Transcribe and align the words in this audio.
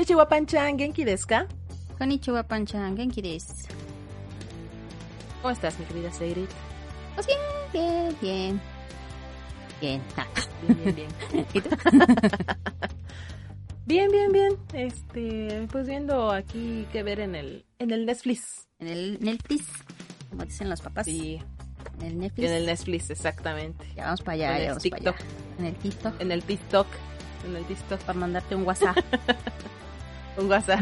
Konnichiwa 0.00 0.24
Panchan, 0.26 0.78
¿genki 0.78 1.04
desu 1.04 1.26
ka? 1.28 1.46
Konnichiwa, 1.98 2.42
Panchan. 2.42 2.96
Genki 2.96 3.20
desu. 3.20 3.52
¿Cómo 5.42 5.52
estás, 5.52 5.78
mi 5.78 5.84
querida 5.84 6.10
Seirit? 6.10 6.48
Pues 7.14 7.26
bien, 7.26 7.38
bien, 7.70 8.16
bien. 8.22 8.60
Bien. 9.78 10.02
Ah. 10.16 10.26
Bien, 10.66 10.94
bien, 10.96 11.08
bien. 11.32 11.46
¿Y 11.52 11.60
tú? 11.60 11.68
bien, 13.86 14.10
bien, 14.10 14.32
bien. 14.32 14.56
Este, 14.72 15.68
pues 15.70 15.86
viendo 15.86 16.30
aquí 16.30 16.86
qué 16.92 17.02
ver 17.02 17.20
en 17.20 17.34
el, 17.34 17.66
en 17.78 17.90
el 17.90 18.06
Netflix. 18.06 18.68
En 18.78 18.88
el 18.88 19.18
Netflix, 19.20 19.66
como 20.30 20.46
dicen 20.46 20.70
los 20.70 20.80
papás. 20.80 21.04
Sí, 21.04 21.42
En 22.00 22.06
el 22.06 22.18
Netflix. 22.18 22.48
en 22.48 22.54
el 22.56 22.64
Netflix, 22.64 23.10
exactamente. 23.10 23.84
Ya 23.94 24.04
vamos 24.04 24.22
para 24.22 24.32
allá, 24.36 24.56
En 24.56 24.62
ya 24.62 24.68
vamos 24.70 24.88
para 24.88 24.96
TikTok. 24.96 25.16
allá. 25.16 25.26
En 25.58 25.64
el 25.66 25.74
TikTok. 25.74 26.20
En 26.22 26.32
el 26.32 26.42
TikTok. 26.42 26.86
En 27.46 27.56
el 27.56 27.64
TikTok. 27.66 28.00
Para 28.00 28.18
mandarte 28.18 28.56
un 28.56 28.62
WhatsApp. 28.66 28.96
Un 30.36 30.48
WhatsApp. 30.50 30.80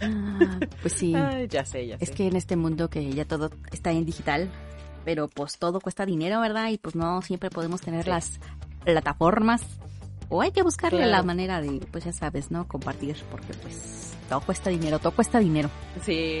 Ah, 0.00 0.58
pues 0.80 0.94
sí. 0.94 1.14
Ay, 1.14 1.46
ya 1.48 1.64
sé, 1.64 1.86
ya 1.86 1.98
sé. 1.98 2.04
Es 2.04 2.10
que 2.10 2.26
en 2.26 2.36
este 2.36 2.56
mundo 2.56 2.90
que 2.90 3.08
ya 3.12 3.24
todo 3.24 3.50
está 3.70 3.92
en 3.92 4.04
digital, 4.04 4.50
pero 5.04 5.28
pues 5.28 5.58
todo 5.58 5.80
cuesta 5.80 6.04
dinero, 6.04 6.40
¿verdad? 6.40 6.68
Y 6.70 6.78
pues 6.78 6.96
no 6.96 7.22
siempre 7.22 7.50
podemos 7.50 7.80
tener 7.80 8.04
Sí. 8.04 8.10
las 8.10 8.40
plataformas. 8.84 9.62
O 10.28 10.40
hay 10.40 10.50
que 10.50 10.62
buscarle 10.62 10.98
Claro. 10.98 11.12
la 11.12 11.22
manera 11.22 11.60
de, 11.60 11.80
pues 11.92 12.04
ya 12.04 12.12
sabes, 12.12 12.50
¿no? 12.50 12.66
Compartir, 12.66 13.16
porque 13.30 13.52
pues 13.62 14.14
todo 14.30 14.40
cuesta 14.40 14.70
dinero, 14.70 14.98
todo 14.98 15.12
cuesta 15.12 15.38
dinero. 15.38 15.68
Sí, 16.02 16.40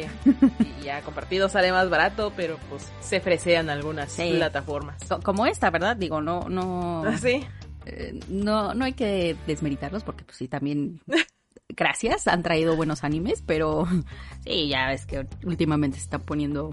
y 0.80 0.82
ya 0.84 1.02
compartido 1.02 1.48
sale 1.50 1.70
más 1.72 1.90
barato, 1.90 2.32
pero 2.34 2.56
pues 2.70 2.90
se 3.00 3.20
fresean 3.20 3.68
algunas 3.68 4.10
Sí. 4.12 4.32
plataformas. 4.34 4.96
Co- 5.08 5.20
Como 5.20 5.46
esta, 5.46 5.70
¿verdad? 5.70 5.94
Digo, 5.96 6.22
no, 6.22 6.48
no, 6.48 7.04
Sí, 7.18 7.44
eh, 7.86 8.18
no, 8.28 8.74
no 8.74 8.84
hay 8.84 8.92
que 8.92 9.36
desmeritarlos 9.46 10.04
porque 10.04 10.24
pues 10.24 10.36
sí, 10.38 10.48
también 10.48 11.00
gracias, 11.68 12.26
han 12.28 12.42
traído 12.42 12.76
buenos 12.76 13.04
animes, 13.04 13.42
pero 13.46 13.86
sí, 14.44 14.68
ya 14.68 14.88
ves 14.88 15.06
que 15.06 15.26
últimamente 15.44 15.96
se 15.98 16.04
están 16.04 16.22
poniendo 16.22 16.70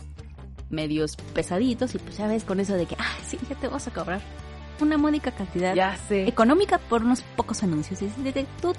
medios 0.69 1.15
pesaditos 1.33 1.95
y 1.95 1.97
pues 1.97 2.17
ya 2.17 2.27
ves 2.27 2.43
con 2.43 2.59
eso 2.59 2.73
de 2.75 2.85
que, 2.85 2.95
ah, 2.99 3.17
sí, 3.25 3.37
ya 3.49 3.55
te 3.55 3.67
vas 3.67 3.87
a 3.87 3.91
cobrar 3.91 4.21
una 4.81 4.97
módica 4.97 5.31
cantidad 5.31 5.75
ya 5.75 5.97
sé. 6.07 6.27
económica 6.27 6.77
por 6.77 7.03
unos 7.03 7.21
pocos 7.35 7.63
anuncios. 7.63 8.01
Y 8.01 8.07
de- 8.31 8.45
tú- 8.61 8.73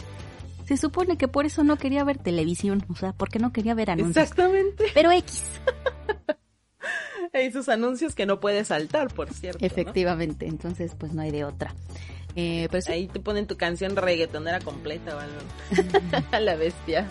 se 0.64 0.76
supone 0.76 1.18
que 1.18 1.26
por 1.28 1.46
eso 1.46 1.64
no 1.64 1.76
quería 1.76 2.04
ver 2.04 2.16
televisión, 2.18 2.84
o 2.88 2.94
sea, 2.94 3.12
porque 3.12 3.38
no 3.40 3.52
quería 3.52 3.74
ver 3.74 3.90
anuncios. 3.90 4.16
Exactamente. 4.22 4.84
Pero 4.94 5.10
X, 5.10 5.42
Hay 7.32 7.52
sus 7.52 7.68
anuncios 7.68 8.14
que 8.14 8.26
no 8.26 8.40
puedes 8.40 8.68
saltar, 8.68 9.12
por 9.12 9.32
cierto. 9.32 9.58
¿no? 9.60 9.66
efectivamente, 9.66 10.46
entonces 10.46 10.94
pues 10.98 11.12
no 11.12 11.22
hay 11.22 11.30
de 11.30 11.44
otra. 11.44 11.74
Eh, 12.36 12.68
pero 12.70 12.80
sí, 12.80 12.92
Ahí 12.92 13.06
te 13.08 13.20
ponen 13.20 13.46
tu 13.46 13.56
canción 13.56 13.96
reggaetonera 13.96 14.60
completa 14.60 15.16
o 15.16 15.18
algo. 15.18 15.38
A 16.32 16.40
la 16.40 16.54
bestia. 16.56 17.06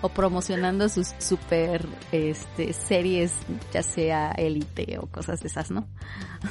o 0.00 0.08
promocionando 0.08 0.88
sus 0.88 1.14
super 1.18 1.86
este, 2.10 2.72
series, 2.72 3.32
ya 3.72 3.82
sea 3.84 4.32
élite 4.32 4.98
o 4.98 5.06
cosas 5.06 5.40
de 5.40 5.46
esas, 5.48 5.70
¿no? 5.70 5.86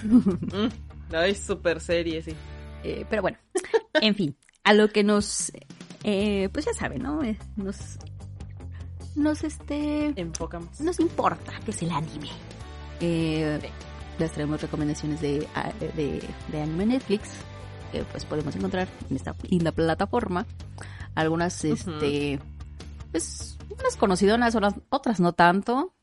Mm, 0.04 0.68
Ay, 1.14 1.36
super 1.36 1.82
serie, 1.82 2.22
sí. 2.22 2.34
Eh, 2.84 3.06
pero 3.10 3.22
bueno, 3.22 3.38
en 3.96 4.16
fin, 4.16 4.38
a 4.64 4.74
lo 4.74 4.88
que 4.90 5.04
nos, 5.04 5.52
eh, 6.04 6.48
pues 6.54 6.66
ya 6.66 6.74
saben, 6.74 7.04
¿no? 7.04 7.20
Nos, 7.58 7.98
nos, 9.16 9.44
este, 9.44 10.14
Enfocamos. 10.16 10.80
nos 10.80 11.00
importa 11.02 11.52
que 11.66 11.72
es 11.72 11.82
el 11.82 11.92
anime. 11.92 12.30
Eh, 13.02 13.60
Sí. 13.62 13.68
Les 14.20 14.32
traemos 14.32 14.62
recomendaciones 14.62 15.20
de, 15.22 15.48
de 16.52 16.62
anime 16.62 16.86
Netflix, 16.86 17.30
que 17.92 18.04
pues 18.04 18.26
podemos 18.26 18.56
encontrar 18.56 18.88
en 19.10 19.16
esta 19.16 19.36
linda 19.50 19.72
plataforma. 19.72 20.46
Algunas, 21.16 21.64
este, 21.66 22.40
pues, 23.12 23.58
unas 23.70 23.96
conocidonas, 23.98 24.56
otras, 24.56 24.76
otras 24.90 25.20
no 25.20 25.34
tanto. 25.34 25.94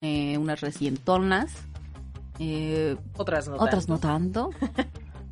Eh, 0.00 0.36
unas 0.38 0.60
recientonas. 0.60 1.52
Eh, 2.38 2.96
Otras 3.16 3.48
no. 3.48 3.56
otras 3.56 3.88
no 3.88 3.98
tanto. 3.98 4.50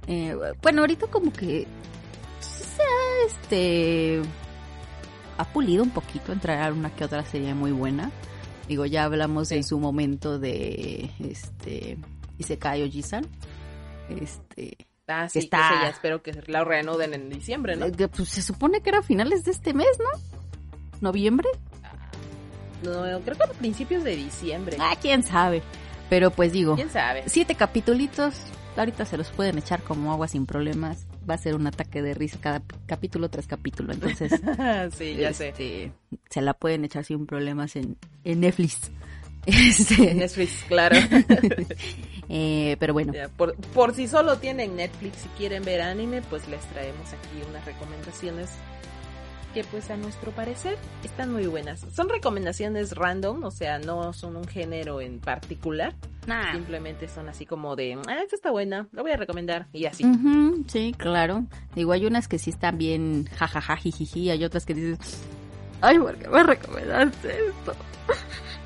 Eh, 0.06 0.36
bueno, 0.62 0.82
ahorita 0.82 1.06
como 1.06 1.32
que 1.32 1.66
se 2.38 2.82
ha, 2.82 3.26
este 3.26 4.20
ha 5.38 5.44
pulido 5.46 5.82
un 5.82 5.88
poquito 5.88 6.30
entrar 6.30 6.74
una 6.74 6.94
que 6.94 7.06
otra 7.06 7.24
serie 7.24 7.54
muy 7.54 7.72
buena. 7.72 8.10
Digo, 8.68 8.84
ya 8.84 9.04
hablamos 9.04 9.48
Sí. 9.48 9.54
en 9.54 9.64
su 9.64 9.78
momento 9.78 10.38
de 10.38 11.10
este 11.20 11.96
Isekai 12.36 12.82
Oji-san. 12.82 13.26
Este, 14.10 14.76
Ah, 15.06 15.28
sí, 15.28 15.40
Está- 15.40 15.68
que 15.68 15.84
ya 15.84 15.88
espero 15.90 16.22
que 16.22 16.32
la 16.46 16.64
reanuden 16.64 17.12
en 17.14 17.28
diciembre, 17.28 17.76
¿no? 17.76 17.86
eh, 17.86 17.92
que, 17.92 18.08
pues, 18.08 18.28
se 18.28 18.40
supone 18.42 18.80
que 18.80 18.88
era 18.90 19.00
a 19.00 19.02
finales 19.02 19.44
de 19.44 19.50
este 19.50 19.74
mes, 19.74 19.88
¿no? 19.98 20.20
¿Noviembre? 21.00 21.48
No, 22.82 23.02
creo 23.20 23.36
que 23.36 23.44
a 23.44 23.46
principios 23.58 24.04
de 24.04 24.16
diciembre. 24.16 24.76
Ah, 24.80 24.94
quién 25.00 25.22
sabe. 25.22 25.62
Pero 26.10 26.30
pues 26.30 26.52
digo, 26.52 26.74
¿Quién 26.76 26.90
sabe? 26.90 27.22
siete 27.26 27.54
capitulitos, 27.54 28.34
ahorita 28.76 29.06
se 29.06 29.16
los 29.16 29.30
pueden 29.30 29.56
echar 29.56 29.82
como 29.82 30.12
agua 30.12 30.28
sin 30.28 30.44
problemas. 30.44 31.06
Va 31.28 31.34
a 31.34 31.38
ser 31.38 31.54
un 31.54 31.66
ataque 31.66 32.02
de 32.02 32.12
risa 32.12 32.38
cada 32.40 32.62
capítulo 32.86 33.30
tras 33.30 33.46
capítulo, 33.46 33.94
entonces 33.94 34.30
sí, 34.98 35.14
ya 35.16 35.32
sé. 35.32 35.48
este, 35.48 35.92
se 36.28 36.42
la 36.42 36.52
pueden 36.52 36.84
echar 36.84 37.04
sin 37.04 37.24
problemas 37.26 37.74
en, 37.76 37.96
en 38.24 38.40
Netflix. 38.40 38.90
Este, 39.46 40.14
Netflix, 40.14 40.64
claro. 40.66 40.96
eh, 42.28 42.76
pero 42.78 42.94
bueno, 42.94 43.12
Ya, 43.12 43.28
por, 43.28 43.54
por 43.56 43.94
si 43.94 44.08
solo 44.08 44.38
tienen 44.38 44.76
Netflix 44.76 45.26
y 45.26 45.28
quieren 45.38 45.64
ver 45.64 45.82
anime, 45.82 46.22
pues 46.22 46.48
les 46.48 46.62
traemos 46.70 47.12
aquí 47.12 47.42
unas 47.50 47.64
recomendaciones 47.64 48.50
que 49.54 49.62
pues 49.62 49.88
a 49.90 49.96
nuestro 49.96 50.32
parecer 50.32 50.76
están 51.04 51.32
muy 51.32 51.46
buenas. 51.46 51.86
Son 51.94 52.08
recomendaciones 52.08 52.92
random, 52.92 53.44
o 53.44 53.52
sea, 53.52 53.78
no 53.78 54.12
son 54.12 54.36
un 54.36 54.48
género 54.48 55.00
en 55.00 55.20
particular, 55.20 55.94
nah. 56.26 56.52
simplemente 56.52 57.06
son 57.06 57.28
así 57.28 57.46
como 57.46 57.76
de, 57.76 57.94
ah, 58.08 58.18
esta 58.22 58.34
está 58.34 58.50
buena, 58.50 58.88
la 58.90 59.02
voy 59.02 59.12
a 59.12 59.16
recomendar 59.16 59.68
y 59.72 59.86
así. 59.86 60.04
Sí, 60.66 60.92
claro. 60.98 61.46
Digo, 61.76 61.92
hay 61.92 62.04
unas 62.04 62.26
que 62.26 62.40
sí 62.40 62.50
están 62.50 62.78
bien 62.78 63.28
jajaja, 63.36 63.76
jijiji, 63.76 64.30
hay 64.30 64.44
otras 64.44 64.66
que 64.66 64.74
dices, 64.74 65.22
ay, 65.80 66.00
¿por 66.00 66.16
qué 66.16 66.28
me 66.28 66.42
recomendaste 66.42 67.28
esto? 67.28 67.76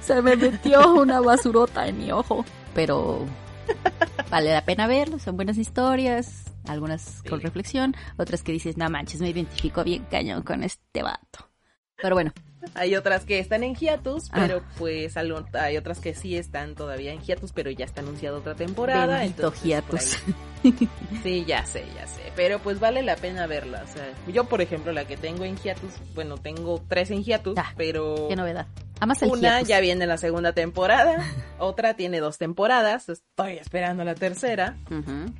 Se 0.01 0.23
me 0.23 0.37
metió 0.37 0.95
una 0.95 1.21
basurota 1.21 1.87
en 1.89 1.99
mi 1.99 2.11
ojo. 2.13 2.45
Pero 2.75 3.27
vale 4.31 4.53
la 4.53 4.65
pena 4.65 4.87
verlo, 4.87 5.19
son 5.19 5.37
buenas 5.37 5.59
historias, 5.59 6.45
algunas 6.67 7.23
con 7.29 7.41
reflexión, 7.41 7.95
otras 8.17 8.43
que 8.43 8.53
dices, 8.53 8.77
no 8.77 8.89
manches, 8.89 9.21
me 9.21 9.31
identifico 9.31 9.85
bien 9.85 10.05
cañón 10.11 10.43
con 10.43 10.63
este 10.63 11.03
vato. 11.03 11.49
Pero 12.01 12.15
bueno, 12.15 12.33
Hay 12.75 12.95
otras 12.97 13.25
que 13.25 13.39
están 13.39 13.63
en 13.63 13.75
hiatus, 13.75 14.29
Ah. 14.33 14.39
pero 14.47 14.63
pues 14.79 15.17
hay 15.17 15.77
otras 15.77 16.01
que 16.01 16.15
sí 16.15 16.37
están 16.37 16.75
todavía 16.75 17.13
en 17.13 17.21
hiatus, 17.21 17.53
pero 17.53 17.71
ya 17.71 17.85
está 17.85 18.01
anunciada 18.01 18.39
otra 18.39 18.55
temporada. 18.55 19.19
bendito 19.21 19.43
entonces, 19.47 19.65
hiatus. 19.65 20.19
Sí, 21.23 21.45
ya 21.47 21.65
sé, 21.65 21.85
ya 21.95 22.07
sé. 22.09 22.33
Pero 22.35 22.59
pues 22.59 22.81
vale 22.81 23.03
la 23.03 23.15
pena 23.17 23.47
verla. 23.47 23.85
O 23.85 23.93
sea, 23.93 24.13
yo, 24.33 24.45
por 24.45 24.61
ejemplo, 24.61 24.91
la 24.93 25.05
que 25.07 25.17
tengo 25.17 25.45
en 25.45 25.57
hiatus, 25.57 25.93
bueno, 26.17 26.37
tengo 26.37 26.83
tres 26.89 27.11
en 27.13 27.23
hiatus, 27.23 27.57
Ah, 27.57 27.73
pero 27.77 28.27
Qué 28.29 28.35
novedad. 28.37 28.67
El 29.23 29.31
una 29.31 29.41
hiatus. 29.57 29.69
ya 29.69 29.81
viene 29.81 30.07
la 30.07 30.17
segunda 30.19 30.53
temporada, 30.53 31.25
otra 31.59 31.95
tiene 31.95 32.21
dos 32.21 32.39
temporadas, 32.39 33.09
estoy 33.09 33.53
esperando 33.55 34.05
la 34.05 34.15
tercera, 34.15 34.77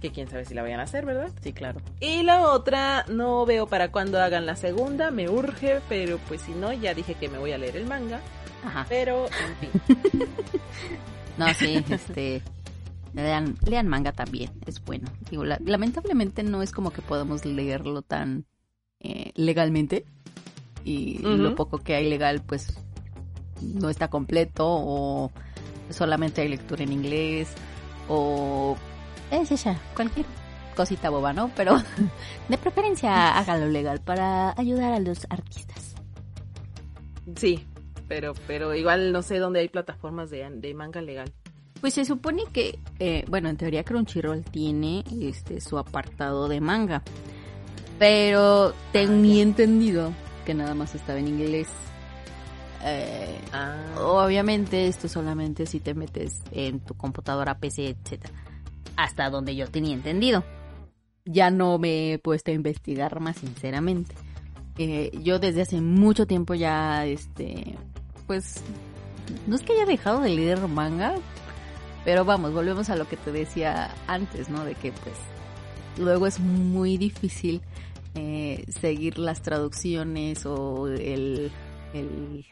que 0.01 0.11
quién 0.13 0.29
sabe 0.29 0.45
si 0.45 0.55
la 0.55 0.63
vayan 0.63 0.81
a 0.81 0.85
hacer, 0.85 1.05
¿verdad? 1.05 1.31
Sí, 1.43 1.53
claro. 1.53 1.81
Y 2.01 2.23
la 2.23 2.43
otra, 2.49 3.05
no 3.09 3.45
veo 3.47 3.67
para 3.67 3.91
cuándo 3.91 4.21
hagan 4.21 4.47
la 4.47 4.57
segunda, 4.57 5.11
me 5.11 5.29
urge, 5.29 5.81
pero 5.89 6.19
pues 6.29 6.41
si 6.43 6.53
no, 6.53 6.73
ya 6.73 6.95
dije 6.95 7.15
que 7.15 7.29
me 7.29 7.39
voy 7.39 7.53
a 7.53 7.59
leer 7.59 7.77
el 7.77 7.87
manga. 7.87 8.21
Ajá. 8.65 8.87
Pero, 8.89 9.27
en 9.63 9.71
fin. 9.71 10.29
No, 11.37 11.47
sí, 11.55 11.85
este. 11.89 12.43
Lean, 13.15 13.57
lean 13.65 13.89
manga 13.89 14.13
también, 14.13 14.51
es 14.67 14.85
bueno. 14.85 15.09
Digo, 15.31 15.45
la- 15.45 15.59
lamentablemente 15.65 16.43
no 16.43 16.63
es 16.63 16.73
como 16.73 16.91
que 16.93 17.01
podamos 17.03 17.45
leerlo 17.45 18.03
tan 18.03 18.45
eh, 19.01 19.33
legalmente. 19.35 20.05
Y 20.85 21.19
lo 21.19 21.55
poco 21.55 21.79
que 21.79 21.95
hay 21.97 22.09
legal, 22.09 22.41
pues 22.47 22.79
no 23.61 23.91
está 23.91 24.09
completo 24.09 24.65
o 24.67 25.31
solamente 25.91 26.43
hay 26.43 26.49
lectura 26.49 26.83
en 26.85 26.93
inglés 26.93 27.49
o 28.09 28.77
es 29.31 29.51
ella, 29.51 29.79
cualquier 29.95 30.27
cosita 30.75 31.11
boba, 31.11 31.33
¿no? 31.33 31.51
Pero 31.57 31.77
de 32.49 32.59
preferencia 32.59 33.37
hágalo 33.37 33.67
legal 33.69 34.01
para 34.01 34.55
ayudar 34.59 34.93
a 34.93 35.01
los 35.01 35.27
artistas. 35.29 35.95
Sí, 37.37 37.67
pero, 38.07 38.33
pero 38.47 38.75
igual 38.75 39.13
no 39.13 39.23
sé 39.23 39.39
dónde 39.39 39.61
hay 39.61 39.69
plataformas 39.69 40.31
de, 40.31 40.49
de 40.51 40.75
manga 40.75 41.03
legal. 41.03 41.33
Pues 41.81 41.95
se 41.95 42.05
supone 42.05 42.45
que, 42.53 42.79
eh, 42.99 43.25
bueno, 43.29 43.49
en 43.49 43.57
teoría 43.57 43.85
Crunchyroll 43.85 44.43
tiene 44.43 45.05
este 45.21 45.61
su 45.61 45.79
apartado 45.79 46.49
de 46.49 46.61
manga, 46.61 47.03
pero 47.99 48.73
tenía 48.93 49.43
entendido 49.43 50.13
que 50.45 50.55
nada 50.55 50.75
más 50.75 50.95
estaba 50.95 51.19
en 51.19 51.29
inglés. 51.29 51.69
Eh, 52.85 53.39
Ah, 53.53 53.77
Obviamente 54.01 54.89
esto 54.89 55.09
solamente 55.09 55.67
si 55.67 55.81
te 55.81 55.95
metes 55.95 56.43
en 56.53 56.81
tu 56.81 56.95
computadora, 56.95 57.59
PC, 57.59 57.89
etcétera. 57.89 58.35
Hasta 58.97 59.31
donde 59.31 59.57
yo 59.57 59.69
tenía 59.69 59.95
entendido. 59.95 60.45
Ya 61.25 61.51
no 61.51 61.79
me 61.79 62.13
he 62.13 62.19
puesto 62.19 62.51
a 62.51 62.55
investigar 62.55 63.21
más 63.21 63.37
sinceramente. 63.37 64.15
Eh, 64.79 65.11
yo 65.23 65.39
desde 65.39 65.63
hace 65.63 65.81
mucho 65.81 66.27
tiempo 66.27 66.55
ya, 66.55 67.05
este, 67.05 67.77
pues, 68.27 68.63
no 69.47 69.57
es 69.57 69.63
que 69.63 69.73
haya 69.73 69.87
dejado 69.87 70.21
de 70.21 70.31
leer 70.31 70.67
manga, 70.69 71.15
pero 72.05 72.25
vamos, 72.25 72.53
volvemos 72.53 72.89
a 72.89 72.97
lo 72.97 73.09
que 73.09 73.17
te 73.17 73.33
decía 73.33 73.91
antes, 74.07 74.49
¿no? 74.49 74.65
De 74.65 74.75
que 74.75 74.93
pues 74.93 75.17
luego 75.99 76.27
es 76.27 76.39
muy 76.39 76.97
difícil 76.97 77.61
eh, 78.15 78.65
seguir 78.69 79.19
las 79.19 79.43
traducciones 79.43 80.47
o 80.47 80.87
el, 80.87 81.51
el 81.93 82.47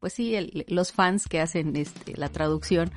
pues 0.00 0.12
sí, 0.12 0.34
el- 0.34 0.64
los 0.68 0.92
fans 0.92 1.26
que 1.26 1.40
hacen 1.40 1.74
este, 1.76 2.16
la 2.16 2.28
traducción, 2.28 2.90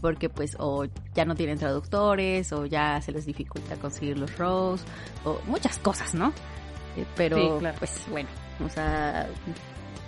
porque 0.00 0.28
pues 0.28 0.56
o 0.58 0.86
ya 1.14 1.24
no 1.24 1.34
tienen 1.34 1.58
traductores 1.58 2.52
o 2.52 2.66
ya 2.66 3.00
se 3.02 3.12
les 3.12 3.26
dificulta 3.26 3.76
conseguir 3.76 4.16
los 4.18 4.36
rows 4.38 4.82
o 5.24 5.40
muchas 5.46 5.78
cosas, 5.78 6.14
¿no? 6.14 6.32
Eh, 6.96 7.04
pero 7.16 7.36
Sí, 7.36 7.50
claro. 7.58 7.76
pues 7.78 8.02
bueno, 8.10 8.28
o 8.64 8.68
sea, 8.68 9.28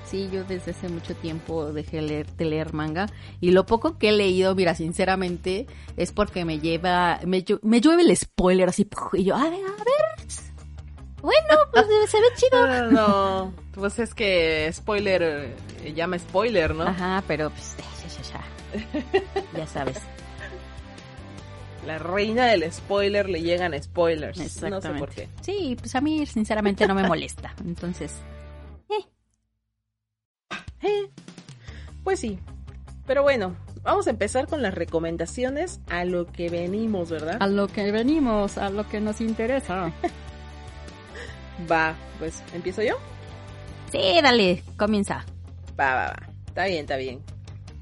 sí, 0.07 0.29
yo 0.33 0.45
desde 0.45 0.71
hace 0.71 0.89
mucho 0.89 1.15
tiempo 1.17 1.73
dejé 1.73 2.03
leer, 2.03 2.27
de 2.37 2.45
leer 2.45 2.73
manga 2.73 3.07
y 3.41 3.51
lo 3.51 3.67
poco 3.67 3.99
que 3.99 4.09
he 4.11 4.13
leído, 4.13 4.55
mira, 4.55 4.75
sinceramente, 4.75 5.67
es 5.97 6.13
porque 6.13 6.45
me 6.45 6.59
lleva, 6.61 7.21
me, 7.27 7.45
me 7.63 7.81
llueve 7.81 8.03
el 8.03 8.17
spoiler 8.17 8.69
así, 8.69 8.89
y 9.15 9.25
yo, 9.25 9.35
a 9.37 9.43
ver, 9.45 9.55
a 9.55 9.85
ver, 9.85 10.10
bueno, 11.23 11.57
pues 11.73 11.87
se 12.11 12.19
ve 12.21 12.27
chido. 12.37 12.65
Ah, 12.69 12.89
no, 12.91 13.53
pues 13.73 13.99
es 13.99 14.15
que 14.15 14.71
spoiler 14.73 15.55
eh, 15.83 15.93
llama 15.95 16.19
spoiler, 16.19 16.75
¿no? 16.75 16.85
Ajá, 16.85 17.23
pero 17.27 17.51
pues, 17.51 17.77
ya, 17.79 18.09
ya, 18.09 18.41
ya. 19.53 19.59
Ya 19.59 19.67
sabes. 19.73 19.99
La 21.87 21.99
reina 21.99 22.47
del 22.47 22.71
spoiler 22.71 23.29
le 23.29 23.41
llegan 23.43 23.81
spoilers. 23.83 24.37
No 24.39 24.45
sé 24.45 24.67
Exactamente. 24.67 24.99
por 25.01 25.09
qué. 25.15 25.29
Sí, 25.41 25.77
pues 25.81 25.95
a 25.95 26.01
mí 26.01 26.27
sinceramente 26.27 26.87
no 26.87 26.95
me 26.95 27.07
molesta. 27.07 27.55
Entonces, 27.65 28.15
Eh, 30.83 31.11
Pues 32.05 32.21
sí. 32.21 32.39
Pero 33.07 33.23
bueno, 33.23 33.57
vamos 33.83 34.07
a 34.07 34.11
empezar 34.11 34.47
con 34.47 34.63
las 34.63 34.73
recomendaciones 34.75 35.81
a 35.91 36.05
lo 36.05 36.27
que 36.27 36.49
venimos, 36.49 37.11
¿verdad? 37.11 37.37
a 37.41 37.47
lo 37.47 37.67
que 37.67 37.91
venimos, 37.93 38.57
a 38.57 38.71
lo 38.71 38.89
que 38.89 39.01
nos 39.01 39.21
interesa. 39.21 39.93
Va, 41.71 41.97
pues, 42.19 42.43
¿empiezo 42.55 42.83
yo? 42.83 42.97
Sí, 43.91 44.21
dale, 44.23 44.63
comienza. 44.77 45.25
Va, 45.79 45.95
va, 45.95 46.07
va. 46.07 46.29
Está 46.47 46.67
bien, 46.67 46.81
está 46.81 46.97
bien. 46.97 47.23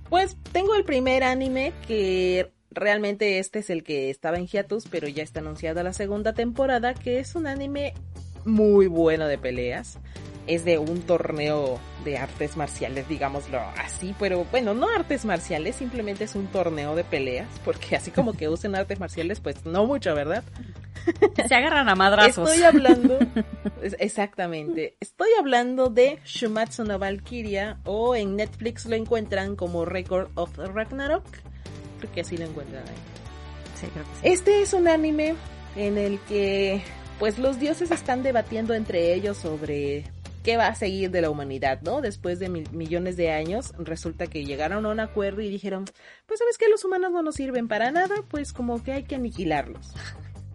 Pues 0.09 0.37
tengo 0.53 0.75
el 0.75 0.85
primer 0.85 1.23
anime 1.25 1.73
que 1.87 2.51
realmente 2.71 3.39
este 3.39 3.59
es 3.59 3.71
el 3.71 3.83
que 3.83 4.11
estaba 4.11 4.39
en 4.39 4.47
hiatus, 4.47 4.87
pero 4.89 5.09
ya 5.09 5.23
está 5.23 5.41
anunciada 5.41 5.83
la 5.83 5.93
segunda 5.93 6.33
temporada, 6.33 6.95
que 6.95 7.19
es 7.19 7.35
un 7.35 7.47
anime 7.47 7.95
muy 8.49 8.87
bueno 8.87 9.27
de 9.27 9.39
peleas. 9.39 9.99
Es 10.47 10.65
de 10.65 10.79
un 10.79 11.03
torneo 11.03 11.79
de 12.05 12.17
artes 12.17 12.56
marciales, 12.56 13.06
digámoslo 13.06 13.61
así, 13.77 14.15
pero 14.19 14.47
bueno, 14.50 14.73
no 14.73 14.89
artes 14.89 15.27
marciales, 15.27 15.77
simplemente 15.77 16.25
es 16.25 16.35
un 16.35 16.47
torneo 16.47 16.97
de 16.97 17.05
peleas, 17.05 17.49
porque 17.67 17.97
así 17.97 18.11
como 18.11 18.33
que 18.33 18.49
usen 18.49 18.75
artes 18.75 18.99
marciales, 18.99 19.41
pues 19.41 19.67
no 19.67 19.85
mucho, 19.85 20.15
¿verdad? 20.15 20.43
Se 21.47 21.55
agarran 21.55 21.91
a 21.91 21.95
madrazos. 21.95 22.49
Estoy 22.49 22.65
hablando, 22.65 23.19
exactamente, 23.99 24.97
estoy 25.00 25.29
hablando 25.39 25.91
de 25.91 26.19
Shumatsu 26.25 26.85
no 26.85 26.99
Valkyria 26.99 27.79
o 27.85 28.17
en 28.17 28.37
Netflix 28.37 28.87
lo 28.87 28.97
encuentran 28.97 29.55
como 29.55 29.85
Record 29.85 30.31
of 30.35 30.56
Ragnarok, 30.56 31.27
creo 31.99 32.12
que 32.12 32.23
así 32.23 32.39
lo 32.39 32.47
encuentran 32.47 32.85
ahí. 32.85 32.95
Sí, 33.79 33.87
creo 33.93 34.05
que 34.05 34.11
sí. 34.15 34.21
Este 34.23 34.62
es 34.62 34.73
un 34.73 34.89
anime 34.89 35.35
en 35.77 35.99
el 35.99 36.19
que 36.21 36.83
pues 37.19 37.38
los 37.38 37.59
dioses 37.59 37.91
están 37.91 38.23
debatiendo 38.23 38.75
entre 38.75 39.15
ellos 39.15 39.37
sobre 39.37 40.05
qué 40.44 40.56
va 40.56 40.69
a 40.69 40.75
seguir 40.75 41.11
de 41.11 41.20
la 41.20 41.31
humanidad, 41.31 41.81
¿no? 41.82 42.00
Después 42.00 42.38
de 42.38 42.49
mil- 42.49 42.70
millones 42.73 43.17
de 43.17 43.31
años, 43.32 43.73
resulta 43.79 44.26
que 44.29 44.44
llegaron 44.44 44.87
a 44.87 44.91
un 44.91 45.00
acuerdo 45.00 45.41
y 45.43 45.49
dijeron, 45.50 45.85
pues 46.26 46.38
sabes 46.38 46.56
que 46.59 46.69
los 46.69 46.85
humanos 46.85 47.11
no 47.12 47.23
nos 47.23 47.35
sirven 47.35 47.69
para 47.69 47.91
nada, 47.91 48.15
pues 48.31 48.53
como 48.53 48.82
que 48.82 48.93
hay 48.93 49.03
que 49.05 49.17
aniquilarlos. 49.17 49.93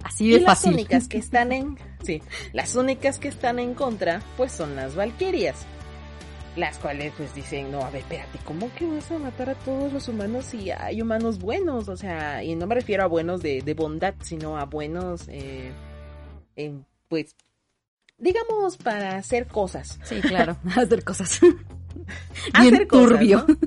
Así 0.03 0.25
Y 0.27 0.31
de 0.33 0.39
las 0.41 0.59
fácil. 0.59 0.73
únicas 0.73 1.07
que 1.07 1.17
están 1.19 1.51
en, 1.51 1.77
sí, 2.03 2.21
las 2.53 2.75
únicas 2.75 3.19
que 3.19 3.27
están 3.27 3.59
en 3.59 3.73
contra, 3.73 4.21
pues 4.37 4.51
son 4.51 4.75
las 4.75 4.95
valquirias. 4.95 5.65
Las 6.55 6.77
cuales 6.77 7.11
pues 7.17 7.33
dicen, 7.33 7.71
no, 7.71 7.81
a 7.81 7.89
ver, 7.89 8.01
espérate, 8.01 8.37
¿cómo 8.45 8.69
que 8.75 8.85
vas 8.85 9.09
a 9.11 9.17
matar 9.17 9.49
a 9.49 9.55
todos 9.55 9.91
los 9.91 10.07
humanos 10.07 10.45
si 10.45 10.69
hay 10.69 11.01
humanos 11.01 11.39
buenos? 11.39 11.87
O 11.89 11.97
sea, 11.97 12.43
y 12.43 12.53
no 12.55 12.67
me 12.67 12.75
refiero 12.75 13.03
a 13.03 13.07
buenos 13.07 13.41
de, 13.41 13.61
de 13.63 13.73
bondad, 13.73 14.13
sino 14.21 14.57
a 14.57 14.65
buenos, 14.65 15.27
eh, 15.29 15.71
pues, 17.09 17.35
digamos, 18.17 18.77
para 18.77 19.17
hacer 19.17 19.47
cosas. 19.47 19.99
Sí, 20.03 20.21
claro, 20.21 20.57
hacer 20.75 21.03
cosas. 21.03 21.39
Hacer 22.53 22.71
Bien 22.71 22.87
cosas, 22.87 23.09
turbio. 23.09 23.45
¿no? 23.47 23.55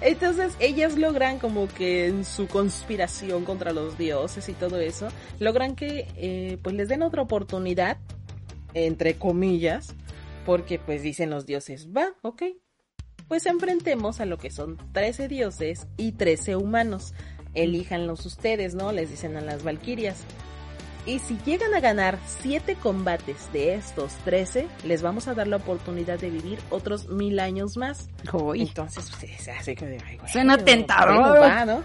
Entonces 0.00 0.56
ellas 0.58 0.96
logran 0.96 1.38
como 1.38 1.68
que 1.68 2.08
en 2.08 2.24
su 2.24 2.48
conspiración 2.48 3.44
contra 3.44 3.72
los 3.72 3.96
dioses 3.96 4.48
y 4.48 4.52
todo 4.52 4.80
eso, 4.80 5.08
logran 5.38 5.76
que 5.76 6.08
eh, 6.16 6.58
pues 6.62 6.74
les 6.74 6.88
den 6.88 7.02
otra 7.02 7.22
oportunidad, 7.22 7.98
entre 8.74 9.14
comillas, 9.14 9.94
porque 10.44 10.80
pues 10.80 11.02
dicen 11.02 11.30
los 11.30 11.46
dioses, 11.46 11.88
va, 11.96 12.14
ok, 12.22 12.42
pues 13.28 13.46
enfrentemos 13.46 14.20
a 14.20 14.26
lo 14.26 14.38
que 14.38 14.50
son 14.50 14.76
13 14.92 15.28
dioses 15.28 15.86
y 15.96 16.12
13 16.12 16.56
humanos. 16.56 17.14
Elíjanlos 17.54 18.24
ustedes, 18.26 18.74
¿no? 18.74 18.92
Les 18.92 19.10
dicen 19.10 19.36
a 19.36 19.40
las 19.40 19.62
valquirias. 19.62 20.18
Y 21.04 21.18
si 21.18 21.36
llegan 21.44 21.74
a 21.74 21.80
ganar 21.80 22.16
7 22.40 22.76
combates 22.76 23.52
de 23.52 23.74
estos 23.74 24.12
13, 24.24 24.68
les 24.84 25.02
vamos 25.02 25.26
a 25.26 25.34
dar 25.34 25.48
la 25.48 25.56
oportunidad 25.56 26.18
de 26.20 26.30
vivir 26.30 26.60
otros 26.70 27.08
mil 27.08 27.40
años 27.40 27.76
más. 27.76 28.08
Uy, 28.32 28.62
Entonces, 28.62 29.10
pues, 29.18 29.40
se 29.40 29.50
hace 29.50 29.74
que, 29.74 29.84
ay, 30.06 30.16
güey, 30.18 30.30
Suena 30.32 30.54
bueno, 30.54 30.64
tentador. 30.64 31.18
bueno, 31.18 31.40
va, 31.40 31.64
¿no? 31.64 31.82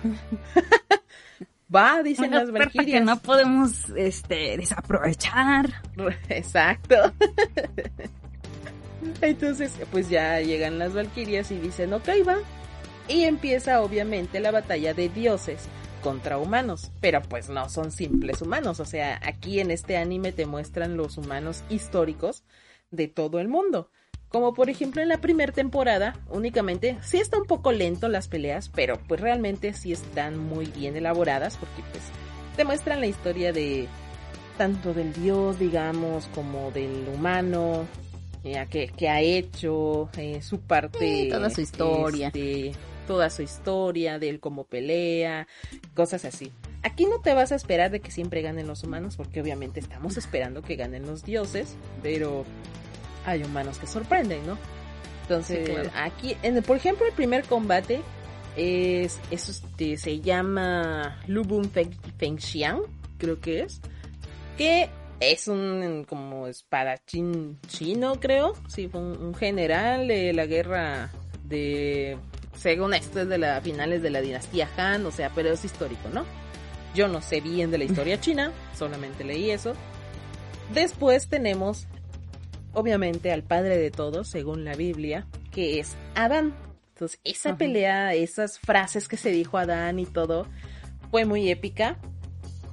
va, 1.76 2.04
dicen 2.04 2.30
una 2.30 2.42
las 2.42 2.50
oferta 2.50 2.70
que 2.70 2.78
valquirias. 2.78 3.04
no 3.06 3.20
podemos 3.20 3.90
este, 3.96 4.56
desaprovechar. 4.58 5.82
Exacto. 6.30 6.96
Entonces, 9.22 9.74
pues 9.92 10.10
ya 10.10 10.40
llegan 10.42 10.78
las 10.78 10.94
valquirias 10.94 11.50
y 11.52 11.58
dicen, 11.58 11.94
ok, 11.94 12.10
va. 12.28 12.38
Y 13.08 13.24
empieza 13.24 13.82
obviamente 13.82 14.40
la 14.40 14.52
batalla 14.52 14.94
de 14.94 15.10
dioses 15.10 15.68
contra 16.02 16.38
humanos, 16.38 16.92
pero 17.02 17.22
pues 17.22 17.50
no 17.50 17.70
son 17.70 17.92
simples 17.92 18.42
humanos, 18.42 18.80
o 18.80 18.86
sea, 18.86 19.20
aquí 19.24 19.60
en 19.60 19.72
este 19.72 19.98
anime 19.98 20.32
te 20.32 20.46
muestran 20.46 20.96
los 20.96 21.18
humanos 21.18 21.64
históricos 21.70 22.44
de 22.92 23.08
todo 23.08 23.40
el 23.40 23.48
mundo. 23.48 23.90
Como 24.30 24.54
por 24.54 24.70
ejemplo 24.70 25.02
en 25.02 25.08
la 25.08 25.20
primera 25.20 25.54
temporada, 25.54 26.20
únicamente 26.30 26.98
sí 27.02 27.18
está 27.18 27.38
un 27.40 27.46
poco 27.46 27.72
lento 27.72 28.10
las 28.10 28.28
peleas, 28.28 28.70
pero 28.70 29.00
pues 29.08 29.22
realmente 29.22 29.74
sí 29.74 29.94
están 29.94 30.38
muy 30.38 30.66
bien 30.66 30.98
elaboradas 30.98 31.56
porque 31.58 31.82
pues 31.92 32.04
te 32.58 32.66
muestran 32.66 33.00
la 33.00 33.08
historia 33.08 33.54
de 33.54 33.88
tanto 34.58 34.94
del 34.94 35.14
dios, 35.14 35.60
digamos, 35.60 36.28
como 36.34 36.72
del 36.72 37.08
humano, 37.14 37.86
eh, 38.44 38.66
que, 38.70 38.88
que 38.88 39.08
ha 39.08 39.22
hecho, 39.22 40.10
eh, 40.18 40.42
su 40.42 40.60
parte. 40.60 41.00
Sí, 41.00 41.30
toda 41.30 41.50
su 41.50 41.62
historia. 41.62 42.28
este, 42.28 42.72
toda 43.08 43.30
su 43.32 43.42
historia, 43.42 44.20
de 44.20 44.30
él 44.30 44.40
cómo 44.40 44.66
pelea, 44.66 45.48
cosas 45.96 46.26
así. 46.26 46.52
Aquí 46.84 47.06
no 47.06 47.20
te 47.22 47.34
vas 47.34 47.52
a 47.52 47.56
esperar 47.56 47.90
de 47.90 48.00
que 48.00 48.12
siempre 48.12 48.42
ganen 48.44 48.68
los 48.68 48.84
humanos, 48.84 49.16
porque 49.18 49.42
obviamente 49.42 49.80
estamos 49.80 50.18
esperando 50.18 50.62
que 50.62 50.76
ganen 50.76 51.08
los 51.08 51.24
dioses, 51.24 51.76
pero 52.04 52.46
hay 53.26 53.44
humanos 53.44 53.80
que 53.80 53.88
sorprenden, 53.88 54.46
¿no? 54.46 54.58
Entonces, 55.24 55.66
Sí, 55.68 55.74
claro. 55.74 55.90
aquí, 55.96 56.38
en 56.44 56.56
el- 56.58 56.64
por 56.64 56.78
ejemplo, 56.78 57.06
el 57.08 57.14
primer 57.14 57.44
combate 57.46 58.02
es, 58.56 59.20
es 59.32 59.50
este, 59.50 59.98
se 59.98 60.20
llama 60.22 61.20
Lubun 61.28 61.70
Feng, 61.70 61.92
Fengxiang, 62.18 62.82
creo 63.18 63.40
que 63.42 63.62
es, 63.62 63.82
que 64.58 64.90
es 65.20 65.48
un 65.48 66.06
como 66.08 66.48
espadachín 66.48 67.58
chino, 67.68 68.20
creo, 68.20 68.54
sí, 68.68 68.88
fue 68.88 69.02
un, 69.02 69.18
un 69.22 69.34
general 69.36 70.08
de 70.08 70.32
la 70.34 70.46
guerra 70.46 71.10
de 71.44 72.18
según 72.58 72.94
esto 72.94 73.22
es 73.22 73.30
de 73.30 73.38
las 73.38 73.64
finales 73.64 74.02
de 74.02 74.10
la 74.10 74.22
dinastía 74.22 74.70
Han, 74.78 75.06
o 75.06 75.12
sea, 75.12 75.32
pero 75.34 75.50
es 75.50 75.64
histórico, 75.64 76.10
¿no? 76.14 76.26
Yo 76.96 77.08
no 77.08 77.22
sé 77.22 77.42
bien 77.42 77.72
de 77.72 77.78
la 77.78 77.84
historia 77.84 78.20
china, 78.22 78.52
solamente 78.78 79.24
leí 79.24 79.52
eso. 79.52 79.74
Después 80.74 81.28
tenemos, 81.28 81.88
obviamente, 82.74 83.32
al 83.32 83.44
padre 83.44 83.78
de 83.78 83.92
todos, 83.92 84.28
según 84.28 84.66
la 84.66 84.76
Biblia, 84.76 85.28
que 85.52 85.80
es 85.80 85.96
Adán. 86.16 86.56
Entonces, 86.94 87.20
esa 87.24 87.58
pelea, 87.58 88.16
esas 88.16 88.60
frases 88.60 89.08
que 89.08 89.18
se 89.18 89.30
dijo 89.30 89.58
Adán 89.58 90.00
y 90.00 90.06
todo, 90.06 90.48
fue 91.12 91.26
muy 91.26 91.50
épica. 91.50 91.98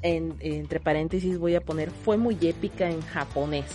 En, 0.01 0.37
entre 0.41 0.81
paréntesis 0.81 1.39
voy 1.39 1.55
a 1.55 1.61
poner, 1.61 1.91
fue 1.91 2.17
muy 2.17 2.37
épica 2.43 2.91
en 2.91 3.01
japonés. 3.03 3.67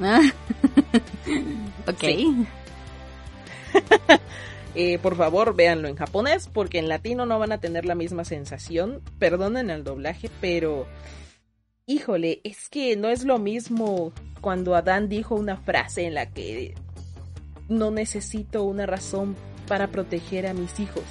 ok. 1.86 2.04
Eh, 4.74 4.98
por 4.98 5.16
favor, 5.16 5.54
véanlo 5.54 5.88
en 5.88 5.96
japonés, 5.96 6.48
porque 6.52 6.78
en 6.78 6.88
latino 6.88 7.26
no 7.26 7.38
van 7.38 7.52
a 7.52 7.58
tener 7.58 7.84
la 7.84 7.94
misma 7.94 8.24
sensación. 8.24 9.02
Perdonen 9.18 9.70
el 9.70 9.84
doblaje, 9.84 10.30
pero... 10.40 10.86
Híjole, 11.86 12.40
es 12.44 12.68
que 12.68 12.96
no 12.96 13.08
es 13.08 13.24
lo 13.24 13.38
mismo 13.38 14.12
cuando 14.40 14.76
Adán 14.76 15.08
dijo 15.08 15.34
una 15.34 15.56
frase 15.56 16.06
en 16.06 16.14
la 16.14 16.26
que 16.30 16.74
no 17.68 17.90
necesito 17.90 18.62
una 18.62 18.86
razón 18.86 19.34
para 19.66 19.88
proteger 19.88 20.46
a 20.46 20.54
mis 20.54 20.78
hijos. 20.78 21.02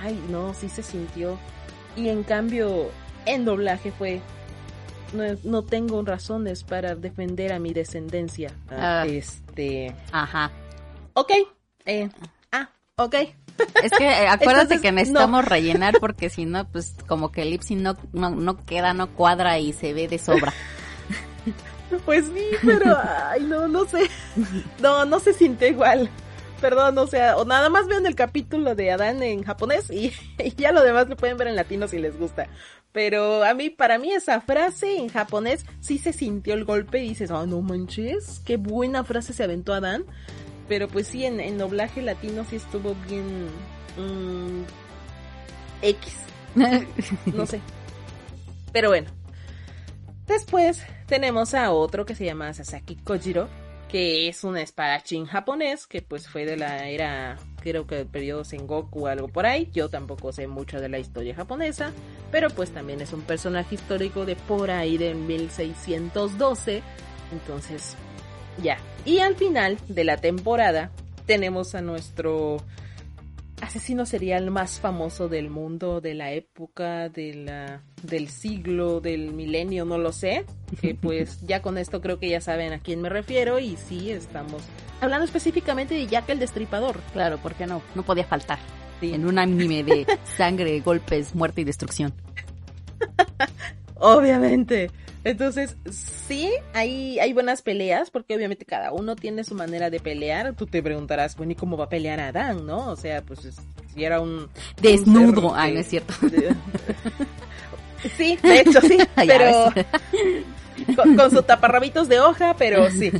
Ay, 0.00 0.20
no, 0.30 0.54
sí 0.54 0.68
se 0.68 0.84
sintió. 0.84 1.38
Y 1.96 2.08
en 2.08 2.22
cambio, 2.22 2.88
en 3.26 3.44
doblaje 3.44 3.90
fue, 3.90 4.20
no, 5.12 5.24
no 5.44 5.62
tengo 5.62 6.02
razones 6.02 6.62
para 6.62 6.94
defender 6.94 7.52
a 7.52 7.58
mi 7.58 7.72
descendencia. 7.72 8.52
Ah. 8.70 9.04
Este, 9.08 9.94
Ajá. 10.12 10.52
ok, 11.14 11.32
eh, 11.84 12.08
ok. 13.04 13.14
Es 13.82 13.92
que 13.92 14.04
eh, 14.04 14.28
acuérdate 14.28 14.74
Entonces, 14.74 14.80
que 14.80 14.92
necesitamos 14.92 15.44
rellenar 15.44 15.94
porque 16.00 16.30
si 16.30 16.46
no, 16.46 16.66
pues 16.68 16.94
como 17.06 17.30
que 17.30 17.42
el 17.42 17.50
lipsy 17.50 17.74
no, 17.74 17.96
no, 18.12 18.30
no 18.30 18.64
queda, 18.64 18.94
no 18.94 19.10
cuadra 19.10 19.58
y 19.58 19.72
se 19.72 19.92
ve 19.92 20.08
de 20.08 20.18
sobra. 20.18 20.52
Pues 22.06 22.24
sí, 22.24 22.46
pero 22.64 22.96
ay, 23.28 23.42
no, 23.42 23.68
no 23.68 23.84
sé. 23.84 24.08
No, 24.80 25.04
no 25.04 25.20
se 25.20 25.34
siente 25.34 25.68
igual. 25.68 26.08
Perdón, 26.60 26.96
o 26.96 27.06
sea, 27.06 27.36
o 27.36 27.44
nada 27.44 27.68
más 27.68 27.86
vean 27.86 28.06
el 28.06 28.14
capítulo 28.14 28.74
de 28.74 28.92
Adán 28.92 29.22
en 29.22 29.42
japonés 29.42 29.90
y, 29.90 30.12
y 30.38 30.54
ya 30.54 30.72
lo 30.72 30.82
demás 30.82 31.08
lo 31.08 31.16
pueden 31.16 31.36
ver 31.36 31.48
en 31.48 31.56
latino 31.56 31.88
si 31.88 31.98
les 31.98 32.18
gusta. 32.18 32.48
Pero 32.92 33.42
a 33.42 33.54
mí, 33.54 33.70
para 33.70 33.98
mí 33.98 34.12
esa 34.12 34.40
frase 34.40 34.96
en 34.96 35.08
japonés 35.08 35.64
sí 35.80 35.98
se 35.98 36.12
sintió 36.12 36.54
el 36.54 36.64
golpe 36.64 37.02
y 37.02 37.08
dices, 37.08 37.30
oh, 37.30 37.46
no 37.46 37.62
manches, 37.62 38.40
qué 38.44 38.58
buena 38.58 39.02
frase 39.02 39.32
se 39.32 39.42
aventó 39.42 39.72
Adán. 39.72 40.04
Pero 40.72 40.88
pues 40.88 41.06
sí, 41.06 41.26
en, 41.26 41.38
en 41.38 41.58
doblaje 41.58 42.00
latino 42.00 42.46
sí 42.48 42.56
estuvo 42.56 42.94
bien... 43.06 43.48
mm, 43.98 44.62
X, 45.82 46.16
no 47.34 47.44
sé. 47.44 47.60
Pero 48.72 48.88
bueno. 48.88 49.10
Después 50.26 50.82
tenemos 51.08 51.52
a 51.52 51.72
otro 51.72 52.06
que 52.06 52.14
se 52.14 52.24
llama 52.24 52.54
Sasaki 52.54 52.96
Kojiro, 52.96 53.50
que 53.90 54.28
es 54.28 54.44
un 54.44 54.56
espadachín 54.56 55.26
japonés, 55.26 55.86
que 55.86 56.00
pues 56.00 56.26
fue 56.26 56.46
de 56.46 56.56
la 56.56 56.88
era, 56.88 57.36
creo 57.60 57.86
que 57.86 57.96
del 57.96 58.06
periodo 58.06 58.42
Sengoku 58.42 59.04
o 59.04 59.06
algo 59.08 59.28
por 59.28 59.44
ahí. 59.44 59.68
Yo 59.74 59.90
tampoco 59.90 60.32
sé 60.32 60.46
mucho 60.46 60.80
de 60.80 60.88
la 60.88 60.98
historia 60.98 61.34
japonesa, 61.34 61.92
pero 62.30 62.48
pues 62.48 62.70
también 62.70 63.02
es 63.02 63.12
un 63.12 63.20
personaje 63.20 63.74
histórico 63.74 64.24
de 64.24 64.36
por 64.36 64.70
ahí 64.70 64.96
de 64.96 65.12
1612. 65.12 66.82
Entonces, 67.30 67.94
ya. 68.62 68.78
Y 69.04 69.18
al 69.18 69.34
final 69.36 69.78
de 69.88 70.04
la 70.04 70.16
temporada 70.18 70.90
tenemos 71.26 71.74
a 71.74 71.82
nuestro 71.82 72.58
asesino 73.60 74.06
serial 74.06 74.50
más 74.50 74.80
famoso 74.80 75.28
del 75.28 75.48
mundo, 75.48 76.00
de 76.00 76.14
la 76.14 76.32
época, 76.32 77.08
de 77.08 77.34
la, 77.34 77.82
del 78.02 78.28
siglo, 78.28 79.00
del 79.00 79.32
milenio, 79.32 79.84
no 79.84 79.98
lo 79.98 80.12
sé. 80.12 80.44
Que 80.80 80.94
pues 81.00 81.40
ya 81.42 81.62
con 81.62 81.78
esto 81.78 82.00
creo 82.00 82.18
que 82.18 82.28
ya 82.28 82.40
saben 82.40 82.72
a 82.72 82.80
quién 82.80 83.00
me 83.00 83.08
refiero 83.08 83.58
y 83.58 83.76
sí, 83.76 84.10
estamos 84.10 84.62
hablando 85.00 85.24
específicamente 85.24 85.94
de 85.94 86.06
Jack 86.06 86.28
el 86.30 86.38
Destripador. 86.40 87.00
Claro, 87.12 87.38
porque 87.42 87.66
no, 87.66 87.82
no 87.94 88.02
podía 88.02 88.24
faltar. 88.24 88.58
Sí. 89.00 89.14
En 89.14 89.26
un 89.26 89.38
anime 89.38 89.82
de 89.84 90.06
sangre, 90.36 90.80
golpes, 90.80 91.34
muerte 91.34 91.60
y 91.60 91.64
destrucción. 91.64 92.12
Obviamente. 93.96 94.90
Entonces, 95.24 95.76
sí, 96.26 96.50
hay, 96.74 97.18
hay 97.20 97.32
buenas 97.32 97.62
peleas, 97.62 98.10
porque 98.10 98.34
obviamente 98.34 98.64
cada 98.64 98.92
uno 98.92 99.14
tiene 99.16 99.44
su 99.44 99.54
manera 99.54 99.88
de 99.90 100.00
pelear. 100.00 100.54
Tú 100.54 100.66
te 100.66 100.82
preguntarás, 100.82 101.36
bueno, 101.36 101.52
¿y 101.52 101.54
cómo 101.54 101.76
va 101.76 101.84
a 101.84 101.88
pelear 101.88 102.18
Adán, 102.20 102.66
no? 102.66 102.88
O 102.90 102.96
sea, 102.96 103.22
pues 103.22 103.44
es- 103.44 103.56
si 103.94 104.04
era 104.04 104.20
un... 104.20 104.48
Desnudo. 104.80 105.50
un 105.50 105.56
Ay, 105.58 105.74
no 105.74 105.80
es 105.80 105.88
cierto. 105.88 106.14
de- 106.26 106.54
Sí, 108.16 108.36
de 108.42 108.60
hecho 108.60 108.80
sí, 108.80 108.98
pero 109.14 109.72
con, 110.96 111.16
con 111.16 111.30
su 111.30 111.42
taparrabitos 111.44 112.08
de 112.08 112.18
hoja, 112.18 112.56
pero 112.58 112.90
sí. 112.90 113.12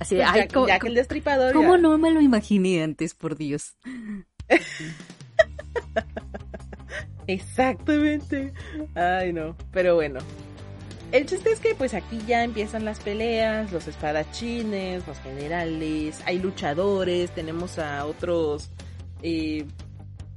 Así 0.00 0.16
de, 0.16 0.22
Pues 0.22 0.32
ay, 0.32 0.40
Jack, 0.40 0.52
¿cómo, 0.52 0.66
Jack 0.66 0.84
el 0.86 0.94
Destripador. 0.94 1.52
cómo 1.52 1.76
ya- 1.76 1.82
no 1.82 1.96
me 1.98 2.10
lo 2.10 2.20
imaginé 2.20 2.82
antes, 2.82 3.14
por 3.14 3.36
Dios? 3.36 3.76
Exactamente. 7.26 8.52
Ay, 8.94 9.32
no. 9.32 9.56
Pero 9.72 9.94
bueno. 9.94 10.20
El 11.12 11.26
chiste 11.26 11.52
es 11.52 11.60
que 11.60 11.76
pues 11.76 11.94
aquí 11.94 12.18
ya 12.26 12.42
empiezan 12.42 12.84
las 12.84 12.98
peleas, 12.98 13.70
los 13.70 13.86
espadachines, 13.86 15.06
los 15.06 15.18
generales, 15.20 16.20
hay 16.26 16.40
luchadores, 16.40 17.30
tenemos 17.30 17.78
a 17.78 18.04
otros, 18.04 18.70
eh, 19.22 19.64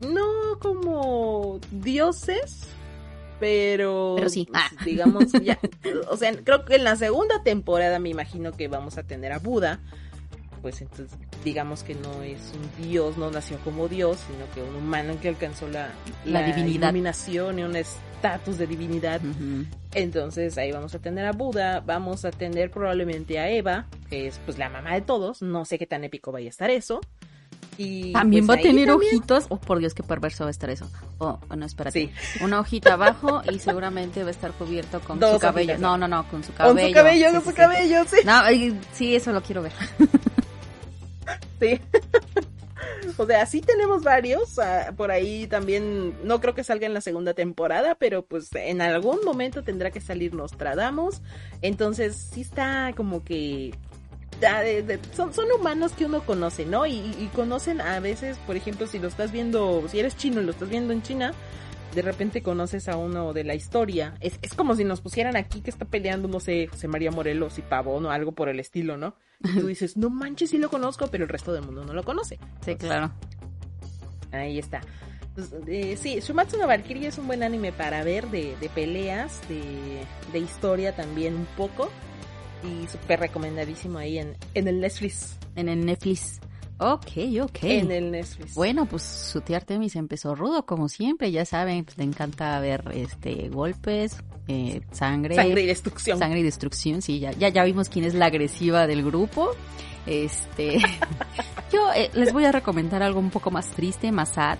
no 0.02 0.60
como 0.60 1.60
dioses, 1.72 2.68
pero, 3.40 4.16
Pero 4.18 4.30
sí. 4.30 4.48
Ah. 4.54 4.70
digamos, 4.86 5.32
ya, 5.44 5.58
o 6.12 6.18
sea, 6.18 6.32
creo 6.44 6.64
que 6.66 6.76
en 6.76 6.84
la 6.84 6.96
segunda 6.96 7.42
temporada 7.42 7.98
me 7.98 8.10
imagino 8.10 8.52
que 8.52 8.68
vamos 8.68 9.00
a 9.00 9.04
tener 9.04 9.32
a 9.32 9.40
Buda, 9.40 9.80
pues 10.62 10.82
entonces 10.82 11.18
digamos 11.44 11.84
que 11.84 11.96
no 11.96 12.22
es 12.24 12.52
un 12.54 12.86
dios, 12.90 13.18
no 13.18 13.32
nació 13.32 13.58
como 13.60 13.88
dios, 13.88 14.18
sino 14.28 14.46
que 14.54 14.62
un 14.70 14.76
humano 14.84 15.16
que 15.22 15.30
alcanzó 15.30 15.68
la, 15.68 15.90
La 16.26 16.44
divinidad. 16.44 16.90
iluminación 16.90 17.60
y 17.60 17.64
un 17.64 17.76
estatus 17.76 18.58
de 18.58 18.68
divinidad. 18.68 19.22
Entonces 19.94 20.58
ahí 20.58 20.72
vamos 20.72 20.94
a 20.96 21.00
tener 21.00 21.26
a 21.26 21.32
Buda, 21.32 21.80
vamos 21.86 22.26
a 22.26 22.32
tener 22.32 22.70
probablemente 22.72 23.40
a 23.40 23.50
Eva, 23.50 23.88
que 24.10 24.28
es 24.28 24.40
pues 24.46 24.58
la 24.58 24.70
mamá 24.70 24.94
de 24.94 25.02
todos, 25.02 25.42
no 25.42 25.66
sé 25.66 25.78
qué 25.80 25.86
tan 25.88 26.04
épico 26.04 26.32
vaya 26.32 26.48
a 26.48 26.50
estar 26.50 26.70
eso. 26.70 27.00
Y 27.80 28.12
También 28.12 28.48
pues, 28.48 28.58
va 28.58 28.60
a 28.60 28.64
tener 28.64 28.88
también- 28.88 29.12
ojitos. 29.14 29.46
Oh, 29.50 29.58
por 29.60 29.78
Dios, 29.78 29.94
qué 29.94 30.02
perverso 30.02 30.46
va 30.46 30.48
a 30.48 30.52
estar 30.52 30.68
eso. 30.72 30.90
Oh, 31.20 31.38
no, 31.56 31.64
espérate. 31.64 32.08
Sí. 32.08 32.44
Una 32.44 32.60
hojita 32.60 32.94
abajo 32.94 33.44
y 33.52 33.60
seguramente 33.60 34.24
va 34.24 34.30
a 34.30 34.32
estar 34.32 34.52
cubierto 34.54 35.00
con 35.02 35.20
Dos 35.20 35.34
su 35.34 35.40
cabello. 35.40 35.74
hojitas, 35.74 35.82
No, 35.82 35.96
¿no? 35.96 36.08
no, 36.08 36.28
con 36.28 36.44
su 36.44 36.52
cabello. 36.56 36.76
Con 36.76 36.88
su 36.88 36.94
cabello, 36.96 37.28
Sí, 37.28 37.34
con 37.36 37.44
sí, 37.44 37.50
su 37.50 37.56
cabello, 37.56 38.04
sí. 38.08 38.18
No, 38.26 38.42
sí, 38.94 39.16
eso 39.16 39.32
lo 39.32 39.44
quiero 39.44 39.62
ver. 39.62 39.74
Sí. 41.60 41.82
o 43.18 43.26
sea, 43.26 43.46
sí 43.46 43.62
tenemos 43.62 44.04
varios. 44.04 44.60
ah, 44.60 44.94
por 44.96 45.12
ahí 45.12 45.48
también, 45.48 46.16
no 46.24 46.40
creo 46.40 46.54
que 46.54 46.64
salga 46.64 46.86
en 46.86 46.94
la 46.94 47.02
segunda 47.02 47.34
temporada, 47.34 47.96
pero 47.96 48.24
pues 48.26 48.50
en 48.54 48.82
algún 48.82 49.24
momento 49.26 49.64
tendrá 49.64 49.92
que 49.92 50.02
salir 50.02 50.34
Nostradamus. 50.34 51.22
Entonces 51.62 52.16
sí 52.16 52.42
está 52.42 52.94
como 52.96 53.24
que... 53.24 53.74
ah, 54.48 54.62
son, 55.14 55.34
son 55.34 55.52
humanos 55.52 55.94
que 55.94 56.06
uno 56.06 56.24
conoce, 56.26 56.66
¿no? 56.66 56.86
Y 56.86 57.30
conocen 57.34 57.82
a 57.82 58.00
veces, 58.00 58.38
por 58.46 58.56
ejemplo, 58.56 58.86
si 58.88 59.00
lo 59.00 59.08
estás 59.08 59.32
viendo, 59.32 59.84
si 59.90 60.00
eres 60.00 60.16
chino 60.16 60.42
y 60.42 60.46
lo 60.46 60.52
estás 60.52 60.70
viendo 60.70 60.94
en 60.94 61.02
China, 61.02 61.34
de 61.98 62.04
repente 62.04 62.44
conoces 62.44 62.90
a 62.90 62.96
uno 62.96 63.34
de 63.34 63.44
la 63.44 63.56
historia. 63.56 64.14
Es, 64.20 64.38
es 64.44 64.54
como 64.54 64.76
si 64.76 64.84
nos 64.84 65.02
pusieran 65.02 65.36
aquí 65.36 65.62
que 65.62 65.72
está 65.72 65.86
peleando, 65.86 66.28
no 66.28 66.40
sé, 66.40 66.68
José 66.68 66.88
María 66.88 67.10
Morelos 67.10 67.58
y 67.58 67.64
Pavón 67.64 68.06
o 68.06 68.12
algo 68.12 68.34
por 68.34 68.50
el 68.50 68.60
estilo, 68.60 68.98
¿no? 68.98 69.16
Y 69.44 69.60
tú 69.60 69.66
dices, 69.68 69.98
no 69.98 70.12
manches, 70.12 70.52
sí 70.52 70.60
lo 70.60 70.70
conozco, 70.70 71.08
pero 71.08 71.24
el 71.24 71.30
resto 71.30 71.54
del 71.54 71.64
mundo 71.64 71.84
no 71.86 71.94
lo 71.94 72.04
conoce. 72.04 72.38
Sí, 72.64 72.76
claro. 72.76 73.12
Ahí 74.32 74.60
está. 74.60 74.82
Pues, 75.34 75.52
eh, 75.66 75.98
sí, 75.98 76.20
Shumatsu 76.20 76.60
no 76.60 76.68
Valkyrie 76.68 77.08
es 77.08 77.18
un 77.18 77.26
buen 77.26 77.42
anime 77.42 77.72
para 77.72 78.04
ver 78.04 78.28
de, 78.28 78.56
de 78.62 78.70
peleas, 78.70 79.42
de, 79.50 80.04
de 80.32 80.38
historia 80.38 80.96
también 80.96 81.34
un 81.34 81.48
poco. 81.58 81.90
Y 82.64 82.88
súper 82.88 83.22
recomendadísimo 83.22 83.98
ahí 83.98 84.20
en, 84.20 84.38
en 84.54 84.68
el 84.68 84.80
Netflix. 84.82 85.36
En 85.56 85.68
el 85.68 85.84
Netflix. 85.84 86.42
Ok, 86.80 87.12
ok. 87.42 87.64
En 87.64 87.92
el 87.92 88.12
Netflix. 88.12 88.54
Bueno, 88.54 88.86
pues 88.86 89.02
su 89.02 89.42
tía 89.42 89.58
Artemis 89.58 89.96
empezó 89.96 90.36
rudo, 90.36 90.66
como 90.66 90.90
siempre, 90.90 91.32
ya 91.32 91.44
saben, 91.46 91.86
pues, 91.86 91.98
le 91.98 92.04
encanta 92.04 92.60
ver 92.60 92.84
este 92.94 93.50
golpes, 93.50 94.18
eh, 94.48 94.82
sangre, 94.92 95.36
Sangre 95.36 95.64
y 95.64 95.66
destrucción. 95.66 96.20
sangre 96.20 96.40
y 96.42 96.44
destrucción, 96.44 97.02
sí, 97.02 97.20
ya, 97.20 97.32
ya, 97.32 97.50
ya 97.50 97.64
vimos 97.64 97.90
quién 97.90 98.06
es 98.06 98.14
la 98.14 98.28
agresiva 98.28 98.86
del 98.86 99.04
grupo. 99.04 99.52
Este, 100.06 100.78
yo 101.74 101.92
eh, 101.94 102.12
les 102.14 102.32
voy 102.32 102.46
a 102.46 102.52
recomendar 102.52 103.02
algo 103.02 103.20
un 103.20 103.32
poco 103.32 103.50
más 103.50 103.72
triste, 103.72 104.12
más 104.12 104.30
sad, 104.30 104.60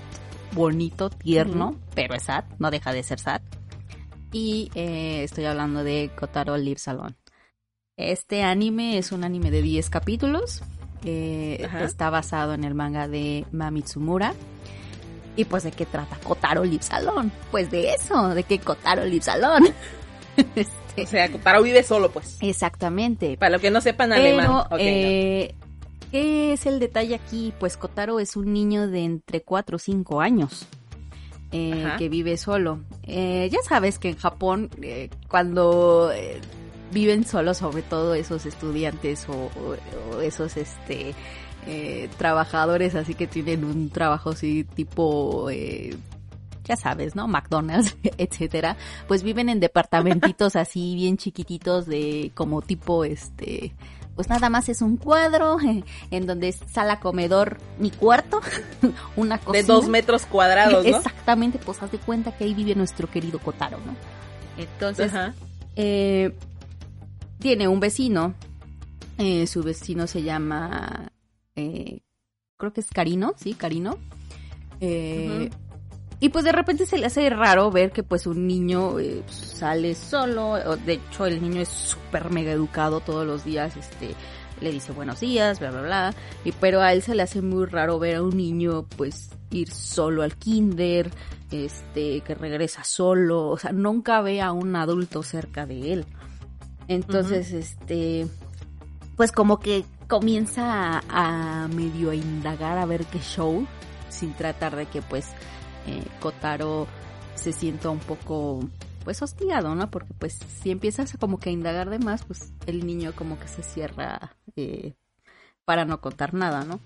bonito, 0.54 1.12
tierno, 1.12 1.80
pero 1.94 2.16
es 2.16 2.24
sad, 2.24 2.46
no 2.58 2.72
deja 2.72 2.94
de 2.94 3.04
ser 3.04 3.20
sad. 3.20 3.42
Y 4.32 4.72
eh, 4.74 5.24
estoy 5.24 5.46
hablando 5.46 5.84
de 5.84 6.10
Kotaro 6.18 6.58
Live 6.58 6.80
Salon. 6.80 7.16
Este 7.96 8.44
anime 8.44 8.98
es 8.98 9.12
un 9.12 9.24
anime 9.24 9.52
de 9.52 9.62
10 9.62 9.90
capítulos. 9.90 10.64
Ajá. 11.66 11.84
está 11.84 12.10
basado 12.10 12.54
en 12.54 12.64
el 12.64 12.74
manga 12.74 13.08
de 13.08 13.46
Mamitsumura. 13.52 14.34
Y 15.36 15.46
pues 15.46 15.64
de 15.64 15.72
qué 15.72 15.86
trata 15.86 16.18
Kotaro 16.24 16.64
Live 16.64 16.82
Salon. 16.84 17.32
Pues 17.52 17.70
de 17.70 17.94
eso, 17.94 18.30
de 18.30 18.44
que 18.44 18.60
Kotaro 18.60 19.06
Live 19.06 19.24
Salon. 19.24 19.64
Este, 20.56 21.02
O 21.04 21.08
sea, 21.08 21.32
Kotaro 21.32 21.64
vive 21.64 21.82
solo, 21.84 22.12
pues. 22.12 22.38
exactamente. 22.42 23.38
Para 23.38 23.52
los 23.52 23.62
que 23.62 23.72
no 23.72 23.82
sepan 23.82 24.10
Pero, 24.12 24.22
alemán. 24.68 24.68
Eh, 24.80 25.56
¿qué 26.12 26.54
es 26.54 26.66
el 26.68 26.80
detalle 26.80 27.16
aquí? 27.16 27.54
Pues 27.60 27.76
Kotaro 27.76 28.20
es 28.20 28.36
un 28.36 28.54
niño 28.54 28.88
de 28.88 29.04
entre 29.04 29.42
4 29.42 29.76
o 29.78 29.80
5 29.80 30.22
años. 30.22 30.68
eh, 31.52 31.88
que 31.98 32.08
vive 32.10 32.38
solo. 32.38 32.82
Eh, 33.04 33.50
ya 33.52 33.60
sabes 33.68 33.98
que 34.00 34.10
en 34.10 34.18
Japón, 34.18 34.70
eh, 34.82 35.10
cuando 35.28 36.12
viven 36.92 37.26
solos, 37.26 37.58
sobre 37.58 37.82
todo 37.82 38.14
esos 38.14 38.46
estudiantes 38.46 39.28
o, 39.30 39.34
o- 39.34 40.16
o 40.18 40.22
esos 40.22 40.58
este 40.58 41.14
eh, 41.68 42.10
trabajadores 42.18 42.96
así 42.96 43.14
que 43.14 43.28
tienen 43.28 43.66
un 43.66 43.90
trabajo 43.90 44.30
así 44.30 44.64
tipo 44.64 45.50
eh, 45.50 45.96
ya 46.64 46.76
sabes, 46.78 47.16
¿no? 47.16 47.28
McDonald's, 47.28 47.96
etcétera, 48.18 48.78
pues 49.08 49.24
viven 49.24 49.50
en 49.50 49.60
departamentitos 49.60 50.56
así 50.56 50.96
bien 50.96 51.18
chiquititos 51.18 51.86
de 51.86 52.32
como 52.36 52.62
tipo 52.62 53.04
este 53.06 53.74
pues 54.16 54.30
nada 54.30 54.50
más 54.50 54.68
es 54.68 54.82
un 54.82 54.98
cuadro 54.98 55.58
en 56.12 56.26
donde 56.26 56.48
es 56.48 56.60
sala 56.72 57.00
comedor 57.00 57.58
mi 57.78 57.92
cuarto, 57.92 58.40
una 59.16 59.38
cocina. 59.38 59.62
De 59.62 59.64
dos 59.68 59.88
metros 59.88 60.26
cuadrados, 60.26 60.84
¿no? 60.86 60.98
Exactamente, 60.98 61.60
pues 61.64 61.84
haz 61.84 61.92
de 61.92 62.00
cuenta 62.00 62.32
que 62.36 62.46
ahí 62.46 62.54
vive 62.56 62.74
nuestro 62.74 63.08
querido 63.12 63.38
Kotaro, 63.38 63.78
¿no? 63.86 63.94
Entonces, 64.58 65.14
Ajá. 65.14 65.36
eh, 65.76 66.34
tiene 67.40 67.68
un 67.68 67.80
vecino, 67.80 68.34
eh, 69.18 69.48
su 69.48 69.64
vecino 69.64 70.08
se 70.08 70.24
llama, 70.24 71.12
eh, 71.56 72.02
creo 72.58 72.74
que 72.74 72.82
es 72.82 72.88
Carino, 72.88 73.34
sí, 73.38 73.54
Carino. 73.54 73.98
Eh, 74.80 75.50
Y 76.20 76.30
pues 76.30 76.46
de 76.46 76.52
repente 76.52 76.88
se 76.88 76.98
le 76.98 77.06
hace 77.06 77.30
raro 77.30 77.70
ver 77.70 77.92
que 77.92 78.02
pues 78.02 78.26
un 78.26 78.48
niño 78.48 79.00
eh, 79.00 79.22
sale 79.28 79.94
solo, 79.94 80.56
de 80.84 80.94
hecho 80.94 81.28
el 81.28 81.40
niño 81.40 81.62
es 81.62 81.70
súper 81.70 82.32
mega 82.32 82.52
educado 82.52 83.02
todos 83.02 83.24
los 83.24 83.46
días, 83.46 83.78
este, 83.78 84.16
le 84.60 84.72
dice 84.72 84.94
buenos 84.94 85.20
días, 85.20 85.60
bla 85.60 85.70
bla 85.70 85.82
bla, 85.84 86.16
y 86.44 86.54
pero 86.54 86.82
a 86.82 86.92
él 86.92 87.04
se 87.04 87.14
le 87.14 87.22
hace 87.22 87.44
muy 87.44 87.68
raro 87.68 88.00
ver 88.00 88.16
a 88.16 88.24
un 88.24 88.36
niño 88.36 88.88
pues 88.98 89.30
ir 89.52 89.70
solo 89.70 90.24
al 90.24 90.36
kinder, 90.38 91.12
este, 91.52 92.22
que 92.22 92.34
regresa 92.34 92.84
solo, 92.84 93.50
o 93.50 93.58
sea, 93.60 93.72
nunca 93.72 94.20
ve 94.22 94.42
a 94.42 94.54
un 94.54 94.76
adulto 94.76 95.22
cerca 95.22 95.68
de 95.68 95.94
él. 95.94 96.06
Entonces, 96.88 97.52
este, 97.52 98.28
pues 99.16 99.32
como 99.32 99.60
que 99.60 99.84
comienza 100.08 101.00
a, 101.10 101.64
a 101.64 101.68
medio 101.68 102.14
indagar 102.14 102.78
a 102.78 102.86
ver 102.86 103.06
qué 103.06 103.20
show, 103.20 103.68
sin 104.10 104.34
tratar 104.34 104.76
de 104.76 104.86
que 104.86 105.02
pues 105.02 105.26
eh, 105.86 106.04
Kotaro 106.20 106.88
se 107.36 107.52
sienta 107.52 107.90
un 107.90 108.00
poco 108.00 108.62
pues 109.04 109.22
hostigado, 109.22 109.74
¿no? 109.76 109.90
Porque 109.90 110.14
pues 110.18 110.38
si 110.62 110.72
empiezas 110.72 111.14
a 111.14 111.18
como 111.18 111.40
que 111.40 111.50
a 111.50 111.54
indagar 111.54 111.90
de 111.90 112.00
más, 112.00 112.24
pues 112.26 112.52
el 112.66 112.86
niño 112.86 113.14
como 113.16 113.40
que 113.40 113.48
se 113.48 113.64
cierra 113.64 114.36
eh, 114.56 114.96
para 115.66 115.86
no 115.86 116.02
contar 116.02 116.34
nada, 116.34 116.64
¿no? 116.66 116.80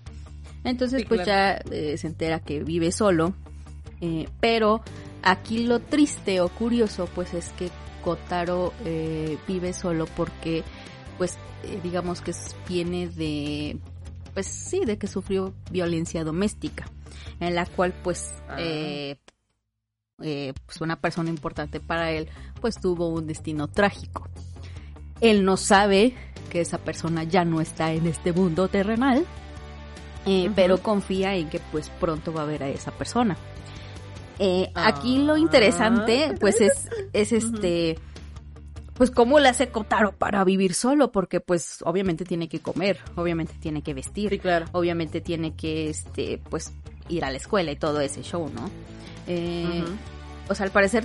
Entonces 0.64 1.02
Sí, 1.02 1.08
pues 1.08 1.22
claro. 1.22 1.62
ya 1.68 1.74
eh, 1.74 1.96
se 1.98 2.06
entera 2.06 2.40
que 2.40 2.62
vive 2.62 2.92
solo, 2.92 3.34
eh, 4.00 4.28
pero 4.40 4.82
aquí 5.22 5.64
lo 5.64 5.80
triste 5.80 6.40
o 6.40 6.48
curioso 6.48 7.08
pues 7.14 7.34
es 7.34 7.48
que 7.58 7.70
Kotaro 8.02 8.72
eh, 8.84 9.38
vive 9.48 9.72
solo 9.72 10.06
porque 10.06 10.62
pues 11.18 11.38
eh, 11.64 11.80
digamos 11.82 12.20
que 12.20 12.32
viene 12.68 13.08
de 13.08 13.78
pues 14.34 14.46
sí 14.46 14.84
de 14.84 14.98
que 14.98 15.06
sufrió 15.06 15.54
violencia 15.70 16.24
doméstica 16.24 16.86
en 17.40 17.54
la 17.54 17.66
cual 17.66 17.92
pues 18.02 18.34
Ah. 18.48 18.56
eh, 18.58 19.16
eh, 20.22 20.52
pues 20.66 20.80
una 20.80 20.96
persona 21.00 21.30
importante 21.30 21.80
para 21.80 22.10
él 22.10 22.28
pues 22.60 22.80
tuvo 22.80 23.08
un 23.08 23.26
destino 23.26 23.66
trágico. 23.68 24.28
Él 25.20 25.44
no 25.44 25.56
sabe 25.56 26.14
que 26.50 26.60
esa 26.60 26.78
persona 26.78 27.24
ya 27.24 27.44
no 27.44 27.60
está 27.60 27.92
en 27.92 28.06
este 28.06 28.32
mundo 28.32 28.68
terrenal 28.68 29.24
eh, 30.26 30.50
pero 30.54 30.78
confía 30.78 31.34
en 31.34 31.48
que 31.48 31.60
pues 31.72 31.88
pronto 31.88 32.32
va 32.32 32.42
a 32.42 32.46
ver 32.46 32.62
a 32.62 32.68
esa 32.68 32.90
persona 32.92 33.36
Eh, 34.38 34.70
Ah. 34.74 34.88
aquí 34.88 35.18
lo 35.18 35.36
interesante 35.36 36.34
pues 36.40 36.60
es 36.60 36.88
es 37.12 37.32
este 37.32 37.98
pues 38.94 39.10
cómo 39.10 39.40
le 39.40 39.48
hace 39.48 39.68
Kotaro 39.68 40.12
para 40.12 40.42
vivir 40.44 40.74
solo 40.74 41.12
porque 41.12 41.40
pues 41.40 41.78
obviamente 41.84 42.24
tiene 42.24 42.48
que 42.48 42.60
comer 42.60 42.98
obviamente 43.16 43.54
tiene 43.60 43.82
que 43.82 43.94
vestir 43.94 44.30
Sí, 44.30 44.38
claro. 44.38 44.66
obviamente 44.72 45.20
tiene 45.20 45.54
que 45.54 45.90
este 45.90 46.40
pues 46.50 46.72
ir 47.08 47.24
a 47.24 47.30
la 47.30 47.36
escuela 47.36 47.72
y 47.72 47.76
todo 47.76 48.00
ese 48.00 48.22
show 48.22 48.50
no 48.54 48.70
Eh, 49.26 49.84
o 50.48 50.54
sea 50.54 50.64
al 50.66 50.72
parecer 50.72 51.04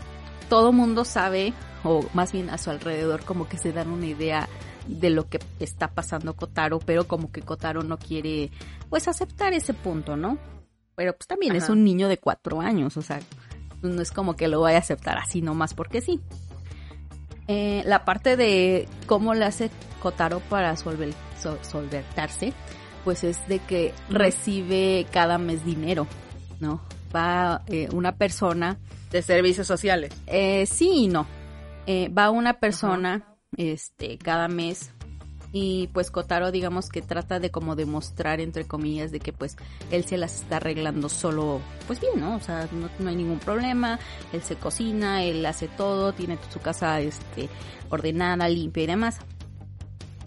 todo 0.50 0.72
mundo 0.72 1.04
sabe 1.06 1.54
o 1.84 2.04
más 2.14 2.32
bien 2.32 2.50
a 2.50 2.58
su 2.58 2.70
alrededor 2.72 3.24
como 3.24 3.48
que 3.48 3.58
se 3.58 3.72
dan 3.74 3.90
una 3.90 4.06
idea 4.08 4.48
de 4.88 5.10
lo 5.10 5.28
que 5.30 5.40
está 5.60 5.90
pasando 5.90 6.34
Kotaro 6.34 6.80
pero 6.80 7.08
como 7.08 7.32
que 7.32 7.42
Kotaro 7.42 7.84
no 7.84 7.98
quiere 7.98 8.52
pues 8.90 9.08
aceptar 9.08 9.54
ese 9.54 9.74
punto 9.74 10.16
no 10.16 10.38
pero 10.98 11.16
pues 11.16 11.28
también 11.28 11.56
es 11.56 11.70
un 11.70 11.86
niño 11.86 12.10
de 12.10 12.18
cuatro 12.18 12.60
años 12.60 12.98
o 12.98 13.02
sea 13.02 13.22
pues, 13.80 13.94
no 13.94 14.02
es 14.02 14.12
como 14.12 14.36
que 14.36 14.50
lo 14.50 14.60
vaya 14.60 14.80
a 14.80 14.82
aceptar 14.82 15.18
así 15.18 15.42
nomás 15.42 15.74
porque 15.74 16.02
sí 16.02 16.20
eh, 17.48 17.82
la 17.86 18.04
parte 18.04 18.36
de 18.36 18.88
cómo 19.06 19.34
le 19.34 19.46
hace 19.46 19.70
Kotaro 20.02 20.42
para 20.42 20.76
solver, 20.76 21.14
solventarse, 21.62 22.54
pues 23.04 23.24
es 23.24 23.48
de 23.48 23.60
que 23.60 23.94
recibe 24.10 25.08
cada 25.12 25.38
mes 25.38 25.64
dinero, 25.64 26.08
¿no? 26.60 26.82
Va 27.16 27.64
eh, 27.68 27.88
una 27.94 28.16
persona, 28.18 28.78
De 29.12 29.22
servicios 29.22 29.66
sociales. 29.66 30.14
eh, 30.28 30.66
sí 30.66 30.90
y 31.04 31.08
no, 31.08 31.26
Eh, 31.86 32.10
va 32.10 32.30
una 32.32 32.60
persona, 32.60 33.24
este, 33.56 34.18
cada 34.18 34.50
mes 34.50 34.92
y 35.54 35.88
pues 35.94 36.12
Kotaro 36.12 36.52
digamos 36.52 36.90
que 36.90 37.02
trata 37.02 37.40
de 37.40 37.50
como 37.52 37.76
demostrar 37.76 38.40
entre 38.42 38.66
comillas 38.66 39.12
de 39.12 39.20
que 39.20 39.32
pues 39.34 39.56
él 39.92 40.04
se 40.04 40.18
las 40.18 40.42
está 40.42 40.58
arreglando 40.58 41.10
solo 41.10 41.62
pues 41.88 42.00
bien, 42.02 42.20
¿no? 42.20 42.36
O 42.36 42.40
sea, 42.40 42.68
no, 42.72 42.90
no 43.00 43.10
hay 43.10 43.16
ningún 43.16 43.40
problema, 43.40 44.00
él 44.34 44.42
se 44.42 44.56
cocina, 44.56 45.24
él 45.24 45.46
hace 45.46 45.68
todo, 45.68 46.14
tiene 46.14 46.38
su 46.52 46.60
casa 46.60 47.00
este 47.00 47.50
ordenada, 47.90 48.50
limpia 48.50 48.84
y 48.84 48.88
demás. 48.88 49.20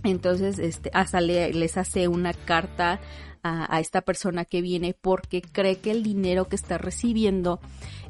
Entonces, 0.03 0.59
este, 0.59 0.91
hasta 0.95 1.21
le- 1.21 1.53
les 1.53 1.77
hace 1.77 2.09
una 2.09 2.33
carta 2.33 3.01
a, 3.43 3.75
a 3.75 3.81
esta 3.81 4.01
persona 4.01 4.45
que 4.45 4.63
viene 4.63 4.95
porque 4.99 5.43
cree 5.43 5.79
que 5.79 5.91
el 5.91 6.03
dinero 6.03 6.47
que 6.49 6.57
está 6.57 6.79
recibiendo 6.79 7.61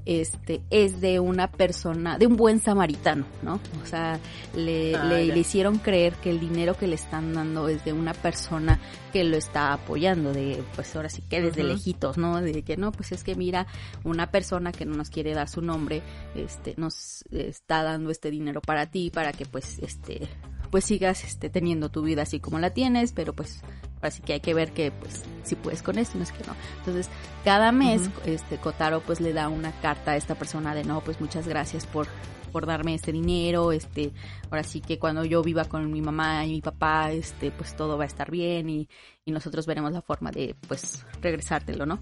este 0.07 0.63
es 0.71 1.01
de 1.01 1.21
una 1.21 1.51
persona, 1.51 2.19
de 2.19 2.27
un 2.27 2.37
buen 2.37 2.61
samaritano, 2.61 3.25
¿no? 3.43 3.61
O 3.83 3.87
sea, 3.87 4.19
le, 4.55 4.91
Ah, 5.01 5.05
le, 5.05 5.39
hicieron 5.39 5.79
creer 5.79 6.15
que 6.15 6.31
el 6.31 6.41
dinero 6.41 6.77
que 6.77 6.87
le 6.87 6.95
están 6.95 7.33
dando 7.33 7.69
es 7.69 7.85
de 7.85 7.93
una 7.93 8.15
persona 8.15 8.81
que 9.13 9.25
lo 9.25 9.37
está 9.37 9.73
apoyando, 9.73 10.33
de 10.33 10.63
pues 10.75 10.95
ahora 10.97 11.09
sí 11.09 11.23
que 11.23 11.41
desde 11.41 11.65
lejitos, 11.65 12.19
¿no? 12.19 12.41
De 12.41 12.63
que 12.63 12.77
no, 12.77 12.93
pues 12.93 13.13
es 13.13 13.25
que 13.25 13.35
mira, 13.35 13.67
una 14.05 14.31
persona 14.31 14.73
que 14.73 14.85
no 14.85 14.97
nos 14.97 15.11
quiere 15.11 15.35
dar 15.35 15.49
su 15.49 15.63
nombre, 15.63 16.03
este, 16.35 16.75
nos 16.77 17.25
está 17.31 17.83
dando 17.83 18.11
este 18.11 18.31
dinero 18.31 18.61
para 18.61 18.87
ti, 18.87 19.11
para 19.11 19.33
que 19.33 19.47
pues 19.47 19.79
este 19.81 20.29
pues 20.71 20.85
sigas 20.85 21.25
este 21.25 21.51
teniendo 21.51 21.89
tu 21.89 22.03
vida 22.03 22.23
así 22.23 22.41
como 22.41 22.59
la 22.59 22.71
tienes, 22.71 23.13
pero 23.13 23.33
pues 23.33 23.61
así 24.01 24.23
que 24.23 24.35
hay 24.35 24.41
que 24.41 24.55
ver 24.55 24.73
que 24.73 24.91
pues 24.93 25.25
si 25.43 25.57
puedes 25.57 25.83
con 25.83 25.99
esto, 25.99 26.17
no 26.17 26.25
es 26.25 26.33
que 26.33 26.45
no. 26.45 26.55
Entonces, 26.79 27.09
cada 27.45 27.73
mes 27.73 28.09
este 28.25 28.57
Kotaro 28.57 29.01
pues 29.01 29.21
le 29.21 29.33
da 29.33 29.49
una 29.49 29.73
carta 29.81 30.13
a 30.13 30.17
esta 30.17 30.35
persona 30.35 30.75
de 30.75 30.85
no, 30.85 31.01
pues 31.01 31.21
muchas 31.21 31.47
gracias 31.47 31.87
por 31.87 32.07
por 32.51 32.67
darme 32.67 32.95
este 32.95 33.13
dinero, 33.13 33.73
este, 33.73 34.13
ahora 34.51 34.63
sí 34.63 34.81
que 34.81 34.99
cuando 34.99 35.25
yo 35.25 35.43
viva 35.43 35.65
con 35.65 35.91
mi 35.91 36.03
mamá 36.03 36.45
y 36.45 36.51
mi 36.51 36.61
papá, 36.61 37.13
este, 37.13 37.51
pues 37.51 37.75
todo 37.77 37.97
va 37.97 38.05
a 38.05 38.07
estar 38.07 38.31
bien 38.31 38.69
y, 38.69 38.89
y 39.25 39.33
nosotros 39.33 39.67
veremos 39.67 39.93
la 39.93 40.03
forma 40.03 40.31
de, 40.31 40.55
pues, 40.69 41.07
regresártelo, 41.23 41.87
¿no? 41.87 42.01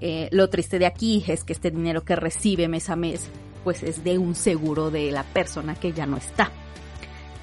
Eh, 0.00 0.28
lo 0.32 0.50
triste 0.50 0.78
de 0.78 0.86
aquí 0.86 1.24
es 1.26 1.44
que 1.44 1.52
este 1.52 1.70
dinero 1.70 2.04
que 2.04 2.16
recibe 2.16 2.68
mes 2.68 2.90
a 2.90 2.96
mes, 2.96 3.28
pues 3.64 3.82
es 3.82 4.02
de 4.04 4.18
un 4.18 4.34
seguro 4.34 4.90
de 4.90 5.10
la 5.12 5.22
persona 5.22 5.74
que 5.74 5.92
ya 5.92 6.06
no 6.06 6.16
está. 6.16 6.50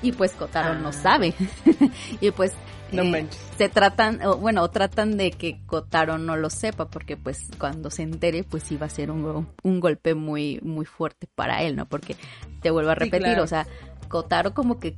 Y 0.02 0.12
pues 0.14 0.32
Kotaro 0.34 0.76
no 0.80 0.90
Ah. 0.90 0.94
sabe. 0.94 1.34
y 2.22 2.32
pues 2.32 2.54
No 2.92 3.04
eh, 3.04 3.28
se 3.58 3.70
tratan, 3.70 4.22
o, 4.26 4.38
bueno, 4.38 4.64
o 4.64 4.70
tratan 4.70 5.18
de 5.18 5.32
que 5.32 5.60
Kotaro 5.66 6.18
no 6.18 6.38
lo 6.38 6.50
sepa, 6.50 6.86
porque 6.90 7.18
pues 7.18 7.48
cuando 7.60 7.92
se 7.92 8.04
entere, 8.04 8.44
pues 8.44 8.64
va 8.82 8.86
a 8.88 8.90
ser 8.90 9.12
un, 9.12 9.48
un 9.62 9.80
golpe 9.80 10.16
muy, 10.16 10.60
muy 10.64 10.86
fuerte 10.86 11.28
para 11.36 11.62
él, 11.64 11.76
¿no? 11.76 11.86
Porque 11.88 12.16
te 12.62 12.72
vuelvo 12.72 12.92
a 12.92 12.96
Sí, 12.96 13.00
repetir, 13.02 13.26
claro. 13.28 13.44
o 13.44 13.48
sea, 13.48 13.68
Kotaro 14.08 14.54
como 14.54 14.80
que 14.80 14.96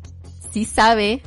sí 0.52 0.64
sabe, 0.66 1.22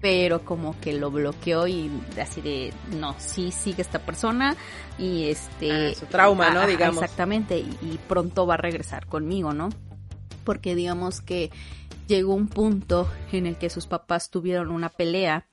pero 0.00 0.44
como 0.44 0.78
que 0.80 0.92
lo 0.94 1.10
bloqueó 1.10 1.66
y 1.66 1.90
así 2.20 2.40
de, 2.40 2.72
no, 2.98 3.14
sí 3.18 3.50
sigue 3.52 3.82
esta 3.82 3.98
persona 3.98 4.56
y 4.98 5.24
este... 5.28 5.90
Ah, 5.90 5.94
su 5.94 6.06
trauma, 6.06 6.50
¿no? 6.50 6.60
Ajá, 6.60 6.68
Digamos. 6.68 7.02
Exactamente, 7.02 7.58
y, 7.58 7.68
y 7.82 7.98
pronto 8.08 8.46
va 8.46 8.54
a 8.54 8.58
regresar 8.58 9.06
conmigo, 9.06 9.52
¿no? 9.54 9.68
Porque 10.44 10.74
digamos 10.74 11.20
que 11.20 11.50
llegó 12.08 12.34
un 12.34 12.48
punto 12.48 13.08
en 13.30 13.46
el 13.46 13.56
que 13.56 13.70
sus 13.70 13.86
papás 13.86 14.30
tuvieron 14.30 14.70
una 14.70 14.88
pelea 14.88 15.46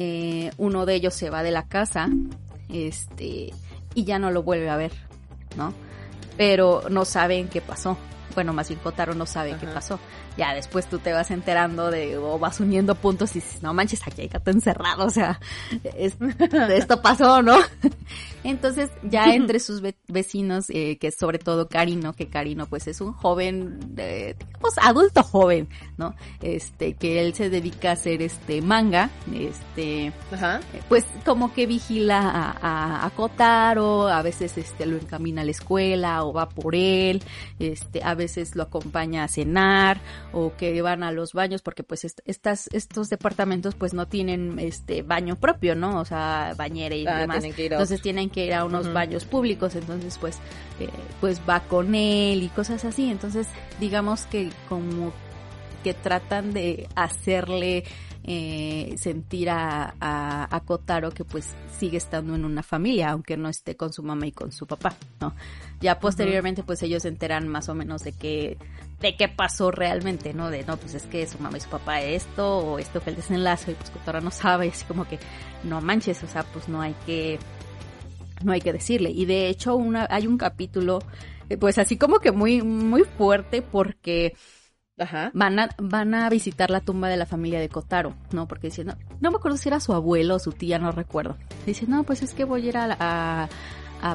eh, 0.00 0.52
uno 0.58 0.86
de 0.86 0.94
ellos 0.94 1.12
se 1.12 1.28
va 1.28 1.42
de 1.42 1.50
la 1.50 1.66
casa, 1.66 2.08
este, 2.68 3.52
y 3.94 4.04
ya 4.04 4.20
no 4.20 4.30
lo 4.30 4.44
vuelve 4.44 4.70
a 4.70 4.76
ver, 4.76 4.92
¿no? 5.56 5.74
Pero 6.36 6.84
no 6.88 7.04
saben 7.04 7.48
qué 7.48 7.60
pasó. 7.60 7.98
Bueno, 8.36 8.52
más 8.52 8.68
bien 8.68 8.78
Kotaro 8.80 9.14
no 9.14 9.26
sabe 9.26 9.56
qué 9.58 9.66
pasó. 9.66 9.98
Ya 10.38 10.54
después 10.54 10.86
tú 10.88 11.00
te 11.00 11.12
vas 11.12 11.32
enterando 11.32 11.90
de, 11.90 12.16
o 12.16 12.38
vas 12.38 12.60
uniendo 12.60 12.94
puntos 12.94 13.32
y 13.32 13.40
dices, 13.40 13.60
no 13.60 13.74
manches, 13.74 14.00
aquí 14.06 14.22
hay 14.22 14.28
gato 14.28 14.52
encerrado, 14.52 15.04
o 15.04 15.10
sea, 15.10 15.40
esto 15.98 17.02
pasó, 17.02 17.42
¿no? 17.42 17.58
Entonces, 18.44 18.88
ya 19.02 19.34
entre 19.34 19.58
sus 19.58 19.82
vecinos, 20.06 20.66
eh, 20.70 20.96
que 20.98 21.10
sobre 21.10 21.40
todo 21.40 21.68
Karino, 21.68 22.12
que 22.12 22.28
Karino 22.28 22.66
pues 22.66 22.86
es 22.86 23.00
un 23.00 23.12
joven, 23.12 23.80
digamos, 23.96 24.78
adulto 24.80 25.24
joven, 25.24 25.68
¿no? 25.96 26.14
Este, 26.40 26.94
que 26.94 27.20
él 27.20 27.34
se 27.34 27.50
dedica 27.50 27.90
a 27.90 27.92
hacer 27.92 28.22
este 28.22 28.62
manga, 28.62 29.10
este, 29.34 30.12
pues 30.88 31.04
como 31.24 31.52
que 31.52 31.66
vigila 31.66 32.54
a, 32.62 33.04
a, 33.04 33.10
Kotaro, 33.10 34.06
a 34.06 34.22
veces 34.22 34.56
este 34.56 34.86
lo 34.86 34.96
encamina 34.96 35.42
a 35.42 35.44
la 35.44 35.50
escuela 35.50 36.24
o 36.24 36.32
va 36.32 36.48
por 36.48 36.76
él, 36.76 37.22
este, 37.58 38.02
a 38.04 38.14
veces 38.14 38.54
lo 38.54 38.62
acompaña 38.62 39.24
a 39.24 39.28
cenar 39.28 40.00
o 40.32 40.54
que 40.56 40.80
van 40.82 41.02
a 41.02 41.12
los 41.12 41.32
baños 41.32 41.62
porque 41.62 41.82
pues 41.82 42.04
estas, 42.04 42.68
estos 42.72 43.08
departamentos 43.08 43.74
pues 43.74 43.94
no 43.94 44.06
tienen 44.06 44.58
este 44.58 45.02
baño 45.02 45.36
propio, 45.36 45.74
¿no? 45.74 46.00
O 46.00 46.04
sea, 46.04 46.54
bañera 46.56 46.94
y 46.94 47.06
ah, 47.06 47.18
demás. 47.20 47.44
Entonces 47.44 48.02
tienen 48.02 48.30
que 48.30 48.46
ir 48.46 48.54
a 48.54 48.64
unos 48.64 48.92
baños 48.92 49.24
públicos, 49.24 49.74
entonces 49.74 50.18
pues, 50.18 50.38
eh, 50.80 50.88
pues 51.20 51.40
va 51.48 51.60
con 51.60 51.94
él 51.94 52.42
y 52.42 52.48
cosas 52.48 52.84
así. 52.84 53.10
Entonces, 53.10 53.48
digamos 53.80 54.26
que 54.26 54.50
como 54.68 55.12
que 55.82 55.94
tratan 55.94 56.52
de 56.52 56.88
hacerle 56.94 57.84
eh, 58.24 58.94
sentir 58.98 59.48
a, 59.48 59.94
a, 60.00 60.60
Kotaro 60.66 61.10
que 61.12 61.24
pues 61.24 61.54
sigue 61.78 61.96
estando 61.96 62.34
en 62.34 62.44
una 62.44 62.62
familia, 62.62 63.10
aunque 63.10 63.38
no 63.38 63.48
esté 63.48 63.76
con 63.76 63.92
su 63.92 64.02
mamá 64.02 64.26
y 64.26 64.32
con 64.32 64.52
su 64.52 64.66
papá, 64.66 64.94
¿no? 65.20 65.34
Ya 65.80 65.98
posteriormente 65.98 66.62
pues 66.62 66.82
ellos 66.82 67.02
se 67.02 67.08
enteran 67.08 67.48
más 67.48 67.70
o 67.70 67.74
menos 67.74 68.02
de 68.02 68.12
que 68.12 68.58
de 69.00 69.16
qué 69.16 69.28
pasó 69.28 69.70
realmente, 69.70 70.34
¿no? 70.34 70.50
De 70.50 70.64
no, 70.64 70.76
pues 70.76 70.94
es 70.94 71.04
que 71.06 71.26
su 71.26 71.38
mamá 71.38 71.58
y 71.58 71.60
su 71.60 71.68
papá 71.68 72.00
esto, 72.00 72.58
o 72.58 72.78
esto 72.78 73.00
fue 73.00 73.10
el 73.10 73.16
desenlace, 73.16 73.72
y 73.72 73.74
pues 73.74 73.90
Kotaro 73.90 74.20
no 74.20 74.30
sabe, 74.30 74.68
así 74.68 74.84
como 74.84 75.06
que 75.06 75.18
no 75.64 75.80
manches, 75.80 76.22
o 76.22 76.26
sea, 76.26 76.42
pues 76.44 76.68
no 76.68 76.80
hay 76.80 76.94
que 77.06 77.38
no 78.42 78.52
hay 78.52 78.60
que 78.60 78.72
decirle. 78.72 79.10
Y 79.10 79.24
de 79.24 79.48
hecho, 79.48 79.76
una, 79.76 80.06
hay 80.10 80.26
un 80.26 80.38
capítulo, 80.38 81.00
eh, 81.48 81.56
pues 81.56 81.78
así 81.78 81.96
como 81.96 82.20
que 82.20 82.32
muy, 82.32 82.62
muy 82.62 83.04
fuerte 83.04 83.62
porque 83.62 84.34
Van, 85.32 85.60
a, 85.60 85.68
van 85.78 86.12
a 86.14 86.28
visitar 86.28 86.70
la 86.70 86.80
tumba 86.80 87.08
de 87.08 87.16
la 87.16 87.24
familia 87.24 87.60
de 87.60 87.68
Kotaro, 87.68 88.16
¿no? 88.32 88.48
Porque 88.48 88.66
dicen, 88.66 88.88
no, 88.88 88.96
no 89.20 89.30
me 89.30 89.36
acuerdo 89.36 89.56
si 89.56 89.68
era 89.68 89.78
su 89.78 89.92
abuelo 89.92 90.34
o 90.34 90.38
su 90.40 90.50
tía, 90.52 90.78
no 90.80 90.90
recuerdo. 90.90 91.36
Dice, 91.66 91.86
no, 91.86 92.02
pues 92.02 92.22
es 92.22 92.34
que 92.34 92.42
voy 92.44 92.66
a 92.66 92.68
ir 92.68 92.76
a, 92.76 92.96
a, 92.98 93.48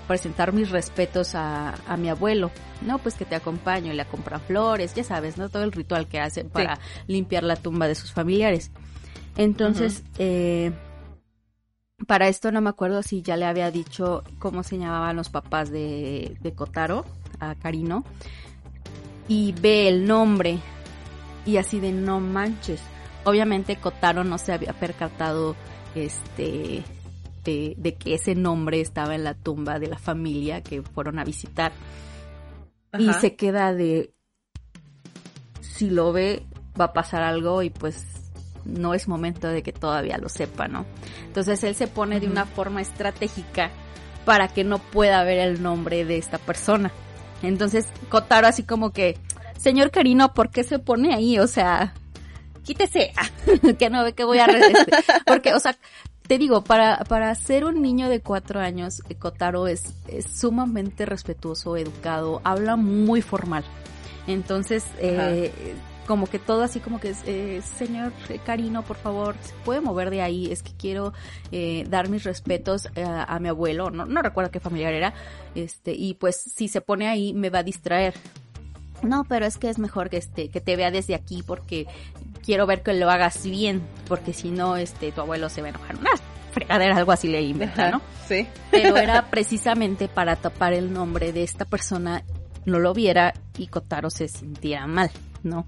presentar 0.07 0.53
mis 0.53 0.69
respetos 0.69 1.35
a, 1.35 1.75
a, 1.87 1.97
mi 1.97 2.09
abuelo. 2.09 2.51
No, 2.81 2.99
pues 2.99 3.15
que 3.15 3.25
te 3.25 3.35
acompaño 3.35 3.93
y 3.93 3.95
le 3.95 4.05
compra 4.05 4.39
flores, 4.39 4.93
ya 4.93 5.03
sabes, 5.03 5.37
¿no? 5.37 5.49
Todo 5.49 5.63
el 5.63 5.71
ritual 5.71 6.07
que 6.07 6.19
hacen 6.19 6.49
para 6.49 6.79
limpiar 7.07 7.43
la 7.43 7.55
tumba 7.55 7.87
de 7.87 7.95
sus 7.95 8.11
familiares. 8.11 8.71
Entonces, 9.35 10.03
eh, 10.17 10.71
para 12.07 12.27
esto 12.27 12.51
no 12.51 12.61
me 12.61 12.69
acuerdo 12.69 13.01
si 13.03 13.21
ya 13.21 13.37
le 13.37 13.45
había 13.45 13.71
dicho 13.71 14.23
cómo 14.39 14.63
se 14.63 14.77
llamaban 14.77 15.15
los 15.15 15.29
papás 15.29 15.71
de, 15.71 16.37
de 16.41 16.53
Kotaro, 16.53 17.05
a 17.39 17.55
Karino, 17.55 18.03
y 19.27 19.53
ve 19.53 19.87
el 19.87 20.05
nombre 20.05 20.59
y 21.45 21.57
así 21.57 21.79
de 21.79 21.91
no 21.91 22.19
manches. 22.19 22.81
Obviamente 23.25 23.77
Kotaro 23.77 24.23
no 24.23 24.37
se 24.37 24.53
había 24.53 24.73
percatado 24.73 25.55
este 25.95 26.83
de, 27.43 27.75
de, 27.77 27.95
que 27.95 28.15
ese 28.15 28.35
nombre 28.35 28.81
estaba 28.81 29.15
en 29.15 29.23
la 29.23 29.33
tumba 29.33 29.79
de 29.79 29.87
la 29.87 29.97
familia 29.97 30.61
que 30.61 30.81
fueron 30.81 31.19
a 31.19 31.23
visitar. 31.23 31.71
Y 32.97 33.11
se 33.13 33.35
queda 33.35 33.73
de 33.73 34.13
si 35.61 35.89
lo 35.89 36.13
ve 36.13 36.45
va 36.79 36.85
a 36.85 36.93
pasar 36.93 37.23
algo 37.23 37.63
y 37.63 37.69
pues 37.69 38.05
no 38.65 38.93
es 38.93 39.07
momento 39.07 39.47
de 39.47 39.63
que 39.63 39.73
todavía 39.73 40.17
lo 40.17 40.29
sepa, 40.29 40.67
¿no? 40.67 40.85
Entonces 41.25 41.63
él 41.63 41.75
se 41.75 41.87
pone 41.87 42.19
de 42.19 42.27
una 42.27 42.45
forma 42.45 42.81
estratégica 42.81 43.71
para 44.25 44.47
que 44.47 44.63
no 44.63 44.77
pueda 44.77 45.23
ver 45.23 45.39
el 45.39 45.61
nombre 45.61 46.05
de 46.05 46.17
esta 46.17 46.37
persona. 46.37 46.91
Entonces 47.41 47.87
Kotaro 48.09 48.47
así 48.47 48.63
como 48.63 48.91
que, 48.91 49.17
señor 49.57 49.91
Carino, 49.91 50.33
¿por 50.33 50.49
qué 50.49 50.63
se 50.63 50.79
pone 50.79 51.13
ahí? 51.13 51.39
O 51.39 51.47
sea, 51.47 51.93
quítese, 52.63 53.11
que 53.79 53.89
no 53.89 54.03
ve 54.03 54.13
que 54.13 54.23
voy 54.23 54.39
a... 54.39 54.45
Este, 54.45 54.91
porque, 55.25 55.53
o 55.53 55.59
sea, 55.59 55.75
te 56.27 56.37
digo, 56.37 56.63
para, 56.63 56.99
para 57.05 57.33
ser 57.35 57.65
un 57.65 57.81
niño 57.81 58.09
de 58.09 58.21
cuatro 58.21 58.59
años, 58.59 59.01
Kotaro 59.19 59.67
es, 59.67 59.93
es 60.07 60.25
sumamente 60.25 61.05
respetuoso, 61.05 61.77
educado, 61.77 62.41
habla 62.43 62.75
muy 62.75 63.21
formal. 63.21 63.63
Entonces, 64.25 64.85
eh, 64.99 65.51
como 66.07 66.27
que 66.27 66.39
todo 66.39 66.63
así 66.63 66.79
como 66.79 66.99
que, 66.99 67.13
eh, 67.25 67.61
señor 67.77 68.11
Carino, 68.45 68.83
por 68.83 68.97
favor, 68.97 69.35
¿se 69.41 69.53
puede 69.65 69.81
mover 69.81 70.09
de 70.09 70.21
ahí? 70.21 70.51
Es 70.51 70.63
que 70.63 70.71
quiero 70.73 71.13
eh, 71.51 71.85
dar 71.89 72.09
mis 72.09 72.23
respetos 72.23 72.87
eh, 72.95 73.03
a 73.05 73.39
mi 73.39 73.49
abuelo, 73.49 73.89
no, 73.89 74.05
no 74.05 74.21
recuerdo 74.21 74.51
qué 74.51 74.59
familiar 74.59 74.93
era, 74.93 75.13
este, 75.55 75.93
y 75.93 76.15
pues 76.15 76.35
si 76.37 76.67
se 76.67 76.81
pone 76.81 77.07
ahí 77.07 77.33
me 77.33 77.49
va 77.49 77.59
a 77.59 77.63
distraer. 77.63 78.13
No, 79.01 79.25
pero 79.25 79.45
es 79.45 79.57
que 79.57 79.69
es 79.69 79.79
mejor 79.79 80.09
que 80.09 80.17
este, 80.17 80.47
que 80.47 80.61
te 80.61 80.77
vea 80.77 80.89
desde 80.89 81.13
aquí 81.13 81.43
porque 81.45 81.87
quiero 82.43 82.65
ver 82.65 82.83
que 82.83 82.93
lo 82.93 83.09
hagas 83.09 83.43
bien, 83.43 83.81
porque 84.07 84.33
si 84.33 84.51
no, 84.51 84.77
este, 84.77 85.11
tu 85.11 85.21
abuelo 85.21 85.49
se 85.49 85.61
va 85.61 85.67
a 85.67 85.69
enojar. 85.71 85.97
Una 85.97 86.11
fregadera, 86.51 86.97
algo 86.97 87.11
así 87.11 87.27
le 87.27 87.41
inventa, 87.41 87.91
¿no? 87.91 88.01
Sí. 88.27 88.47
Pero 88.71 88.95
era 88.95 89.29
precisamente 89.29 90.07
para 90.07 90.37
tapar 90.37 90.71
el 90.71 90.93
nombre 90.93 91.33
de 91.33 91.43
esta 91.43 91.65
persona, 91.65 92.23
no 92.63 92.79
lo 92.79 92.93
viera 92.93 93.33
y 93.57 93.67
Kotaro 93.67 94.09
se 94.09 94.29
sintiera 94.29 94.87
mal. 94.87 95.11
¿no? 95.43 95.67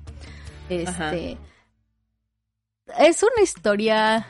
Este. 0.69 1.37
Es 2.97 3.23
una 3.23 3.43
historia 3.43 4.25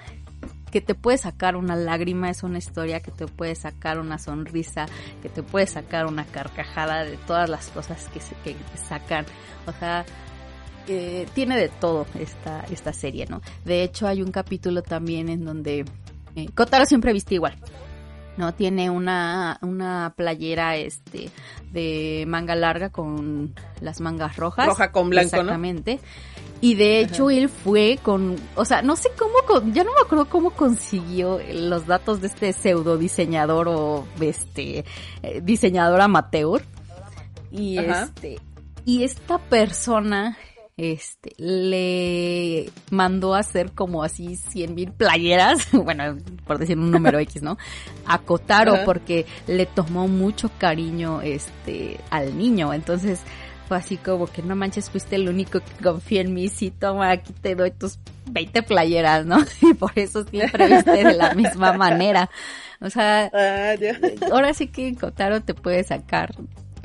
que 0.72 0.82
te 0.82 0.96
puede 0.96 1.18
sacar 1.18 1.56
una 1.56 1.76
lágrima, 1.76 2.30
es 2.30 2.44
una 2.44 2.58
historia 2.58 3.00
que 3.00 3.12
te 3.12 3.28
puede 3.28 3.56
sacar 3.56 4.00
una 4.00 4.18
sonrisa, 4.18 4.88
que 5.22 5.30
te 5.30 5.44
puede 5.44 5.68
sacar 5.68 6.06
una 6.06 6.26
carcajada 6.26 7.06
de 7.06 7.18
todas 7.18 7.50
las 7.50 7.70
cosas 7.70 8.10
que 8.10 8.20
se 8.20 8.36
que 8.44 8.56
sacan. 8.88 9.26
O 9.68 9.72
sea, 9.72 10.06
eh, 10.88 11.28
tiene 11.34 11.58
de 11.58 11.70
todo 11.70 12.06
esta, 12.20 12.66
esta 12.72 12.94
serie, 12.94 13.26
¿no? 13.30 13.42
De 13.64 13.84
hecho, 13.84 14.08
hay 14.08 14.22
un 14.22 14.32
capítulo 14.32 14.84
también 14.84 15.30
en 15.30 15.46
donde 15.46 15.86
eh, 16.36 16.48
Kotaro 16.54 16.86
siempre 16.86 17.14
viste 17.14 17.36
igual. 17.36 17.56
¿no? 18.38 18.54
Tiene 18.54 18.90
una, 18.90 19.58
una 19.62 20.14
playera 20.16 20.76
este 20.76 21.30
de 21.72 22.26
manga 22.28 22.56
larga 22.56 22.90
con 22.90 23.54
las 23.82 24.02
mangas 24.02 24.36
rojas. 24.36 24.68
Roja 24.68 24.92
con 24.92 25.10
blanco, 25.10 25.38
Exactamente. 25.38 26.00
Y 26.62 26.76
de 26.76 27.00
hecho 27.00 27.30
él 27.30 27.50
fue 27.50 28.00
con, 28.02 28.38
o 28.56 28.66
sea, 28.66 28.82
no 28.82 28.96
sé 28.96 29.10
cómo, 29.18 29.34
ya 29.72 29.84
no 29.84 29.92
me 29.94 30.02
acuerdo 30.04 30.26
cómo 30.26 30.52
consiguió 30.52 31.40
los 31.54 31.86
datos 31.86 32.22
de 32.22 32.28
este 32.28 32.54
pseudo 32.54 32.98
diseñador 32.98 33.68
o 33.68 34.06
este 34.20 34.86
eh, 35.22 35.42
diseñador 35.44 36.02
amateur. 36.02 36.64
Y 37.52 37.78
este, 37.78 38.40
y 38.84 39.04
esta 39.04 39.38
persona 39.38 40.38
este, 40.78 41.32
le 41.38 42.70
mandó 42.92 43.34
a 43.34 43.40
hacer 43.40 43.72
como 43.72 44.04
así 44.04 44.36
cien 44.36 44.76
mil 44.76 44.92
playeras, 44.92 45.72
bueno, 45.72 46.18
por 46.46 46.58
decir 46.58 46.78
un 46.78 46.92
número 46.92 47.20
X, 47.20 47.42
¿no? 47.42 47.58
A 48.06 48.20
Kotaro 48.20 48.84
porque 48.84 49.26
le 49.48 49.66
tomó 49.66 50.08
mucho 50.08 50.50
cariño, 50.58 51.22
este, 51.22 52.00
al 52.10 52.38
niño, 52.38 52.74
entonces 52.74 53.22
fue 53.68 53.78
así 53.78 53.98
como 53.98 54.28
que 54.28 54.44
no 54.44 54.56
manches, 54.56 54.90
fuiste 54.90 55.16
el 55.16 55.28
único 55.28 55.60
que 55.60 55.84
confía 55.84 56.22
en 56.22 56.34
mí, 56.34 56.50
sí, 56.50 56.72
toma, 56.72 57.12
aquí 57.12 57.34
te 57.34 57.56
doy 57.56 57.72
tus 57.72 57.98
20 58.28 58.64
playeras, 58.64 59.26
¿no? 59.26 59.38
Y 59.62 59.74
por 59.74 59.92
eso 59.96 60.24
siempre 60.26 60.68
viste 60.68 61.04
de 61.04 61.14
la 61.14 61.34
misma 61.34 61.74
manera. 61.74 62.30
O 62.82 62.90
sea, 62.90 63.32
ah, 63.34 63.76
ahora 64.32 64.54
sí 64.54 64.68
que 64.68 64.94
Kotaro 64.96 65.42
te 65.42 65.54
puede 65.54 65.84
sacar 65.84 66.36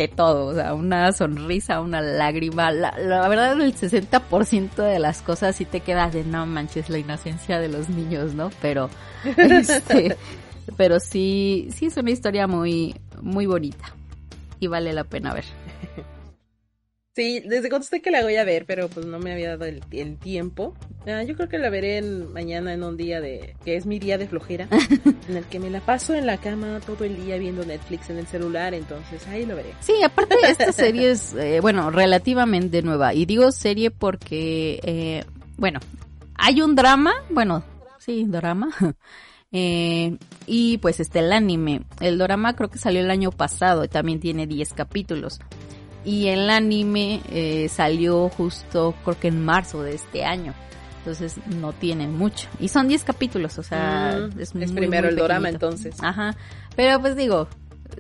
de 0.00 0.08
todo, 0.08 0.46
o 0.46 0.54
sea, 0.54 0.74
una 0.74 1.12
sonrisa, 1.12 1.80
una 1.80 2.00
lágrima, 2.00 2.70
la, 2.70 2.96
la 2.98 3.28
verdad 3.28 3.60
el 3.60 3.74
60% 3.74 4.74
de 4.76 4.98
las 4.98 5.22
cosas 5.22 5.56
sí 5.56 5.64
te 5.64 5.80
quedas 5.80 6.12
de 6.12 6.24
no 6.24 6.46
manches 6.46 6.88
la 6.88 6.98
inocencia 6.98 7.58
de 7.58 7.68
los 7.68 7.88
niños, 7.88 8.34
¿no? 8.34 8.50
Pero, 8.62 8.88
este, 9.36 10.16
pero 10.76 11.00
sí, 11.00 11.68
sí 11.74 11.86
es 11.86 11.96
una 11.96 12.10
historia 12.10 12.46
muy, 12.46 12.94
muy 13.20 13.46
bonita 13.46 13.94
y 14.58 14.66
vale 14.68 14.92
la 14.92 15.04
pena 15.04 15.34
ver. 15.34 15.44
Sí, 17.20 17.40
desde 17.40 17.68
cuando 17.68 17.85
estoy 17.85 18.00
que 18.00 18.11
la 18.11 18.22
voy 18.22 18.37
a 18.37 18.44
ver, 18.44 18.64
pero 18.64 18.88
pues 18.88 19.04
no 19.04 19.18
me 19.18 19.30
había 19.30 19.50
dado 19.50 19.66
el, 19.66 19.83
tiempo. 20.16 20.72
Ah, 21.06 21.22
yo 21.22 21.37
creo 21.37 21.50
que 21.50 21.59
la 21.59 21.68
veré 21.68 22.00
mañana 22.00 22.72
en 22.72 22.83
un 22.83 22.96
día 22.96 23.20
de 23.20 23.56
que 23.62 23.76
es 23.76 23.85
mi 23.85 23.98
día 23.98 24.16
de 24.16 24.26
flojera, 24.26 24.68
en 25.28 25.37
el 25.37 25.44
que 25.44 25.61
me 25.61 25.68
la 25.68 25.83
paso 25.83 26.14
en 26.14 26.24
la 26.24 26.38
cama 26.38 26.80
todo 26.80 27.04
el 27.04 27.22
día 27.22 27.37
viendo 27.37 27.62
Netflix 27.62 28.09
en 28.09 28.16
el 28.16 28.26
celular, 28.26 28.72
entonces 28.72 29.28
ahí 29.28 29.44
lo 29.44 29.54
veré. 29.54 29.74
Sí, 29.80 30.02
aparte 30.02 30.35
esta 30.48 30.72
serie 30.72 31.11
es, 31.11 31.35
eh, 31.35 31.61
bueno, 31.61 31.90
relativamente 31.90 32.80
nueva. 32.80 33.12
Y 33.12 33.26
digo 33.26 33.52
serie 33.52 33.90
porque, 33.90 34.80
eh, 34.83 35.24
bueno, 35.59 35.78
hay 36.37 36.62
un 36.62 36.74
drama, 36.74 37.12
bueno, 37.28 37.62
sí, 37.98 38.24
drama. 38.26 38.70
Eh, 39.52 40.16
y 40.46 40.78
pues 40.78 41.00
está 41.00 41.18
el 41.18 41.33
anime. 41.33 41.83
El 41.98 42.18
drama 42.18 42.54
creo 42.54 42.70
que 42.70 42.78
salió 42.78 43.00
el 43.00 43.11
año 43.11 43.33
pasado 43.33 43.83
y 43.83 43.88
también 43.88 44.20
tiene 44.20 44.46
10 44.46 44.74
capítulos. 44.74 45.40
Y 46.04 46.28
el 46.28 46.48
anime 46.48 47.20
eh, 47.30 47.68
salió 47.68 48.28
justo 48.30 48.94
creo 49.04 49.18
que 49.18 49.28
en 49.28 49.44
marzo 49.44 49.82
de 49.82 49.94
este 49.94 50.24
año. 50.24 50.54
Entonces 50.98 51.36
no 51.46 51.72
tiene 51.72 52.06
mucho. 52.08 52.48
Y 52.58 52.68
son 52.68 52.88
10 52.88 53.04
capítulos, 53.04 53.58
o 53.58 53.62
sea, 53.62 54.28
mm, 54.34 54.40
es, 54.40 54.52
primero 54.52 55.08
el 55.08 55.16
drama 55.16 55.48
entonces. 55.48 55.96
Ajá. 56.02 56.36
Pero 56.76 57.00
pues 57.00 57.16
digo, 57.16 57.48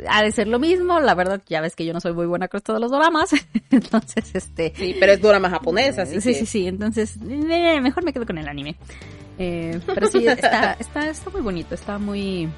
ha 0.08 0.22
de 0.22 0.32
ser 0.32 0.48
lo 0.48 0.58
mismo, 0.58 1.00
la 1.00 1.14
verdad, 1.14 1.40
ya 1.48 1.60
ves 1.60 1.76
que 1.76 1.84
yo 1.84 1.92
no 1.92 2.00
soy 2.00 2.12
muy 2.12 2.26
buena 2.26 2.48
con 2.48 2.60
todos 2.60 2.80
los 2.80 2.90
dramas, 2.90 3.30
entonces 3.70 4.30
este... 4.34 4.72
Sí, 4.76 4.96
pero 4.98 5.12
es 5.12 5.20
drama 5.22 5.50
japonesa, 5.50 6.02
así 6.02 6.20
Sí, 6.20 6.34
sí, 6.34 6.46
sí, 6.46 6.66
entonces 6.66 7.16
eh, 7.16 7.80
mejor 7.80 8.04
me 8.04 8.12
quedo 8.12 8.26
con 8.26 8.38
el 8.38 8.48
anime. 8.48 8.76
Eh, 9.38 9.80
pero 9.86 10.06
sí, 10.06 10.26
está, 10.26 10.72
está, 10.78 11.08
está 11.08 11.30
muy 11.30 11.40
bonito, 11.40 11.74
está 11.74 11.98
muy, 11.98 12.50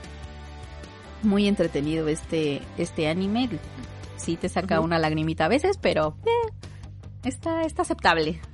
muy 1.23 1.47
entretenido 1.47 2.09
este, 2.09 2.63
este 2.77 3.09
anime. 3.09 3.49
Sí 4.23 4.37
te 4.37 4.49
saca 4.49 4.81
una 4.81 4.99
lagrimita 4.99 5.47
a 5.47 5.49
veces, 5.49 5.79
pero 5.79 6.17
eh, 6.25 6.53
está, 7.25 7.63
está 7.63 7.83
aceptable. 7.83 8.41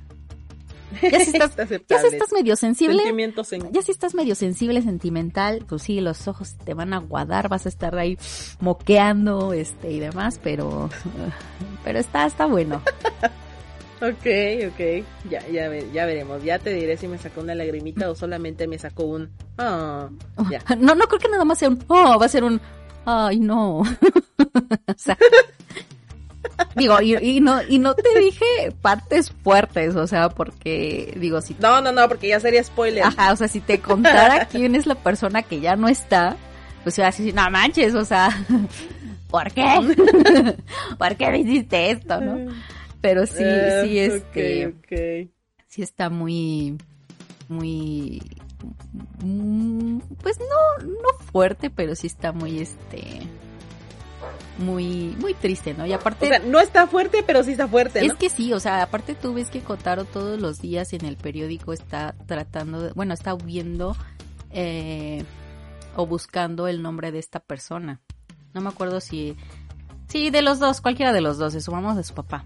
Ya 1.03 1.19
si 1.19 1.37
estás, 1.37 1.55
ya 1.55 1.99
si 1.99 2.07
estás 2.07 2.33
medio 2.33 2.55
sensible, 2.55 3.03
ya 3.71 3.81
si 3.83 3.91
estás 3.91 4.15
medio 4.15 4.33
sensible, 4.33 4.81
sentimental, 4.81 5.63
pues 5.69 5.83
sí, 5.83 6.01
los 6.01 6.27
ojos 6.27 6.57
te 6.57 6.73
van 6.73 6.93
a 6.93 6.97
aguadar, 6.97 7.47
vas 7.47 7.67
a 7.67 7.69
estar 7.69 7.95
ahí 7.95 8.17
moqueando, 8.59 9.53
este 9.53 9.91
y 9.91 9.99
demás, 9.99 10.39
pero, 10.41 10.89
pero 11.83 11.99
está, 11.99 12.25
está 12.25 12.47
bueno. 12.47 12.81
Ok, 14.01 14.25
ok. 14.69 15.05
Ya, 15.29 15.45
ya, 15.49 15.69
ya 15.91 16.05
veremos. 16.05 16.41
Ya 16.41 16.57
te 16.57 16.73
diré 16.73 16.95
si 16.95 17.09
me 17.09 17.17
sacó 17.17 17.41
una 17.41 17.53
lagrimita 17.53 18.09
o 18.09 18.15
solamente 18.15 18.65
me 18.65 18.79
sacó 18.79 19.03
un. 19.03 19.29
Oh, 19.57 20.09
ya. 20.49 20.63
No, 20.77 20.95
no 20.95 21.05
creo 21.07 21.19
que 21.19 21.27
nada 21.27 21.43
más 21.43 21.59
sea 21.59 21.67
un. 21.67 21.83
Oh, 21.89 22.17
va 22.17 22.25
a 22.25 22.29
ser 22.29 22.45
un. 22.45 22.61
Ay, 23.05 23.39
no. 23.39 23.79
o 23.79 23.85
sea, 24.95 25.17
digo, 26.75 27.01
y, 27.01 27.39
no, 27.39 27.61
y 27.67 27.79
no 27.79 27.95
te 27.95 28.19
dije 28.19 28.45
partes 28.81 29.31
fuertes, 29.31 29.95
o 29.95 30.07
sea, 30.07 30.29
porque, 30.29 31.13
digo, 31.17 31.41
si... 31.41 31.55
No, 31.59 31.81
no, 31.81 31.91
no, 31.91 32.07
porque 32.07 32.27
ya 32.27 32.39
sería 32.39 32.63
spoiler. 32.63 33.03
Ajá, 33.03 33.33
o 33.33 33.35
sea, 33.35 33.47
si 33.47 33.59
te 33.59 33.79
contara 33.79 34.45
quién 34.45 34.75
es 34.75 34.85
la 34.85 34.95
persona 34.95 35.43
que 35.43 35.59
ya 35.59 35.75
no 35.75 35.87
está, 35.87 36.37
pues 36.83 36.97
iba 36.97 37.07
a 37.07 37.11
decir, 37.11 37.33
no 37.33 37.49
manches, 37.49 37.95
o 37.95 38.05
sea, 38.05 38.29
¿por 39.29 39.51
qué? 39.51 39.63
¿Por 40.97 41.15
qué 41.15 41.31
me 41.31 41.39
hiciste 41.39 41.91
esto, 41.91 42.19
no? 42.21 42.51
Pero 43.01 43.25
sí, 43.25 43.43
sí, 43.83 43.99
este... 43.99 44.75
Sí 45.67 45.83
está 45.83 46.09
muy, 46.09 46.77
muy... 47.47 48.21
Mm, 49.23 49.99
pues 50.21 50.39
no, 50.39 50.85
no 50.85 51.25
fuerte, 51.31 51.69
pero 51.69 51.95
sí 51.95 52.07
está 52.07 52.31
muy, 52.31 52.59
este 52.59 53.21
muy 54.57 55.15
muy 55.19 55.33
triste, 55.33 55.73
¿no? 55.73 55.85
Y 55.85 55.93
aparte... 55.93 56.25
O 56.25 56.29
sea, 56.29 56.39
no 56.39 56.59
está 56.59 56.87
fuerte, 56.87 57.23
pero 57.25 57.43
sí 57.43 57.51
está 57.51 57.67
fuerte, 57.67 58.01
¿no? 58.01 58.11
Es 58.11 58.19
que 58.19 58.29
sí, 58.29 58.51
o 58.53 58.59
sea, 58.59 58.83
aparte 58.83 59.15
tú 59.15 59.33
ves 59.33 59.49
que 59.49 59.61
Kotaro 59.61 60.05
todos 60.05 60.39
los 60.39 60.59
días 60.59 60.93
en 60.93 61.05
el 61.05 61.15
periódico 61.15 61.73
está 61.73 62.15
tratando, 62.25 62.81
de, 62.81 62.91
bueno, 62.93 63.13
está 63.13 63.33
viendo 63.35 63.95
eh, 64.51 65.23
o 65.95 66.05
buscando 66.05 66.67
el 66.67 66.81
nombre 66.81 67.11
de 67.11 67.19
esta 67.19 67.39
persona. 67.39 68.01
No 68.53 68.61
me 68.61 68.69
acuerdo 68.69 68.99
si... 68.99 69.37
Sí, 70.07 70.31
de 70.31 70.41
los 70.41 70.59
dos, 70.59 70.81
cualquiera 70.81 71.13
de 71.13 71.21
los 71.21 71.37
dos, 71.37 71.53
de 71.53 71.61
su 71.61 71.71
mamá 71.71 71.93
o 71.93 71.95
de 71.95 72.03
su 72.03 72.13
papá. 72.13 72.45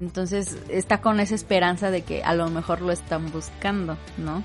Entonces 0.00 0.58
está 0.68 1.00
con 1.00 1.20
esa 1.20 1.34
esperanza 1.34 1.90
de 1.90 2.02
que 2.02 2.22
a 2.22 2.34
lo 2.34 2.50
mejor 2.50 2.82
lo 2.82 2.92
están 2.92 3.30
buscando, 3.30 3.96
¿no? 4.18 4.42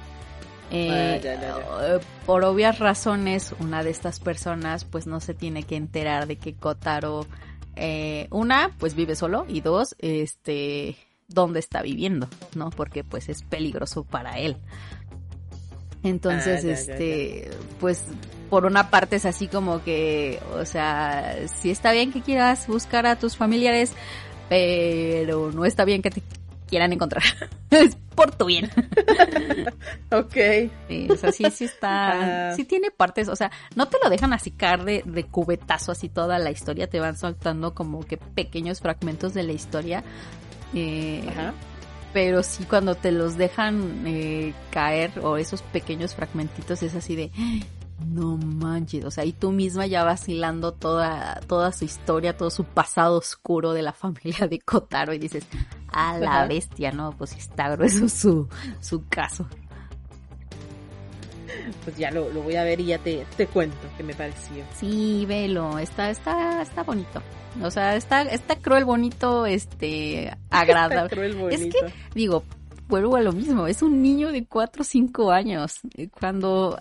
Eh, 0.74 1.20
eh, 1.24 2.00
por 2.26 2.46
obvias 2.46 2.80
razones, 2.80 3.54
una 3.60 3.84
de 3.84 3.90
estas 3.90 4.22
personas 4.22 4.86
pues 4.86 5.06
no 5.06 5.20
se 5.20 5.34
tiene 5.34 5.64
que 5.64 5.76
enterar 5.76 6.28
de 6.28 6.38
que 6.38 6.54
Kotaro, 6.54 7.28
eh, 7.76 8.28
una, 8.32 8.72
pues 8.80 8.96
vive 8.96 9.16
solo 9.16 9.46
y 9.50 9.60
dos, 9.60 9.96
este, 10.00 10.96
dónde 11.28 11.60
está 11.60 11.82
viviendo, 11.82 12.30
¿no? 12.56 12.70
Porque 12.70 13.04
pues 13.04 13.28
es 13.28 13.44
peligroso 13.44 14.06
para 14.06 14.40
él. 14.40 14.56
Entonces, 16.04 16.64
ah, 16.64 16.72
este, 16.72 17.52
pues 17.80 18.06
por 18.50 18.66
una 18.66 18.90
parte 18.90 19.18
es 19.18 19.26
así 19.26 19.48
como 19.48 19.84
que, 19.84 20.40
o 20.56 20.66
sea, 20.66 21.36
si 21.48 21.70
está 21.70 21.92
bien 21.92 22.14
que 22.14 22.22
quieras 22.22 22.66
buscar 22.68 23.06
a 23.06 23.18
tus 23.18 23.36
familiares, 23.36 23.94
pero 24.50 25.52
no 25.52 25.66
está 25.66 25.86
bien 25.86 26.02
que 26.02 26.12
te 26.12 26.24
quieran 26.72 26.94
encontrar. 26.94 27.22
es 27.70 27.96
por 28.16 28.32
tu 28.32 28.46
bien. 28.46 28.72
ok. 30.12 30.36
Sí, 30.88 31.08
o 31.10 31.16
sea, 31.16 31.32
sí, 31.32 31.44
sí 31.52 31.66
está. 31.66 32.50
Ah. 32.50 32.56
Sí 32.56 32.66
tiene 32.66 32.90
partes, 32.90 33.28
o 33.28 33.36
sea, 33.36 33.52
no 33.76 33.88
te 33.88 33.98
lo 34.04 34.10
dejan 34.10 34.34
así 34.34 34.52
caer 34.52 34.84
de, 34.84 35.04
de, 35.06 35.26
cubetazo 35.26 35.92
así 35.92 36.10
toda 36.10 36.40
la 36.40 36.50
historia, 36.50 36.90
te 36.90 37.00
van 37.00 37.18
soltando 37.18 37.76
como 37.76 38.04
que 38.04 38.18
pequeños 38.18 38.80
fragmentos 38.80 39.34
de 39.34 39.44
la 39.44 39.52
historia. 39.52 40.04
Eh, 40.74 41.24
Ajá. 41.28 41.54
Pero 42.14 42.44
sí, 42.44 42.66
cuando 42.66 42.96
te 42.96 43.12
los 43.12 43.38
dejan 43.38 44.04
eh, 44.06 44.54
caer, 44.70 45.12
o 45.22 45.38
esos 45.38 45.62
pequeños 45.62 46.16
fragmentitos, 46.16 46.84
es 46.84 46.96
así 46.96 47.16
de 47.16 47.32
no 48.06 48.38
manches, 48.38 49.06
o 49.06 49.12
sea, 49.12 49.26
y 49.26 49.34
tú 49.34 49.52
misma 49.52 49.86
ya 49.86 50.04
vacilando 50.04 50.74
toda, 50.74 51.40
toda 51.48 51.72
su 51.72 51.86
historia, 51.86 52.36
todo 52.36 52.50
su 52.50 52.64
pasado 52.64 53.18
oscuro 53.18 53.74
de 53.74 53.82
la 53.82 53.94
familia 53.94 54.48
de 54.48 54.60
Kotaro 54.60 55.14
y 55.14 55.20
dices, 55.20 55.46
a 55.92 56.18
la 56.18 56.48
bestia, 56.48 56.92
¿no? 56.92 57.12
Pues 57.18 57.36
está 57.36 57.70
grueso 57.70 58.08
su, 58.10 58.48
su 58.80 59.06
caso. 59.08 59.48
Pues 61.84 61.98
ya 61.98 62.12
lo, 62.12 62.30
voy 62.30 62.56
a 62.56 62.64
ver 62.64 62.80
y 62.80 62.86
ya 62.86 62.98
te, 62.98 63.26
te 63.36 63.48
cuento 63.48 63.76
qué 63.98 64.04
me 64.04 64.14
pareció. 64.14 64.64
Sí, 64.76 65.26
velo, 65.28 65.78
está, 65.80 66.10
está, 66.10 66.62
está 66.62 66.84
bonito. 66.84 67.22
O 67.62 67.70
sea, 67.70 67.96
está, 67.96 68.22
está 68.22 68.56
cruel, 68.56 68.86
bonito, 68.86 69.46
este, 69.46 70.36
agradable. 70.50 71.10
cruel, 71.10 71.36
bonito. 71.36 71.86
Es 71.86 71.92
que, 71.92 72.00
digo, 72.14 72.44
vuelvo 72.88 73.18
a 73.18 73.22
lo 73.22 73.34
mismo, 73.34 73.68
es 73.68 73.82
un 73.82 74.02
niño 74.02 74.32
de 74.32 74.46
4 74.46 74.82
o 74.82 74.86
5 74.86 75.32
años. 75.32 75.82
Cuando 76.20 76.78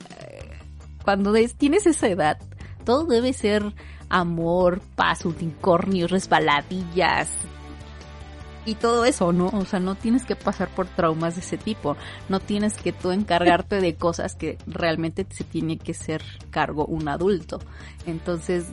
cuando 1.05 1.33
tienes 1.57 1.87
esa 1.87 2.09
edad, 2.09 2.39
todo 2.85 3.05
debe 3.05 3.33
ser 3.33 3.75
amor, 4.09 4.81
paz, 4.97 5.25
unicornios, 5.25 6.11
resbaladillas 6.11 7.29
y 8.65 8.75
todo 8.75 9.05
eso, 9.05 9.33
¿no? 9.33 9.49
O 9.49 9.65
sea, 9.65 9.81
no 9.81 9.95
tienes 9.95 10.25
que 10.25 10.37
pasar 10.37 10.69
por 10.69 10.87
traumas 10.87 11.35
de 11.35 11.41
ese 11.41 11.57
tipo. 11.57 11.97
No 12.29 12.41
tienes 12.41 12.77
que 12.77 12.93
tú 12.93 13.11
encargarte 13.11 13.81
de 13.81 13.95
cosas 13.95 14.35
que 14.35 14.59
realmente 14.67 15.27
se 15.31 15.45
tiene 15.45 15.79
que 15.79 15.95
ser 15.95 16.23
cargo 16.51 16.85
un 16.87 17.09
adulto. 17.09 17.61
Entonces, 18.07 18.67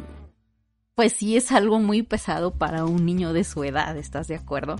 pues 0.95 1.13
sí 1.13 1.37
es 1.37 1.51
algo 1.51 1.79
muy 1.79 2.01
pesado 2.01 2.51
para 2.51 2.85
un 2.85 3.05
niño 3.05 3.31
de 3.31 3.43
su 3.43 3.63
edad, 3.63 3.95
¿estás 3.97 4.27
de 4.27 4.35
acuerdo? 4.35 4.77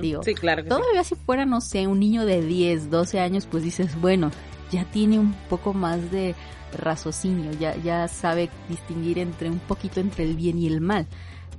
Digo, 0.00 0.24
sí, 0.24 0.34
claro. 0.34 0.64
todavía 0.64 1.04
si 1.04 1.14
fuera, 1.14 1.46
no 1.46 1.60
sé, 1.60 1.86
un 1.86 2.00
niño 2.00 2.26
de 2.26 2.42
10, 2.42 2.90
12 2.90 3.20
años, 3.20 3.46
pues 3.46 3.62
dices, 3.62 3.98
bueno, 4.00 4.32
ya 4.72 4.84
tiene 4.86 5.20
un 5.20 5.34
poco 5.48 5.72
más 5.72 6.10
de 6.10 6.34
raciocinio, 6.76 7.52
ya, 7.52 7.76
ya 7.76 8.08
sabe 8.08 8.50
distinguir 8.68 9.20
entre 9.20 9.48
un 9.48 9.60
poquito 9.60 10.00
entre 10.00 10.24
el 10.24 10.36
bien 10.36 10.58
y 10.58 10.66
el 10.66 10.80
mal. 10.80 11.06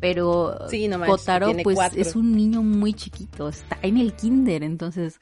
Pero 0.04 0.68
sí, 0.70 0.90
Kotaro 1.06 1.54
pues 1.64 1.80
es 1.96 2.18
un 2.18 2.36
niño 2.36 2.62
muy 2.62 2.94
chiquito, 2.94 3.48
está 3.48 3.78
en 3.82 3.96
el 3.96 4.14
kinder, 4.14 4.62
entonces 4.62 5.22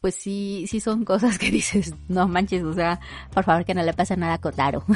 pues 0.00 0.14
sí, 0.14 0.64
sí 0.68 0.80
son 0.80 1.04
cosas 1.12 1.38
que 1.38 1.50
dices, 1.50 1.94
no 2.08 2.26
manches, 2.26 2.62
o 2.62 2.72
sea, 2.72 2.98
por 3.34 3.44
favor 3.44 3.66
que 3.66 3.74
no 3.74 3.82
le 3.82 3.92
pase 3.92 4.16
nada 4.16 4.32
a 4.32 4.40
Kotaro. 4.40 4.84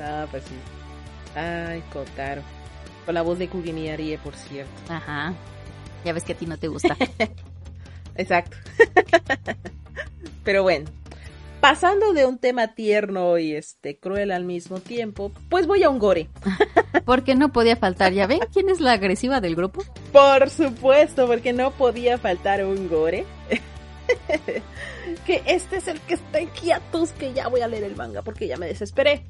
no, 0.00 0.26
pues 0.32 0.42
sí. 0.42 0.56
Ay, 1.38 1.80
Kotaro. 1.92 2.42
Con 3.04 3.14
la 3.14 3.22
voz 3.22 3.38
de 3.38 3.46
Kugimi 3.46 3.88
Arie, 3.88 4.18
por 4.18 4.34
cierto. 4.34 4.72
Ajá. 4.92 5.32
Ya 6.04 6.12
ves 6.12 6.24
que 6.24 6.32
a 6.32 6.36
ti 6.36 6.46
no 6.46 6.56
te 6.56 6.66
gusta. 6.66 6.96
Exacto. 8.16 8.56
Pero 10.42 10.64
bueno, 10.64 10.86
pasando 11.60 12.12
de 12.12 12.26
un 12.26 12.38
tema 12.38 12.74
tierno 12.74 13.38
y 13.38 13.52
este 13.52 13.98
cruel 13.98 14.30
al 14.30 14.44
mismo 14.44 14.80
tiempo, 14.80 15.32
pues 15.48 15.66
voy 15.66 15.82
a 15.82 15.90
un 15.90 15.98
gore. 15.98 16.28
porque 17.04 17.34
no 17.34 17.52
podía 17.52 17.76
faltar, 17.76 18.12
¿ya 18.12 18.26
ven 18.26 18.40
quién 18.52 18.68
es 18.68 18.80
la 18.80 18.92
agresiva 18.92 19.40
del 19.40 19.56
grupo? 19.56 19.82
Por 20.12 20.50
supuesto, 20.50 21.26
porque 21.26 21.52
no 21.52 21.70
podía 21.72 22.18
faltar 22.18 22.64
un 22.64 22.88
gore. 22.88 23.24
que 25.26 25.42
este 25.46 25.76
es 25.76 25.88
el 25.88 26.00
que 26.00 26.14
está 26.14 26.38
en 26.38 26.48
quietos, 26.48 27.12
que 27.12 27.32
ya 27.32 27.48
voy 27.48 27.60
a 27.60 27.68
leer 27.68 27.84
el 27.84 27.96
manga 27.96 28.22
porque 28.22 28.46
ya 28.46 28.56
me 28.56 28.66
desesperé. 28.66 29.24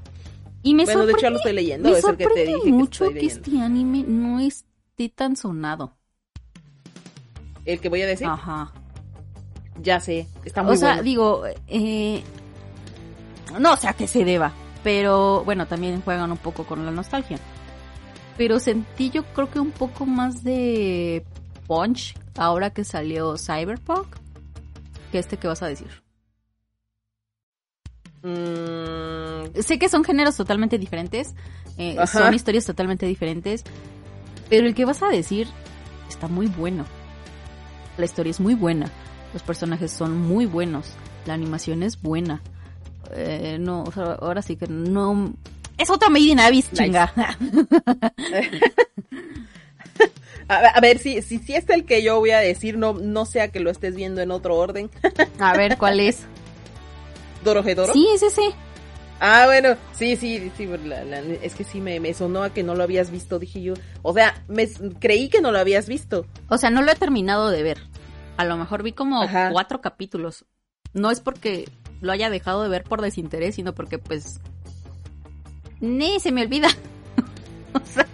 Y 0.62 0.74
me 0.74 0.84
bueno, 0.84 1.06
de 1.06 1.12
hecho 1.12 1.30
lo 1.30 1.36
estoy 1.36 1.52
leyendo, 1.52 1.94
es 1.94 2.04
el 2.04 2.16
que 2.16 2.26
te 2.26 2.44
dije 2.46 2.72
mucho 2.72 3.08
que, 3.10 3.20
que 3.20 3.26
este 3.26 3.60
anime 3.60 4.04
no 4.06 4.40
esté 4.40 5.08
tan 5.08 5.36
sonado. 5.36 5.96
¿El 7.64 7.80
que 7.80 7.88
voy 7.88 8.02
a 8.02 8.06
decir? 8.06 8.26
Ajá. 8.26 8.72
Ya 9.82 10.00
sé, 10.00 10.26
está 10.44 10.62
muy 10.62 10.74
O 10.74 10.76
sea, 10.76 11.02
digo, 11.02 11.44
eh, 11.68 12.22
no 13.58 13.74
o 13.74 13.76
sea 13.76 13.92
que 13.92 14.08
se 14.08 14.24
deba, 14.24 14.52
pero 14.82 15.44
bueno, 15.44 15.66
también 15.66 16.00
juegan 16.02 16.30
un 16.30 16.38
poco 16.38 16.64
con 16.64 16.84
la 16.84 16.90
nostalgia. 16.90 17.38
Pero 18.36 18.58
sentí 18.58 19.10
yo 19.10 19.24
creo 19.24 19.50
que 19.50 19.60
un 19.60 19.70
poco 19.70 20.06
más 20.06 20.44
de 20.44 21.24
punch 21.66 22.14
ahora 22.36 22.70
que 22.70 22.84
salió 22.84 23.36
Cyberpunk. 23.36 24.06
que 25.12 25.18
este 25.18 25.36
que 25.36 25.48
vas 25.48 25.62
a 25.62 25.68
decir. 25.68 25.88
Mm, 28.22 29.60
Sé 29.62 29.78
que 29.78 29.88
son 29.88 30.04
géneros 30.04 30.36
totalmente 30.36 30.78
diferentes, 30.78 31.34
eh, 31.78 31.96
son 32.06 32.34
historias 32.34 32.64
totalmente 32.66 33.06
diferentes, 33.06 33.62
pero 34.48 34.66
el 34.66 34.74
que 34.74 34.84
vas 34.84 35.02
a 35.02 35.08
decir 35.08 35.48
está 36.08 36.28
muy 36.28 36.46
bueno. 36.46 36.84
La 37.96 38.04
historia 38.04 38.30
es 38.30 38.40
muy 38.40 38.54
buena, 38.54 38.90
los 39.36 39.42
personajes 39.42 39.90
son 39.92 40.16
muy 40.18 40.46
buenos, 40.46 40.86
la 41.26 41.34
animación 41.34 41.82
es 41.82 42.00
buena. 42.00 42.40
Eh, 43.12 43.58
no, 43.60 43.82
o 43.82 43.92
sea, 43.92 44.12
ahora 44.14 44.40
sí 44.40 44.56
que 44.56 44.66
no... 44.66 45.34
Es 45.76 45.90
otra 45.90 46.08
Made 46.08 46.22
in 46.24 46.40
Abyss, 46.40 46.72
Nice. 46.72 46.84
chinga. 46.84 47.12
a, 50.48 50.54
a 50.56 50.80
ver, 50.80 50.98
si, 50.98 51.20
si, 51.20 51.38
si 51.38 51.54
es 51.54 51.68
el 51.68 51.84
que 51.84 52.02
yo 52.02 52.18
voy 52.18 52.30
a 52.30 52.38
decir, 52.38 52.78
no, 52.78 52.94
no 52.94 53.26
sea 53.26 53.48
que 53.48 53.60
lo 53.60 53.70
estés 53.70 53.94
viendo 53.94 54.22
en 54.22 54.30
otro 54.30 54.56
orden. 54.56 54.88
A 55.38 55.54
ver, 55.54 55.76
¿cuál 55.76 56.00
es? 56.00 56.20
Dorohedoro. 57.44 57.92
Sí, 57.92 58.08
es 58.14 58.22
ese. 58.22 58.40
Ah, 59.20 59.42
bueno, 59.44 59.76
sí, 59.92 60.16
sí, 60.16 60.50
sí, 60.56 60.66
la- 60.66 61.04
la- 61.04 61.20
es 61.20 61.54
que 61.54 61.64
sí 61.64 61.82
me, 61.82 62.00
me 62.00 62.14
sonó 62.14 62.42
a 62.42 62.54
que 62.54 62.62
no 62.62 62.74
lo 62.74 62.82
habías 62.84 63.10
visto, 63.10 63.38
dije 63.38 63.60
yo. 63.62 63.74
O 64.00 64.14
sea, 64.14 64.42
me 64.48 64.66
creí 64.98 65.28
que 65.28 65.42
no 65.42 65.52
lo 65.52 65.58
habías 65.58 65.88
visto. 65.88 66.24
O 66.48 66.56
sea, 66.56 66.70
no 66.70 66.80
lo 66.80 66.90
he 66.90 66.96
terminado 66.96 67.50
de 67.50 67.62
ver. 67.62 67.78
A 68.36 68.44
lo 68.44 68.56
mejor 68.56 68.82
vi 68.82 68.92
como 68.92 69.22
Ajá. 69.22 69.50
cuatro 69.50 69.80
capítulos. 69.80 70.44
No 70.92 71.10
es 71.10 71.20
porque 71.20 71.68
lo 72.00 72.12
haya 72.12 72.30
dejado 72.30 72.62
de 72.62 72.68
ver 72.68 72.84
por 72.84 73.02
desinterés, 73.02 73.54
sino 73.54 73.74
porque 73.74 73.98
pues... 73.98 74.40
Ni 75.80 76.20
se 76.20 76.32
me 76.32 76.42
olvida. 76.42 76.68
o 77.74 77.80
sea, 77.84 78.06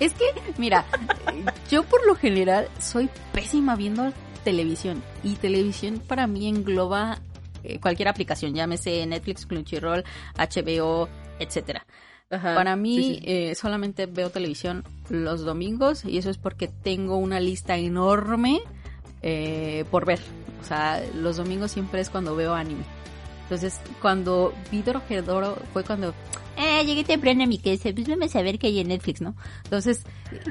es 0.00 0.12
que, 0.12 0.24
mira, 0.58 0.84
yo 1.70 1.84
por 1.84 2.04
lo 2.06 2.14
general 2.14 2.68
soy 2.78 3.08
pésima 3.32 3.76
viendo 3.76 4.12
televisión. 4.44 5.02
Y 5.22 5.34
televisión 5.34 6.00
para 6.06 6.26
mí 6.26 6.48
engloba 6.48 7.18
eh, 7.64 7.80
cualquier 7.80 8.08
aplicación, 8.08 8.54
llámese 8.54 9.04
Netflix, 9.06 9.46
Crunchyroll, 9.46 10.04
HBO, 10.36 11.08
etcétera. 11.38 11.86
Ajá. 12.30 12.54
Para 12.54 12.76
mí, 12.76 12.96
sí, 12.96 13.14
sí. 13.14 13.20
eh, 13.24 13.54
solamente 13.54 14.06
veo 14.06 14.30
televisión 14.30 14.84
los 15.08 15.44
domingos 15.44 16.04
y 16.04 16.18
eso 16.18 16.30
es 16.30 16.38
porque 16.38 16.68
tengo 16.68 17.16
una 17.16 17.38
lista 17.40 17.76
enorme 17.76 18.60
eh, 19.28 19.84
por 19.90 20.04
ver. 20.06 20.20
O 20.62 20.64
sea, 20.64 21.02
los 21.14 21.36
domingos 21.36 21.72
siempre 21.72 22.00
es 22.00 22.10
cuando 22.10 22.36
veo 22.36 22.54
anime. 22.54 22.84
Entonces, 23.42 23.80
cuando 24.00 24.52
vi 24.72 24.82
Dorohedoro 24.82 25.56
fue 25.72 25.84
cuando, 25.84 26.12
eh, 26.56 26.84
llegué 26.84 27.04
temprano 27.04 27.44
a 27.44 27.46
mi 27.46 27.58
casa, 27.58 27.90
pues 27.94 28.08
vamos 28.08 28.34
a 28.34 28.42
ver 28.42 28.58
qué 28.58 28.66
hay 28.68 28.80
en 28.80 28.88
Netflix, 28.88 29.20
¿no? 29.20 29.36
Entonces, 29.64 30.02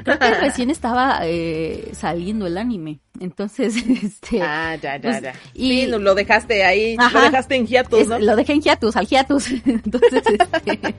creo 0.04 0.18
que 0.20 0.32
recién 0.42 0.70
estaba 0.70 1.20
eh, 1.24 1.90
saliendo 1.94 2.48
el 2.48 2.58
anime. 2.58 3.00
Entonces, 3.20 3.76
este... 4.04 4.42
Ah, 4.42 4.76
ya, 4.76 4.96
ya, 4.96 5.02
pues, 5.02 5.22
ya. 5.22 5.34
y- 5.54 5.82
Sí, 5.82 5.88
lo 5.88 6.16
dejaste 6.16 6.64
ahí, 6.64 6.96
Ajá. 6.98 7.18
lo 7.20 7.26
dejaste 7.26 7.56
en 7.58 7.68
hiatus, 7.68 8.00
Es- 8.00 8.08
¿no? 8.08 8.20
Lo 8.20 8.36
dejé 8.38 8.54
en 8.54 8.62
hiatus, 8.62 8.96
al 8.96 9.08
hiatus. 9.08 9.52
Entonces, 9.66 10.24
este, 10.28 10.96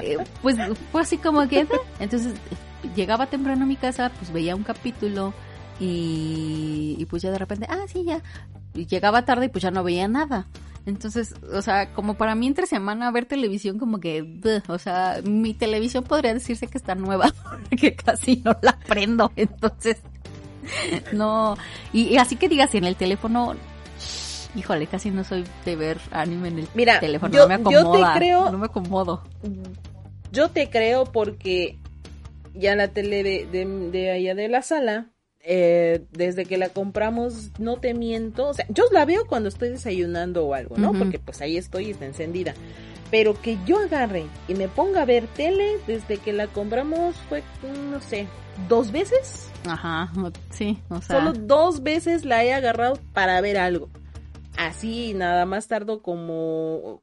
eh, 0.00 0.18
pues 0.42 0.56
fue 0.92 1.00
así 1.02 1.16
como 1.18 1.48
que, 1.48 1.66
entonces 1.98 2.34
llegaba 2.94 3.26
temprano 3.26 3.64
a 3.64 3.66
mi 3.66 3.76
casa, 3.76 4.12
pues 4.18 4.32
veía 4.32 4.54
un 4.54 4.62
capítulo 4.62 5.34
y, 5.80 6.96
y 6.98 7.04
pues 7.06 7.22
ya 7.22 7.30
de 7.30 7.38
repente, 7.38 7.66
ah, 7.68 7.84
sí, 7.86 8.04
ya. 8.04 8.22
Y 8.74 8.86
llegaba 8.86 9.24
tarde 9.24 9.46
y 9.46 9.48
pues 9.48 9.62
ya 9.62 9.70
no 9.70 9.82
veía 9.84 10.08
nada. 10.08 10.46
Entonces, 10.86 11.34
o 11.52 11.62
sea, 11.62 11.92
como 11.94 12.14
para 12.14 12.34
mí 12.36 12.46
entre 12.46 12.66
semana 12.66 13.10
ver 13.10 13.24
televisión 13.26 13.78
como 13.78 13.98
que, 13.98 14.22
bleh, 14.22 14.62
o 14.68 14.78
sea, 14.78 15.20
mi 15.24 15.52
televisión 15.52 16.04
podría 16.04 16.32
decirse 16.32 16.68
que 16.68 16.78
está 16.78 16.94
nueva, 16.94 17.32
porque 17.70 17.96
casi 17.96 18.36
no 18.44 18.56
la 18.62 18.78
prendo, 18.86 19.32
entonces, 19.34 19.96
no, 21.12 21.56
y, 21.92 22.02
y 22.04 22.16
así 22.18 22.36
que 22.36 22.48
digas, 22.48 22.72
en 22.76 22.84
el 22.84 22.94
teléfono, 22.94 23.54
híjole, 24.54 24.86
casi 24.86 25.10
no 25.10 25.24
soy 25.24 25.44
de 25.64 25.74
ver 25.74 25.98
anime 26.12 26.48
en 26.48 26.58
el 26.60 26.68
Mira, 26.74 27.00
teléfono, 27.00 27.34
yo- 27.34 27.48
no 27.48 27.48
me 27.48 27.54
yo 27.56 27.62
te 27.64 27.78
acomoda, 27.88 28.14
creo- 28.14 28.50
no 28.52 28.58
me 28.58 28.66
acomodo. 28.66 29.22
Yo 30.30 30.50
te 30.50 30.70
creo 30.70 31.04
porque 31.06 31.78
ya 32.54 32.76
la 32.76 32.88
tele 32.88 33.24
de, 33.24 33.46
de, 33.46 33.64
de 33.90 34.10
allá 34.12 34.34
de 34.36 34.48
la 34.48 34.62
sala, 34.62 35.10
eh, 35.48 36.04
desde 36.10 36.44
que 36.44 36.58
la 36.58 36.70
compramos, 36.70 37.52
no 37.60 37.76
te 37.76 37.94
miento, 37.94 38.48
o 38.48 38.54
sea, 38.54 38.66
yo 38.68 38.84
la 38.90 39.04
veo 39.04 39.26
cuando 39.28 39.48
estoy 39.48 39.68
desayunando 39.68 40.44
o 40.44 40.54
algo, 40.54 40.76
¿no? 40.76 40.92
Porque 40.92 41.20
pues 41.20 41.40
ahí 41.40 41.56
estoy 41.56 41.86
y 41.86 41.90
está 41.90 42.04
encendida. 42.04 42.54
Pero 43.12 43.40
que 43.40 43.56
yo 43.64 43.78
agarre 43.78 44.24
y 44.48 44.54
me 44.54 44.66
ponga 44.66 45.02
a 45.02 45.04
ver 45.04 45.28
tele 45.28 45.78
desde 45.86 46.18
que 46.18 46.32
la 46.32 46.48
compramos 46.48 47.14
fue, 47.28 47.44
no 47.90 48.00
sé, 48.00 48.26
dos 48.68 48.90
veces. 48.90 49.48
Ajá, 49.68 50.12
sí, 50.50 50.80
o 50.88 51.00
sea, 51.00 51.20
Solo 51.20 51.32
dos 51.32 51.84
veces 51.84 52.24
la 52.24 52.42
he 52.42 52.52
agarrado 52.52 52.98
para 53.12 53.40
ver 53.40 53.56
algo. 53.56 53.88
Así 54.56 55.14
nada 55.14 55.46
más 55.46 55.68
tardo 55.68 56.02
como 56.02 57.02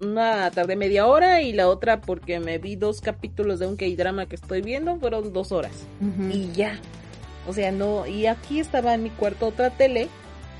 una 0.00 0.50
tarde 0.52 0.76
media 0.76 1.06
hora 1.06 1.42
y 1.42 1.52
la 1.52 1.68
otra 1.68 2.00
porque 2.00 2.40
me 2.40 2.56
vi 2.56 2.76
dos 2.76 3.02
capítulos 3.02 3.58
de 3.58 3.66
un 3.66 3.76
K-drama 3.76 4.26
que 4.26 4.36
estoy 4.36 4.62
viendo 4.62 4.96
fueron 4.96 5.32
dos 5.34 5.52
horas 5.52 5.86
ujú. 6.00 6.30
y 6.30 6.50
ya. 6.52 6.80
O 7.46 7.52
sea, 7.52 7.72
no, 7.72 8.06
y 8.06 8.26
aquí 8.26 8.60
estaba 8.60 8.94
en 8.94 9.02
mi 9.02 9.10
cuarto 9.10 9.46
otra 9.46 9.70
tele 9.70 10.08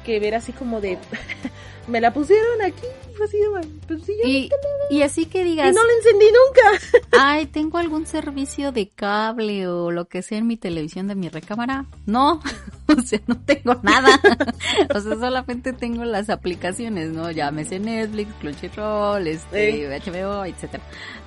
que 0.05 0.21
ver 0.21 0.35
así 0.35 0.53
como 0.53 0.81
de 0.81 0.99
me 1.89 2.01
la 2.01 2.13
pusieron 2.13 2.63
aquí, 2.63 2.87
así 3.25 3.37
de, 3.39 3.69
pues 3.87 4.03
sí, 4.05 4.13
yo- 4.23 4.29
y, 4.29 4.51
y 4.91 5.03
así 5.03 5.27
que 5.27 5.43
y 5.43 5.45
digas, 5.45 5.75
no 5.75 5.83
la 5.85 5.93
encendí 5.93 6.27
nunca. 6.27 7.07
ay, 7.19 7.47
tengo 7.47 7.79
algún 7.79 8.07
servicio 8.07 8.73
de 8.73 8.89
cable 8.89 9.67
o 9.69 9.91
lo 9.91 10.07
que 10.07 10.23
sea 10.23 10.39
en 10.39 10.47
mi 10.47 10.57
televisión 10.57 11.07
de 11.09 11.15
mi 11.15 11.29
recámara. 11.29 11.87
No, 12.07 12.41
o 12.89 13.03
sea, 13.03 13.21
no 13.27 13.37
tengo 13.41 13.75
nada. 13.83 14.21
o 14.95 15.01
sea, 15.01 15.15
solamente 15.17 15.73
tengo 15.73 16.05
las 16.05 16.31
aplicaciones, 16.31 17.11
¿no? 17.11 17.31
Llámese 17.31 17.79
Netflix, 17.79 18.33
Crunchyroll, 18.41 19.27
este, 19.27 19.89
HBO, 20.01 20.45
etcétera. 20.45 20.83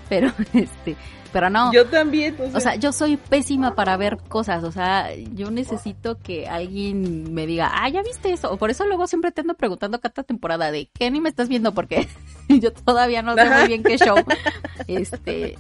Pero, 0.10 0.32
este, 0.54 0.96
pero 1.34 1.50
no. 1.50 1.74
Yo 1.74 1.86
también, 1.88 2.34
o 2.40 2.46
sea, 2.48 2.58
O 2.58 2.60
sea, 2.62 2.76
yo 2.76 2.94
soy 2.94 3.18
pésima 3.18 3.76
para 3.76 3.98
ver 3.98 4.18
cosas, 4.30 4.64
o 4.64 4.72
sea, 4.72 5.14
yo 5.34 5.52
necesito 5.52 6.18
que 6.18 6.48
alguien 6.48 7.34
me 7.34 7.46
diga, 7.46 7.70
ah, 7.74 7.90
ya 7.90 8.02
viste 8.04 8.32
eso, 8.32 8.50
o 8.50 8.56
por 8.56 8.70
eso 8.70 8.86
luego 8.88 9.06
siempre 9.06 9.34
te 9.34 9.42
ando 9.42 9.56
preguntando 9.56 10.00
cada 10.00 10.24
temporada 10.24 10.47
de 10.56 10.90
qué 10.94 11.06
anime 11.06 11.30
estás 11.30 11.50
viendo, 11.50 11.74
porque 11.74 12.08
yo 12.50 12.72
todavía 12.72 13.22
no 13.22 13.36
sé 13.36 13.50
muy 13.50 13.68
bien 13.68 13.84
qué 13.84 13.98
show, 13.98 14.16
este, 14.88 15.58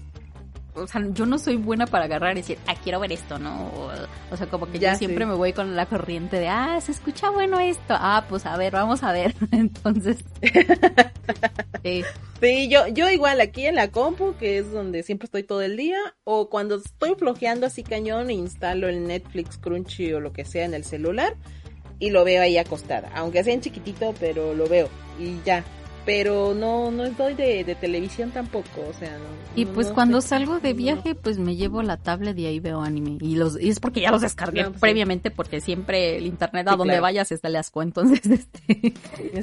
o 0.76 0.88
sea, 0.88 1.02
yo 1.12 1.26
no 1.26 1.38
soy 1.40 1.58
buena 1.58 1.88
para 1.88 2.06
agarrar 2.06 2.34
y 2.38 2.42
decir, 2.42 2.58
ah, 2.68 2.76
quiero 2.82 3.00
ver 3.00 3.12
esto, 3.12 3.40
¿no? 3.40 3.68
O, 3.68 3.92
o 4.32 4.38
sea, 4.38 4.48
como 4.48 4.72
que 4.72 4.80
Ya, 4.80 4.94
yo 4.94 5.00
siempre 5.00 5.26
sí. 5.26 5.30
me 5.30 5.36
voy 5.36 5.54
con 5.54 5.76
la 5.76 5.88
corriente 5.88 6.40
de, 6.40 6.48
ah, 6.48 6.80
se 6.82 6.92
escucha 6.92 7.30
bueno 7.30 7.60
esto, 7.60 7.96
ah, 7.98 8.26
pues 8.30 8.46
a 8.46 8.56
ver, 8.58 8.74
vamos 8.74 9.04
a 9.04 9.12
ver, 9.12 9.36
entonces, 9.52 10.24
sí. 11.84 12.04
Sí, 12.40 12.70
yo, 12.70 12.88
yo 12.88 13.10
igual 13.10 13.42
aquí 13.42 13.66
en 13.66 13.76
la 13.76 13.90
compu, 13.90 14.36
que 14.38 14.60
es 14.60 14.72
donde 14.72 15.02
siempre 15.02 15.26
estoy 15.26 15.42
todo 15.42 15.62
el 15.64 15.76
día, 15.76 15.98
o 16.24 16.50
cuando 16.50 16.76
estoy 16.76 17.16
flojeando 17.16 17.66
así 17.66 17.82
cañón, 17.82 18.30
instalo 18.30 18.88
el 18.88 19.08
Netflix, 19.08 19.58
Crunchy 19.58 20.14
o 20.14 20.20
lo 20.20 20.34
que 20.34 20.46
sea 20.46 20.66
en 20.66 20.76
el 20.76 20.84
celular 20.84 21.36
y 22.00 22.10
lo 22.12 22.24
veo 22.24 22.42
ahí 22.42 22.58
acostada, 22.58 23.10
aunque 23.16 23.44
sea 23.44 23.54
en 23.54 23.62
chiquitito, 23.62 24.14
pero 24.20 24.54
lo 24.54 24.68
veo 24.68 24.90
y 25.20 25.38
ya. 25.46 25.64
Pero 26.06 26.54
no, 26.54 26.90
no 26.90 27.04
estoy 27.04 27.34
de, 27.34 27.66
de 27.66 27.76
televisión 27.76 28.32
tampoco, 28.32 28.70
o 28.90 28.94
sea, 28.98 29.10
no. 29.18 29.26
Y 29.58 29.66
no- 29.66 29.74
pues 29.74 29.88
no 29.90 29.94
cuando 29.94 30.22
sé. 30.22 30.30
salgo 30.30 30.62
de 30.62 30.72
viaje, 30.72 31.16
pues 31.16 31.38
me 31.38 31.58
llevo 31.58 31.84
la 31.84 31.98
tablet 31.98 32.38
y 32.40 32.46
ahí 32.46 32.62
veo 32.62 32.80
anime. 32.80 33.18
Y 33.20 33.36
los 33.36 33.60
y 33.60 33.68
es 33.68 33.82
porque 33.82 34.00
ya 34.00 34.10
los 34.12 34.22
descargué 34.22 34.64
sí. 34.64 34.72
previamente, 34.80 35.32
porque 35.32 35.60
siempre 35.60 36.16
el 36.18 36.26
internet 36.26 36.66
a 36.70 36.72
Sí, 36.72 36.78
donde 36.78 36.92
claro. 36.94 37.02
vayas 37.04 37.34
está 37.34 37.50
el 37.50 37.58
asco. 37.58 37.82
Entonces, 37.82 38.22
este, 38.26 38.94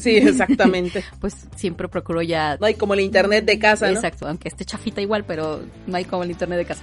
Sí, 0.01 0.17
exactamente. 0.17 1.05
pues 1.21 1.37
siempre 1.55 1.87
procuro 1.89 2.23
ya. 2.23 2.57
No 2.59 2.65
hay 2.65 2.75
como 2.77 2.95
el 2.95 3.01
internet 3.01 3.45
de 3.45 3.59
casa. 3.59 3.91
Exacto, 3.91 4.27
aunque 4.27 4.49
esté 4.49 4.65
chafita 4.65 5.03
igual, 5.03 5.25
pero 5.27 5.61
no 5.87 5.97
hay 5.99 6.07
como 6.07 6.23
el 6.23 6.31
internet 6.31 6.57
de 6.61 6.65
casa. 6.65 6.83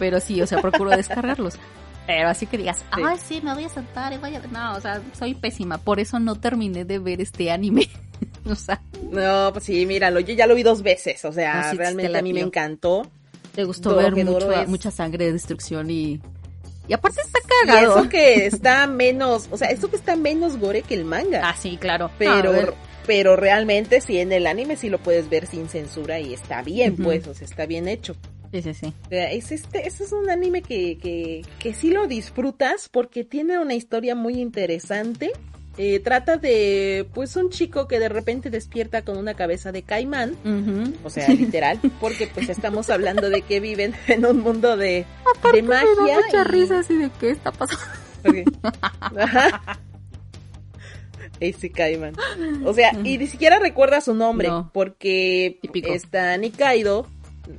Pero 0.00 0.18
sí, 0.18 0.42
o 0.42 0.48
sea, 0.48 0.60
procuro 0.60 0.90
descargarlos. 0.90 1.54
Pero 2.06 2.28
así 2.28 2.46
que 2.46 2.56
digas, 2.58 2.78
Sí. 2.94 3.02
ay, 3.04 3.16
sí, 3.26 3.40
me 3.42 3.52
voy 3.54 3.64
a 3.64 3.68
sentar 3.68 4.12
y 4.12 4.18
voy 4.18 4.34
a. 4.34 4.40
No, 4.52 4.76
o 4.76 4.80
sea, 4.80 5.02
soy 5.18 5.34
pésima. 5.34 5.78
Por 5.78 5.98
eso 6.00 6.18
no 6.20 6.36
terminé 6.36 6.84
de 6.84 6.98
ver 6.98 7.20
este 7.20 7.50
anime. 7.50 7.88
o 8.48 8.54
sea, 8.54 8.80
No, 9.10 9.50
pues 9.52 9.64
sí, 9.64 9.84
míralo, 9.86 10.20
yo 10.20 10.34
ya 10.34 10.46
lo 10.46 10.54
vi 10.54 10.62
dos 10.62 10.82
veces, 10.82 11.24
o 11.24 11.32
sea, 11.32 11.72
realmente 11.72 12.16
a 12.16 12.22
mí 12.22 12.32
me 12.32 12.40
encantó. 12.40 13.02
te 13.54 13.64
gustó 13.64 13.96
ver 13.96 14.14
mucho- 14.14 14.52
es- 14.52 14.68
mucha 14.68 14.90
sangre, 14.90 15.32
destrucción 15.32 15.90
y. 15.90 16.20
Y 16.88 16.92
aparte 16.92 17.20
está 17.20 17.40
Y 17.40 17.66
cagado. 17.66 17.98
eso 17.98 18.08
que 18.08 18.46
está 18.46 18.86
menos, 18.86 19.48
o 19.50 19.56
sea, 19.56 19.68
eso 19.70 19.90
que 19.90 19.96
está 19.96 20.14
menos 20.14 20.56
gore 20.58 20.82
que 20.82 20.94
el 20.94 21.04
manga. 21.04 21.40
Ah, 21.48 21.56
sí, 21.58 21.76
claro. 21.78 22.10
pero 22.18 22.52
No, 22.52 22.72
pero 23.06 23.34
realmente 23.34 24.00
sí 24.00 24.18
en 24.20 24.30
el 24.30 24.46
anime 24.46 24.76
sí 24.76 24.88
lo 24.90 24.98
puedes 24.98 25.28
ver 25.28 25.46
sin 25.48 25.68
censura 25.68 26.20
y 26.20 26.32
está 26.34 26.62
bien 26.62 26.96
pues 26.96 27.26
o 27.28 27.34
sea 27.34 27.44
está 27.46 27.64
bien 27.66 27.86
hecho 27.88 28.16
sí, 28.52 28.62
sí, 28.62 28.74
sí. 28.74 28.92
O 29.06 29.08
sea, 29.08 29.30
es 29.32 29.52
este 29.52 29.86
ese 29.86 30.04
es 30.04 30.12
un 30.12 30.28
anime 30.30 30.62
que, 30.62 30.98
que 30.98 31.42
que 31.58 31.74
sí 31.74 31.90
lo 31.90 32.06
disfrutas 32.06 32.88
porque 32.90 33.24
tiene 33.24 33.58
una 33.58 33.74
historia 33.74 34.14
muy 34.14 34.34
interesante 34.40 35.32
Eh, 35.78 36.00
trata 36.00 36.38
de 36.38 37.06
pues 37.12 37.36
un 37.36 37.50
chico 37.50 37.86
que 37.86 37.98
de 37.98 38.08
repente 38.08 38.48
despierta 38.48 39.02
con 39.02 39.18
una 39.18 39.34
cabeza 39.34 39.72
de 39.72 39.82
caimán 39.82 40.34
o 41.04 41.10
sea 41.10 41.28
literal 41.28 41.78
porque 42.00 42.26
pues 42.32 42.48
estamos 42.48 42.88
hablando 42.88 43.28
de 43.28 43.42
que 43.42 43.60
viven 43.60 43.92
en 44.08 44.24
un 44.24 44.40
mundo 44.40 44.78
de 44.78 45.04
de 45.52 45.62
Me 45.62 45.74
da 45.74 45.84
magia 45.84 46.16
mucha 46.24 46.40
y- 46.40 46.44
risa 46.44 46.78
así 46.78 46.96
de 46.96 47.10
qué 47.20 47.30
está 47.30 47.52
pasando. 47.52 47.84
porque- 48.22 48.44
Ajá. 49.20 49.78
ese 51.40 51.70
Kaiman. 51.70 52.14
O 52.64 52.72
sea, 52.72 52.92
y 53.04 53.18
ni 53.18 53.26
siquiera 53.26 53.58
recuerda 53.58 54.00
su 54.00 54.14
nombre, 54.14 54.48
No. 54.48 54.70
porque 54.72 55.58
Típico. 55.60 55.92
está 55.92 56.34
Nikaido. 56.38 57.06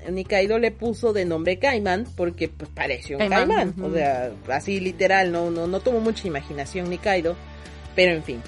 Nikaido 0.09 0.59
le 0.59 0.71
puso 0.71 1.13
de 1.13 1.25
nombre 1.25 1.59
Kaiman 1.59 2.05
porque 2.15 2.49
pues 2.49 2.69
parece 2.73 3.13
un 3.13 3.19
Caimán, 3.19 3.47
Caimán. 3.47 3.75
O 3.83 3.93
sea, 3.93 4.31
así 4.49 4.79
literal, 4.79 5.31
no, 5.31 5.49
no, 5.51 5.67
no 5.67 5.79
tuvo 5.79 5.99
mucha 5.99 6.27
imaginación 6.27 6.89
Nikaido. 6.89 7.35
Pero 7.95 8.13
en 8.13 8.23
fin. 8.23 8.41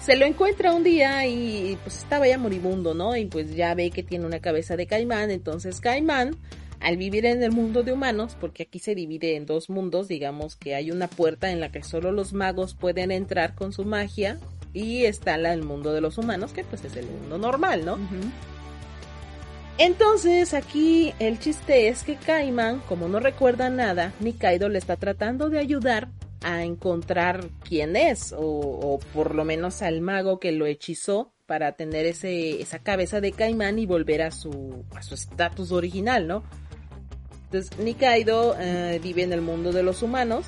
Se 0.00 0.16
lo 0.16 0.26
encuentra 0.26 0.72
un 0.72 0.84
día 0.84 1.26
y 1.26 1.78
pues 1.82 1.98
estaba 1.98 2.26
ya 2.26 2.38
moribundo, 2.38 2.94
¿no? 2.94 3.16
Y 3.16 3.26
pues 3.26 3.54
ya 3.54 3.74
ve 3.74 3.90
que 3.90 4.02
tiene 4.02 4.26
una 4.26 4.40
cabeza 4.40 4.76
de 4.76 4.86
caimán. 4.86 5.30
Entonces 5.30 5.80
Caimán, 5.80 6.36
al 6.80 6.96
vivir 6.98 7.24
en 7.24 7.42
el 7.42 7.52
mundo 7.52 7.82
de 7.82 7.92
humanos, 7.92 8.36
porque 8.38 8.64
aquí 8.64 8.78
se 8.78 8.94
divide 8.94 9.36
en 9.36 9.46
dos 9.46 9.70
mundos, 9.70 10.08
digamos 10.08 10.56
que 10.56 10.74
hay 10.74 10.90
una 10.90 11.08
puerta 11.08 11.50
en 11.50 11.60
la 11.60 11.72
que 11.72 11.82
solo 11.82 12.12
los 12.12 12.34
magos 12.34 12.74
pueden 12.74 13.10
entrar 13.10 13.54
con 13.54 13.72
su 13.72 13.84
magia. 13.84 14.38
Y 14.74 15.04
está 15.04 15.38
la, 15.38 15.52
el 15.52 15.62
mundo 15.62 15.92
de 15.92 16.00
los 16.00 16.18
humanos, 16.18 16.52
que 16.52 16.64
pues 16.64 16.84
es 16.84 16.96
el 16.96 17.06
mundo 17.06 17.38
normal, 17.38 17.84
¿no? 17.84 17.96
Entonces 19.76 20.54
aquí 20.54 21.12
el 21.18 21.38
chiste 21.40 21.88
es 21.88 22.04
que 22.04 22.16
Kaiman, 22.16 22.80
como 22.80 23.08
no 23.08 23.18
recuerda 23.18 23.70
nada, 23.70 24.12
Nikaido 24.20 24.68
le 24.68 24.78
está 24.78 24.96
tratando 24.96 25.50
de 25.50 25.58
ayudar 25.58 26.08
a 26.42 26.62
encontrar 26.62 27.48
quién 27.66 27.96
es, 27.96 28.32
o, 28.32 28.40
o 28.40 28.98
por 29.12 29.34
lo 29.34 29.44
menos 29.44 29.82
al 29.82 30.00
mago 30.00 30.38
que 30.38 30.52
lo 30.52 30.66
hechizó 30.66 31.32
para 31.46 31.72
tener 31.72 32.06
ese, 32.06 32.62
esa 32.62 32.78
cabeza 32.78 33.20
de 33.20 33.32
Kaiman 33.32 33.78
y 33.78 33.86
volver 33.86 34.22
a 34.22 34.30
su 34.30 34.84
a 34.94 35.02
su 35.02 35.14
estatus 35.14 35.72
original, 35.72 36.26
¿no? 36.26 36.42
Entonces 37.46 37.78
Nikaido 37.78 38.56
eh, 38.58 39.00
vive 39.02 39.22
en 39.22 39.32
el 39.32 39.40
mundo 39.40 39.72
de 39.72 39.82
los 39.82 40.02
humanos 40.02 40.46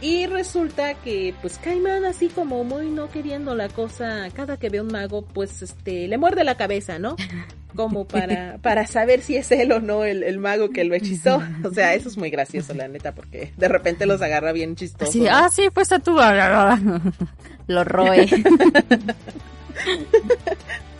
y 0.00 0.26
resulta 0.26 0.94
que 0.94 1.34
pues 1.40 1.58
Kaiman 1.58 2.04
así 2.04 2.28
como 2.28 2.64
muy 2.64 2.90
no 2.90 3.08
queriendo 3.10 3.54
la 3.54 3.68
cosa, 3.68 4.28
cada 4.34 4.56
que 4.56 4.68
ve 4.68 4.80
un 4.80 4.88
mago 4.88 5.22
pues 5.22 5.62
este 5.62 6.08
le 6.08 6.18
muerde 6.18 6.44
la 6.44 6.56
cabeza, 6.56 6.98
¿no? 6.98 7.16
como 7.74 8.04
para, 8.08 8.58
para 8.58 8.86
saber 8.86 9.22
si 9.22 9.36
es 9.36 9.50
él 9.50 9.72
o 9.72 9.80
no 9.80 10.04
el, 10.04 10.22
el 10.22 10.38
mago 10.38 10.70
que 10.70 10.84
lo 10.84 10.94
hechizó. 10.94 11.42
O 11.64 11.72
sea, 11.72 11.94
eso 11.94 12.08
es 12.08 12.16
muy 12.16 12.30
gracioso, 12.30 12.74
la 12.74 12.88
neta, 12.88 13.12
porque 13.12 13.52
de 13.56 13.68
repente 13.68 14.04
los 14.04 14.20
agarra 14.20 14.52
bien 14.52 14.74
chistosos. 14.76 15.14
¿no? 15.14 15.26
ah, 15.30 15.48
sí, 15.50 15.68
pues 15.72 15.90
a. 15.92 16.80
Lo 17.68 17.84
roe. 17.84 18.26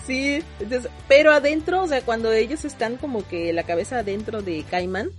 Sí, 0.07 0.43
entonces, 0.61 0.91
pero 1.09 1.33
adentro, 1.33 1.83
o 1.83 1.87
sea, 1.87 2.03
cuando 2.03 2.33
ellos 2.33 2.65
están 2.65 2.97
como 2.97 3.27
que 3.27 3.53
la 3.53 3.63
cabeza 3.63 3.99
adentro 3.99 4.43
de 4.43 4.65
Caimán, 4.69 5.11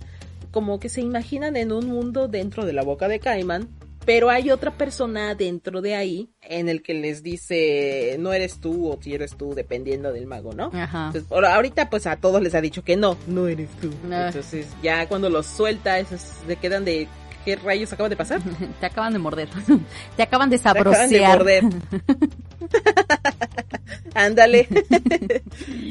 como 0.50 0.78
que 0.78 0.88
se 0.88 1.00
imaginan 1.00 1.56
en 1.56 1.72
un 1.72 1.86
mundo 1.86 2.28
dentro 2.28 2.66
de 2.66 2.74
la 2.74 2.82
boca 2.82 3.08
de 3.08 3.18
Caimán, 3.18 3.68
pero 4.04 4.30
hay 4.30 4.50
otra 4.50 4.76
persona 4.76 5.34
dentro 5.34 5.80
de 5.80 5.94
ahí 5.94 6.30
en 6.42 6.68
el 6.68 6.82
que 6.82 6.94
les 6.94 7.22
dice, 7.22 8.16
no 8.18 8.32
eres 8.32 8.60
tú 8.60 8.90
o 8.90 9.00
si 9.00 9.14
eres 9.14 9.36
tú, 9.36 9.54
dependiendo 9.54 10.12
del 10.12 10.26
mago, 10.26 10.52
¿no? 10.52 10.70
Ajá. 10.74 11.06
Entonces, 11.14 11.30
ahorita 11.30 11.90
pues 11.90 12.06
a 12.06 12.16
todos 12.16 12.42
les 12.42 12.54
ha 12.54 12.60
dicho 12.60 12.82
que 12.84 12.96
no, 12.96 13.16
no 13.26 13.48
eres 13.48 13.70
tú. 13.80 13.90
No. 14.08 14.26
Entonces 14.26 14.66
ya 14.82 15.08
cuando 15.08 15.30
los 15.30 15.46
suelta, 15.46 15.98
esos 15.98 16.20
se 16.46 16.56
quedan 16.56 16.84
de 16.84 17.08
¿qué 17.44 17.56
rayos 17.56 17.92
acaba 17.92 18.08
de 18.08 18.16
pasar? 18.16 18.40
Te 18.80 18.86
acaban 18.86 19.12
de 19.12 19.18
morder. 19.18 19.48
Te 20.16 20.22
acaban 20.22 20.50
de 20.50 20.58
Se 20.58 20.68
acaban 20.68 20.90
de 20.90 20.96
sabrosear. 21.18 21.38
morder. 21.38 21.64
Ándale. 24.14 24.68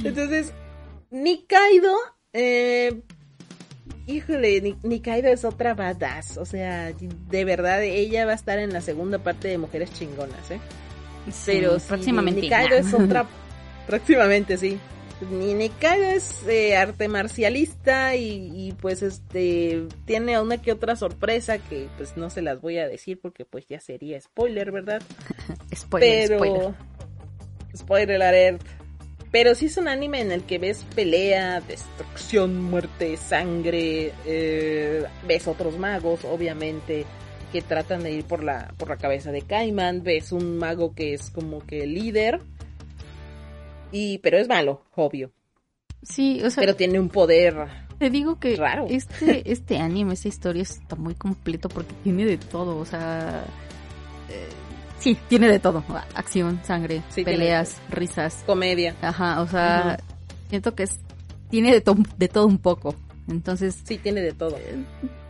Entonces, 0.03 0.51
Nikaido, 1.11 1.93
eh, 2.33 3.01
híjole, 4.07 4.61
Ni- 4.61 4.77
Nikaido 4.83 5.29
es 5.29 5.45
otra 5.45 5.73
badass. 5.73 6.37
O 6.37 6.45
sea, 6.45 6.91
de 6.93 7.45
verdad, 7.45 7.83
ella 7.83 8.25
va 8.25 8.31
a 8.33 8.35
estar 8.35 8.59
en 8.59 8.73
la 8.73 8.81
segunda 8.81 9.19
parte 9.19 9.47
de 9.47 9.57
Mujeres 9.57 9.91
Chingonas, 9.93 10.51
¿eh? 10.51 10.59
Sí, 11.31 11.51
Pero 11.53 11.79
sí, 11.79 11.85
próximamente. 11.87 12.41
Nikaido 12.41 12.75
es 12.75 12.93
otra. 12.93 13.25
próximamente, 13.87 14.57
sí. 14.57 14.77
Ni 15.31 15.53
Nikaido 15.53 16.03
es 16.03 16.45
eh, 16.47 16.75
arte 16.75 17.07
marcialista 17.07 18.15
y, 18.15 18.51
y, 18.53 18.71
pues 18.73 19.01
este 19.03 19.83
tiene 20.05 20.37
una 20.41 20.61
que 20.61 20.73
otra 20.73 20.97
sorpresa 20.97 21.59
que 21.59 21.87
pues 21.97 22.17
no 22.17 22.29
se 22.29 22.41
las 22.41 22.59
voy 22.59 22.77
a 22.79 22.87
decir 22.89 23.19
porque 23.21 23.45
pues 23.45 23.65
ya 23.67 23.79
sería 23.79 24.19
spoiler, 24.19 24.71
¿verdad? 24.71 25.01
Spoiler, 25.73 26.27
Pero 26.27 26.37
spoiler. 26.37 26.73
spoiler 27.77 28.21
alert. 28.23 28.61
Pero 29.33 29.55
sí 29.55 29.65
es 29.65 29.77
un 29.77 29.87
anime 29.87 30.21
en 30.21 30.31
el 30.31 30.43
que 30.43 30.59
ves 30.59 30.85
pelea, 30.93 31.59
destrucción, 31.59 32.61
muerte, 32.61 33.17
sangre, 33.17 34.13
eh, 34.27 35.03
ves 35.27 35.47
otros 35.47 35.75
magos, 35.79 36.23
obviamente, 36.23 37.03
que 37.51 37.63
tratan 37.63 38.03
de 38.03 38.11
ir 38.11 38.25
por 38.25 38.43
la, 38.43 38.71
por 38.77 38.89
la 38.89 38.97
cabeza 38.97 39.31
de 39.31 39.41
Kaiman, 39.41 40.03
ves 40.03 40.31
un 40.31 40.59
mago 40.59 40.93
que 40.93 41.15
es 41.15 41.31
como 41.31 41.65
que 41.65 41.81
el 41.81 41.95
líder, 41.95 42.41
y, 43.91 44.19
pero 44.19 44.37
es 44.37 44.47
malo, 44.47 44.83
obvio, 44.93 45.31
Sí, 46.03 46.39
o 46.43 46.51
sea, 46.51 46.61
pero 46.61 46.75
tiene 46.75 46.99
un 46.99 47.09
poder, 47.09 47.55
te 47.97 48.11
digo 48.11 48.39
que 48.39 48.55
raro. 48.55 48.85
este 48.87 49.51
este 49.51 49.77
anime, 49.79 50.13
esta 50.13 50.27
historia 50.27 50.61
está 50.61 50.95
muy 50.95 51.15
completo 51.15 51.69
porque 51.69 51.95
tiene 52.03 52.25
de 52.25 52.37
todo, 52.37 52.77
o 52.77 52.85
sea, 52.85 53.45
eh, 54.29 54.47
sí, 55.03 55.17
tiene 55.27 55.47
de 55.49 55.59
todo, 55.59 55.83
acción, 56.15 56.59
sangre, 56.63 57.01
Sí, 57.09 57.23
peleas, 57.23 57.77
risas, 57.89 58.43
comedia, 58.45 58.95
ajá, 59.01 59.41
o 59.41 59.47
sea, 59.47 59.97
siento 60.49 60.73
que 60.73 60.83
es 60.83 60.99
tiene 61.49 61.71
de, 61.71 61.81
to- 61.81 61.97
de 62.17 62.27
todo 62.29 62.47
un 62.47 62.57
poco. 62.57 62.95
Entonces, 63.27 63.79
sí 63.83 63.97
tiene 63.99 64.21
de 64.21 64.31
todo. 64.33 64.57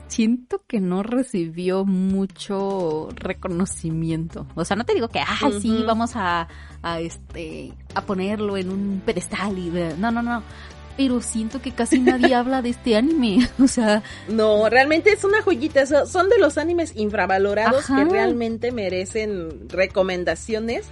siento 0.07 0.61
que 0.67 0.79
no 0.79 1.03
recibió 1.03 1.85
mucho 1.85 3.09
reconocimiento. 3.15 4.45
O 4.55 4.63
sea, 4.65 4.75
no 4.77 4.85
te 4.85 4.93
digo 4.93 5.07
que, 5.09 5.19
ah, 5.19 5.49
sí, 5.61 5.83
vamos 5.85 6.11
a, 6.15 6.47
a 6.81 6.99
este, 6.99 7.73
a 7.95 8.01
ponerlo 8.01 8.57
en 8.57 8.69
un 8.69 9.01
pedestal 9.05 9.57
y 9.57 9.71
no, 9.97 10.11
no, 10.11 10.21
no. 10.21 10.43
Pero 10.97 11.21
siento 11.21 11.61
que 11.61 11.71
casi 11.71 11.99
nadie 11.99 12.35
habla 12.35 12.61
de 12.61 12.69
este 12.69 12.95
anime. 12.95 13.49
O 13.63 13.67
sea, 13.67 14.03
No, 14.27 14.69
realmente 14.69 15.11
es 15.11 15.23
una 15.23 15.41
joyita. 15.41 15.85
so- 15.85 16.05
Son 16.05 16.29
de 16.29 16.37
los 16.37 16.57
animes 16.57 16.95
infravalorados 16.95 17.89
Ajá. 17.89 18.03
que 18.03 18.09
realmente 18.11 18.71
merecen 18.71 19.67
recomendaciones. 19.69 20.85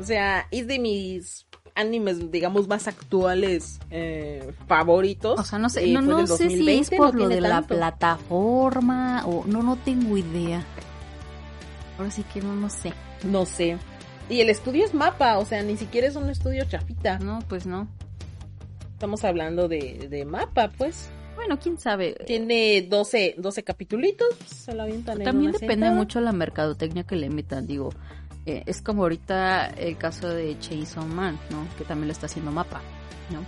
O 0.00 0.04
sea, 0.04 0.46
es 0.50 0.66
de 0.66 0.78
mis 0.80 1.46
animes, 1.76 2.30
digamos, 2.30 2.68
más 2.68 2.86
actuales 2.88 3.78
eh, 3.90 4.52
favoritos. 4.68 5.38
o 5.38 5.44
sea, 5.44 5.58
no 5.58 5.68
sé, 5.68 5.84
Eh, 5.84 5.92
no, 5.92 6.26
sé 6.26 6.36
si 6.36 6.44
es 6.44 6.50
2020, 6.50 6.96
por 6.96 7.14
no 7.14 7.20
lo 7.22 7.28
de 7.28 7.40
la 7.40 7.62
plataforma 7.62 9.24
o 9.26 9.44
no, 9.46 9.62
no 9.62 9.76
tengo 9.76 10.16
idea. 10.16 10.64
Ahora 11.98 12.10
sí 12.10 12.24
que 12.32 12.40
no, 12.40 12.54
no 12.54 12.68
sé. 12.70 12.92
No 13.24 13.46
sé. 13.46 13.78
Y 14.28 14.40
el 14.40 14.50
estudio 14.50 14.84
es 14.84 14.94
mapa, 14.94 15.38
o 15.38 15.44
sea, 15.44 15.62
ni 15.62 15.76
siquiera 15.76 16.06
es 16.08 16.16
un 16.16 16.28
estudio 16.30 16.64
chafita. 16.64 17.18
No, 17.18 17.40
pues 17.48 17.66
no. 17.66 17.88
Estamos 18.94 19.24
hablando 19.24 19.68
de, 19.68 20.08
de 20.08 20.24
mapa, 20.24 20.70
pues. 20.76 21.10
Bueno, 21.36 21.58
quién 21.58 21.78
sabe. 21.78 22.14
Tiene 22.26 22.82
12, 22.88 23.34
12 23.38 23.62
capitulitos, 23.64 24.28
se 24.46 24.72
lo 24.74 24.84
avientan 24.84 25.18
en 25.18 25.24
También 25.24 25.50
una 25.50 25.58
depende 25.58 25.74
sentada. 25.86 25.94
mucho 25.96 26.20
la 26.20 26.32
mercadotecnia 26.32 27.04
que 27.04 27.16
le 27.16 27.28
metan, 27.28 27.66
digo. 27.66 27.90
eh, 28.46 28.62
es 28.66 28.80
como 28.80 29.02
ahorita 29.02 29.66
el 29.66 29.96
caso 29.98 30.28
de 30.28 30.58
Chainsaw 30.58 31.04
Man, 31.06 31.38
¿no? 31.50 31.66
Que 31.76 31.84
también 31.84 32.06
lo 32.08 32.12
está 32.12 32.26
haciendo 32.26 32.50
Mapa, 32.52 32.80
¿no? 33.30 33.40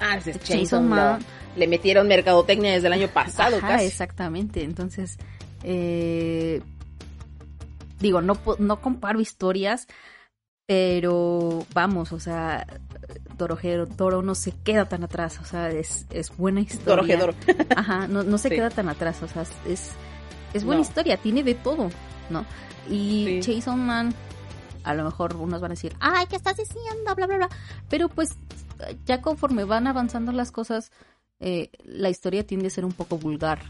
Ah, 0.00 0.16
es 0.16 0.40
Chainsaw 0.42 0.80
Man. 0.82 1.20
Le 1.56 1.68
metieron 1.68 2.08
mercadotecnia 2.08 2.72
desde 2.72 2.86
el 2.88 2.94
año 2.94 3.08
pasado, 3.08 3.58
Ajá, 3.58 3.68
casi. 3.68 3.84
exactamente. 3.86 4.64
Entonces, 4.64 5.18
eh, 5.62 6.62
digo, 8.00 8.20
no, 8.20 8.36
no 8.58 8.80
comparo 8.80 9.20
historias, 9.20 9.86
pero 10.66 11.64
vamos, 11.74 12.12
o 12.12 12.18
sea, 12.18 12.66
Dorohedoro 13.36 13.86
Toro 13.86 14.22
no 14.22 14.34
se 14.34 14.52
queda 14.52 14.86
tan 14.88 15.04
atrás, 15.04 15.38
o 15.40 15.44
sea, 15.44 15.70
es, 15.70 16.06
es 16.10 16.36
buena 16.36 16.60
historia. 16.60 16.94
Dorohedoro. 16.96 17.34
Ajá, 17.76 18.06
no, 18.08 18.22
no 18.22 18.38
se 18.38 18.48
Sí. 18.48 18.54
queda 18.56 18.70
tan 18.70 18.88
atrás, 18.88 19.22
o 19.22 19.28
sea, 19.28 19.42
es, 19.66 19.90
es 20.52 20.64
buena 20.64 20.80
No. 20.80 20.86
historia, 20.86 21.16
tiene 21.16 21.42
de 21.42 21.54
todo, 21.54 21.90
¿no? 22.30 22.44
Y 22.90 23.40
Sí. 23.42 23.54
Jason 23.56 23.84
Man, 23.84 24.14
a 24.82 24.94
lo 24.94 25.04
mejor 25.04 25.36
unos 25.36 25.60
van 25.60 25.70
a 25.70 25.74
decir, 25.74 25.94
ay, 26.00 26.26
¿qué 26.28 26.36
estás 26.36 26.56
diciendo? 26.56 27.14
Bla, 27.16 27.26
bla, 27.26 27.36
bla. 27.36 27.48
Pero 27.88 28.08
pues, 28.08 28.36
ya 29.06 29.20
conforme 29.22 29.64
van 29.64 29.86
avanzando 29.86 30.32
las 30.32 30.50
cosas, 30.52 30.92
eh, 31.40 31.70
la 31.84 32.10
historia 32.10 32.46
tiende 32.46 32.66
a 32.68 32.70
ser 32.70 32.84
un 32.84 32.92
poco 32.92 33.16
vulgar, 33.18 33.60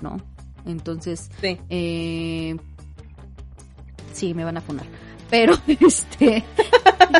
¿no? 0.00 0.20
Entonces, 0.64 1.30
Sí. 1.40 1.58
eh, 1.70 2.56
sí, 4.12 4.34
me 4.34 4.44
van 4.44 4.56
a 4.56 4.60
funar. 4.60 4.86
Pero, 5.32 5.54
este, 5.66 6.44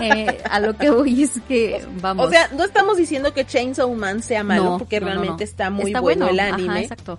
eh, 0.02 0.42
a 0.50 0.60
lo 0.60 0.76
que 0.76 0.90
voy 0.90 1.22
es 1.22 1.40
que, 1.48 1.82
vamos. 2.02 2.26
O 2.26 2.30
sea, 2.30 2.50
no 2.54 2.62
estamos 2.62 2.98
diciendo 2.98 3.32
que 3.32 3.46
Chainsaw 3.46 3.90
Man 3.94 4.22
sea 4.22 4.44
malo, 4.44 4.64
no, 4.64 4.78
porque 4.78 5.00
no, 5.00 5.06
realmente 5.06 5.44
no. 5.44 5.50
está 5.50 5.70
muy 5.70 5.86
Está 5.86 6.00
bueno, 6.00 6.28
el 6.28 6.38
ajá, 6.38 6.54
anime. 6.54 6.82
exacto. 6.82 7.16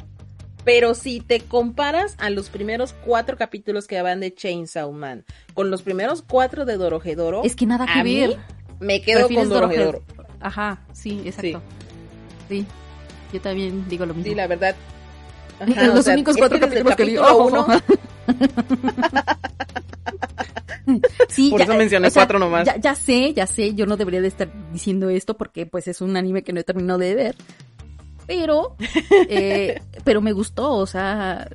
pero 0.64 0.94
si 0.94 1.20
te 1.20 1.40
comparas 1.40 2.16
a 2.20 2.30
los 2.30 2.50
primeros 2.50 2.94
cuatro 3.04 3.38
capítulos 3.38 3.88
que 3.88 4.00
van 4.04 4.20
de 4.20 4.36
Chainsaw 4.36 4.92
Man 4.92 5.26
con 5.56 5.72
los 5.72 5.82
primeros 5.82 6.22
cuatro 6.22 6.64
de 6.64 6.78
Dorohedoro, 6.78 7.42
Es 7.44 7.56
que 7.56 7.66
nada 7.66 7.88
que 7.88 8.00
a 8.00 8.04
mí 8.04 8.20
ver. 8.20 8.38
me 8.80 9.02
quedo 9.02 9.28
con 9.30 9.50
Dorohedoro. 9.50 10.04
Dorohedoro. 10.04 10.28
Ajá, 10.42 10.80
sí, 10.94 11.24
exacto. 11.26 11.60
Sí. 12.50 12.68
Yo 13.34 13.42
también 13.42 13.90
digo 13.90 14.06
lo 14.06 14.14
mismo. 14.14 14.30
Sí, 14.30 14.36
la 14.36 14.46
verdad. 14.46 14.76
Los 15.66 16.00
o 16.00 16.04
sea, 16.04 16.14
únicos 16.14 16.38
cuatro 16.38 16.58
el 16.58 16.62
capítulos 16.64 16.96
que 16.96 17.04
vi. 17.04 17.18
uno-. 17.18 17.66
Sí, 21.30 21.50
Por 21.50 21.60
ya, 21.60 21.66
eso 21.66 21.76
mencioné 21.76 22.08
o 22.08 22.12
sea, 22.12 22.22
cuatro 22.24 22.40
nomás. 22.40 22.66
Ya, 22.66 22.78
ya 22.78 22.96
sé, 22.96 23.34
ya 23.34 23.48
sé, 23.48 23.74
yo 23.74 23.86
no 23.86 23.98
debería 23.98 24.22
de 24.22 24.28
estar 24.28 24.52
diciendo 24.72 25.10
esto 25.10 25.36
porque 25.36 25.66
pues 25.66 25.88
es 25.88 26.02
un 26.02 26.16
anime 26.18 26.44
que 26.44 26.54
no 26.54 26.60
he 26.60 26.64
terminado 26.64 27.00
de 27.00 27.16
ver. 27.16 27.36
Pero, 28.28 28.76
eh, 29.30 29.82
pero 30.04 30.22
me 30.22 30.32
gustó, 30.32 30.74
o 30.74 30.86
sea, 30.86 31.48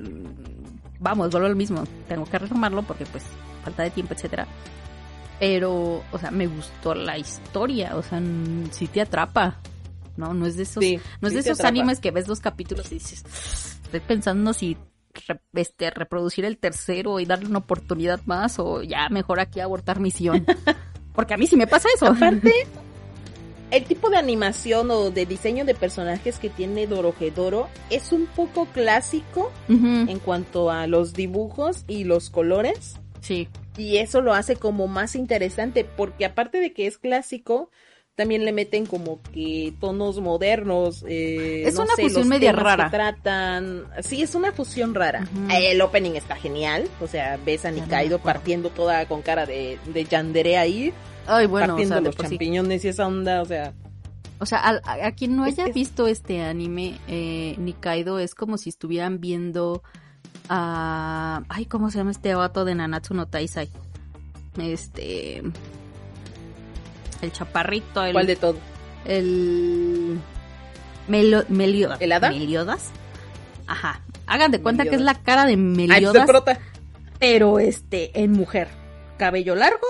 vamos, 0.99 1.31
vuelvo 1.31 1.47
al 1.47 1.55
mismo. 1.55 1.83
Tengo 2.07 2.25
que 2.25 2.39
retomarlo 2.39 2.83
porque 2.83 3.05
pues 3.05 3.23
falta 3.63 3.83
de 3.83 3.91
tiempo, 3.91 4.13
etcétera. 4.13 4.47
Pero, 5.39 6.03
o 6.11 6.19
sea, 6.19 6.31
me 6.31 6.47
gustó 6.47 6.93
la 6.93 7.17
historia, 7.17 7.95
o 7.95 8.03
sea, 8.03 8.21
sí 8.71 8.87
te 8.87 9.01
atrapa. 9.01 9.57
No, 10.17 10.33
no 10.33 10.45
es 10.45 10.57
de 10.57 10.63
esos, 10.63 10.83
Sí, 10.83 10.99
no 11.21 11.29
es 11.29 11.31
sí 11.31 11.35
de 11.35 11.39
esos 11.41 11.59
atrapa. 11.59 11.69
animes 11.69 11.99
que 12.01 12.11
ves 12.11 12.25
dos 12.25 12.41
capítulos 12.41 12.91
y 12.91 12.95
dices, 12.95 13.23
estoy 13.85 14.01
pensando 14.01 14.51
si 14.53 14.75
re- 15.27 15.41
este, 15.53 15.89
reproducir 15.91 16.45
el 16.45 16.57
tercero 16.57 17.19
y 17.19 17.25
darle 17.25 17.47
una 17.47 17.59
oportunidad 17.59 18.19
más 18.25 18.59
o 18.59 18.81
ya 18.83 19.09
mejor 19.09 19.39
aquí 19.39 19.59
abortar 19.59 19.99
misión. 19.99 20.45
Porque 21.13 21.33
a 21.33 21.37
mí 21.37 21.47
sí 21.47 21.55
me 21.57 21.67
pasa 21.67 21.89
eso. 21.95 22.07
Aparte, 22.07 22.53
el 23.71 23.83
tipo 23.83 24.09
de 24.09 24.17
animación 24.17 24.89
o 24.91 25.11
de 25.11 25.25
diseño 25.25 25.65
de 25.65 25.75
personajes 25.75 26.39
que 26.39 26.49
tiene 26.49 26.87
Dorohedoro 26.87 27.67
es 27.89 28.11
un 28.11 28.25
poco 28.25 28.65
clásico 28.67 29.51
en 29.67 30.19
cuanto 30.19 30.71
a 30.71 30.87
los 30.87 31.13
dibujos 31.13 31.83
y 31.87 32.03
los 32.05 32.29
colores. 32.29 32.97
Sí. 33.21 33.47
Y 33.77 33.97
eso 33.97 34.21
lo 34.21 34.33
hace 34.33 34.55
como 34.55 34.87
más 34.87 35.15
interesante, 35.15 35.83
porque 35.85 36.25
aparte 36.25 36.59
de 36.59 36.73
que 36.73 36.87
es 36.87 36.97
clásico, 36.97 37.69
también 38.19 38.43
le 38.43 38.51
meten 38.51 38.85
como 38.85 39.21
que 39.33 39.73
tonos 39.79 40.19
modernos. 40.19 41.05
eh, 41.07 41.63
Es 41.65 41.75
no 41.75 41.83
una 41.83 41.95
sé, 41.95 42.01
fusión 42.03 42.21
los 42.23 42.27
media 42.29 42.51
rara. 42.51 42.89
tratan. 42.91 43.85
Sí, 44.03 44.21
es 44.21 44.35
una 44.35 44.51
fusión 44.51 44.93
rara. 44.93 45.21
Ujú. 45.33 45.47
El 45.55 45.81
opening 45.81 46.11
está 46.15 46.35
genial. 46.35 46.89
O 46.99 47.07
sea, 47.07 47.39
ves 47.45 47.63
a 47.63 47.71
no 47.71 47.77
Nikaido 47.77 48.19
partiendo 48.19 48.69
toda 48.71 49.05
con 49.07 49.21
cara 49.21 49.45
de, 49.45 49.79
de 49.93 50.03
yandere 50.03 50.57
ahí, 50.57 50.93
Ay, 51.25 51.45
bueno, 51.47 51.67
o 51.73 51.77
partiendo 51.77 51.95
sea, 51.95 52.01
los 52.01 52.15
sí. 52.15 52.21
champiñones 52.21 52.83
y 52.83 52.89
esa 52.89 53.07
onda. 53.07 53.41
O 53.41 53.45
sea, 53.45 53.73
O 54.39 54.45
sea, 54.45 54.59
a, 54.59 55.07
a 55.07 55.11
quien 55.13 55.37
no 55.37 55.45
haya 55.45 55.65
es- 55.67 55.73
visto 55.73 56.05
este 56.07 56.41
anime, 56.43 56.99
eh, 57.07 57.55
Nikaido 57.57 58.19
es 58.19 58.35
como 58.35 58.57
si 58.57 58.67
estuvieran 58.69 59.21
viendo 59.21 59.81
a... 60.49 61.43
Ay, 61.47 61.65
¿cómo 61.67 61.89
se 61.89 61.99
llama 61.99 62.11
este 62.11 62.35
vato 62.35 62.65
de 62.65 62.75
Nanatsu 62.75 63.13
no 63.13 63.27
Taisai? 63.27 63.69
Este... 64.57 65.41
El 67.21 67.31
chaparrito, 67.31 68.03
el... 68.03 68.13
¿cuál 68.13 68.27
de 68.27 68.35
todo? 68.35 68.57
El... 69.05 70.19
Melo- 71.07 71.45
Meliodas. 71.49 71.99
¿El 72.01 72.11
hada? 72.11 72.29
Meliodas. 72.29 72.91
Ajá. 73.67 74.01
Hagan 74.27 74.51
de 74.51 74.61
cuenta 74.61 74.83
que 74.85 74.95
es 74.95 75.01
la 75.01 75.15
cara 75.15 75.45
de 75.45 75.51
Ah, 75.51 75.55
el 75.55 75.57
Meliodas, 75.57 76.25
prota. 76.27 76.59
pero 77.19 77.59
este, 77.59 78.11
en 78.21 78.31
mujer. 78.31 78.67
Cabello 79.17 79.55
largo 79.55 79.87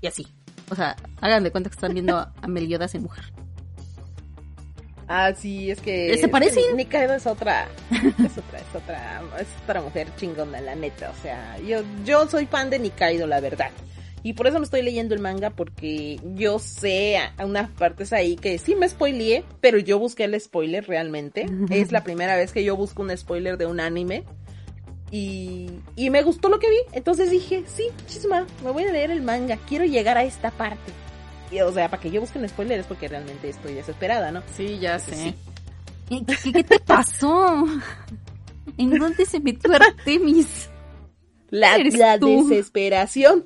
y 0.00 0.06
así. 0.06 0.26
O 0.70 0.74
sea, 0.74 0.96
hagan 1.20 1.42
de 1.44 1.50
cuenta 1.50 1.68
que 1.68 1.74
están 1.74 1.92
viendo 1.94 2.16
a 2.18 2.32
Meliodas 2.48 2.94
en 2.94 3.02
mujer. 3.02 3.24
Ah, 5.08 5.32
sí, 5.34 5.70
es 5.70 5.80
que. 5.80 6.16
¿Se 6.18 6.28
parecen? 6.28 6.60
es 6.60 6.66
que 6.70 6.74
Nikaido 6.74 7.14
es 7.14 7.26
otra. 7.26 7.68
Es 7.90 8.38
otra, 8.38 8.58
es 8.60 8.74
otra. 8.74 9.22
Es 9.38 9.48
otra 9.64 9.82
mujer 9.82 10.08
chingona, 10.16 10.60
la 10.60 10.74
neta. 10.74 11.10
O 11.10 11.22
sea, 11.22 11.58
yo, 11.58 11.80
yo 12.04 12.26
soy 12.28 12.46
fan 12.46 12.70
de 12.70 12.78
Nikaido, 12.78 13.26
la 13.26 13.40
verdad. 13.40 13.70
Y 14.24 14.34
por 14.34 14.46
eso 14.46 14.58
me 14.58 14.64
estoy 14.64 14.82
leyendo 14.82 15.14
el 15.14 15.20
manga, 15.20 15.50
porque 15.50 16.20
yo 16.36 16.58
sé 16.60 17.18
a, 17.18 17.44
unas 17.44 17.68
partes 17.70 18.12
ahí 18.12 18.36
que 18.36 18.56
sí 18.58 18.74
me 18.76 18.88
spoileé, 18.88 19.44
pero 19.60 19.78
yo 19.78 19.98
busqué 19.98 20.24
el 20.24 20.40
spoiler 20.40 20.86
realmente. 20.86 21.46
es 21.70 21.90
la 21.92 22.04
primera 22.04 22.36
vez 22.36 22.52
que 22.52 22.62
yo 22.64 22.76
busco 22.76 23.02
un 23.02 23.16
spoiler 23.16 23.56
de 23.58 23.66
un 23.66 23.80
anime. 23.80 24.24
Y, 25.10 25.68
y 25.96 26.08
me 26.10 26.22
gustó 26.22 26.48
lo 26.48 26.58
que 26.58 26.70
vi. 26.70 26.76
Entonces 26.92 27.30
dije, 27.30 27.64
sí, 27.66 27.84
chisma, 28.06 28.46
me 28.64 28.70
voy 28.70 28.84
a 28.84 28.92
leer 28.92 29.10
el 29.10 29.22
manga. 29.22 29.58
Quiero 29.68 29.84
llegar 29.84 30.16
a 30.16 30.24
esta 30.24 30.50
parte. 30.50 30.92
Y, 31.50 31.60
o 31.60 31.70
sea, 31.72 31.90
para 31.90 32.00
que 32.00 32.10
yo 32.10 32.20
busque 32.20 32.38
un 32.38 32.48
spoiler 32.48 32.80
es 32.80 32.86
porque 32.86 33.08
realmente 33.08 33.48
estoy 33.48 33.74
desesperada, 33.74 34.30
¿no? 34.32 34.42
Sí, 34.56 34.78
ya 34.80 34.98
sé. 34.98 35.34
¿Qué, 36.08 36.22
qué- 36.44 36.52
qué 36.52 36.64
te 36.64 36.78
pasó? 36.80 37.66
¿En 38.78 38.90
dónde 38.98 39.26
se 39.26 39.38
metió 39.40 39.74
Artemis? 39.74 40.70
La, 41.50 41.76
la 41.98 42.16
desesperación. 42.48 43.44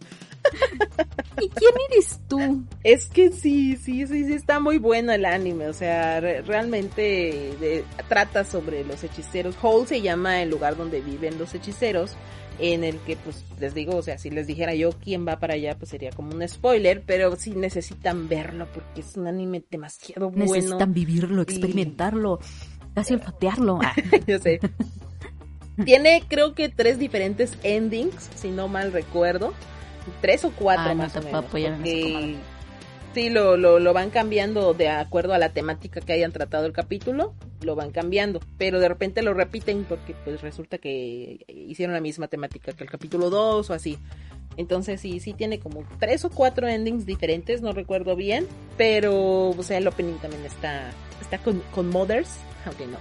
¿Y 1.41 1.49
quién 1.51 1.73
eres 1.91 2.19
tú? 2.29 2.65
Es 2.83 3.07
que 3.07 3.31
sí, 3.31 3.77
sí, 3.77 4.07
sí, 4.07 4.25
sí, 4.25 4.33
está 4.33 4.59
muy 4.61 4.79
bueno 4.79 5.13
el 5.13 5.25
anime. 5.27 5.69
O 5.69 5.73
sea, 5.73 6.21
re- 6.21 6.43
realmente 6.43 7.03
de- 7.61 7.85
trata 8.09 8.45
sobre 8.45 8.85
los 8.85 9.05
hechiceros. 9.05 9.55
Hole 9.61 9.87
se 9.87 10.01
llama 10.01 10.43
el 10.43 10.51
lugar 10.51 10.77
donde 10.77 11.01
viven 11.01 11.39
los 11.39 11.55
hechiceros. 11.55 12.17
En 12.59 12.85
el 12.85 12.97
que, 13.01 13.17
pues, 13.17 13.45
les 13.61 13.75
digo, 13.75 13.97
o 13.97 14.03
sea, 14.03 14.17
si 14.17 14.31
les 14.31 14.47
dijera 14.47 14.75
yo 14.75 14.91
quién 14.93 15.29
va 15.29 15.39
para 15.39 15.55
allá, 15.55 15.77
pues 15.77 15.91
sería 15.91 16.11
como 16.11 16.35
un 16.35 16.49
spoiler. 16.49 17.03
Pero 17.05 17.37
sí 17.37 17.51
necesitan 17.51 18.29
verlo 18.29 18.67
porque 18.73 19.03
es 19.03 19.15
un 19.19 19.27
anime 19.27 19.63
demasiado 19.71 20.31
bueno. 20.31 20.55
Necesitan 20.55 20.95
vivirlo, 20.95 21.43
experimentarlo, 21.43 22.41
casi 22.95 23.13
olfatearlo. 23.13 23.79
Ah, 23.85 23.95
yo 24.27 24.39
sé. 24.39 24.59
Tiene, 25.85 26.23
creo 26.27 26.55
que 26.55 26.71
tres 26.71 26.99
diferentes 26.99 27.59
endings, 27.63 28.31
si 28.35 28.49
no 28.49 28.69
mal 28.69 28.91
recuerdo. 28.93 29.53
Tres 30.21 30.45
o 30.45 30.51
cuatro 30.53 30.85
Ah, 30.87 30.95
no 30.95 31.03
más 31.03 31.13
te 31.13 31.19
o 31.19 31.23
menos. 31.23 31.45
porque 31.47 32.37
sí, 33.15 33.31
lo, 33.31 33.57
lo, 33.57 33.79
lo 33.79 33.93
van 33.93 34.11
cambiando 34.11 34.75
de 34.75 34.89
acuerdo 34.89 35.33
a 35.35 35.39
la 35.39 35.51
temática 35.51 36.01
que 36.01 36.13
hayan 36.13 36.33
tratado 36.33 36.67
el 36.67 36.73
capítulo. 36.73 37.35
Lo 37.63 37.75
van 37.75 37.91
cambiando. 37.91 38.41
Pero 38.59 38.79
de 38.81 38.89
repente 38.89 39.23
lo 39.23 39.35
repiten 39.35 39.85
porque 39.85 40.15
pues 40.25 40.43
resulta 40.43 40.79
que 40.79 41.45
hicieron 41.49 41.95
la 41.95 42.01
misma 42.01 42.29
temática 42.29 42.73
que 42.73 42.85
el 42.85 42.91
capítulo 42.91 43.31
2 43.31 43.71
o 43.71 43.73
así. 43.73 43.99
Entonces 44.59 45.01
sí, 45.01 45.21
sí 45.21 45.35
tiene 45.35 45.59
como 45.59 45.85
tres 45.99 46.25
o 46.25 46.31
cuatro 46.31 46.67
endings 46.67 47.05
diferentes, 47.05 47.61
no 47.63 47.73
recuerdo 47.73 48.17
bien. 48.17 48.47
Pero, 48.77 49.51
o 49.51 49.63
sea, 49.63 49.79
el 49.79 49.87
opening 49.87 50.15
también 50.19 50.45
está, 50.47 50.91
está 51.21 51.39
con, 51.39 51.61
con 51.75 51.89
Mothers, 51.91 52.37
aunque 52.65 52.87
no. 52.87 52.99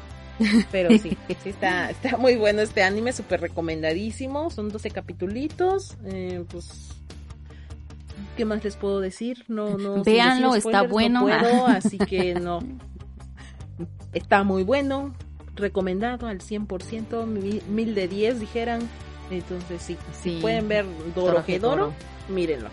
Pero 0.69 0.89
sí, 0.97 1.17
sí 1.43 1.49
está, 1.49 1.89
está 1.89 2.17
muy 2.17 2.35
bueno 2.35 2.61
este 2.61 2.83
anime, 2.83 3.13
súper 3.13 3.39
recomendadísimo. 3.39 4.49
Son 4.49 4.69
12 4.69 4.91
capitulitos. 4.91 5.95
Eh, 6.05 6.43
pues, 6.49 6.89
¿qué 8.37 8.45
más 8.45 8.63
les 8.63 8.75
puedo 8.75 8.99
decir? 8.99 9.43
No, 9.47 9.77
no. 9.77 10.03
Véanlo, 10.03 10.55
está 10.55 10.83
no 10.83 10.89
bueno. 10.89 11.21
puedo, 11.21 11.67
así 11.67 11.97
que 11.97 12.35
no. 12.35 12.59
Está 14.13 14.43
muy 14.43 14.63
bueno, 14.63 15.13
recomendado 15.55 16.27
al 16.27 16.39
100%, 16.39 17.25
mil, 17.25 17.61
mil 17.67 17.95
de 17.95 18.07
10 18.07 18.39
dijeran. 18.39 18.81
Entonces 19.31 19.81
sí, 19.81 19.97
Sí. 20.21 20.37
pueden 20.41 20.67
ver 20.67 20.85
Doro. 21.15 21.43
mírenlo. 22.29 22.69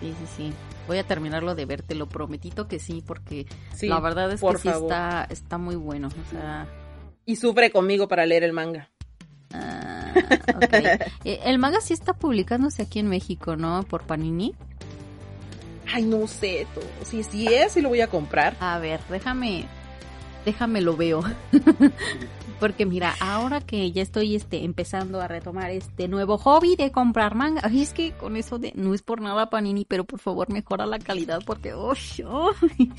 Sí, 0.00 0.14
sí, 0.18 0.26
sí. 0.36 0.52
Voy 0.88 0.98
a 0.98 1.04
terminarlo 1.04 1.54
de 1.54 1.66
ver, 1.66 1.82
te 1.82 1.94
lo 1.94 2.06
prometito 2.06 2.68
que 2.68 2.78
sí, 2.78 3.02
porque 3.06 3.46
Sí, 3.74 3.88
la 3.88 4.00
verdad 4.00 4.30
es 4.32 4.40
por 4.40 4.56
que 4.56 4.62
sí 4.62 4.68
está, 4.68 5.26
está 5.30 5.58
muy 5.58 5.74
bueno. 5.76 6.08
O 6.08 6.30
sea, 6.30 6.66
Y 7.24 7.36
sufre 7.36 7.70
conmigo 7.70 8.06
para 8.08 8.24
leer 8.24 8.44
el 8.44 8.52
manga. 8.52 8.88
Eh, 11.24 11.40
el 11.44 11.58
manga 11.58 11.80
sí 11.80 11.92
está 11.92 12.12
publicándose 12.12 12.82
aquí 12.82 12.98
en 12.98 13.08
México, 13.08 13.56
¿no? 13.56 13.82
Por 13.82 14.02
Panini. 14.02 14.54
Ay, 15.92 16.04
no 16.04 16.26
sé, 16.26 16.66
todo. 16.74 16.84
si 17.04 17.22
sí 17.22 17.46
es, 17.46 17.72
sí 17.72 17.80
lo 17.80 17.88
voy 17.88 18.00
a 18.00 18.08
comprar. 18.08 18.56
A 18.60 18.78
ver, 18.78 19.00
déjame, 19.08 19.66
déjame 20.44 20.80
lo 20.80 20.96
veo. 20.96 21.22
Porque 22.60 22.86
mira, 22.86 23.14
ahora 23.20 23.60
que 23.60 23.92
ya 23.92 24.02
estoy 24.02 24.34
este 24.34 24.64
empezando 24.64 25.20
a 25.20 25.28
retomar 25.28 25.70
este 25.70 26.08
nuevo 26.08 26.38
hobby 26.38 26.74
de 26.74 26.90
comprar 26.90 27.34
manga, 27.34 27.60
ay, 27.64 27.82
es 27.82 27.92
que 27.92 28.12
con 28.12 28.36
eso 28.36 28.58
de 28.58 28.72
no 28.74 28.94
es 28.94 29.02
por 29.02 29.20
nada 29.20 29.50
Panini, 29.50 29.84
pero 29.84 30.04
por 30.04 30.20
favor 30.20 30.50
mejora 30.50 30.86
la 30.86 30.98
calidad 30.98 31.40
porque 31.44 31.74
uy, 31.74 31.98
uy. 32.24 32.92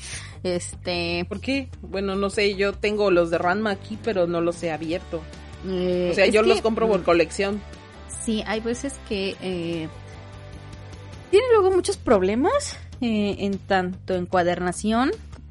este 0.44 1.24
¿Por 1.28 1.40
qué? 1.40 1.70
Bueno, 1.82 2.14
no 2.14 2.30
sé, 2.30 2.54
yo 2.54 2.72
tengo 2.72 3.10
los 3.10 3.30
de 3.30 3.38
Ranma 3.38 3.70
aquí, 3.70 3.98
pero 4.02 4.28
no 4.28 4.40
los 4.40 4.62
he 4.62 4.70
abierto. 4.70 5.20
Eh, 5.66 6.08
O 6.12 6.14
sea, 6.14 6.26
yo 6.26 6.42
que, 6.42 6.48
los 6.48 6.60
compro 6.60 6.88
por 6.88 7.00
mm, 7.00 7.04
colección. 7.04 7.60
Sí, 8.24 8.42
hay 8.46 8.60
veces 8.60 8.94
que 9.08 9.36
eh, 9.42 9.88
tiene 11.30 11.46
luego 11.52 11.70
muchos 11.70 11.96
problemas 11.96 12.76
eh, 13.00 13.36
en 13.40 13.58
tanto 13.58 14.14
encuadernación, 14.14 15.10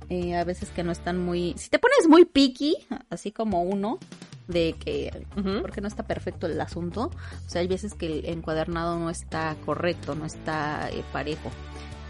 eh, 0.09 0.35
a 0.35 0.43
veces 0.43 0.69
que 0.69 0.83
no 0.83 0.91
están 0.91 1.17
muy... 1.17 1.53
Si 1.57 1.69
te 1.69 1.79
pones 1.79 2.07
muy 2.07 2.25
picky, 2.25 2.75
así 3.09 3.31
como 3.31 3.63
uno, 3.63 3.99
de 4.47 4.75
que... 4.79 5.25
Porque 5.61 5.81
no 5.81 5.87
está 5.87 6.03
perfecto 6.03 6.47
el 6.47 6.59
asunto. 6.59 7.11
O 7.45 7.49
sea, 7.49 7.61
hay 7.61 7.67
veces 7.67 7.93
que 7.93 8.05
el 8.05 8.25
encuadernado 8.25 8.97
no 8.97 9.09
está 9.09 9.55
correcto, 9.65 10.15
no 10.15 10.25
está 10.25 10.89
eh, 10.91 11.03
parejo. 11.11 11.49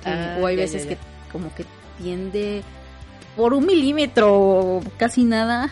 Eh, 0.06 0.10
Ah, 0.10 0.38
o 0.40 0.46
hay 0.46 0.56
ya, 0.56 0.62
veces 0.62 0.84
ya, 0.84 0.90
que 0.90 0.98
como 1.32 1.54
que 1.56 1.66
tiende 2.02 2.62
por 3.36 3.54
un 3.54 3.66
milímetro, 3.66 4.82
casi 4.98 5.24
nada, 5.24 5.72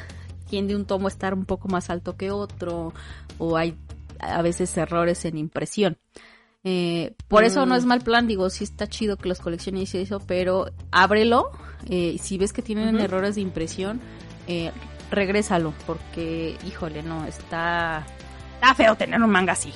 tiende 0.55 0.73
un 0.73 0.85
tomo 0.85 1.07
a 1.07 1.09
estar 1.09 1.33
un 1.33 1.43
poco 1.43 1.67
más 1.67 1.89
alto 1.89 2.15
que 2.15 2.31
otro, 2.31 2.93
o 3.39 3.57
hay 3.57 3.75
a 4.19 4.41
veces 4.41 4.77
errores 4.77 5.25
en 5.25 5.37
impresión. 5.37 5.97
Eh, 6.63 7.13
por 7.27 7.43
eso 7.43 7.65
Mm. 7.65 7.69
no 7.69 7.75
es 7.75 7.83
mal 7.85 7.99
plan, 7.99 8.25
digo, 8.25 8.49
sí 8.49 8.63
está 8.63 8.87
chido 8.87 9.17
que 9.17 9.27
los 9.27 9.41
colecciones 9.41 9.93
y 9.93 9.97
eso, 9.97 10.21
pero 10.25 10.67
ábrelo, 10.91 11.51
eh, 11.89 12.15
si 12.21 12.37
ves 12.37 12.53
que 12.53 12.61
tienen 12.61 13.01
errores 13.01 13.35
de 13.35 13.41
impresión, 13.41 13.99
eh, 14.47 14.71
regrésalo, 15.11 15.73
porque, 15.85 16.55
híjole, 16.65 17.03
no, 17.03 17.25
está, 17.25 18.05
está 18.53 18.73
feo 18.75 18.95
tener 18.95 19.21
un 19.21 19.29
manga 19.31 19.51
así. 19.51 19.73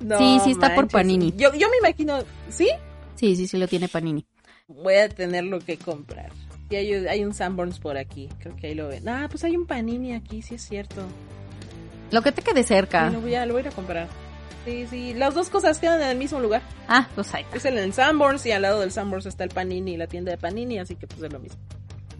No 0.00 0.16
Sí, 0.18 0.38
sí 0.44 0.50
está 0.52 0.74
por. 0.74 0.88
Panini. 0.88 1.34
Yo, 1.36 1.52
yo 1.52 1.68
me 1.68 1.76
imagino, 1.78 2.20
¿sí? 2.48 2.70
Sí, 3.16 3.36
sí, 3.36 3.46
sí 3.46 3.58
lo 3.58 3.68
tiene 3.68 3.86
Panini. 3.88 4.24
Voy 4.68 4.94
a 4.94 5.08
tenerlo 5.10 5.60
que 5.60 5.76
comprar. 5.76 6.30
Y 6.68 6.76
hay, 6.76 6.92
hay 6.92 7.24
un 7.24 7.32
Sanborns 7.32 7.78
por 7.78 7.96
aquí, 7.96 8.28
creo 8.40 8.56
que 8.56 8.68
ahí 8.68 8.74
lo 8.74 8.88
ven. 8.88 9.08
Ah, 9.08 9.26
pues 9.30 9.44
hay 9.44 9.56
un 9.56 9.66
Panini 9.66 10.14
aquí, 10.14 10.42
sí 10.42 10.56
es 10.56 10.62
cierto. 10.62 11.02
Lo 12.10 12.22
que 12.22 12.32
te 12.32 12.42
quede 12.42 12.62
cerca. 12.62 13.08
Sí, 13.08 13.14
lo, 13.14 13.20
voy 13.20 13.34
a, 13.34 13.46
lo 13.46 13.54
voy 13.54 13.60
a 13.60 13.66
ir 13.66 13.72
a 13.72 13.74
comprar. 13.74 14.08
Sí, 14.64 14.86
sí, 14.90 15.14
las 15.14 15.34
dos 15.34 15.48
cosas 15.48 15.78
quedan 15.78 16.02
en 16.02 16.08
el 16.08 16.18
mismo 16.18 16.40
lugar. 16.40 16.62
Ah, 16.88 17.08
pues 17.14 17.32
ahí. 17.34 17.44
Es 17.54 17.64
en 17.64 17.78
el 17.78 17.92
Sanborns 17.92 18.44
y 18.46 18.52
al 18.52 18.62
lado 18.62 18.80
del 18.80 18.90
Sanborns 18.90 19.26
está 19.26 19.44
el 19.44 19.50
Panini, 19.50 19.96
la 19.96 20.08
tienda 20.08 20.32
de 20.32 20.38
Panini, 20.38 20.78
así 20.78 20.96
que 20.96 21.06
pues 21.06 21.22
es 21.22 21.32
lo 21.32 21.38
mismo. 21.38 21.58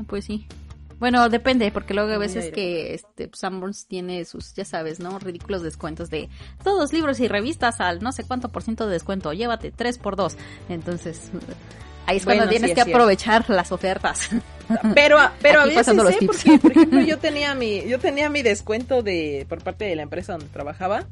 Pues 0.06 0.26
sí. 0.26 0.46
Bueno, 0.98 1.28
depende, 1.28 1.70
porque 1.72 1.92
luego 1.92 2.10
a 2.12 2.18
veces 2.18 2.50
que 2.52 2.94
este 2.94 3.28
Sanborns 3.34 3.86
tiene 3.86 4.24
sus, 4.24 4.54
ya 4.54 4.64
sabes, 4.64 4.98
¿no? 4.98 5.18
Ridículos 5.18 5.62
descuentos 5.62 6.08
de 6.08 6.30
todos 6.64 6.92
libros 6.92 7.20
y 7.20 7.28
revistas 7.28 7.80
al 7.80 8.02
no 8.02 8.12
sé 8.12 8.24
cuánto 8.24 8.48
por 8.48 8.62
ciento 8.62 8.86
de 8.86 8.92
descuento. 8.92 9.32
Llévate 9.32 9.72
tres 9.72 9.98
por 9.98 10.16
dos. 10.16 10.36
Entonces, 10.70 11.30
ahí 12.06 12.16
es 12.18 12.24
cuando 12.24 12.48
tienes 12.48 12.70
sí, 12.70 12.74
que 12.74 12.82
cierto. 12.82 12.96
aprovechar 12.96 13.48
las 13.50 13.72
ofertas. 13.72 14.28
Pero, 14.96 15.16
a- 15.16 15.32
pero 15.40 15.60
a 15.60 15.62
Aquí 15.62 15.68
veces, 15.76 15.82
pasando 15.86 16.02
los 16.02 16.12
¿eh? 16.14 16.16
tips. 16.18 16.42
porque 16.44 16.58
por 16.58 16.72
ejemplo 16.72 17.00
yo 17.02 17.18
tenía 17.20 17.54
mi, 17.54 17.82
yo 17.86 18.00
tenía 18.00 18.28
mi 18.28 18.42
descuento 18.42 19.00
de 19.02 19.46
por 19.48 19.62
parte 19.62 19.84
de 19.84 19.94
la 19.94 20.02
empresa 20.02 20.32
donde 20.32 20.48
trabajaba 20.48 21.06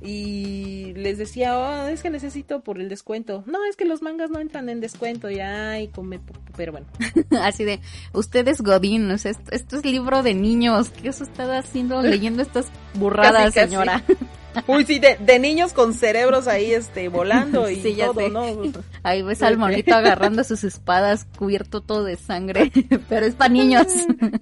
y 0.00 0.92
les 0.94 1.18
decía, 1.18 1.58
oh, 1.58 1.88
es 1.88 2.02
que 2.02 2.08
necesito 2.10 2.60
por 2.60 2.80
el 2.80 2.88
descuento. 2.88 3.42
No, 3.46 3.58
es 3.68 3.74
que 3.76 3.84
los 3.84 4.00
mangas 4.00 4.30
no 4.30 4.38
entran 4.40 4.68
en 4.68 4.80
descuento 4.80 5.28
y 5.28 5.40
ay, 5.40 5.88
come, 5.88 6.20
pero 6.56 6.70
bueno. 6.72 6.86
Así 7.42 7.64
de, 7.64 7.80
ustedes 8.12 8.60
Godín, 8.62 9.10
o 9.10 9.18
sea, 9.18 9.32
esto, 9.32 9.50
esto 9.50 9.76
es 9.78 9.84
libro 9.84 10.22
de 10.22 10.34
niños. 10.34 10.90
¿Qué 10.90 11.08
os 11.10 11.20
está 11.20 11.58
haciendo 11.58 12.00
leyendo 12.02 12.42
estas 12.42 12.66
burradas, 12.94 13.52
Casi, 13.52 13.74
casi. 13.74 14.14
Uy, 14.66 14.84
sí, 14.84 14.98
de, 14.98 15.16
de 15.20 15.38
niños 15.38 15.72
con 15.72 15.94
cerebros 15.94 16.46
ahí, 16.48 16.72
este, 16.72 17.08
volando 17.08 17.68
y 17.70 17.76
Sí, 17.80 17.96
todo, 17.98 18.14
sé. 18.20 18.30
¿no? 18.30 18.44
Ahí 19.02 19.22
ves 19.22 19.42
al 19.42 19.56
monito 19.56 19.94
agarrando 19.94 20.44
sus 20.44 20.64
espadas, 20.64 21.26
cubierto 21.38 21.80
todo 21.80 22.04
de 22.04 22.16
sangre, 22.16 22.70
pero 23.08 23.24
es 23.26 23.34
para 23.34 23.48
niños. 23.50 23.86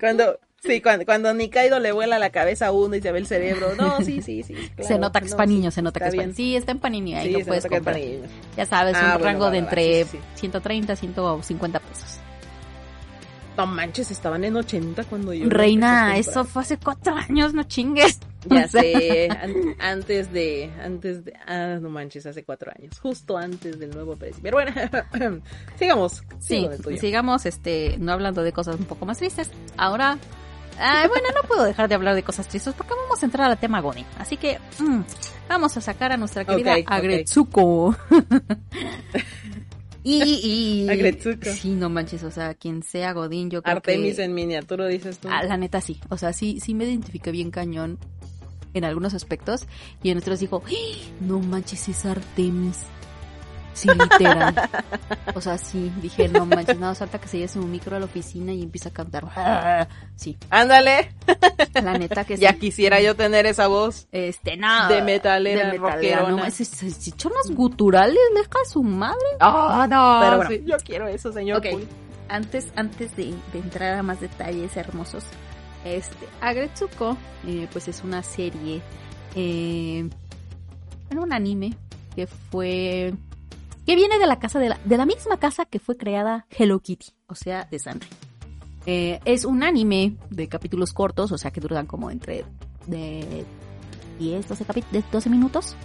Cuando, 0.00 0.38
sí, 0.64 0.80
cuando, 0.80 1.04
cuando 1.04 1.32
Nikaido 1.34 1.78
le 1.78 1.92
vuela 1.92 2.18
la 2.18 2.30
cabeza 2.30 2.66
a 2.68 2.72
uno 2.72 2.96
y 2.96 3.00
se 3.02 3.12
ve 3.12 3.18
el 3.18 3.26
cerebro. 3.26 3.74
No, 3.76 3.98
sí, 4.02 4.20
sí, 4.22 4.42
sí. 4.42 4.54
claro. 4.54 4.88
se 4.88 4.98
nota 4.98 5.20
que 5.20 5.26
es 5.26 5.32
No, 5.32 5.36
para 5.36 5.48
sí, 5.48 5.54
niños, 5.54 5.74
se 5.74 5.82
nota 5.82 6.00
que 6.00 6.08
es 6.08 6.16
para. 6.16 6.32
Sí, 6.32 6.56
está 6.56 6.72
en 6.72 6.78
Panini, 6.80 7.14
ahí 7.14 7.28
Sí, 7.28 7.38
lo 7.38 7.46
puedes 7.46 7.66
comprar. 7.66 7.96
Ya 8.56 8.66
sabes, 8.66 8.96
Ah, 8.96 9.00
un 9.16 9.22
bueno, 9.22 9.24
rango 9.24 9.44
va, 9.44 9.50
de 9.50 9.60
va, 9.60 9.66
va, 9.66 9.70
entre 9.70 10.04
sí. 10.06 10.18
130 10.36 10.92
a 10.92 10.96
150 10.96 11.80
pesos. 11.80 12.18
No 13.56 13.66
manches, 13.66 14.10
estaban 14.12 14.44
en 14.44 14.56
80 14.56 15.04
cuando 15.04 15.32
yo. 15.34 15.48
Reina, 15.48 16.16
eso 16.16 16.44
fue 16.44 16.62
hace 16.62 16.78
cuatro 16.78 17.14
años, 17.16 17.54
no 17.54 17.64
chingues. 17.64 18.20
Ya 18.54 18.64
O 18.64 18.68
sea, 18.68 18.82
sé, 18.82 19.28
an- 19.30 19.76
antes 19.78 20.32
de, 20.32 20.70
antes 20.82 21.24
de, 21.24 21.34
ah, 21.46 21.78
no 21.80 21.90
manches, 21.90 22.24
hace 22.26 22.44
cuatro 22.44 22.72
años, 22.78 22.98
justo 22.98 23.36
antes 23.36 23.78
del 23.78 23.90
nuevo 23.90 24.16
precio. 24.16 24.40
Pero 24.42 24.56
bueno, 24.56 24.72
sigamos. 25.78 26.22
Sí, 26.38 26.66
sigamos, 26.98 27.44
este, 27.46 27.96
no 27.98 28.12
hablando 28.12 28.42
de 28.42 28.52
cosas 28.52 28.76
un 28.76 28.86
poco 28.86 29.04
más 29.06 29.18
tristes. 29.18 29.50
Ahora, 29.76 30.18
ay, 30.78 31.08
bueno, 31.08 31.28
no 31.34 31.46
puedo 31.48 31.64
dejar 31.64 31.88
de 31.88 31.94
hablar 31.94 32.14
de 32.14 32.22
cosas 32.22 32.48
tristes 32.48 32.74
porque 32.74 32.94
vamos 32.94 33.22
a 33.22 33.26
entrar 33.26 33.50
al 33.50 33.58
tema 33.58 33.80
Godin. 33.80 34.06
Así 34.18 34.36
que, 34.36 34.58
mm, 34.78 35.00
vamos 35.48 35.76
a 35.76 35.80
sacar 35.80 36.12
a 36.12 36.16
nuestra 36.16 36.44
querida 36.44 36.72
Ok, 36.74 36.78
ok. 36.80 36.90
Agretsuko. 36.92 37.96
y, 40.04 40.22
y, 40.22 40.88
Agretsuko. 40.88 41.50
Sí, 41.50 41.70
no 41.70 41.90
manches, 41.90 42.22
o 42.22 42.30
sea, 42.30 42.54
quien 42.54 42.82
sea 42.82 43.12
Godín, 43.12 43.50
yo 43.50 43.62
creo 43.62 43.76
Artemis 43.76 44.16
que... 44.16 44.24
en 44.24 44.34
miniatura, 44.34 44.86
dices 44.86 45.18
tú. 45.18 45.28
Ah, 45.30 45.42
la 45.42 45.56
neta 45.56 45.80
sí, 45.80 46.00
o 46.08 46.16
sea, 46.16 46.32
sí, 46.32 46.60
sí 46.60 46.74
me 46.74 46.84
identifiqué 46.84 47.30
bien 47.30 47.50
cañón 47.50 47.98
en 48.78 48.84
algunos 48.84 49.14
aspectos 49.14 49.66
y 50.02 50.10
en 50.10 50.18
otros 50.18 50.40
dijo, 50.40 50.62
¡Ah! 50.66 50.70
no 51.20 51.38
manches, 51.40 51.88
es 51.88 52.04
Artemis. 52.06 52.78
Sí, 53.74 53.88
literal. 53.88 54.54
o 55.36 55.40
sea, 55.40 55.56
sí, 55.56 55.92
dije, 56.02 56.28
no 56.28 56.44
manches, 56.46 56.80
nada, 56.80 56.96
salta 56.96 57.20
que 57.20 57.28
se 57.28 57.36
lleve 57.36 57.48
su 57.48 57.60
micro 57.60 57.94
a 57.94 58.00
la 58.00 58.06
oficina 58.06 58.52
y 58.52 58.62
empieza 58.62 58.88
a 58.88 58.92
cantar. 58.92 59.24
Sí, 60.16 60.36
Ándale, 60.50 61.14
la 61.80 61.92
neta 61.96 62.24
que 62.24 62.34
sí. 62.36 62.42
ya 62.42 62.54
quisiera 62.54 63.00
yo 63.00 63.14
tener 63.14 63.46
esa 63.46 63.68
voz. 63.68 64.08
Este, 64.10 64.56
no. 64.56 64.88
De 64.88 65.00
metalera, 65.02 65.70
de 65.70 65.78
metalera, 65.78 66.28
no, 66.28 66.50
se, 66.50 66.64
se 66.64 66.88
echó 66.88 67.28
unos 67.28 67.54
guturales, 67.56 68.18
leja 68.34 68.58
su 68.68 68.82
madre. 68.82 69.14
Ah, 69.38 69.86
no, 69.88 70.18
Pero 70.20 70.36
bueno. 70.38 70.50
sí, 70.50 70.62
yo 70.66 70.76
quiero 70.84 71.06
eso, 71.06 71.32
señor. 71.32 71.58
Ok. 71.58 71.70
Pool. 71.70 71.86
antes, 72.28 72.66
antes 72.74 73.14
de, 73.16 73.32
de 73.52 73.58
entrar 73.60 73.94
a 73.96 74.02
más 74.02 74.20
detalles 74.20 74.76
hermosos, 74.76 75.22
este, 75.94 76.26
Agretsuko, 76.40 77.16
eh, 77.46 77.68
pues 77.72 77.88
es 77.88 78.02
una 78.04 78.22
serie, 78.22 78.80
eh, 79.34 80.08
bueno, 81.08 81.22
un 81.22 81.32
anime 81.32 81.74
que 82.14 82.26
fue, 82.26 83.14
que 83.86 83.96
viene 83.96 84.18
de 84.18 84.26
la 84.26 84.38
casa, 84.38 84.58
de 84.58 84.70
la, 84.70 84.78
de 84.84 84.96
la 84.96 85.06
misma 85.06 85.38
casa 85.38 85.64
que 85.64 85.78
fue 85.78 85.96
creada 85.96 86.46
Hello 86.50 86.80
Kitty, 86.80 87.06
o 87.26 87.34
sea, 87.34 87.64
de 87.70 87.78
Sanri. 87.78 88.08
Eh, 88.86 89.20
es 89.24 89.44
un 89.44 89.62
anime 89.62 90.16
de 90.30 90.48
capítulos 90.48 90.92
cortos, 90.92 91.30
o 91.32 91.38
sea, 91.38 91.50
que 91.50 91.60
duran 91.60 91.86
como 91.86 92.10
entre 92.10 92.44
de 92.86 93.44
10, 94.18 94.48
12, 94.48 94.64
capi- 94.66 94.84
de 94.90 95.04
12 95.12 95.28
minutos. 95.30 95.76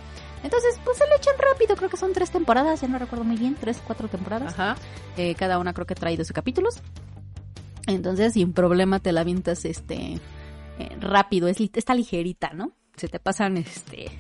Entonces, 0.44 0.78
pues 0.84 0.98
se 0.98 1.08
lo 1.08 1.16
echan 1.16 1.36
rápido, 1.38 1.76
creo 1.78 1.90
que 1.90 1.96
son 1.98 2.12
tres 2.14 2.30
temporadas, 2.32 2.82
ya 2.82 2.88
no 2.90 2.98
recuerdo 3.00 3.24
muy 3.24 3.38
bien, 3.38 3.56
tres, 3.60 3.82
cuatro 3.86 4.08
temporadas. 4.10 4.54
Ajá. 4.54 4.76
Eh, 5.18 5.36
cada 5.36 5.58
una 5.60 5.74
creo 5.74 5.86
que 5.88 5.96
trae 5.96 6.18
12 6.18 6.34
capítulos. 6.34 6.82
Entonces, 7.88 8.34
sin 8.34 8.54
problema 8.54 9.00
te 9.00 9.12
la 9.12 9.22
avientas 9.22 9.66
este 9.66 10.20
eh, 10.80 10.98
rápido, 11.00 11.48
es, 11.48 11.58
está 11.60 11.94
ligerita, 11.94 12.52
¿no? 12.54 12.72
Se 12.96 13.08
te 13.08 13.20
pasan 13.20 13.58
este 13.58 14.12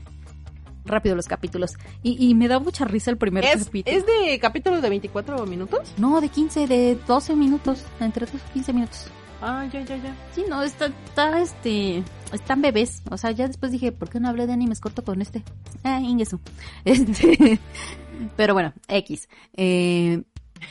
rápido 0.85 1.15
los 1.15 1.27
capítulos. 1.27 1.77
Y, 2.01 2.29
y 2.29 2.35
me 2.35 2.47
da 2.47 2.59
mucha 2.59 2.85
risa 2.85 3.11
el 3.11 3.17
primer 3.17 3.45
¿Es, 3.45 3.65
capítulo. 3.65 3.97
¿Es 3.97 4.05
de 4.05 4.39
capítulos 4.39 4.81
de 4.81 4.89
24 4.89 5.45
minutos? 5.45 5.93
No, 5.97 6.19
de 6.21 6.29
15, 6.29 6.67
de 6.67 6.97
12 7.07 7.35
minutos, 7.35 7.83
entre 7.99 8.25
12 8.25 8.37
y 8.37 8.53
15 8.53 8.73
minutos. 8.73 9.07
Ah, 9.41 9.67
ya, 9.71 9.81
ya, 9.81 9.97
ya. 9.97 10.15
Sí, 10.33 10.45
no, 10.47 10.61
está, 10.61 10.85
está, 10.85 11.41
este, 11.41 12.03
están 12.31 12.61
bebés. 12.61 13.01
O 13.09 13.17
sea, 13.17 13.31
ya 13.31 13.47
después 13.47 13.71
dije, 13.71 13.91
¿por 13.91 14.09
qué 14.09 14.19
no 14.19 14.29
hablé 14.29 14.47
de 14.47 14.53
animes 14.53 14.79
corto 14.79 15.03
con 15.03 15.21
este? 15.21 15.43
Ah, 15.83 15.99
Ingesu. 15.99 16.39
Este, 16.85 17.59
pero 18.37 18.53
bueno, 18.53 18.73
X. 18.87 19.27
Eh, 19.53 20.23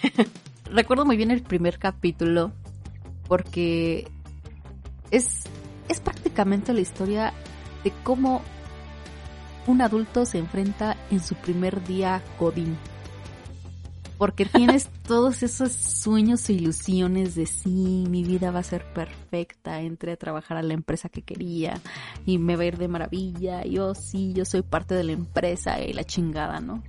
recuerdo 0.71 1.05
muy 1.05 1.17
bien 1.17 1.31
el 1.31 1.43
primer 1.43 1.79
capítulo 1.79 2.53
porque 3.33 4.11
es, 5.11 5.45
es 5.89 6.01
prácticamente 6.01 6.75
la 6.75 6.83
historia 6.83 7.33
de 7.83 7.91
cómo 8.05 8.43
un 9.67 9.81
adulto 9.81 10.27
se 10.27 10.37
enfrenta 10.37 10.99
en 11.11 11.21
su 11.21 11.35
primer 11.37 11.83
día 11.87 12.21
Godín. 12.39 12.77
Porque 14.19 14.45
tienes 14.55 14.91
todos 15.09 15.43
esos 15.43 15.73
sueños 15.73 16.47
e 16.51 16.53
ilusiones 16.53 17.35
de 17.35 17.47
sí, 17.47 18.05
mi 18.07 18.23
vida 18.23 18.51
va 18.51 18.59
a 18.59 18.65
ser 18.65 18.85
perfecta, 18.93 19.81
entré 19.81 20.13
a 20.13 20.17
trabajar 20.19 20.59
a 20.59 20.63
la 20.63 20.75
empresa 20.75 21.09
que 21.09 21.23
quería 21.23 21.81
y 22.27 22.37
me 22.37 22.57
va 22.57 22.65
a 22.65 22.67
ir 22.67 22.77
de 22.77 22.89
maravilla, 22.89 23.65
yo 23.65 23.95
sí, 23.95 24.35
yo 24.35 24.45
soy 24.45 24.61
parte 24.61 24.95
de 24.95 25.05
la 25.05 25.13
empresa 25.13 25.81
y 25.81 25.95
la 25.95 26.05
chingada, 26.05 26.61
¿no? 26.61 26.83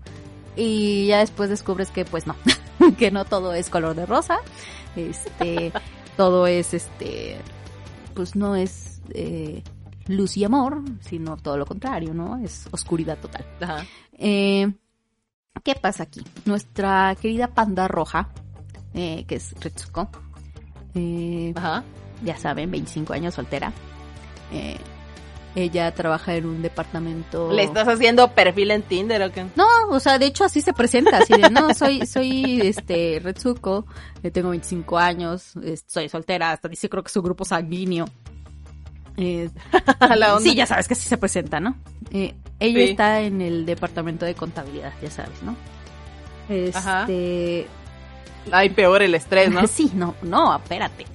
Y 0.58 1.08
ya 1.08 1.20
después 1.20 1.50
descubres 1.50 1.90
que 1.90 2.04
pues 2.04 2.28
no, 2.28 2.36
que 2.98 3.12
no 3.12 3.24
todo 3.24 3.54
es 3.54 3.70
color 3.70 3.96
de 3.96 4.06
rosa, 4.06 4.40
este, 4.98 5.72
todo 6.18 6.48
es 6.48 6.74
este, 6.74 7.38
pues 8.14 8.36
no 8.36 8.56
es 8.56 9.02
eh, 9.14 9.64
luz 10.08 10.38
y 10.38 10.44
amor, 10.44 10.82
sino 11.02 11.38
todo 11.38 11.58
lo 11.58 11.66
contrario, 11.66 12.14
¿no? 12.14 12.38
Es 12.38 12.68
oscuridad 12.72 13.18
total. 13.20 13.46
Ajá. 13.62 13.86
Eh, 14.14 14.72
¿Qué 15.64 15.76
pasa 15.76 16.04
aquí? 16.04 16.22
Nuestra 16.46 17.16
querida 17.22 17.48
panda 17.48 17.88
roja, 17.88 18.30
eh, 18.94 19.26
que 19.28 19.36
es 19.36 19.54
Retsuko, 19.60 20.10
eh, 20.96 21.54
Ajá. 21.56 21.84
ya 22.24 22.38
saben, 22.38 22.72
25 22.72 23.14
años 23.14 23.34
soltera. 23.36 23.72
Ella 25.56 25.94
trabaja 25.94 26.36
en 26.36 26.46
un 26.46 26.62
departamento. 26.62 27.52
¿Le 27.52 27.64
estás 27.64 27.88
haciendo 27.88 28.32
perfil 28.32 28.72
en 28.72 28.82
Tinder 28.82 29.22
o 29.22 29.32
qué? 29.32 29.46
No, 29.56 29.66
o 29.90 30.00
sea, 30.00 30.18
de 30.18 30.26
hecho 30.26 30.44
así 30.46 30.62
se 30.62 30.74
presenta, 30.74 31.18
así 31.20 31.34
de, 31.34 31.50
no, 31.52 31.74
soy, 31.74 32.06
soy, 32.08 32.62
este, 32.62 33.20
Retsuko, 33.24 33.86
eh, 34.24 34.32
tengo 34.32 34.50
25 34.50 34.98
años, 34.98 35.54
soy 35.88 36.10
soltera, 36.10 36.52
hasta 36.52 36.68
dice 36.68 36.90
creo 36.90 37.04
que 37.04 37.12
su 37.12 37.22
grupo 37.22 37.46
sanguíneo. 37.46 38.06
Eh, 39.18 39.50
La 40.18 40.36
onda. 40.36 40.42
sí, 40.50 40.56
ya 40.56 40.66
sabes 40.66 40.88
que 40.88 40.96
así 40.96 41.08
se 41.08 41.18
presenta, 41.18 41.60
¿no? 41.60 41.76
Eh, 42.12 42.34
ella 42.60 42.80
Sí. 42.80 42.90
está 42.92 43.22
en 43.22 43.42
el 43.42 43.66
departamento 43.66 44.26
de 44.26 44.34
contabilidad, 44.34 44.92
ya 45.04 45.12
sabes, 45.12 45.44
¿no? 45.44 45.56
Ajá. 46.74 47.02
Este, 47.02 47.68
Ay, 48.52 48.70
peor 48.72 49.02
el 49.04 49.14
estrés, 49.16 49.50
¿no? 49.52 49.66
Sí, 49.68 49.92
no, 49.94 50.16
no, 50.24 50.56
espérate. 50.56 51.06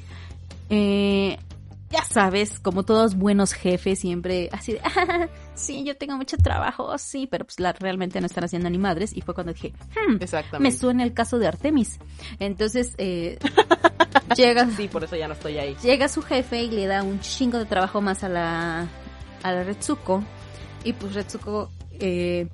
Eh, 0.70 1.36
ya 1.90 2.02
sabes, 2.04 2.60
como 2.60 2.82
todos 2.84 3.14
buenos 3.16 3.52
jefes, 3.52 3.98
siempre 4.00 4.48
así 4.52 4.72
de, 4.74 4.80
"Ah, 4.84 5.28
sí, 5.54 5.84
yo 5.84 5.96
tengo 5.96 6.16
mucho 6.16 6.36
trabajo, 6.36 6.96
sí, 6.98 7.26
pero 7.30 7.44
pues 7.46 7.60
la, 7.60 7.72
realmente 7.72 8.20
no 8.20 8.26
están 8.26 8.44
haciendo 8.44 8.68
ni 8.70 8.78
madres. 8.78 9.16
Y 9.16 9.20
fue 9.22 9.34
cuando 9.34 9.52
dije, 9.52 9.72
"Hmm, 9.96 10.18
me 10.60 10.70
suena 10.72 11.02
el 11.04 11.14
caso 11.14 11.38
de 11.38 11.46
Artemis. 11.48 11.98
Entonces, 12.40 12.94
eh, 12.98 13.38
llega, 14.36 14.68
Sí, 14.76 14.88
por 14.88 15.04
eso 15.04 15.16
ya 15.16 15.28
no 15.28 15.34
estoy 15.34 15.58
ahí. 15.58 15.76
llega 15.82 16.08
su 16.08 16.22
jefe 16.22 16.62
y 16.64 16.70
le 16.70 16.86
da 16.86 17.02
un 17.02 17.20
chingo 17.20 17.58
de 17.58 17.64
trabajo 17.66 18.00
más 18.00 18.22
a 18.24 18.28
la, 18.28 18.88
a 19.42 19.52
la 19.52 19.62
Retsuko. 19.64 20.22
Y 20.84 20.92
pues 20.92 21.14
Retsuko 21.14 21.70
eh, 22.00 22.48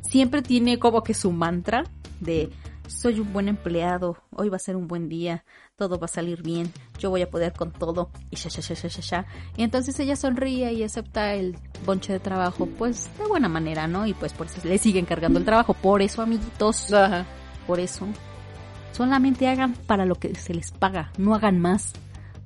siempre 0.00 0.42
tiene 0.42 0.78
como 0.78 1.02
que 1.02 1.14
su 1.14 1.30
mantra 1.32 1.84
de 2.20 2.50
soy 2.88 3.20
un 3.20 3.32
buen 3.32 3.48
empleado, 3.48 4.18
hoy 4.34 4.48
va 4.48 4.56
a 4.56 4.60
ser 4.60 4.76
un 4.76 4.86
buen 4.88 5.08
día, 5.08 5.44
todo 5.76 5.98
va 5.98 6.04
a 6.06 6.08
salir 6.08 6.42
bien, 6.42 6.70
yo 7.02 7.10
voy 7.10 7.22
a 7.22 7.28
poder 7.28 7.52
con 7.52 7.72
todo 7.72 8.10
y 8.30 8.36
ya, 8.36 8.48
ya, 8.48 8.60
ya, 8.60 8.74
ya, 8.74 8.88
ya, 8.88 9.00
ya. 9.00 9.26
Y 9.56 9.64
entonces 9.64 9.98
ella 9.98 10.14
sonríe 10.14 10.72
y 10.72 10.84
acepta 10.84 11.34
el 11.34 11.56
bonche 11.84 12.12
de 12.12 12.20
trabajo, 12.20 12.66
pues 12.78 13.10
de 13.18 13.26
buena 13.26 13.48
manera, 13.48 13.88
¿no? 13.88 14.06
Y 14.06 14.14
pues 14.14 14.32
por 14.32 14.46
eso 14.46 14.60
le 14.62 14.78
siguen 14.78 15.04
cargando 15.04 15.38
el 15.40 15.44
trabajo. 15.44 15.74
Por 15.74 16.00
eso, 16.00 16.22
amiguitos, 16.22 16.92
Ajá. 16.92 17.26
por 17.66 17.80
eso, 17.80 18.06
solamente 18.92 19.48
hagan 19.48 19.74
para 19.74 20.06
lo 20.06 20.14
que 20.14 20.34
se 20.36 20.54
les 20.54 20.70
paga, 20.70 21.10
no 21.18 21.34
hagan 21.34 21.58
más. 21.60 21.92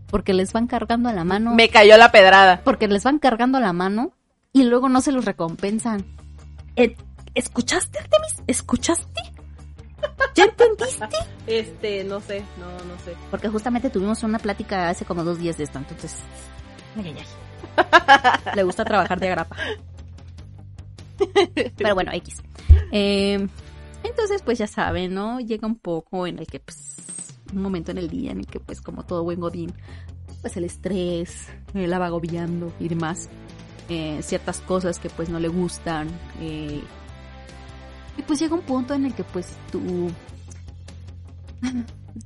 Porque 0.09 0.33
les 0.33 0.53
van 0.53 0.69
cargando 0.69 1.09
a 1.09 1.13
la 1.13 1.25
mano. 1.25 1.53
Me 1.55 1.69
cayó 1.69 1.97
la 1.99 2.13
pedrada. 2.13 2.61
Porque 2.65 2.87
les 2.87 3.03
van 3.03 3.19
cargando 3.19 3.59
a 3.59 3.61
la 3.61 3.73
mano 3.73 4.13
y 4.53 4.63
luego 4.63 4.89
no 4.89 5.01
se 5.01 5.11
los 5.11 5.25
recompensan. 5.25 6.05
Eh, 6.77 6.97
¿Escuchaste, 7.35 7.99
Artemis? 7.99 8.43
¿Escuchaste? 8.47 9.21
¿Ya 10.35 10.45
entendiste? 10.45 11.09
Este, 11.47 12.05
no 12.05 12.21
sé, 12.21 12.43
no, 12.59 12.67
no 12.67 12.99
sé. 13.05 13.15
Porque 13.31 13.49
justamente 13.49 13.89
tuvimos 13.91 14.23
una 14.23 14.39
plática 14.39 14.89
hace 14.91 15.05
como 15.05 15.25
dos 15.25 15.39
días 15.39 15.57
de 15.57 15.65
esto, 15.65 15.79
entonces... 15.79 16.17
Ay, 16.97 17.07
ay, 17.07 17.17
ay. 17.19 17.27
Le 18.55 18.63
gusta 18.63 18.85
trabajar 18.85 19.19
de 19.19 19.29
grapa. 19.29 19.57
Pero 21.77 21.95
bueno, 21.95 22.13
X. 22.13 22.43
Eh, 22.93 23.47
entonces, 24.03 24.43
pues 24.43 24.59
ya 24.59 24.67
saben, 24.67 25.15
¿no? 25.15 25.41
Llega 25.41 25.67
un 25.67 25.77
poco 25.79 26.27
en 26.27 26.39
el 26.39 26.47
que, 26.47 26.61
pues, 26.61 26.97
un 27.53 27.63
momento 27.63 27.91
en 27.91 27.99
el 27.99 28.09
día 28.09 28.33
en 28.33 28.41
el 28.41 28.47
que, 28.47 28.61
pues, 28.61 28.81
como 28.81 29.05
todo 29.05 29.25
buen 29.25 29.41
godín, 29.41 29.73
pues 30.43 30.57
el 30.57 30.65
estrés, 30.65 31.49
eh, 31.75 31.87
la 31.87 31.99
va 31.99 32.07
agobiando 32.07 32.73
y 32.79 32.89
demás. 32.89 33.29
Eh, 33.89 34.19
ciertas 34.23 34.61
cosas 34.61 34.99
que, 34.99 35.09
pues, 35.09 35.29
no 35.29 35.39
le 35.41 35.49
gustan. 35.49 36.09
eh, 36.41 36.83
y 38.17 38.23
pues 38.23 38.39
llega 38.39 38.55
un 38.55 38.63
punto 38.63 38.95
en 38.95 39.07
el 39.07 39.15
que, 39.15 39.25
pues, 39.25 39.57
tu... 39.71 40.11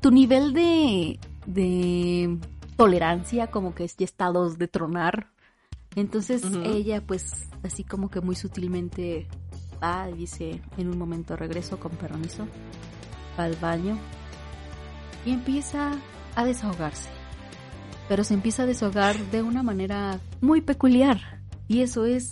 Tu 0.00 0.10
nivel 0.10 0.52
de... 0.52 1.18
de 1.46 2.38
tolerancia 2.80 3.48
como 3.48 3.74
que 3.74 3.86
ya 3.86 4.06
está 4.06 4.26
a 4.26 4.32
dos 4.32 4.56
de 4.56 4.66
tronar. 4.66 5.28
Entonces 5.96 6.42
ella 6.64 7.02
pues 7.04 7.50
así 7.62 7.84
como 7.84 8.10
que 8.10 8.22
muy 8.22 8.34
sutilmente 8.34 9.26
va 9.82 10.08
y 10.08 10.14
dice 10.14 10.62
en 10.78 10.88
un 10.88 10.96
momento 10.96 11.36
regreso 11.36 11.78
con 11.78 11.90
permiso 11.92 12.46
al 13.36 13.54
baño 13.56 13.98
y 15.26 15.32
empieza 15.32 15.92
a 16.36 16.44
desahogarse. 16.46 17.10
Pero 18.08 18.24
se 18.24 18.32
empieza 18.32 18.62
a 18.62 18.66
desahogar 18.66 19.14
de 19.30 19.42
una 19.42 19.62
manera 19.62 20.18
muy 20.40 20.62
peculiar 20.62 21.42
y 21.68 21.82
eso 21.82 22.06
es 22.06 22.30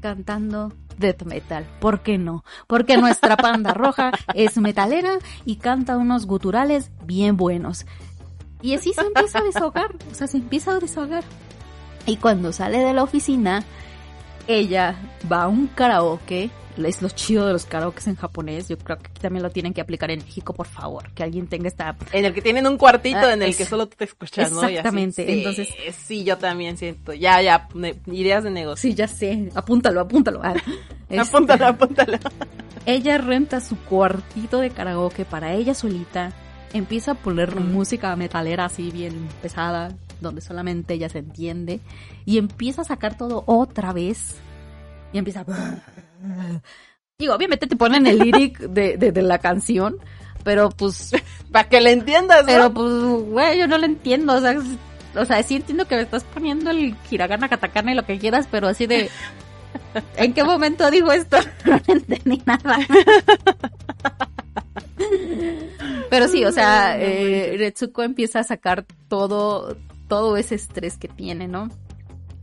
cantando 0.00 0.72
death 0.98 1.22
metal. 1.22 1.66
¿Por 1.80 2.02
qué 2.02 2.18
no? 2.18 2.44
Porque 2.66 2.96
nuestra 2.96 3.36
panda 3.36 3.74
roja 3.74 4.12
es 4.34 4.56
metalera 4.58 5.18
y 5.44 5.56
canta 5.56 5.96
unos 5.96 6.26
guturales 6.26 6.90
bien 7.04 7.36
buenos. 7.36 7.86
Y 8.60 8.74
así 8.74 8.92
se 8.92 9.02
empieza 9.02 9.38
a 9.38 9.42
desahogar, 9.42 9.94
o 10.10 10.14
sea, 10.14 10.26
se 10.26 10.38
empieza 10.38 10.72
a 10.72 10.78
desahogar. 10.78 11.24
Y 12.06 12.16
cuando 12.16 12.52
sale 12.52 12.78
de 12.78 12.92
la 12.92 13.02
oficina, 13.02 13.62
ella 14.46 14.96
va 15.30 15.44
a 15.44 15.48
un 15.48 15.68
karaoke. 15.68 16.50
Es 16.84 17.02
lo 17.02 17.08
chido 17.08 17.46
de 17.46 17.52
los 17.52 17.64
karaokes 17.66 18.06
en 18.08 18.16
japonés. 18.16 18.68
Yo 18.68 18.78
creo 18.78 18.98
que 18.98 19.06
aquí 19.08 19.20
también 19.20 19.42
lo 19.42 19.50
tienen 19.50 19.74
que 19.74 19.80
aplicar 19.80 20.10
en 20.10 20.20
México, 20.20 20.52
por 20.54 20.66
favor. 20.66 21.10
Que 21.12 21.22
alguien 21.22 21.46
tenga 21.48 21.68
esta... 21.68 21.96
En 22.12 22.24
el 22.24 22.32
que 22.32 22.40
tienen 22.42 22.66
un 22.66 22.76
cuartito 22.78 23.18
Ah, 23.18 23.32
en 23.32 23.42
el 23.42 23.50
es- 23.50 23.56
que 23.56 23.64
solo 23.64 23.86
tú 23.88 23.96
te 23.98 24.04
escuchas, 24.04 24.52
¿no? 24.52 24.62
Exactamente, 24.62 25.26
Sí, 25.26 25.32
entonces- 25.32 25.68
Sí, 26.06 26.24
yo 26.24 26.38
también 26.38 26.76
siento. 26.78 27.12
Ya, 27.12 27.42
ya, 27.42 27.68
ideas 28.06 28.44
de 28.44 28.50
negocio. 28.50 28.88
Sí, 28.90 28.94
ya 28.94 29.08
sé. 29.08 29.50
Apúntalo, 29.54 30.00
apúntalo. 30.00 30.40
Ah, 30.42 30.54
este, 31.08 31.18
Apúntalo, 31.20 31.66
apúntalo. 31.66 32.18
Ella 32.86 33.18
renta 33.18 33.60
su 33.60 33.76
cuartito 33.76 34.60
de 34.60 34.70
karaoke 34.70 35.24
para 35.24 35.52
ella 35.54 35.74
solita. 35.74 36.32
Empieza 36.72 37.12
a 37.12 37.14
poner 37.14 37.50
Ujú. 37.50 37.60
música 37.60 38.14
metalera 38.16 38.66
así 38.66 38.90
bien 38.90 39.28
pesada, 39.42 39.92
donde 40.20 40.40
solamente 40.40 40.94
ella 40.94 41.08
se 41.08 41.18
entiende. 41.18 41.80
Y 42.24 42.38
empieza 42.38 42.82
a 42.82 42.84
sacar 42.84 43.16
todo 43.18 43.42
otra 43.46 43.92
vez. 43.92 44.36
Y 45.12 45.18
empieza 45.18 45.40
a... 45.40 45.44
Digo, 47.18 47.34
obviamente 47.34 47.66
te 47.66 47.76
ponen 47.76 48.06
el 48.06 48.18
lyric 48.18 48.58
de, 48.58 48.96
de, 48.96 49.12
de 49.12 49.22
la 49.22 49.38
canción. 49.38 49.96
Pero 50.44 50.70
pues, 50.70 51.12
Para 51.52 51.68
que 51.68 51.80
le 51.80 51.92
entiendas, 51.92 52.42
¿no? 52.42 52.46
pero 52.46 52.72
pues, 52.72 52.92
güey, 53.30 53.58
yo 53.58 53.66
no 53.66 53.76
lo 53.78 53.84
entiendo. 53.86 54.34
O 54.34 54.40
sea, 54.40 54.52
es- 54.52 54.64
o 55.16 55.24
sea, 55.24 55.42
sí 55.42 55.56
entiendo 55.56 55.86
que 55.88 55.96
me 55.96 56.02
estás 56.02 56.22
poniendo 56.24 56.70
el 56.70 56.94
hiragana, 57.10 57.48
katakana 57.48 57.92
y 57.92 57.94
lo 57.94 58.04
que 58.06 58.18
quieras, 58.18 58.46
pero 58.50 58.68
así 58.68 58.86
de... 58.86 59.10
¿En 60.16 60.32
qué 60.32 60.44
momento 60.44 60.90
dijo 60.90 61.10
esto? 61.12 61.38
No 61.64 61.80
entendí 61.86 62.42
nada. 62.46 62.78
Pero 66.10 66.28
sí, 66.28 66.44
o 66.44 66.52
sea, 66.52 66.98
eh. 67.00 67.54
Retsuko 67.58 68.02
empieza 68.02 68.40
a 68.40 68.44
sacar 68.44 68.84
todo, 69.08 69.76
todo 70.08 70.36
ese 70.36 70.54
estrés 70.54 70.96
que 70.98 71.08
tiene, 71.08 71.48
¿no? 71.48 71.68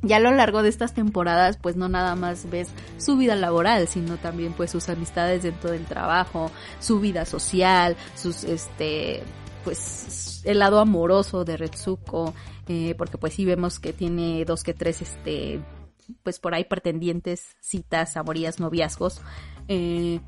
Ya 0.01 0.17
a 0.17 0.19
lo 0.19 0.31
largo 0.31 0.61
de 0.61 0.69
estas 0.69 0.93
temporadas, 0.93 1.57
pues 1.57 1.75
no 1.75 1.89
nada 1.89 2.15
más 2.15 2.49
ves 2.49 2.69
su 2.97 3.17
vida 3.17 3.35
laboral, 3.35 3.87
sino 3.87 4.17
también 4.17 4.53
pues 4.53 4.71
sus 4.71 4.87
amistades 4.89 5.43
dentro 5.43 5.71
del 5.71 5.85
trabajo, 5.85 6.51
su 6.79 6.99
vida 6.99 7.25
social, 7.25 7.95
sus, 8.15 8.43
este, 8.43 9.23
pues 9.63 10.41
el 10.45 10.59
lado 10.59 10.79
amoroso 10.79 11.43
de 11.43 11.57
Retsuko, 11.57 12.33
eh, 12.67 12.93
porque 12.97 13.17
pues 13.17 13.33
sí 13.33 13.45
vemos 13.45 13.79
que 13.79 13.93
tiene 13.93 14.45
dos 14.45 14.63
que 14.63 14.73
tres, 14.73 15.01
este, 15.01 15.59
pues 16.23 16.39
por 16.39 16.53
ahí 16.53 16.65
pretendientes, 16.65 17.55
citas, 17.59 18.15
amorías, 18.15 18.59
noviazgos. 18.59 19.21
Eh, 19.67 20.19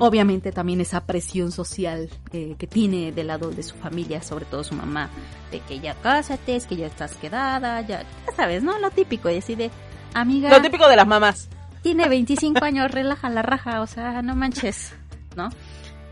Obviamente 0.00 0.52
también 0.52 0.80
esa 0.80 1.04
presión 1.06 1.52
social 1.52 2.08
eh, 2.32 2.54
que 2.58 2.66
tiene 2.66 3.12
del 3.12 3.28
lado 3.28 3.50
de 3.50 3.62
su 3.62 3.74
familia, 3.76 4.22
sobre 4.22 4.44
todo 4.44 4.64
su 4.64 4.74
mamá, 4.74 5.08
de 5.50 5.60
que 5.60 5.80
ya 5.80 5.94
cásate, 5.94 6.56
es 6.56 6.66
que 6.66 6.76
ya 6.76 6.86
estás 6.86 7.14
quedada, 7.16 7.80
ya, 7.82 8.02
ya 8.02 8.34
sabes, 8.36 8.62
¿no? 8.62 8.78
Lo 8.78 8.90
típico, 8.90 9.30
y 9.30 9.38
así 9.38 9.54
de, 9.54 9.70
amiga, 10.14 10.50
Lo 10.50 10.62
típico 10.62 10.88
de 10.88 10.96
las 10.96 11.06
mamás. 11.06 11.48
tiene 11.82 12.08
25 12.08 12.64
años, 12.64 12.90
relaja 12.90 13.28
la 13.30 13.42
raja, 13.42 13.80
o 13.80 13.86
sea, 13.86 14.22
no 14.22 14.36
manches, 14.36 14.92
¿no? 15.36 15.50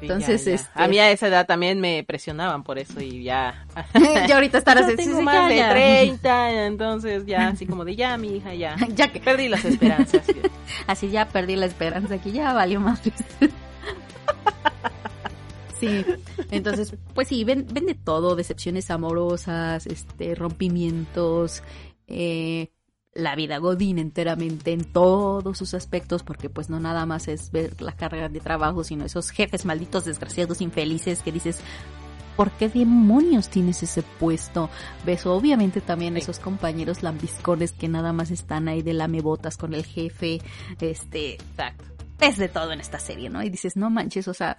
Entonces, 0.00 0.44
ya, 0.44 0.50
ya. 0.50 0.54
este- 0.56 0.70
A 0.82 0.88
mí 0.88 0.98
a 0.98 1.10
esa 1.10 1.28
edad 1.28 1.46
también 1.46 1.80
me 1.80 2.04
presionaban 2.04 2.62
por 2.62 2.78
eso 2.78 3.00
y 3.00 3.22
ya. 3.24 3.66
ya 4.28 4.34
ahorita 4.34 4.58
estarás 4.58 4.86
tengo 4.94 5.12
sí, 5.12 5.18
sí, 5.18 5.22
más 5.22 5.34
ya, 5.34 5.48
de 5.48 5.56
ya. 5.56 5.70
30, 5.70 6.66
entonces 6.66 7.26
ya 7.26 7.48
así 7.48 7.66
como 7.66 7.84
de 7.84 7.96
ya, 7.96 8.16
mi 8.16 8.36
hija, 8.36 8.54
ya. 8.54 8.76
Ya 8.94 9.12
que, 9.12 9.20
Perdí 9.20 9.48
las 9.48 9.64
esperanzas. 9.64 10.22
así 10.86 11.10
ya 11.10 11.26
perdí 11.28 11.56
la 11.56 11.66
esperanza, 11.66 12.14
aquí 12.14 12.32
ya 12.32 12.52
valió 12.52 12.80
más. 12.80 13.00
Sí, 15.80 16.04
entonces, 16.50 16.92
pues 17.14 17.28
sí, 17.28 17.44
ven, 17.44 17.66
ven 17.70 17.86
de 17.86 17.94
todo, 17.94 18.34
decepciones 18.34 18.90
amorosas, 18.90 19.86
este, 19.86 20.34
rompimientos, 20.34 21.62
eh, 22.08 22.72
la 23.14 23.34
vida 23.34 23.58
Godín 23.58 23.98
enteramente 23.98 24.72
en 24.72 24.84
todos 24.84 25.58
sus 25.58 25.74
aspectos, 25.74 26.22
porque 26.22 26.48
pues 26.50 26.70
no 26.70 26.78
nada 26.78 27.06
más 27.06 27.28
es 27.28 27.50
ver 27.50 27.80
la 27.80 27.92
carga 27.92 28.28
de 28.28 28.40
trabajo, 28.40 28.84
sino 28.84 29.04
esos 29.04 29.30
jefes 29.30 29.64
malditos, 29.64 30.04
desgraciados, 30.04 30.60
infelices 30.60 31.22
que 31.22 31.32
dices, 31.32 31.60
¿por 32.36 32.50
qué 32.52 32.68
demonios 32.68 33.48
tienes 33.48 33.82
ese 33.82 34.02
puesto? 34.02 34.70
Ves 35.04 35.26
obviamente 35.26 35.80
también 35.80 36.14
Sí. 36.14 36.20
esos 36.20 36.38
compañeros 36.38 37.02
lambiscones 37.02 37.72
que 37.72 37.88
nada 37.88 38.12
más 38.12 38.30
están 38.30 38.68
ahí 38.68 38.82
de 38.82 38.92
lamebotas 38.92 39.56
con 39.56 39.74
el 39.74 39.84
jefe, 39.84 40.40
este, 40.80 41.34
Exacto. 41.34 41.84
ves 42.20 42.36
de 42.36 42.48
todo 42.48 42.72
en 42.72 42.80
esta 42.80 43.00
serie, 43.00 43.30
¿no? 43.30 43.42
Y 43.42 43.50
dices, 43.50 43.76
no 43.76 43.90
manches, 43.90 44.28
o 44.28 44.34
sea, 44.34 44.56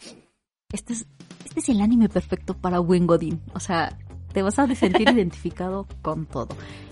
este 0.74 0.94
es, 0.94 1.06
este 1.46 1.62
es 1.62 1.70
el 1.70 1.80
anime 1.82 2.10
perfecto 2.10 2.54
para 2.56 2.80
buen 2.80 3.08
Godín. 3.08 3.42
O 3.54 3.60
sea, 3.62 3.98
te 4.34 4.42
vas 4.42 4.60
a 4.60 4.68
sentir 4.76 5.08
identificado 5.10 5.88
con 6.02 6.26
todo. 6.26 6.50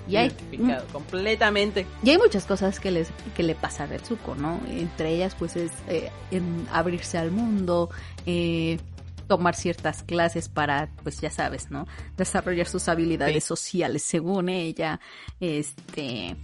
Y 0.07 0.15
hay, 0.15 0.27
Identificado 0.27 0.85
completamente. 0.93 1.85
y 2.03 2.09
hay 2.11 2.17
muchas 2.17 2.45
cosas 2.45 2.79
que, 2.79 2.91
les, 2.91 3.09
que 3.35 3.43
le 3.43 3.55
pasa 3.55 3.83
a 3.83 3.87
Retsuko, 3.87 4.35
¿no? 4.35 4.59
Entre 4.69 5.09
ellas, 5.13 5.35
pues, 5.37 5.55
es 5.55 5.71
eh, 5.87 6.09
en 6.31 6.67
abrirse 6.71 7.17
al 7.17 7.31
mundo, 7.31 7.89
eh, 8.25 8.79
tomar 9.27 9.55
ciertas 9.55 10.03
clases 10.03 10.47
para, 10.47 10.89
pues, 11.03 11.19
ya 11.19 11.29
sabes, 11.29 11.69
¿no? 11.71 11.85
Desarrollar 12.15 12.67
sus 12.67 12.87
habilidades 12.87 13.43
Sí. 13.43 13.47
sociales, 13.49 14.03
según 14.03 14.47
ella, 14.49 14.99
este 15.39 16.35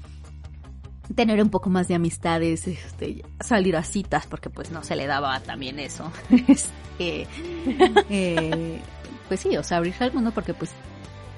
tener 1.16 1.41
un 1.41 1.49
poco 1.49 1.70
más 1.70 1.88
de 1.89 1.95
amistades, 1.95 2.66
este, 2.68 3.24
salir 3.41 3.76
a 3.76 3.84
citas, 3.84 4.26
porque 4.26 4.49
pues 4.49 4.72
no 4.72 4.84
se 4.84 4.95
le 4.95 5.05
daba 5.05 5.39
también 5.41 5.80
eso. 5.80 6.11
Este, 6.47 7.28
eh, 8.09 8.80
pues 9.28 9.39
sí, 9.41 9.55
o 9.57 9.64
sea, 9.64 9.78
abrirse 9.78 10.03
al 10.05 10.14
mundo 10.14 10.32
porque 10.32 10.53
pues 10.53 10.72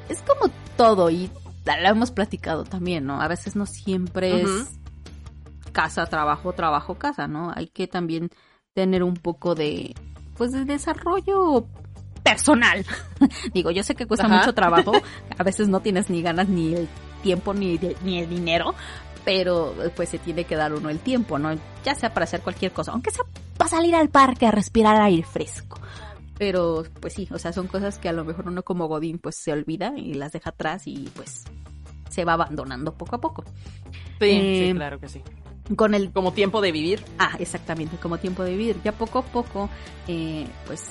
es 0.09 0.21
como 0.21 0.51
todo 0.77 1.09
y 1.09 1.29
lo 1.65 1.87
hemos 1.89 2.11
platicado 2.11 2.63
también, 2.63 3.05
¿no? 3.05 3.21
A 3.21 3.27
veces 3.27 3.55
no 3.55 3.65
siempre 3.65 4.43
es 4.43 4.67
casa, 5.71 6.05
trabajo, 6.05 6.53
trabajo, 6.53 6.95
casa, 6.95 7.27
¿no? 7.27 7.51
Hay 7.55 7.67
que 7.67 7.87
también 7.87 8.29
tener 8.73 9.03
un 9.03 9.15
poco 9.15 9.55
de, 9.55 9.93
pues, 10.37 10.51
de 10.51 10.65
desarrollo 10.65 11.65
personal. 12.23 12.85
Digo, 13.53 13.71
yo 13.71 13.83
sé 13.83 13.95
que 13.95 14.05
cuesta 14.05 14.27
Ajá. 14.27 14.37
mucho 14.37 14.53
trabajo, 14.53 14.93
a 15.37 15.43
veces 15.43 15.67
no 15.67 15.79
tienes 15.81 16.09
ni 16.09 16.21
ganas 16.21 16.47
ni 16.49 16.73
el 16.73 16.87
tiempo 17.23 17.53
ni, 17.53 17.77
de- 17.77 17.95
ni 18.03 18.19
el 18.19 18.29
dinero, 18.29 18.73
pero 19.23 19.73
pues 19.95 20.09
se 20.09 20.19
tiene 20.19 20.43
que 20.43 20.55
dar 20.55 20.73
uno 20.73 20.89
el 20.89 20.99
tiempo, 20.99 21.39
¿no? 21.39 21.49
Ya 21.83 21.95
sea 21.95 22.13
para 22.13 22.25
hacer 22.25 22.41
cualquier 22.41 22.71
cosa, 22.71 22.91
aunque 22.91 23.11
sea 23.11 23.25
para 23.57 23.69
salir 23.69 23.95
al 23.95 24.09
parque 24.09 24.45
a 24.45 24.51
respirar 24.51 25.01
aire 25.01 25.23
fresco. 25.23 25.79
Pero 26.37 26.83
pues 26.99 27.13
sí, 27.13 27.27
o 27.31 27.39
sea, 27.39 27.53
son 27.53 27.67
cosas 27.67 27.97
que 27.97 28.09
a 28.09 28.13
lo 28.13 28.25
mejor 28.25 28.47
uno 28.47 28.61
como 28.63 28.87
Godín 28.87 29.19
pues 29.19 29.37
se 29.37 29.51
olvida 29.53 29.93
y 29.97 30.13
las 30.15 30.33
deja 30.33 30.49
atrás 30.49 30.83
y 30.85 31.09
pues 31.15 31.45
se 32.15 32.23
va 32.23 32.33
abandonando 32.33 32.93
poco 32.93 33.17
a 33.17 33.19
poco. 33.19 33.43
Sí, 34.19 34.29
Eh, 34.31 34.67
sí, 34.69 34.73
claro 34.73 34.99
que 34.99 35.09
sí. 35.09 35.21
Con 35.75 35.93
el 35.95 36.11
Como 36.11 36.31
tiempo 36.31 36.61
de 36.61 36.71
vivir. 36.71 37.03
Ah, 37.17 37.35
exactamente, 37.39 37.97
como 37.97 38.17
tiempo 38.19 38.43
de 38.43 38.51
vivir. 38.51 38.77
Ya 38.83 38.91
poco 38.91 39.19
a 39.19 39.23
poco, 39.23 39.67
eh, 40.07 40.47
pues 40.67 40.83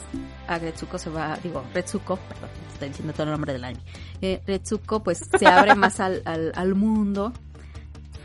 a 0.48 0.58
Retsuko 0.58 0.98
se 0.98 1.10
va, 1.10 1.38
digo, 1.42 1.62
Retsuko, 1.72 2.16
perdón, 2.16 2.50
estoy 2.72 2.88
diciendo 2.88 3.12
todo 3.14 3.22
el 3.24 3.30
nombre 3.30 3.52
del 3.52 3.64
anime. 3.64 3.82
Eh, 4.20 4.42
Retsuko 4.46 5.02
pues 5.02 5.30
se 5.38 5.46
abre 5.46 5.74
más 5.76 6.00
al, 6.00 6.22
al, 6.26 6.52
al 6.56 6.74
mundo 6.74 7.32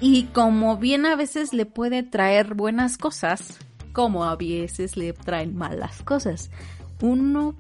y 0.02 0.24
como 0.26 0.78
bien 0.78 1.06
a 1.06 1.16
veces 1.16 1.54
le 1.54 1.66
puede 1.66 2.04
traer 2.04 2.56
buenas 2.56 2.98
cosas, 2.98 3.60
como 3.94 4.26
a 4.26 4.36
veces 4.36 4.98
le 4.98 5.14
traen 5.14 5.56
malas 5.56 6.02
cosas. 6.02 6.50
Uno 7.02 7.54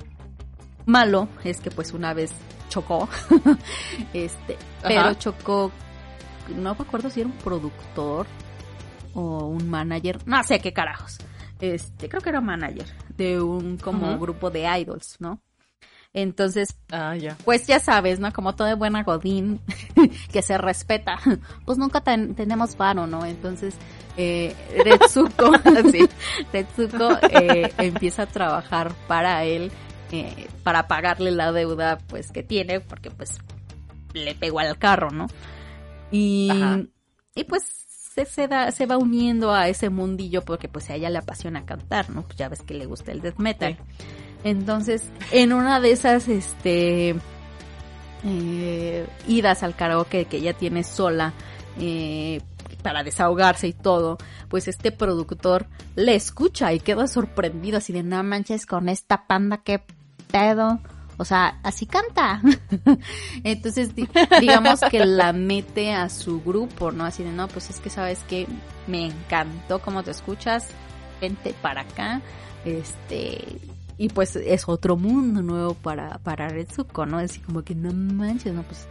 malo 0.88 1.28
es 1.44 1.62
que 1.62 1.70
pues 1.70 1.94
una 1.94 2.14
vez 2.16 2.32
chocó, 2.70 3.10
este, 4.14 4.58
pero 4.82 5.14
chocó, 5.16 5.72
no 6.56 6.76
me 6.76 6.82
acuerdo 6.82 7.10
si 7.10 7.22
era 7.22 7.30
un 7.30 7.36
productor 7.38 8.26
o 9.14 9.46
un 9.48 9.70
manager, 9.70 10.20
no 10.26 10.44
sé 10.44 10.60
qué 10.60 10.72
carajos. 10.74 11.18
Este, 11.60 12.08
creo 12.08 12.22
que 12.22 12.30
era 12.30 12.40
manager 12.42 12.86
de 13.18 13.42
un 13.42 13.78
como 13.78 14.18
grupo 14.18 14.50
de 14.50 14.62
idols, 14.80 15.18
¿no? 15.20 15.42
Entonces, 16.14 16.70
Ah, 16.92 17.16
ya. 17.16 17.38
pues 17.46 17.68
ya 17.68 17.80
sabes, 17.80 18.20
¿no? 18.20 18.32
Como 18.34 18.56
toda 18.56 18.74
buena 18.76 19.04
Godín 19.04 19.60
que 20.32 20.42
se 20.42 20.58
respeta, 20.58 21.20
pues 21.66 21.78
nunca 21.78 22.02
ten- 22.02 22.34
tenemos 22.34 22.76
varo, 22.78 23.06
¿no? 23.06 23.26
Entonces, 23.26 23.76
eh, 24.18 24.56
Retsuko, 24.84 25.52
sí, 25.92 26.10
Retsuko 26.52 27.12
eh, 27.30 27.72
empieza 27.78 28.24
a 28.24 28.26
trabajar 28.26 28.92
para 29.08 29.44
él, 29.46 29.72
eh, 30.12 30.48
para 30.64 30.88
pagarle 30.88 31.32
la 31.32 31.52
deuda, 31.52 31.98
pues, 32.08 32.32
que 32.32 32.44
tiene, 32.44 32.80
porque 32.80 33.12
pues 33.12 33.38
le 34.14 34.36
pegó 34.36 34.60
al 34.60 34.78
carro, 34.78 35.12
¿no? 35.12 35.28
Y, 36.12 36.50
Ajá. 36.52 36.82
y 37.36 37.44
pues 37.44 37.64
se, 37.64 38.26
se, 38.26 38.48
da, 38.48 38.72
se 38.72 38.86
va 38.86 38.98
uniendo 38.98 39.54
a 39.54 39.68
ese 39.68 39.90
mundillo 39.90 40.42
porque 40.44 40.68
pues 40.68 40.90
a 40.90 40.96
ella 40.96 41.10
le 41.10 41.20
apasiona 41.20 41.66
cantar, 41.66 42.10
¿no? 42.10 42.24
Pues 42.24 42.38
ya 42.38 42.50
ves 42.50 42.62
que 42.62 42.74
le 42.74 42.86
gusta 42.86 43.12
el 43.12 43.22
death 43.22 43.38
metal. 43.38 43.78
Entonces, 44.44 45.12
en 45.32 45.54
una 45.54 45.80
de 45.80 45.92
esas, 45.92 46.28
este, 46.28 47.16
eh, 48.24 49.08
idas 49.28 49.64
al 49.64 49.76
karaoke 49.76 50.26
que 50.26 50.38
ella 50.38 50.54
tiene 50.54 50.84
sola, 50.84 51.34
eh, 51.78 52.42
para 52.82 53.04
desahogarse 53.04 53.68
y 53.68 53.74
todo, 53.74 54.18
pues 54.48 54.68
este 54.68 54.92
productor 54.92 55.68
le 55.96 56.16
escucha 56.16 56.74
y 56.74 56.80
queda 56.80 57.08
sorprendido 57.08 57.78
así 57.78 57.94
de 57.94 58.04
no 58.04 58.24
manches 58.24 58.66
con 58.66 58.90
esta 58.90 59.28
panda 59.28 59.58
que 59.58 59.84
pedo. 60.32 60.80
O 61.18 61.26
sea, 61.26 61.60
así 61.64 61.86
canta. 61.86 62.42
Entonces, 63.44 63.94
di- 63.94 64.08
digamos 64.40 64.80
que 64.90 65.06
la 65.06 65.34
mete 65.34 65.92
a 65.94 66.08
su 66.08 66.42
grupo, 66.42 66.92
¿no? 66.92 67.04
Así 67.04 67.24
de, 67.24 67.32
no, 67.32 67.48
pues 67.50 67.70
es 67.70 67.80
que 67.80 67.90
sabes 67.90 68.24
que 68.24 68.48
me 68.88 69.06
encantó 69.08 69.80
cómo 69.82 70.02
te 70.04 70.12
escuchas, 70.12 70.68
vente 71.20 71.54
para 71.62 71.82
acá. 71.82 72.22
Este, 72.64 73.44
y 73.98 74.08
pues 74.10 74.38
es 74.38 74.70
otro 74.70 74.96
mundo 74.96 75.42
nuevo 75.42 75.74
para, 75.74 76.20
para 76.20 76.48
Retsuko, 76.48 77.06
¿no? 77.06 77.18
Así 77.18 77.42
como 77.42 77.64
que 77.64 77.76
no 77.76 77.92
manches, 77.92 78.54
no, 78.54 78.64
pues 78.64 78.88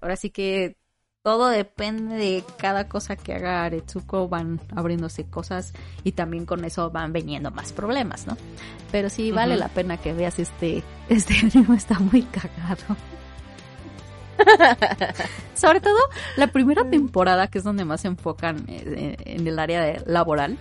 ahora 0.00 0.16
sí 0.16 0.30
que 0.30 0.76
todo 1.22 1.48
depende 1.48 2.16
de 2.16 2.44
cada 2.58 2.88
cosa 2.88 3.16
que 3.16 3.34
haga 3.34 3.68
Retsuko, 3.68 4.28
van 4.28 4.60
abriéndose 4.74 5.24
cosas 5.24 5.72
y 6.04 6.12
también 6.12 6.46
con 6.46 6.64
eso 6.64 6.90
van 6.90 7.12
viniendo 7.12 7.50
más 7.50 7.72
problemas, 7.72 8.26
¿no? 8.26 8.36
Pero 8.90 9.10
sí 9.10 9.30
vale 9.30 9.56
la 9.56 9.68
pena 9.68 9.96
que 9.96 10.12
veas 10.12 10.38
este, 10.38 10.82
este 11.08 11.34
anime, 11.42 11.76
está 11.76 11.98
muy 11.98 12.22
cagado. 12.22 12.96
Sobre 15.54 15.80
todo 15.80 15.98
la 16.36 16.46
primera 16.46 16.88
temporada, 16.88 17.48
que 17.48 17.58
es 17.58 17.64
donde 17.64 17.84
más 17.84 18.02
se 18.02 18.08
enfocan 18.08 18.64
eh, 18.68 19.16
en 19.18 19.46
el 19.46 19.58
área 19.58 20.00
laboral. 20.06 20.56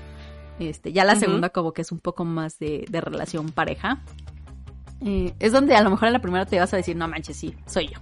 Este, 0.60 0.92
ya 0.92 1.06
la 1.06 1.16
segunda 1.16 1.50
como 1.50 1.72
que 1.72 1.84
es 1.84 1.92
un 1.92 2.00
poco 2.00 2.26
más 2.26 2.58
de, 2.58 2.86
de 2.90 3.00
relación 3.02 3.52
pareja. 3.52 4.02
Eh, 5.06 5.34
es 5.40 5.52
donde 5.52 5.76
a 5.76 5.84
lo 5.84 5.92
mejor 5.92 6.08
en 6.08 6.14
la 6.14 6.22
primera 6.22 6.46
te 6.46 6.60
vas 6.60 6.74
a 6.74 6.78
decir, 6.78 6.96
no 6.96 7.08
manches, 7.08 7.38
sí, 7.38 7.56
soy 7.68 7.90
yo. 7.90 8.00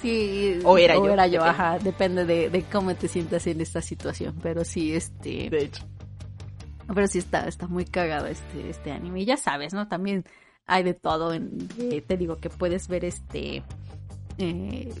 Sí, 0.00 0.58
O 0.62 0.78
era 0.78 0.96
yo, 0.96 1.16
yo, 1.26 1.42
depende. 1.42 1.44
ajá, 1.44 1.78
depende 1.78 2.24
de, 2.24 2.50
de 2.50 2.64
cómo 2.64 2.94
te 2.94 3.08
sientas 3.08 3.46
en 3.46 3.60
esta 3.60 3.82
situación, 3.82 4.36
pero 4.42 4.64
sí, 4.64 4.94
este, 4.94 5.50
De 5.50 5.64
hecho. 5.64 5.84
pero 6.94 7.06
sí 7.06 7.18
está, 7.18 7.46
está 7.48 7.66
muy 7.68 7.84
cagado 7.84 8.26
este, 8.26 8.70
este 8.70 8.92
anime. 8.92 9.20
Y 9.22 9.24
ya 9.26 9.36
sabes, 9.36 9.72
¿no? 9.74 9.88
También 9.88 10.24
hay 10.66 10.82
de 10.82 10.94
todo. 10.94 11.32
En, 11.32 11.68
eh, 11.78 12.02
te 12.02 12.16
digo 12.16 12.38
que 12.38 12.50
puedes 12.50 12.88
ver 12.88 13.04
este. 13.04 13.64
eh, 14.38 14.92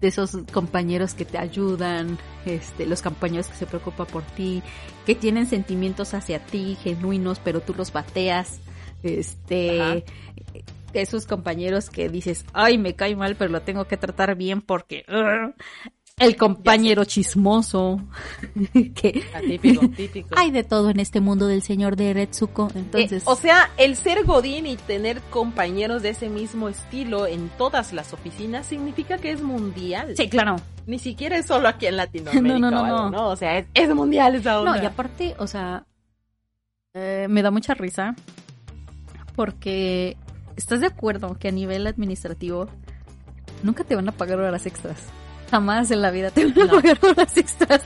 de 0.00 0.08
esos 0.08 0.36
compañeros 0.52 1.14
que 1.14 1.24
te 1.24 1.38
ayudan, 1.38 2.18
este, 2.46 2.86
los 2.86 3.02
compañeros 3.02 3.48
que 3.48 3.56
se 3.56 3.66
preocupan 3.66 4.06
por 4.06 4.22
ti, 4.22 4.62
que 5.04 5.16
tienen 5.16 5.46
sentimientos 5.46 6.14
hacia 6.14 6.38
ti, 6.46 6.76
genuinos, 6.80 7.40
pero 7.40 7.60
tú 7.60 7.74
los 7.74 7.92
bateas. 7.92 8.60
Este. 9.02 9.80
Ajá. 9.80 9.96
Esos 10.94 11.26
compañeros 11.26 11.90
que 11.90 12.08
dices, 12.08 12.44
ay, 12.54 12.78
me 12.78 12.94
cae 12.94 13.14
mal, 13.14 13.36
pero 13.36 13.50
lo 13.50 13.60
tengo 13.62 13.84
que 13.86 13.96
tratar 13.96 14.34
bien 14.36 14.62
porque. 14.62 15.04
ugh". 15.08 15.54
el 16.18 16.36
compañero 16.36 17.04
chismoso. 17.04 18.00
que 18.94 19.22
Ah, 19.34 19.40
típico, 19.40 19.86
típico. 19.90 20.30
hay 20.36 20.50
de 20.50 20.64
todo 20.64 20.90
en 20.90 20.98
este 20.98 21.20
mundo 21.20 21.46
del 21.46 21.62
señor 21.62 21.94
de 21.94 22.12
Retsuko. 22.14 22.68
Entonces, 22.74 23.22
Eh, 23.22 23.26
o 23.26 23.36
sea, 23.36 23.70
el 23.76 23.94
ser 23.96 24.24
Godín 24.24 24.66
y 24.66 24.76
tener 24.76 25.20
compañeros 25.30 26.02
de 26.02 26.08
ese 26.08 26.28
mismo 26.28 26.68
estilo 26.68 27.26
en 27.28 27.48
todas 27.50 27.92
las 27.92 28.12
oficinas 28.14 28.66
significa 28.66 29.18
que 29.18 29.30
es 29.30 29.42
mundial. 29.42 30.14
sí, 30.16 30.28
claro. 30.28 30.56
Ni 30.86 30.98
siquiera 30.98 31.36
es 31.36 31.44
solo 31.46 31.68
aquí 31.68 31.86
en 31.86 31.98
Latinoamérica. 31.98 32.58
No, 32.58 32.58
no, 32.58 32.70
no, 32.70 32.80
o 32.80 32.84
algo, 32.86 32.98
no. 32.98 33.10
¿no? 33.10 33.28
O 33.28 33.36
sea, 33.36 33.58
es, 33.58 33.66
es 33.74 33.94
mundial 33.94 34.34
esa 34.34 34.58
onda. 34.58 34.74
No, 34.76 34.82
y 34.82 34.86
aparte, 34.86 35.36
o 35.38 35.46
sea, 35.46 35.84
eh, 36.94 37.26
me 37.28 37.42
da 37.42 37.50
mucha 37.52 37.74
risa 37.74 38.16
porque 39.38 40.16
estás 40.56 40.80
de 40.80 40.88
acuerdo 40.88 41.36
que 41.38 41.46
a 41.46 41.52
nivel 41.52 41.86
administrativo 41.86 42.68
nunca 43.62 43.84
te 43.84 43.94
van 43.94 44.08
a 44.08 44.12
pagar 44.12 44.40
horas 44.40 44.66
extras. 44.66 44.98
Jamás 45.48 45.92
en 45.92 46.02
la 46.02 46.10
vida 46.10 46.32
te 46.32 46.44
van 46.44 46.60
a 46.60 46.64
No. 46.64 46.72
pagar 46.80 46.98
horas 47.04 47.36
extras. 47.36 47.82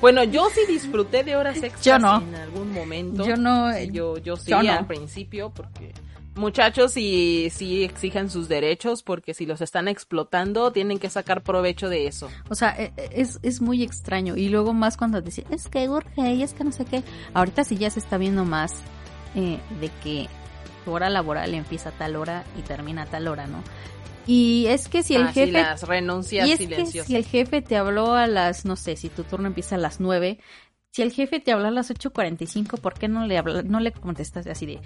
Bueno, 0.00 0.24
yo 0.24 0.48
sí 0.52 0.60
disfruté 0.66 1.22
de 1.22 1.36
horas 1.36 1.58
extras 1.58 1.84
Yo 1.84 1.98
no. 2.00 2.20
en 2.20 2.34
algún 2.34 2.72
momento. 2.72 3.24
Yo 3.24 3.36
no, 3.36 3.78
yo, 3.78 4.18
yo 4.18 4.36
sí 4.36 4.50
yo 4.50 4.60
no. 4.60 4.72
al 4.72 4.88
principio 4.88 5.50
porque 5.50 5.92
muchachos 6.34 6.90
sí, 6.92 7.48
sí 7.52 7.84
exijan 7.84 8.28
sus 8.28 8.48
derechos 8.48 9.04
porque 9.04 9.34
si 9.34 9.46
los 9.46 9.60
están 9.60 9.86
explotando 9.86 10.72
tienen 10.72 10.98
que 10.98 11.08
sacar 11.10 11.44
provecho 11.44 11.88
de 11.88 12.08
eso. 12.08 12.28
O 12.48 12.56
sea, 12.56 12.70
e- 12.76 12.92
e- 12.96 13.08
es, 13.12 13.38
es 13.44 13.60
muy 13.60 13.84
extraño. 13.84 14.34
Y 14.36 14.48
luego 14.48 14.74
más 14.74 14.96
cuando 14.96 15.22
decían, 15.22 15.46
es 15.52 15.68
que 15.68 15.88
urge 15.88 16.34
y 16.34 16.42
es 16.42 16.54
que 16.54 16.64
no 16.64 16.72
sé 16.72 16.84
qué. 16.86 17.04
Ahorita 17.34 17.62
sí 17.62 17.76
ya 17.76 17.88
se 17.88 18.00
está 18.00 18.18
viendo 18.18 18.44
más 18.44 18.72
eh, 19.36 19.60
de 19.80 19.90
que 20.02 20.28
tu 20.86 20.92
hora 20.92 21.10
laboral 21.10 21.52
empieza 21.52 21.88
a 21.88 21.92
tal 21.92 22.14
hora 22.14 22.44
y 22.56 22.62
termina 22.62 23.02
a 23.02 23.06
tal 23.06 23.26
hora, 23.26 23.48
¿no? 23.48 23.62
Y 24.24 24.66
es 24.68 24.88
que 24.88 25.02
si 25.02 25.14
el 25.16 25.24
Ah, 25.24 25.32
jefe... 25.32 25.52
las 25.52 25.82
renuncias 25.82 26.48
y 26.48 26.52
es 26.52 26.58
que 26.58 26.86
si 26.86 27.16
el 27.16 27.24
jefe 27.24 27.60
te 27.60 27.76
habló 27.76 28.14
a 28.14 28.26
las, 28.28 28.64
no 28.64 28.76
sé, 28.76 28.96
si 28.96 29.08
tu 29.08 29.24
turno 29.24 29.48
empieza 29.48 29.74
a 29.74 29.78
las 29.78 29.98
9, 30.00 30.38
si 30.92 31.02
el 31.02 31.12
jefe 31.12 31.40
te 31.40 31.50
habló 31.52 31.66
a 31.66 31.70
las 31.72 31.90
8.45, 31.90 32.80
¿por 32.80 32.94
qué 32.94 33.08
no 33.08 33.26
le, 33.26 33.36
habla, 33.36 33.62
no 33.62 33.80
le 33.80 33.92
contestas 33.92 34.46
así 34.46 34.64
de... 34.66 34.80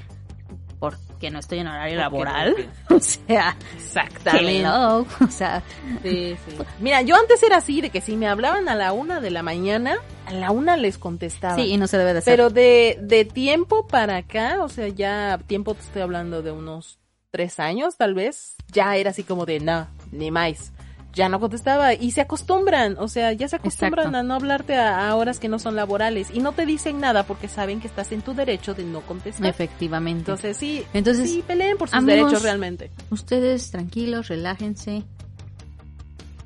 Porque 0.81 1.31
no 1.31 1.39
estoy 1.39 1.59
en 1.61 1.69
horario 1.69 1.97
laboral. 1.99 2.57
O 2.91 2.99
sea, 2.99 3.57
Exactamente. 3.77 4.59
hello. 4.61 5.07
O 5.21 5.31
sea, 5.31 5.63
Sí, 6.03 6.37
sí. 6.49 6.57
Mira, 6.81 7.03
yo 7.03 7.15
antes 7.17 7.43
era 7.43 7.59
así, 7.59 7.81
de 7.81 7.91
que 7.91 8.01
si 8.01 8.17
me 8.17 8.27
hablaban 8.27 8.69
a 8.69 8.75
la 8.75 8.93
una 8.93 9.21
de 9.21 9.31
la 9.31 9.43
mañana, 9.43 9.97
a 10.27 10.33
la 10.33 10.51
una 10.51 10.77
les 10.77 10.99
contestaba. 10.99 11.55
sí, 11.57 11.63
y 11.71 11.77
no 11.77 11.87
se 11.87 11.99
debe 11.99 12.13
de 12.15 12.19
hacer. 12.19 12.33
Pero 12.33 12.51
de, 12.51 12.99
de 13.01 13.25
tiempo 13.25 13.87
para 13.87 14.17
acá, 14.17 14.59
o 14.65 14.69
sea, 14.69 14.89
ya 14.89 15.39
tiempo 15.47 15.75
te 15.75 15.83
estoy 15.83 16.03
hablando 16.03 16.43
de 16.43 16.51
unos 16.51 16.99
tres 17.31 17.61
años, 17.61 17.97
tal 17.97 18.15
vez, 18.15 18.57
ya 18.73 18.97
era 18.97 19.11
así 19.11 19.23
como 19.23 19.47
de, 19.47 19.61
no, 19.61 19.87
ni 20.11 20.31
más. 20.33 20.73
Ya 21.13 21.29
no 21.29 21.41
contestaba 21.41 21.93
y 21.95 22.13
se 22.13 22.21
acostumbran, 22.21 22.97
o 22.99 23.09
sea, 23.09 23.33
ya 23.33 23.49
se 23.49 23.57
acostumbran 23.57 24.07
Exacto. 24.07 24.19
a 24.19 24.23
no 24.23 24.35
hablarte 24.35 24.77
a, 24.77 25.09
a 25.09 25.17
horas 25.17 25.41
que 25.41 25.49
no 25.49 25.59
son 25.59 25.75
laborales 25.75 26.31
y 26.33 26.39
no 26.39 26.53
te 26.53 26.67
dicen 26.67 27.01
nada 27.01 27.25
porque 27.25 27.49
saben 27.49 27.81
que 27.81 27.89
estás 27.89 28.13
en 28.13 28.23
tu 28.23 28.33
derecho 28.33 28.75
de 28.75 28.85
no 28.85 29.01
contestar. 29.01 29.47
Efectivamente. 29.49 30.21
Entonces 30.21 30.57
sí, 30.57 30.85
Entonces, 30.93 31.29
sí 31.29 31.43
peleen 31.45 31.77
por 31.77 31.89
sus 31.89 31.99
amigos, 31.99 32.27
derechos 32.31 32.43
realmente. 32.45 32.91
ustedes 33.11 33.71
tranquilos, 33.73 34.29
relájense. 34.29 35.03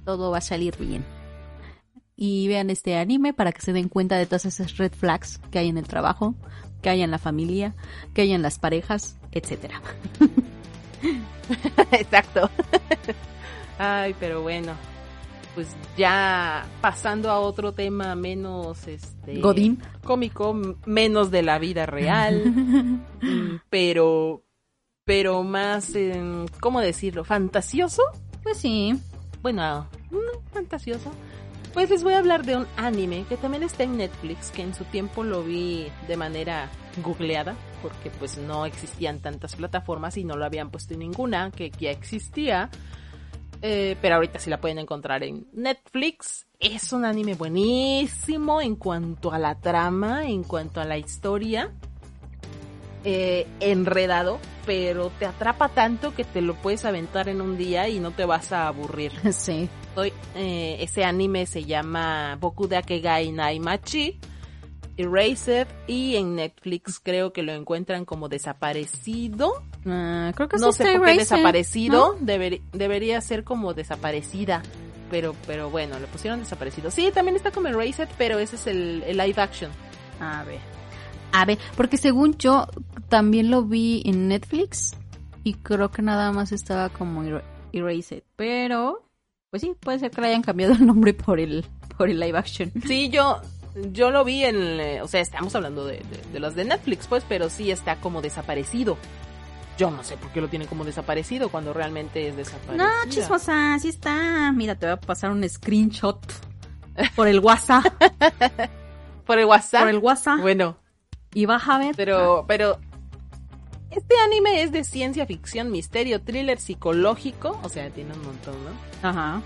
Todo 0.05 0.31
va 0.31 0.39
a 0.39 0.43
salir 0.43 0.77
bien. 0.79 1.05
Y 2.17 2.47
vean 2.49 2.71
este 2.71 2.97
anime 2.97 3.33
para 3.35 3.53
que 3.53 3.61
se 3.61 3.73
den 3.73 3.89
cuenta 3.89 4.17
de 4.17 4.27
todas 4.27 4.47
esas 4.47 4.77
red 4.77 4.93
flags 4.93 5.41
que 5.51 5.59
hay 5.59 5.69
en 5.69 5.79
el 5.79 5.87
trabajo, 5.87 6.35
que 6.81 6.89
hay 6.91 7.03
en 7.03 7.11
la 7.11 7.19
familia, 7.19 7.75
que 8.15 8.23
hay 8.23 8.33
en 8.33 8.41
las 8.43 8.59
parejas, 8.59 9.17
etcétera. 9.33 9.83
Exacto. 11.93 12.51
Ay, 13.79 14.15
pero 14.19 14.43
bueno. 14.43 14.73
Pues 15.55 15.69
ya 15.97 16.67
pasando 16.81 17.31
a 17.31 17.39
otro 17.39 17.73
tema 17.73 18.17
menos 18.17 18.89
este 18.89 19.39
Godín. 19.41 19.81
cómico, 20.03 20.53
menos 20.85 21.31
de 21.31 21.43
la 21.45 21.61
vida 21.61 21.87
real, 21.87 22.45
mm, 23.23 23.61
pero 23.71 24.43
pero 25.05 25.45
más 25.45 25.95
em, 25.95 26.47
¿cómo 26.61 26.81
decirlo? 26.81 27.23
fantasioso. 27.25 28.03
Pues 28.43 28.59
sí. 28.59 28.95
Bueno, 29.43 29.87
fantasioso. 30.53 31.13
Pues 31.73 31.89
les 31.91 32.03
voy 32.03 32.15
a 32.15 32.19
hablar 32.19 32.45
de 32.45 32.57
un 32.57 32.67
anime 32.77 33.25
que 33.29 33.37
también 33.37 33.63
está 33.63 33.85
en 33.85 33.97
Netflix, 33.97 34.51
que 34.51 34.63
en 34.63 34.75
su 34.75 34.85
tiempo 34.85 35.23
lo 35.23 35.43
vi 35.45 35.87
de 36.09 36.17
manera 36.17 36.69
googleada, 37.03 37.55
porque 37.83 38.11
pues 38.11 38.39
no 38.39 38.65
existían 38.67 39.21
tantas 39.21 39.55
plataformas 39.57 40.17
y 40.17 40.25
no 40.25 40.37
lo 40.37 40.45
habían 40.45 40.71
puesto 40.71 40.95
en 40.95 41.01
ninguna, 41.01 41.51
que 41.53 41.71
ya 41.71 41.91
existía. 41.91 42.71
Eh, 43.67 43.97
pero 44.03 44.17
ahorita 44.17 44.39
sí 44.39 44.51
la 44.51 44.61
pueden 44.61 44.79
encontrar 44.79 45.25
en 45.25 45.47
Netflix. 45.55 46.47
Es 46.61 46.93
un 46.93 47.07
anime 47.07 47.35
buenísimo 47.35 48.61
en 48.61 48.77
cuanto 48.77 49.33
a 49.33 49.39
la 49.39 49.59
trama, 49.59 50.29
en 50.29 50.43
cuanto 50.43 50.83
a 50.83 50.85
la 50.85 50.99
historia. 50.99 51.73
Eh, 53.05 53.47
enredado, 53.61 54.39
pero 54.67 55.11
te 55.19 55.25
atrapa 55.25 55.71
tanto 55.71 56.15
que 56.15 56.25
te 56.25 56.43
lo 56.43 56.57
puedes 56.57 56.85
aventar 56.85 57.31
en 57.31 57.41
un 57.41 57.57
día 57.57 57.89
y 57.89 58.01
no 58.01 58.11
te 58.11 58.27
vas 58.27 58.53
a 58.53 58.69
aburrir. 58.69 59.13
Sí. 59.33 59.71
Hoy, 59.97 60.13
eh, 60.35 60.77
ese 60.81 61.05
anime 61.05 61.47
se 61.47 61.65
llama 61.65 62.37
Boku 62.39 62.69
de 62.69 62.77
Akegai 62.77 63.33
Naimachi, 63.33 64.21
Erased, 64.99 65.69
y 65.87 66.17
en 66.17 66.35
Netflix 66.35 67.01
creo 67.01 67.33
que 67.33 67.43
lo 67.43 67.55
encuentran 67.55 68.05
como 68.05 68.29
desaparecido. 68.29 69.63
Ah, 69.87 70.33
creo 70.35 70.49
que 70.49 70.57
no 70.59 70.73
sé 70.73 70.85
por 70.97 71.05
qué 71.07 71.15
desaparecido, 71.19 72.17
deber- 72.21 72.61
debería 72.73 73.21
ser 73.21 73.45
como 73.45 73.75
desaparecida. 73.75 74.63
Pero, 75.11 75.35
pero 75.47 75.71
bueno, 75.71 75.99
le 76.01 76.07
pusieron 76.07 76.41
desaparecido. 76.41 76.91
Sí, 76.91 77.11
también 77.15 77.37
está 77.37 77.51
como 77.51 77.69
Erased, 77.69 78.09
pero 78.19 78.39
ese 78.39 78.57
es 78.57 78.67
el, 78.67 79.03
el 79.07 79.17
live 79.19 79.41
action. 79.41 79.71
A 80.21 80.43
ver. 80.45 80.59
A 81.33 81.45
ver, 81.45 81.59
porque 81.77 81.97
según 81.99 82.37
yo 82.39 82.67
también 83.09 83.51
lo 83.51 83.63
vi 83.65 84.03
en 84.07 84.29
Netflix 84.29 84.97
y 85.45 85.55
creo 85.55 85.91
que 85.91 86.01
nada 86.03 86.33
más 86.33 86.53
estaba 86.53 86.89
como 86.89 87.23
Er- 87.23 87.45
Erased, 87.73 88.23
pero 88.37 89.03
pues 89.51 89.63
sí, 89.63 89.75
puede 89.79 89.99
ser 89.99 90.11
que 90.11 90.21
le 90.21 90.29
hayan 90.29 90.43
cambiado 90.43 90.73
el 90.73 90.87
nombre 90.87 91.13
por 91.15 91.39
el 91.39 91.65
por 91.99 92.09
el 92.09 92.19
live 92.19 92.39
action. 92.39 92.73
Sí, 92.87 93.09
yo, 93.11 93.41
yo 93.93 94.11
lo 94.11 94.25
vi 94.25 94.45
en, 94.45 94.57
eh, 94.81 95.03
o 95.03 95.07
sea, 95.09 95.21
estamos 95.21 95.55
hablando 95.55 95.85
de, 95.87 95.99
de, 95.99 96.33
de 96.33 96.41
los 96.41 96.55
de 96.55 96.65
Netflix, 96.65 97.07
pues, 97.09 97.25
pero 97.29 97.51
sí 97.51 97.71
está 97.71 97.97
como 97.97 98.23
desaparecido. 98.23 98.97
Yo 99.77 99.91
no 99.91 100.05
sé 100.05 100.17
por 100.17 100.31
qué 100.31 100.41
lo 100.41 100.49
tienen 100.49 100.69
como 100.69 100.85
desaparecido 100.85 101.49
cuando 101.49 101.73
realmente 101.73 102.29
es 102.29 102.37
desaparecido. 102.37 102.85
No, 102.87 103.11
chismosa, 103.11 103.77
sí 103.81 103.89
está. 103.89 104.53
Mira, 104.53 104.77
te 104.77 104.87
voy 104.87 104.93
a 104.93 105.01
pasar 105.01 105.31
un 105.31 105.49
screenshot 105.49 106.21
por 107.17 107.27
el 107.27 107.41
WhatsApp, 107.41 107.85
Por 109.27 109.39
el 109.39 109.47
WhatsApp. 109.47 109.81
por 109.81 109.89
el 109.91 109.99
WhatsApp 109.99 110.41
Bueno, 110.41 110.77
y 111.33 111.47
vas 111.47 111.67
a 111.69 111.79
ver. 111.79 111.95
pero, 111.97 112.45
pero 112.47 112.79
este 113.91 114.15
anime 114.25 114.63
es 114.63 114.71
de 114.71 114.85
ciencia 114.85 115.27
ficción, 115.27 115.73
misterio, 115.73 116.21
thriller 116.23 116.61
psicológico, 116.61 117.59
o 117.63 117.69
sea, 117.69 117.91
tiene 117.91 118.13
un 118.13 118.23
montón, 118.25 118.55
¿no? 118.65 119.09
Ajá. 119.09 119.41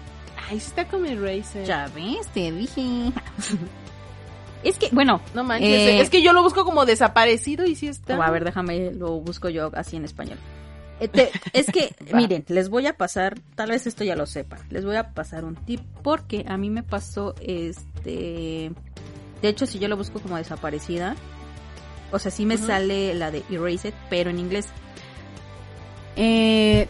Ay, 0.51 0.61
sí 0.61 0.67
está 0.69 0.87
como 0.89 1.05
Eraser. 1.07 1.65
Ya 1.65 1.89
ves, 1.95 2.27
te 2.35 2.51
dije. 2.53 3.13
es 4.63 4.77
que, 4.77 4.89
bueno, 4.93 5.21
No 5.35 5.45
manches, 5.45 5.71
Eh, 5.71 6.01
es 6.01 6.11
que 6.11 6.23
yo 6.23 6.33
lo 6.33 6.43
busco 6.43 6.65
como 6.65 6.87
desaparecido 6.87 7.67
y 7.67 7.75
sí 7.75 7.89
está. 7.89 8.15
a 8.25 8.31
ver, 8.31 8.45
déjame, 8.45 8.93
lo 8.93 9.21
busco 9.21 9.49
yo 9.49 9.71
así 9.75 9.97
en 9.97 10.05
español. 10.05 10.39
Eh, 11.01 11.11
es 11.53 11.67
que, 11.67 11.95
miren, 12.13 12.45
les 12.49 12.69
voy 12.69 12.87
a 12.87 12.97
pasar, 12.97 13.39
tal 13.55 13.71
vez 13.71 13.87
esto 13.87 14.05
ya 14.05 14.17
lo 14.17 14.27
sepan, 14.27 14.61
les 14.71 14.85
voy 14.85 14.97
a 14.97 15.11
pasar 15.15 15.45
un 15.45 15.55
tip 15.55 15.81
porque 16.03 16.45
a 16.49 16.57
mí 16.57 16.71
me 16.71 16.83
pasó 16.83 17.35
este, 17.41 18.73
de 19.43 19.49
hecho 19.49 19.67
si 19.67 19.79
yo 19.79 19.87
lo 19.87 19.97
busco 19.97 20.19
como 20.19 20.37
desaparecida, 20.37 21.15
o 22.11 22.19
sea, 22.19 22.31
sí 22.31 22.47
me 22.47 22.57
sale 22.57 23.15
la 23.15 23.31
de 23.31 23.45
Erased, 23.51 23.95
pero 24.09 24.31
en 24.31 24.39
inglés. 24.39 24.67
Eh, 26.17 26.89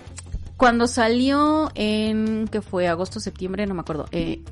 cuando 0.56 0.86
salió 0.86 1.70
en, 1.74 2.48
que 2.48 2.62
fue 2.62 2.88
agosto, 2.88 3.20
septiembre, 3.20 3.66
no 3.66 3.74
me 3.74 3.80
acuerdo, 3.80 4.06
eh, 4.12 4.42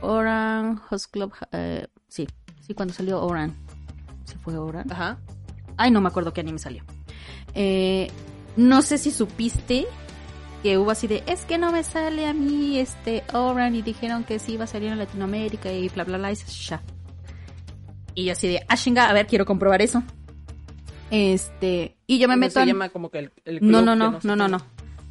Oran 0.00 0.80
Host 0.90 1.10
Club, 1.10 1.32
eh, 1.52 1.86
sí, 2.10 2.26
sí, 2.60 2.74
cuando 2.74 2.92
salió 2.92 3.22
Oran, 3.22 3.54
¿se 4.24 4.36
fue 4.38 4.56
Oran? 4.58 4.90
Ajá. 4.92 5.18
Ay, 5.78 5.90
no 5.90 6.00
me 6.02 6.08
acuerdo 6.08 6.32
qué 6.34 6.42
anime 6.42 6.58
salió. 6.58 6.84
Eh, 7.54 8.10
no 8.56 8.82
sé 8.82 8.98
si 8.98 9.10
supiste 9.10 9.86
que 10.62 10.76
hubo 10.76 10.90
así 10.90 11.06
de, 11.06 11.22
es 11.26 11.46
que 11.46 11.56
no 11.56 11.72
me 11.72 11.82
sale 11.82 12.26
a 12.26 12.34
mí 12.34 12.78
este 12.78 13.24
Oran 13.32 13.74
y 13.74 13.80
dijeron 13.82 14.24
que 14.24 14.38
sí 14.38 14.52
iba 14.52 14.64
a 14.64 14.66
salir 14.66 14.92
en 14.92 14.98
Latinoamérica 14.98 15.72
y 15.72 15.88
bla 15.88 16.04
bla 16.04 16.18
bla 16.18 16.32
y 16.32 16.34
ya. 16.34 16.82
Y 18.14 18.26
yo 18.26 18.32
así 18.32 18.48
de, 18.48 18.60
ah 18.68 18.76
chinga, 18.76 19.08
a 19.08 19.12
ver, 19.14 19.26
quiero 19.26 19.46
comprobar 19.46 19.80
eso. 19.80 20.02
Este, 21.10 21.96
y 22.06 22.18
yo 22.18 22.28
me 22.28 22.36
meto 22.36 22.54
se 22.54 22.60
en- 22.62 22.68
llama 22.68 22.88
como 22.90 23.10
que 23.10 23.18
el, 23.20 23.32
el 23.44 23.54
no, 23.62 23.78
club 23.78 23.84
no, 23.84 23.96
no, 23.96 24.18
no, 24.22 24.36
no, 24.36 24.48
no. 24.48 24.58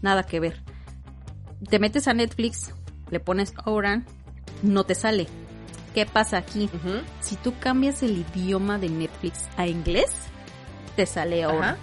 Nada 0.01 0.23
que 0.23 0.39
ver. 0.39 0.61
Te 1.69 1.79
metes 1.79 2.07
a 2.07 2.13
Netflix, 2.13 2.73
le 3.09 3.19
pones 3.19 3.53
Oran, 3.65 4.05
no 4.63 4.83
te 4.85 4.95
sale. 4.95 5.27
¿Qué 5.99 6.05
pasa 6.05 6.37
aquí? 6.37 6.69
Si 7.19 7.35
tú 7.35 7.53
cambias 7.59 8.03
el 8.03 8.23
idioma 8.33 8.77
de 8.79 8.87
Netflix 8.87 9.49
a 9.57 9.67
inglés, 9.67 10.05
te 10.95 11.05
sale 11.05 11.45
Oran. 11.45 11.61
Ajá. 11.61 11.77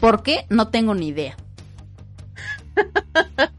¿Por 0.00 0.24
qué? 0.24 0.44
No 0.48 0.70
tengo 0.70 0.92
ni 0.96 1.06
idea. 1.08 1.36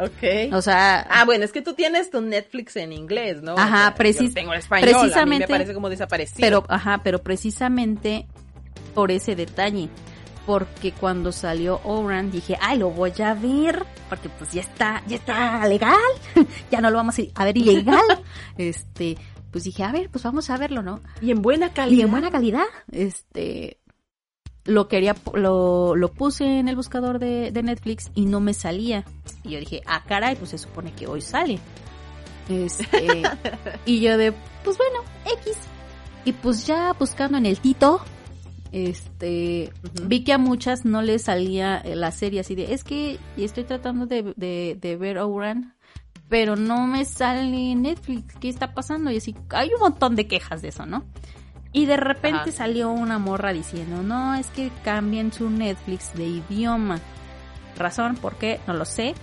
Ok. 0.00 0.52
O 0.52 0.62
sea, 0.62 1.04
Ah, 1.10 1.24
bueno, 1.24 1.44
es 1.44 1.50
que 1.50 1.60
tú 1.60 1.74
tienes 1.74 2.08
tu 2.12 2.20
Netflix 2.20 2.76
en 2.76 2.92
inglés, 2.92 3.42
¿no? 3.42 3.56
Ajá, 3.58 3.96
precis- 3.96 4.32
tengo 4.32 4.52
el 4.52 4.60
español, 4.60 4.88
a 4.90 4.92
mí 4.94 5.00
precisamente- 5.00 5.46
me 5.48 5.54
parece 5.54 5.74
como 5.74 5.88
desaparecido. 5.90 6.38
pero, 6.40 6.64
ajá, 6.68 7.00
pero 7.02 7.18
precisamente 7.20 8.28
por 8.94 9.10
ese 9.10 9.34
detalle. 9.34 9.88
Porque 10.48 10.92
cuando 10.92 11.30
salió 11.30 11.78
Oran 11.84 12.30
dije, 12.30 12.56
ay, 12.58 12.78
lo 12.78 12.88
voy 12.88 13.12
a 13.22 13.34
ver, 13.34 13.84
porque 14.08 14.30
pues 14.30 14.50
ya 14.50 14.62
está, 14.62 15.02
ya 15.06 15.16
está 15.16 15.68
legal, 15.68 15.92
ya 16.70 16.80
no 16.80 16.90
lo 16.90 16.96
vamos 16.96 17.16
a 17.34 17.44
ver 17.44 17.58
ilegal. 17.58 18.00
este, 18.56 19.18
pues 19.50 19.64
dije, 19.64 19.84
a 19.84 19.92
ver, 19.92 20.08
pues 20.08 20.24
vamos 20.24 20.48
a 20.48 20.56
verlo, 20.56 20.80
¿no? 20.80 21.02
y 21.20 21.32
en 21.32 21.42
buena 21.42 21.74
calidad. 21.74 21.98
Y 21.98 22.00
en 22.00 22.10
buena 22.10 22.30
calidad, 22.30 22.64
este, 22.90 23.76
lo 24.64 24.88
quería, 24.88 25.14
lo, 25.34 25.94
lo 25.94 26.12
puse 26.12 26.60
en 26.60 26.68
el 26.68 26.76
buscador 26.76 27.18
de, 27.18 27.50
de 27.50 27.62
Netflix 27.62 28.10
y 28.14 28.24
no 28.24 28.40
me 28.40 28.54
salía. 28.54 29.04
Y 29.44 29.50
yo 29.50 29.60
dije, 29.60 29.82
ah, 29.84 30.02
caray, 30.08 30.36
pues 30.36 30.52
se 30.52 30.56
supone 30.56 30.94
que 30.94 31.06
hoy 31.06 31.20
sale. 31.20 31.58
Este, 32.48 33.22
y 33.84 34.00
yo 34.00 34.16
de, 34.16 34.32
pues 34.64 34.78
bueno, 34.78 35.00
X. 35.42 35.58
Y 36.24 36.32
pues 36.32 36.66
ya 36.66 36.94
buscando 36.94 37.36
en 37.36 37.44
el 37.44 37.60
Tito, 37.60 38.00
este, 38.72 39.72
vi 40.02 40.24
que 40.24 40.32
a 40.32 40.38
muchas 40.38 40.84
no 40.84 41.02
les 41.02 41.22
salía 41.22 41.78
eh, 41.78 41.96
la 41.96 42.10
serie 42.10 42.40
así 42.40 42.54
de, 42.54 42.74
es 42.74 42.84
que 42.84 43.18
estoy 43.36 43.64
tratando 43.64 44.06
de, 44.06 44.34
de, 44.36 44.76
de 44.80 44.96
ver 44.96 45.18
Ouran, 45.18 45.74
pero 46.28 46.56
no 46.56 46.86
me 46.86 47.04
sale 47.04 47.74
Netflix, 47.74 48.34
¿qué 48.36 48.48
está 48.48 48.74
pasando? 48.74 49.10
Y 49.10 49.16
así, 49.16 49.34
hay 49.50 49.70
un 49.72 49.80
montón 49.80 50.14
de 50.16 50.26
quejas 50.26 50.60
de 50.60 50.68
eso, 50.68 50.84
¿no? 50.84 51.04
Y 51.72 51.86
de 51.86 51.96
repente 51.96 52.50
Ajá. 52.50 52.52
salió 52.52 52.90
una 52.90 53.18
morra 53.18 53.52
diciendo, 53.52 54.02
no, 54.02 54.34
es 54.34 54.48
que 54.48 54.70
cambien 54.84 55.32
su 55.32 55.50
Netflix 55.50 56.14
de 56.14 56.26
idioma. 56.26 56.98
Razón, 57.76 58.16
¿por 58.16 58.36
qué? 58.36 58.60
No 58.66 58.74
lo 58.74 58.84
sé. 58.84 59.14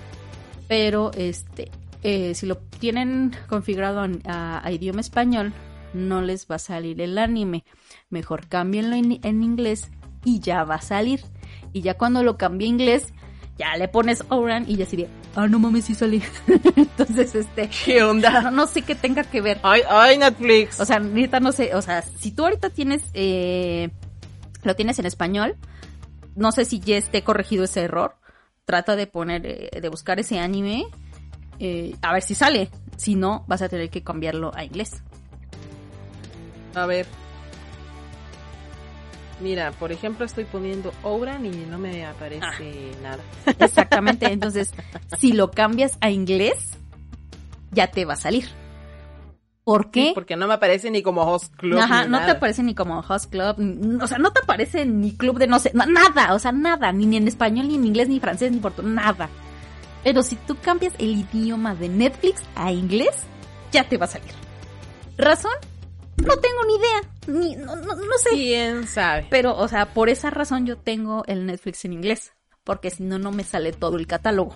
Pero 0.67 1.11
este, 1.15 1.71
eh, 2.03 2.33
si 2.35 2.45
lo 2.45 2.57
tienen 2.57 3.35
configurado 3.49 4.05
a 4.25 4.71
idioma 4.71 5.01
español, 5.01 5.53
no 5.95 6.21
les 6.21 6.47
va 6.47 6.55
a 6.55 6.59
salir 6.59 7.01
el 7.01 7.17
anime. 7.17 7.63
Mejor 8.09 8.47
cámbienlo 8.47 8.95
en, 8.95 9.19
en 9.23 9.43
inglés 9.43 9.89
y 10.23 10.39
ya 10.39 10.63
va 10.63 10.75
a 10.75 10.81
salir. 10.81 11.21
Y 11.73 11.81
ya 11.81 11.95
cuando 11.95 12.23
lo 12.23 12.37
cambie 12.37 12.67
a 12.67 12.69
inglés, 12.69 13.13
ya 13.57 13.75
le 13.77 13.87
pones 13.87 14.23
Oran 14.29 14.65
y 14.67 14.75
ya 14.75 14.85
sería, 14.85 15.07
ah, 15.35 15.47
no 15.47 15.59
mames, 15.59 15.85
sí 15.85 15.95
sale. 15.95 16.21
Entonces, 16.75 17.35
este, 17.35 17.69
¿Qué 17.85 18.03
onda? 18.03 18.41
no, 18.41 18.51
no 18.51 18.67
sé 18.67 18.81
qué 18.81 18.95
tenga 18.95 19.23
que 19.23 19.41
ver. 19.41 19.59
Ay, 19.63 19.81
ay, 19.89 20.17
Netflix. 20.17 20.79
O 20.79 20.85
sea, 20.85 20.99
neta 20.99 21.39
no 21.39 21.51
sé, 21.51 21.73
o 21.75 21.81
sea, 21.81 22.01
si 22.01 22.31
tú 22.31 22.43
ahorita 22.43 22.69
tienes, 22.69 23.01
eh, 23.13 23.89
lo 24.63 24.75
tienes 24.75 24.99
en 24.99 25.05
español, 25.05 25.55
no 26.35 26.51
sé 26.51 26.65
si 26.65 26.79
ya 26.79 26.97
esté 26.97 27.23
corregido 27.23 27.63
ese 27.63 27.81
error. 27.81 28.17
Trata 28.65 28.95
de 28.95 29.07
poner, 29.07 29.45
eh, 29.45 29.79
de 29.79 29.89
buscar 29.89 30.19
ese 30.19 30.39
anime, 30.39 30.85
eh, 31.59 31.95
a 32.01 32.13
ver 32.13 32.23
si 32.23 32.35
sale. 32.35 32.69
Si 32.97 33.15
no, 33.15 33.45
vas 33.47 33.61
a 33.61 33.69
tener 33.69 33.89
que 33.89 34.03
cambiarlo 34.03 34.51
a 34.55 34.63
inglés. 34.63 35.01
A 36.75 36.85
ver. 36.85 37.05
Mira, 39.41 39.71
por 39.73 39.91
ejemplo, 39.91 40.25
estoy 40.25 40.45
poniendo 40.45 40.93
Obran 41.03 41.45
y 41.45 41.49
no 41.49 41.77
me 41.77 42.05
aparece 42.05 42.45
Ah. 42.45 42.97
nada. 43.03 43.23
Exactamente. 43.59 44.31
Entonces, 44.31 44.71
si 45.17 45.33
lo 45.33 45.51
cambias 45.51 45.97
a 46.01 46.09
inglés, 46.09 46.77
ya 47.71 47.87
te 47.87 48.05
va 48.05 48.13
a 48.13 48.17
salir. 48.17 48.47
¿Por 49.65 49.89
qué? 49.89 50.07
Sí, 50.09 50.11
porque 50.13 50.35
no 50.37 50.47
me 50.47 50.53
aparece 50.53 50.91
ni 50.91 51.01
como 51.01 51.23
host 51.23 51.53
club. 51.55 51.79
Ajá, 51.79 52.03
ni 52.05 52.11
no 52.11 52.23
te 52.23 52.31
aparece 52.31 52.61
ni 52.61 52.75
como 52.75 52.99
host 52.99 53.31
club, 53.31 53.55
o 54.01 54.07
sea, 54.07 54.19
no 54.19 54.31
te 54.31 54.41
aparece 54.43 54.85
ni 54.85 55.11
club 55.11 55.39
de 55.39 55.47
no 55.47 55.57
sé, 55.57 55.71
na- 55.73 55.87
nada, 55.87 56.35
o 56.35 56.39
sea, 56.39 56.51
nada, 56.51 56.91
ni, 56.91 57.07
ni 57.07 57.17
en 57.17 57.27
español, 57.27 57.67
ni 57.67 57.75
en 57.75 57.85
inglés, 57.85 58.07
ni 58.07 58.19
francés, 58.19 58.51
ni 58.51 58.59
portugués, 58.59 58.91
nada. 58.93 59.27
Pero 60.03 60.21
si 60.21 60.35
tú 60.35 60.55
cambias 60.61 60.93
el 60.99 61.25
idioma 61.33 61.73
de 61.73 61.89
Netflix 61.89 62.43
a 62.55 62.71
inglés, 62.71 63.15
ya 63.71 63.83
te 63.89 63.97
va 63.97 64.05
a 64.05 64.09
salir. 64.09 64.31
¿Razón? 65.17 65.51
No 66.17 66.37
tengo 66.37 66.65
ni 66.65 66.75
idea, 66.75 67.01
ni, 67.27 67.55
no, 67.57 67.75
no, 67.75 67.95
no 67.95 68.17
sé. 68.17 68.29
¿Quién 68.29 68.87
sabe? 68.87 69.27
Pero, 69.29 69.55
o 69.55 69.67
sea, 69.67 69.93
por 69.93 70.09
esa 70.09 70.29
razón 70.29 70.65
yo 70.65 70.77
tengo 70.77 71.23
el 71.27 71.45
Netflix 71.45 71.83
en 71.85 71.93
inglés, 71.93 72.33
porque 72.63 72.89
si 72.89 73.03
no, 73.03 73.19
no 73.19 73.31
me 73.31 73.43
sale 73.43 73.73
todo 73.73 73.97
el 73.97 74.07
catálogo. 74.07 74.55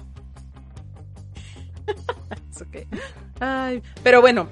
Es 2.51 2.62
ok. 2.62 2.78
Ay, 3.39 3.82
pero 4.03 4.22
bueno. 4.22 4.47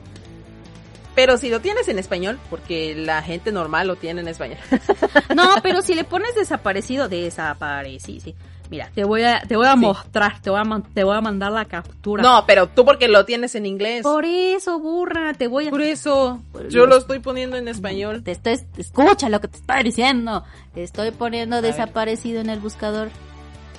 Pero 1.16 1.38
si 1.38 1.50
lo 1.50 1.62
tienes 1.62 1.88
en 1.88 1.98
español, 1.98 2.40
porque 2.50 2.94
la 2.96 3.24
gente 3.24 3.52
normal 3.52 3.88
lo 3.88 3.96
tiene 3.96 4.22
en 4.22 4.28
español. 4.28 4.60
No, 5.36 5.56
pero 5.64 5.82
si 5.84 5.94
le 5.94 6.04
pones 6.04 6.36
desaparecido, 6.36 7.10
desaparecido, 7.10 8.22
sí. 8.22 8.36
Mira, 8.70 8.92
te 8.94 9.06
voy 9.06 9.24
a, 9.24 9.42
te 9.42 9.56
voy 9.56 9.66
a 9.66 9.74
Sí. 9.74 9.80
mostrar, 9.80 10.42
te 10.42 10.50
voy 10.50 10.60
a, 10.60 10.82
te 10.94 11.04
voy 11.04 11.16
a 11.16 11.22
mandar 11.22 11.52
la 11.54 11.66
captura. 11.66 12.22
No, 12.22 12.44
pero 12.46 12.68
tú 12.68 12.84
porque 12.84 13.08
lo 13.08 13.24
tienes 13.26 13.56
en 13.56 13.66
inglés. 13.66 14.04
Por 14.04 14.26
eso, 14.26 14.80
burra, 14.80 15.34
te 15.34 15.48
voy 15.48 15.68
a... 15.68 15.70
Por 15.70 15.82
eso, 15.82 16.42
Por 16.52 16.68
yo 16.68 16.82
los- 16.82 16.90
lo 16.90 16.98
estoy 16.98 17.20
poniendo 17.20 17.56
en 17.56 17.68
español. 17.70 18.24
Te 18.24 18.32
estoy, 18.32 18.60
escucha 18.78 19.30
lo 19.30 19.40
que 19.40 19.48
te 19.48 19.58
estoy 19.58 19.84
diciendo. 19.84 20.44
Estoy 20.76 21.12
poniendo 21.12 21.62
desaparecido 21.62 22.42
en 22.42 22.50
el 22.50 22.60
buscador 22.60 23.10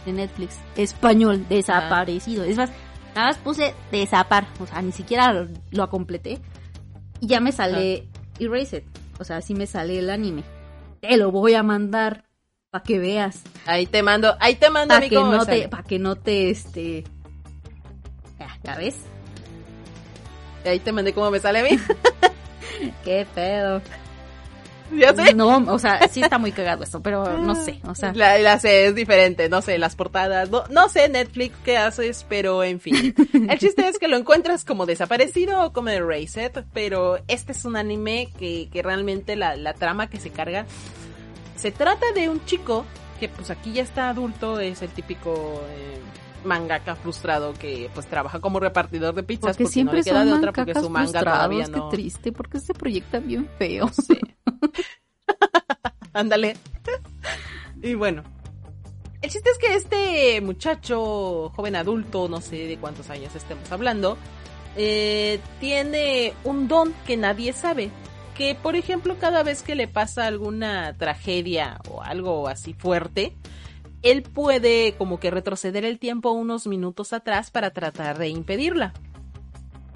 de 0.06 0.12
Netflix. 0.12 0.56
Español, 0.76 1.44
desaparecido. 1.50 2.44
Es 2.44 2.56
más, 2.56 2.70
nada 3.14 3.28
más 3.28 3.36
puse 3.38 3.74
desapar. 3.92 4.46
O 4.58 4.66
sea, 4.66 4.80
ni 4.80 4.92
siquiera 4.92 5.32
lo, 5.34 5.48
lo 5.70 5.90
completé. 5.90 6.38
Y 7.20 7.26
ya 7.26 7.40
me 7.40 7.52
sale 7.52 8.06
Erased. 8.38 8.84
O 9.20 9.24
sea, 9.24 9.42
sí 9.42 9.52
me 9.54 9.66
sale 9.66 9.98
el 9.98 10.08
anime. 10.08 10.44
Te 11.00 11.16
lo 11.18 11.30
voy 11.30 11.54
a 11.54 11.62
mandar 11.62 12.24
para 12.70 12.84
que 12.84 12.98
veas. 12.98 13.42
Ahí 13.66 13.86
te 13.86 14.02
mando, 14.02 14.36
ahí 14.40 14.54
te 14.54 14.70
mando 14.70 14.94
Para 14.94 15.08
que 15.08 15.14
cómo 15.14 15.32
no 15.32 15.46
te, 15.46 15.68
para 15.68 15.82
que 15.82 15.98
no 15.98 16.16
te, 16.16 16.50
este... 16.50 17.04
Ya, 18.38 18.58
¿ya 18.62 18.76
ves? 18.76 18.96
Ahí 20.64 20.78
te 20.78 20.92
mandé 20.92 21.12
cómo 21.12 21.30
me 21.30 21.40
sale 21.40 21.60
a 21.60 21.62
mí. 21.62 21.70
Qué 23.04 23.26
pedo. 23.34 23.80
ya 24.92 25.14
sé. 25.14 25.32
No, 25.34 25.56
o 25.72 25.78
sea, 25.78 26.06
sí 26.08 26.20
está 26.22 26.36
muy 26.38 26.52
cagado 26.52 26.84
esto, 26.84 27.00
pero 27.00 27.38
no 27.38 27.54
sé, 27.54 27.80
o 27.84 27.94
sea... 27.94 28.12
La, 28.12 28.38
la 28.38 28.58
sé, 28.58 28.86
es 28.86 28.94
diferente, 28.94 29.48
no 29.48 29.62
sé, 29.62 29.78
las 29.78 29.96
portadas, 29.96 30.50
no, 30.50 30.64
no 30.68 30.90
sé 30.90 31.08
Netflix 31.08 31.56
qué 31.64 31.78
haces, 31.78 32.26
pero 32.28 32.62
en 32.62 32.80
fin. 32.80 33.14
El 33.48 33.58
chiste 33.58 33.88
es 33.88 33.98
que 33.98 34.08
lo 34.08 34.16
encuentras 34.18 34.66
como 34.66 34.84
desaparecido 34.84 35.64
o 35.64 35.72
como 35.72 35.88
Erased, 35.88 36.64
pero 36.74 37.18
este 37.28 37.52
es 37.52 37.64
un 37.64 37.76
anime 37.76 38.28
que, 38.38 38.68
que 38.70 38.82
realmente 38.82 39.36
la, 39.36 39.56
la 39.56 39.72
trama 39.72 40.10
que 40.10 40.20
se 40.20 40.30
carga 40.30 40.66
se 41.58 41.72
trata 41.72 42.12
de 42.14 42.28
un 42.28 42.44
chico 42.44 42.84
que 43.18 43.28
pues 43.28 43.50
aquí 43.50 43.72
ya 43.72 43.82
está 43.82 44.08
adulto, 44.08 44.60
es 44.60 44.80
el 44.80 44.90
típico 44.90 45.62
eh, 45.68 45.98
mangaka 46.44 46.94
frustrado 46.94 47.52
que 47.52 47.90
pues 47.92 48.06
trabaja 48.06 48.40
como 48.40 48.60
repartidor 48.60 49.14
de 49.14 49.24
pizzas 49.24 49.56
Porque, 49.56 49.64
porque, 49.64 49.72
siempre 49.72 49.98
no 49.98 49.98
le 49.98 50.04
queda 50.04 50.18
son 50.20 50.28
de 50.28 50.34
otra 50.34 50.52
porque 50.52 50.74
su 50.74 50.90
manga 50.90 51.20
todavía 51.20 51.66
no. 51.66 51.90
Qué 51.90 51.96
triste, 51.96 52.32
porque 52.32 52.60
se 52.60 52.74
proyecta 52.74 53.18
bien 53.18 53.48
feo. 53.58 53.86
No 53.86 53.92
sé. 53.92 54.20
Ándale. 56.12 56.56
y 57.82 57.94
bueno. 57.94 58.22
El 59.20 59.30
chiste 59.30 59.50
es 59.50 59.58
que 59.58 59.74
este 59.74 60.40
muchacho, 60.40 61.50
joven 61.56 61.74
adulto, 61.74 62.28
no 62.28 62.40
sé 62.40 62.68
de 62.68 62.78
cuántos 62.78 63.10
años 63.10 63.34
estemos 63.34 63.70
hablando, 63.72 64.16
eh, 64.76 65.40
tiene 65.58 66.34
un 66.44 66.68
don 66.68 66.94
que 67.04 67.16
nadie 67.16 67.52
sabe. 67.52 67.90
Que, 68.38 68.54
por 68.54 68.76
ejemplo, 68.76 69.16
cada 69.18 69.42
vez 69.42 69.62
que 69.62 69.74
le 69.74 69.88
pasa 69.88 70.26
alguna 70.26 70.96
tragedia 70.96 71.80
o 71.90 72.02
algo 72.02 72.46
así 72.48 72.72
fuerte, 72.72 73.36
él 74.02 74.22
puede 74.22 74.94
como 74.96 75.18
que 75.18 75.30
retroceder 75.32 75.84
el 75.84 75.98
tiempo 75.98 76.30
unos 76.30 76.68
minutos 76.68 77.12
atrás 77.12 77.50
para 77.50 77.72
tratar 77.72 78.16
de 78.16 78.28
impedirla. 78.28 78.94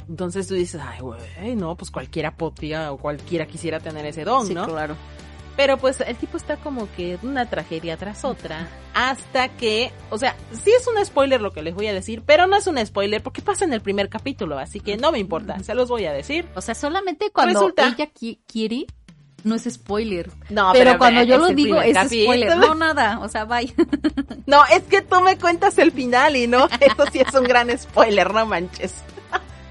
Entonces 0.09 0.49
tú 0.49 0.55
dices, 0.55 0.81
ay, 0.85 1.01
güey, 1.01 1.55
no, 1.55 1.77
pues 1.77 1.91
cualquiera 1.93 2.37
podría 2.37 2.91
o 2.93 2.99
cualquiera 2.99 3.47
quisiera 3.47 3.79
tener 3.79 4.05
ese 4.07 4.25
don, 4.25 4.47
Sí, 4.47 4.55
¿no? 4.55 4.67
claro. 4.67 4.97
Pero 5.57 5.77
pues 5.77 6.01
el 6.01 6.17
tipo 6.17 6.37
está 6.39 6.57
como 6.57 6.91
que 6.97 7.19
una 7.23 7.45
tragedia 7.49 7.97
tras 7.99 8.25
otra. 8.25 8.69
Hasta 8.95 9.49
que, 9.49 9.93
o 10.11 10.17
sea, 10.19 10.35
sí 10.53 10.71
es 10.71 10.87
un 10.87 11.05
spoiler 11.05 11.41
lo 11.41 11.53
que 11.53 11.63
les 11.63 11.75
voy 11.75 11.87
a 11.89 11.93
decir, 11.93 12.23
pero 12.25 12.47
no 12.47 12.57
es 12.57 12.67
un 12.67 12.85
spoiler 12.85 13.23
porque 13.23 13.43
pasa 13.43 13.65
en 13.65 13.73
el 13.73 13.81
primer 13.83 14.09
capítulo, 14.09 14.59
así 14.59 14.81
que 14.81 14.97
no 14.97 15.13
me 15.13 15.19
importa, 15.19 15.59
se 15.61 15.75
los 15.75 15.89
voy 15.89 16.07
a 16.07 16.13
decir. 16.13 16.47
O 16.55 16.61
sea, 16.63 16.75
solamente 16.75 17.31
cuando 17.31 17.55
Resulta- 17.61 17.87
ella 17.89 18.09
qui- 18.13 18.39
quiere, 18.47 18.87
no 19.45 19.55
es 19.57 19.65
spoiler. 19.71 20.31
No, 20.51 20.71
pero, 20.73 20.97
cuando 20.99 21.23
yo 21.25 21.37
lo 21.37 21.49
digo 21.49 21.83
es 21.83 21.95
capítulo. 21.95 22.23
spoiler. 22.23 22.57
No, 22.57 22.75
nada. 22.75 23.19
O 23.21 23.29
sea, 23.29 23.45
bye. 23.45 23.75
No, 24.47 24.63
es 24.73 24.83
que 24.85 25.03
tú 25.03 25.21
me 25.21 25.39
cuentas 25.39 25.79
el 25.79 25.93
final 25.93 26.35
y 26.37 26.47
no, 26.49 26.67
eso 26.81 27.05
sí 27.13 27.21
es 27.21 27.33
un 27.35 27.45
gran 27.45 27.77
spoiler, 27.79 28.33
no 28.35 28.45
manches. 28.47 28.95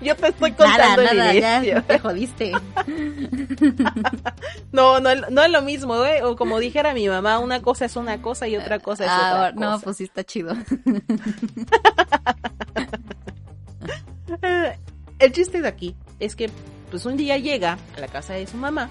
Yo 0.02 0.16
te 0.16 0.28
estoy 0.30 0.52
nada, 0.52 0.96
contando 0.96 1.02
el 1.12 1.18
nada, 1.18 1.34
inicio. 1.58 1.76
ya 1.76 1.82
te 1.84 2.00
jodiste. 2.00 2.52
No, 4.72 5.00
no, 5.02 5.10
no 5.30 5.44
es 5.44 5.52
lo 5.52 5.62
mismo, 5.62 6.04
¿eh? 6.06 6.24
O 6.24 6.36
como 6.38 6.58
dijera 6.60 6.94
mi 6.94 7.08
mamá, 7.08 7.40
una 7.40 7.62
cosa 7.62 7.86
es 7.86 7.96
una 7.98 8.22
cosa 8.22 8.48
y 8.48 8.56
otra 8.56 8.80
cosa 8.80 9.04
es 9.04 9.10
Ah, 9.12 9.50
otra 9.50 9.52
no, 9.52 9.72
cosa. 9.74 9.84
pues 9.84 9.98
sí 9.98 10.06
está 10.06 10.24
chido. 10.24 10.56
El 15.20 15.32
chiste 15.34 15.62
de 15.62 15.68
aquí 15.68 15.96
es 16.20 16.36
que 16.36 16.50
pues 16.90 17.06
un 17.06 17.16
día 17.18 17.38
llega 17.38 17.78
a 17.96 18.00
la 18.00 18.08
casa 18.08 18.34
de 18.34 18.48
su 18.48 18.58
mamá 18.58 18.90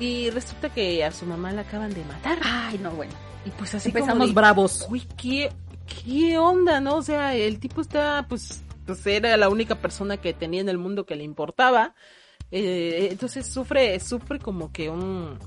y 0.00 0.30
resulta 0.30 0.68
que 0.70 1.04
a 1.04 1.12
su 1.12 1.26
mamá 1.26 1.52
la 1.52 1.60
acaban 1.62 1.92
de 1.92 2.04
matar. 2.04 2.38
Ay, 2.42 2.78
no, 2.78 2.90
bueno. 2.92 3.12
Y 3.44 3.50
pues 3.50 3.74
así 3.74 3.88
Empezamos 3.90 4.14
como 4.14 4.26
de, 4.26 4.32
bravos. 4.32 4.86
Uy, 4.90 5.06
¿qué, 5.16 5.52
qué 6.04 6.38
onda, 6.38 6.80
¿no? 6.80 6.96
O 6.96 7.02
sea, 7.02 7.34
el 7.34 7.58
tipo 7.60 7.80
está, 7.80 8.24
pues, 8.28 8.62
pues 8.86 9.06
era 9.06 9.36
la 9.36 9.48
única 9.48 9.76
persona 9.76 10.16
que 10.16 10.32
tenía 10.32 10.60
en 10.60 10.68
el 10.68 10.78
mundo 10.78 11.06
que 11.06 11.16
le 11.16 11.24
importaba. 11.24 11.94
Eh, 12.50 13.08
entonces 13.10 13.46
sufre, 13.46 13.98
sufre 14.00 14.38
como 14.38 14.72
que 14.72 14.90
un, 14.90 15.38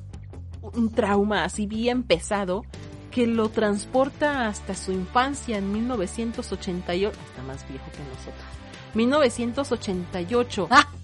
un 0.61 0.91
trauma 0.93 1.43
así 1.43 1.65
bien 1.67 2.03
pesado 2.03 2.65
que 3.11 3.25
lo 3.27 3.49
transporta 3.49 4.47
hasta 4.47 4.75
su 4.75 4.91
infancia 4.91 5.57
en 5.57 5.71
1988. 5.71 7.19
Está 7.29 7.43
más 7.43 7.67
viejo 7.67 7.85
que 7.91 7.99
nosotros. 7.99 8.45
1988. 8.93 10.67
Ah. 10.69 10.87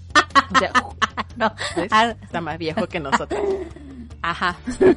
No. 1.36 1.52
Ah, 1.90 2.14
Está 2.22 2.40
más 2.40 2.58
viejo 2.58 2.86
que 2.86 3.00
nosotros. 3.00 3.40
ajá. 4.22 4.56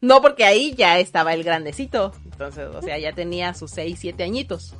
No, 0.00 0.20
porque 0.20 0.44
ahí 0.44 0.74
ya 0.76 0.98
estaba 0.98 1.32
el 1.34 1.42
grandecito. 1.42 2.12
Entonces, 2.24 2.68
o 2.72 2.82
sea, 2.82 2.98
ya 2.98 3.12
tenía 3.12 3.54
sus 3.54 3.70
6, 3.72 3.98
7 3.98 4.22
añitos. 4.22 4.74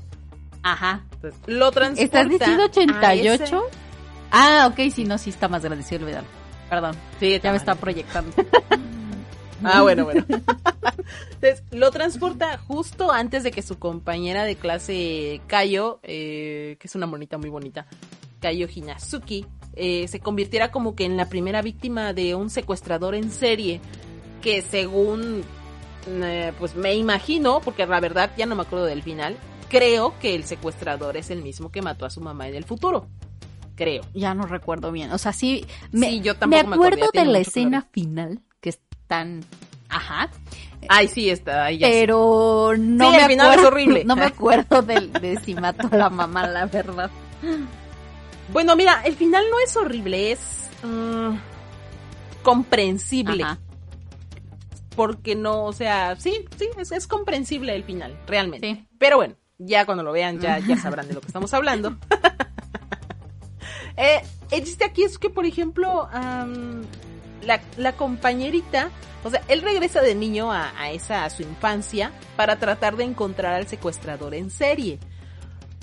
Ajá. 0.73 1.05
Entonces, 1.13 1.41
lo 1.47 1.71
transporta. 1.71 2.03
¿Estás 2.21 2.29
diciendo 2.29 2.63
a 2.63 2.67
88? 2.67 3.45
ese- 3.45 3.57
Ah, 4.33 4.69
ok, 4.71 4.91
sí, 4.93 5.05
no, 5.05 5.17
sí 5.19 5.31
está 5.31 5.49
más 5.49 5.63
grande, 5.63 5.85
sí, 5.85 5.95
olvídalo. 5.95 6.27
Perdón, 6.69 6.97
Sí, 7.21 7.39
ya 7.43 7.51
me 7.53 7.57
está 7.59 7.75
proyectando. 7.75 8.33
Ah, 9.65 9.81
bueno, 9.81 10.05
bueno. 10.05 10.23
Entonces, 10.29 11.63
lo 11.71 11.91
transporta 11.91 12.59
justo 12.59 13.11
antes 13.11 13.43
de 13.43 13.51
que 13.51 13.63
su 13.63 13.79
compañera 13.79 14.45
de 14.45 14.57
clase, 14.57 15.41
Kayo, 15.47 15.99
eh, 16.03 16.77
que 16.79 16.87
es 16.87 16.95
una 16.95 17.07
monita 17.07 17.39
muy 17.39 17.49
bonita, 17.49 17.87
Kayo 18.41 18.69
Hinazuki, 18.73 19.47
eh, 19.75 20.09
se 20.09 20.21
convirtiera 20.21 20.71
como 20.71 20.95
que 20.95 21.07
en 21.07 21.17
la 21.17 21.31
primera 21.31 21.63
víctima 21.63 22.13
de 22.13 22.35
un 22.35 22.51
secuestrador 22.51 23.15
en 23.15 23.31
serie, 23.31 23.81
que 24.43 24.61
según, 24.61 25.43
eh, 26.07 26.53
pues 26.59 26.77
me 26.77 26.95
imagino, 26.95 27.61
porque 27.61 27.87
la 27.87 27.99
verdad 28.01 28.33
ya 28.37 28.45
no 28.45 28.57
me 28.57 28.63
acuerdo 28.63 28.85
del 28.85 29.03
final, 29.03 29.39
creo 29.69 30.19
que 30.19 30.35
el 30.35 30.45
secuestrador 30.45 31.17
es 31.17 31.31
el 31.31 31.43
mismo 31.43 31.71
que 31.71 31.83
mató 31.83 32.07
a 32.07 32.11
su 32.11 32.21
mamá 32.21 32.49
en 32.49 32.55
el 32.55 32.65
futuro. 32.65 33.09
Creo. 33.75 34.03
Ya 34.15 34.35
no 34.35 34.45
recuerdo 34.47 34.91
bien. 34.93 35.13
O 35.13 35.19
sea, 35.19 35.33
sí. 35.33 35.67
Me, 35.93 36.09
Sí, 36.11 36.21
yo 36.21 36.33
me 36.35 36.39
tampoco 36.39 36.67
me 36.69 36.75
acuerdo, 36.77 36.97
acuerdo 37.05 37.11
ya 37.13 37.21
de 37.25 37.27
la 37.33 37.39
escena 37.41 37.83
final, 37.93 38.41
que 38.61 38.71
es 38.71 38.81
tan. 39.07 39.45
Ajá. 39.89 40.31
Ay, 40.89 41.09
sí, 41.09 41.29
está 41.31 41.65
ahí 41.67 41.79
ya. 41.79 41.89
Pero 41.89 42.73
no 42.79 43.05
Sí, 43.11 43.17
me 43.17 43.23
el 43.23 43.27
final 43.29 43.59
es 43.59 43.65
horrible. 43.65 44.05
No 44.07 44.17
me 44.17 44.25
acuerdo 44.25 44.83
del- 44.83 45.13
de, 45.13 45.39
si 45.41 45.55
mató 45.55 45.89
a 45.93 45.97
la 45.97 46.09
mamá, 46.11 46.47
la 46.47 46.67
verdad. 46.67 47.11
Bueno, 48.53 48.77
mira, 48.77 49.03
el 49.05 49.15
final 49.15 49.45
no 49.51 49.59
es 49.61 49.77
horrible, 49.77 50.33
es 50.33 50.41
mm, 50.83 51.35
comprensible. 52.43 53.43
Ajá. 53.43 53.59
Porque 54.95 55.35
no, 55.35 55.65
o 55.65 55.73
sea, 55.73 56.17
sí, 56.17 56.47
sí, 56.57 56.69
es, 56.79 56.91
es 56.93 57.07
comprensible 57.07 57.75
el 57.75 57.85
final, 57.85 58.19
realmente. 58.27 58.67
Sí. 58.75 58.87
Pero 58.99 59.17
bueno, 59.17 59.35
ya 59.59 59.87
cuando 59.87 60.03
lo 60.03 60.13
vean, 60.13 60.39
ya, 60.41 60.59
ya 60.59 60.77
sabrán 60.77 61.09
de 61.09 61.15
lo 61.15 61.21
que 61.21 61.29
estamos 61.29 61.53
hablando. 61.55 61.97
eh, 63.97 64.23
el 64.51 64.65
chiste 64.65 64.85
aquí 64.85 65.03
es 65.03 65.19
que, 65.19 65.31
por 65.31 65.47
ejemplo, 65.47 66.09
la, 66.13 67.61
la 67.77 67.93
compañerita, 67.93 68.91
o 69.25 69.31
sea, 69.31 69.43
él 69.49 69.63
regresa 69.63 70.03
de 70.03 70.15
niño 70.15 70.53
a, 70.53 70.79
a 70.81 70.91
esa, 70.91 71.25
a 71.25 71.31
su 71.31 71.43
infancia, 71.43 72.13
para 72.37 72.59
tratar 72.59 72.97
de 72.97 73.05
encontrar 73.05 73.55
al 73.55 73.67
secuestrador 73.67 74.35
en 74.35 74.51
serie. 74.51 74.99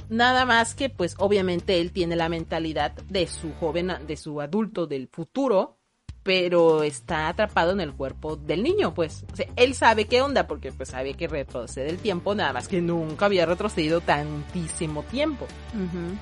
Nada 0.10 0.46
más 0.46 0.76
que, 0.76 0.90
pues, 0.90 1.16
obviamente 1.18 1.82
él 1.82 1.92
tiene 1.92 2.16
la 2.16 2.30
mentalidad 2.30 2.92
de 2.92 3.28
su 3.28 3.54
joven, 3.54 3.92
de 4.06 4.18
su 4.18 4.42
adulto 4.42 4.86
del 4.86 5.08
futuro, 5.08 5.80
pero 6.24 6.84
está 6.84 7.28
atrapado 7.28 7.74
en 7.74 7.82
el 7.82 7.94
cuerpo 7.94 8.38
del 8.38 8.64
niño, 8.64 8.94
pues. 8.94 9.26
O 9.32 9.36
sea, 9.36 9.48
él 9.56 9.76
sabe 9.76 10.06
qué 10.06 10.22
onda, 10.22 10.48
porque 10.48 10.72
pues 10.72 10.90
sabe 10.90 11.14
que 11.14 11.28
retrocede 11.28 11.90
el 11.90 11.98
tiempo, 11.98 12.34
nada 12.34 12.54
más 12.54 12.68
que 12.68 12.82
nunca 12.82 13.26
había 13.26 13.46
retrocedido 13.46 14.02
tantísimo 14.02 15.04
tiempo. 15.04 15.46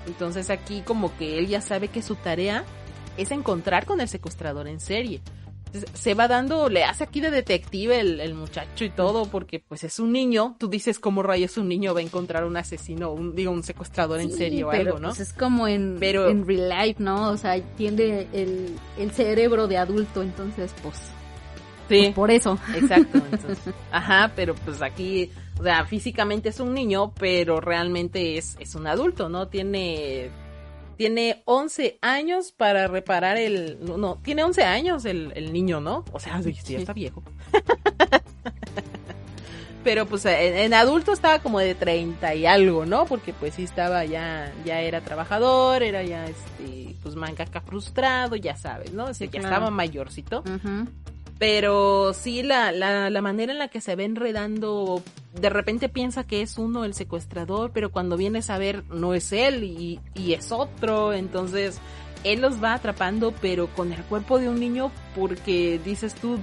Entonces 0.07 0.49
aquí 0.49 0.81
como 0.81 1.15
que 1.17 1.37
él 1.37 1.47
ya 1.47 1.61
sabe 1.61 1.87
que 1.87 2.01
su 2.01 2.15
tarea 2.15 2.63
es 3.17 3.31
encontrar 3.31 3.85
con 3.85 4.01
el 4.01 4.07
secuestrador 4.07 4.67
en 4.67 4.79
serie 4.79 5.21
se 5.93 6.13
va 6.13 6.27
dando, 6.27 6.69
le 6.69 6.83
hace 6.83 7.03
aquí 7.03 7.21
de 7.21 7.31
detective 7.31 7.99
el, 7.99 8.33
muchacho 8.33 8.83
y 8.83 8.89
todo, 8.89 9.25
porque 9.25 9.59
pues 9.59 9.83
es 9.83 9.99
un 9.99 10.11
niño, 10.11 10.55
tú 10.57 10.67
dices 10.67 10.99
cómo 10.99 11.23
rayos 11.23 11.57
un 11.57 11.67
niño 11.67 11.93
va 11.93 11.99
a 11.99 12.03
encontrar 12.03 12.45
un 12.45 12.57
asesino, 12.57 13.11
un, 13.11 13.35
digo, 13.35 13.51
un 13.51 13.63
secuestrador 13.63 14.19
en 14.19 14.31
serio 14.31 14.67
o 14.67 14.71
algo, 14.71 14.99
¿no? 14.99 15.09
Pues 15.09 15.21
es 15.21 15.33
como 15.33 15.67
en, 15.67 15.97
en 16.01 16.47
real 16.47 16.69
life, 16.69 17.03
¿no? 17.03 17.29
O 17.29 17.37
sea, 17.37 17.61
tiene 17.75 18.27
el, 18.33 18.75
el 18.97 19.11
cerebro 19.11 19.67
de 19.67 19.77
adulto, 19.77 20.21
entonces 20.21 20.73
pues... 20.81 20.97
Sí. 21.89 22.03
Pues, 22.03 22.13
por 22.13 22.31
eso. 22.31 22.57
Exacto. 22.73 23.17
Entonces, 23.31 23.73
ajá, 23.91 24.31
pero 24.33 24.55
pues 24.55 24.81
aquí, 24.81 25.29
o 25.59 25.63
sea, 25.63 25.83
físicamente 25.85 26.47
es 26.47 26.61
un 26.61 26.73
niño, 26.73 27.11
pero 27.19 27.59
realmente 27.59 28.37
es, 28.37 28.55
es 28.61 28.75
un 28.75 28.87
adulto, 28.87 29.27
¿no? 29.27 29.49
Tiene 29.49 30.31
tiene 31.01 31.41
11 31.45 31.97
años 32.03 32.51
para 32.51 32.85
reparar 32.85 33.35
el... 33.35 33.79
No, 33.81 34.19
tiene 34.21 34.43
11 34.43 34.61
años 34.61 35.05
el, 35.05 35.51
niño, 35.51 35.81
¿no? 35.81 36.05
O 36.11 36.19
sea, 36.19 36.39
sí, 36.43 36.53
ya 36.53 36.77
está 36.77 36.93
viejo. 36.93 37.23
Pero 39.83 40.05
pues 40.05 40.25
en, 40.25 40.75
adulto 40.75 41.11
estaba 41.11 41.39
como 41.39 41.57
de 41.57 41.73
30 41.73 42.35
y 42.35 42.45
algo, 42.45 42.85
¿no? 42.85 43.05
Porque 43.05 43.33
pues 43.33 43.55
sí 43.55 43.63
estaba 43.63 44.05
ya, 44.05 44.53
ya 44.63 44.81
era 44.81 45.01
trabajador, 45.01 45.81
era 45.81 46.03
ya 46.03 46.25
este, 46.25 46.95
pues 47.01 47.15
mangaka 47.15 47.61
frustrado, 47.61 48.35
ya 48.35 48.55
sabes, 48.55 48.93
¿no? 48.93 49.05
O 49.05 49.13
sea, 49.15 49.25
ya 49.25 49.39
estaba 49.39 49.71
mayorcito. 49.71 50.43
Pero 51.41 52.13
sí, 52.13 52.43
la, 52.43 52.71
la, 52.71 53.09
la 53.09 53.21
manera 53.23 53.51
en 53.51 53.57
la 53.57 53.67
que 53.67 53.81
se 53.81 53.95
ve 53.95 54.03
enredando, 54.03 55.01
de 55.33 55.49
repente 55.49 55.89
piensa 55.89 56.23
que 56.23 56.43
es 56.43 56.59
uno 56.59 56.85
el 56.85 56.93
secuestrador, 56.93 57.71
pero 57.73 57.91
cuando 57.91 58.15
vienes 58.15 58.51
a 58.51 58.59
ver 58.59 58.83
no 58.91 59.15
es 59.15 59.33
él 59.33 59.63
y, 59.63 59.99
y 60.13 60.33
es 60.33 60.51
otro, 60.51 61.13
entonces 61.13 61.81
él 62.23 62.41
los 62.41 62.63
va 62.63 62.75
atrapando, 62.75 63.33
pero 63.41 63.65
con 63.65 63.91
el 63.91 64.03
cuerpo 64.03 64.37
de 64.37 64.49
un 64.49 64.59
niño 64.59 64.91
porque 65.15 65.79
dices 65.83 66.13
tú, 66.13 66.37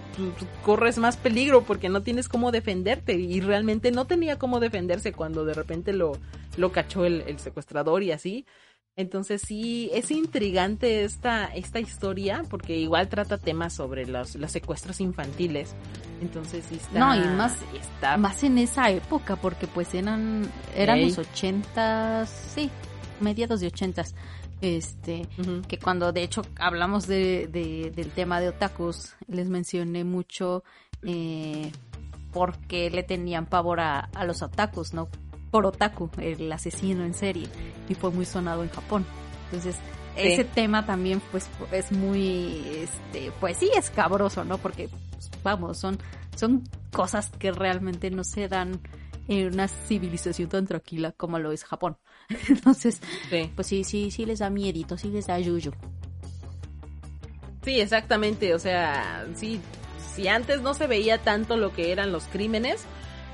corres 0.64 0.98
más 0.98 1.16
peligro 1.16 1.62
porque 1.62 1.88
no 1.88 2.02
tienes 2.02 2.28
cómo 2.28 2.50
defenderte 2.50 3.14
y 3.14 3.40
realmente 3.40 3.92
no 3.92 4.08
tenía 4.08 4.36
cómo 4.36 4.58
defenderse 4.58 5.12
cuando 5.12 5.44
de 5.44 5.54
repente 5.54 5.92
lo, 5.92 6.18
lo 6.56 6.72
cachó 6.72 7.04
el, 7.04 7.22
el 7.28 7.38
secuestrador 7.38 8.02
y 8.02 8.10
así. 8.10 8.46
Entonces 8.98 9.42
sí, 9.46 9.90
es 9.94 10.10
intrigante 10.10 11.04
esta, 11.04 11.44
esta 11.46 11.78
historia 11.78 12.42
porque 12.50 12.76
igual 12.76 13.08
trata 13.08 13.38
temas 13.38 13.72
sobre 13.72 14.06
los, 14.06 14.34
los 14.34 14.50
secuestros 14.50 15.00
infantiles. 15.00 15.72
Entonces 16.20 16.64
sí 16.68 16.74
está... 16.74 16.98
No, 16.98 17.14
y 17.14 17.20
más, 17.36 17.54
está... 17.80 18.16
más 18.16 18.42
en 18.42 18.58
esa 18.58 18.90
época 18.90 19.36
porque 19.36 19.68
pues 19.68 19.94
eran, 19.94 20.50
eran 20.74 21.00
los 21.00 21.16
ochentas, 21.16 22.28
sí, 22.28 22.72
mediados 23.20 23.60
de 23.60 23.68
ochentas. 23.68 24.16
Este, 24.60 25.28
que 25.68 25.78
cuando 25.78 26.10
de 26.10 26.24
hecho 26.24 26.42
hablamos 26.56 27.06
de, 27.06 27.46
de, 27.46 27.92
del 27.94 28.10
tema 28.10 28.40
de 28.40 28.48
otakus, 28.48 29.14
les 29.28 29.48
mencioné 29.48 30.02
mucho 30.02 30.64
eh, 31.04 31.70
porque 32.32 32.90
le 32.90 33.04
tenían 33.04 33.46
pavor 33.46 33.78
a, 33.78 34.00
a 34.00 34.24
los 34.24 34.42
otakus, 34.42 34.92
¿no? 34.92 35.08
Por 35.50 35.66
Otaku, 35.66 36.10
el 36.18 36.50
asesino 36.52 37.04
en 37.04 37.14
serie, 37.14 37.48
y 37.88 37.94
fue 37.94 38.10
muy 38.10 38.24
sonado 38.24 38.62
en 38.62 38.70
Japón. 38.70 39.04
Entonces, 39.46 39.76
ese 40.16 40.44
tema 40.44 40.84
también 40.84 41.22
pues 41.30 41.48
es 41.72 41.92
muy 41.92 42.62
este 42.74 43.32
pues 43.40 43.56
sí 43.56 43.70
escabroso, 43.76 44.44
¿no? 44.44 44.58
Porque 44.58 44.88
pues, 45.12 45.30
vamos, 45.42 45.78
son 45.78 45.98
son 46.36 46.64
cosas 46.92 47.30
que 47.38 47.52
realmente 47.52 48.10
no 48.10 48.24
se 48.24 48.48
dan 48.48 48.80
en 49.28 49.52
una 49.52 49.68
civilización 49.68 50.48
tan 50.48 50.66
tranquila 50.66 51.12
como 51.12 51.38
lo 51.38 51.52
es 51.52 51.64
Japón. 51.64 51.96
Entonces, 52.48 53.00
pues 53.54 53.66
sí, 53.66 53.84
sí, 53.84 54.10
sí 54.10 54.24
les 54.24 54.40
da 54.40 54.50
miedito, 54.50 54.96
sí 54.96 55.08
les 55.08 55.26
da 55.26 55.38
yuyu. 55.38 55.72
Sí, 57.62 57.80
exactamente, 57.80 58.54
o 58.54 58.58
sea, 58.58 59.26
sí, 59.34 59.60
si 60.14 60.28
antes 60.28 60.62
no 60.62 60.74
se 60.74 60.86
veía 60.86 61.18
tanto 61.18 61.56
lo 61.56 61.72
que 61.74 61.92
eran 61.92 62.12
los 62.12 62.24
crímenes, 62.24 62.84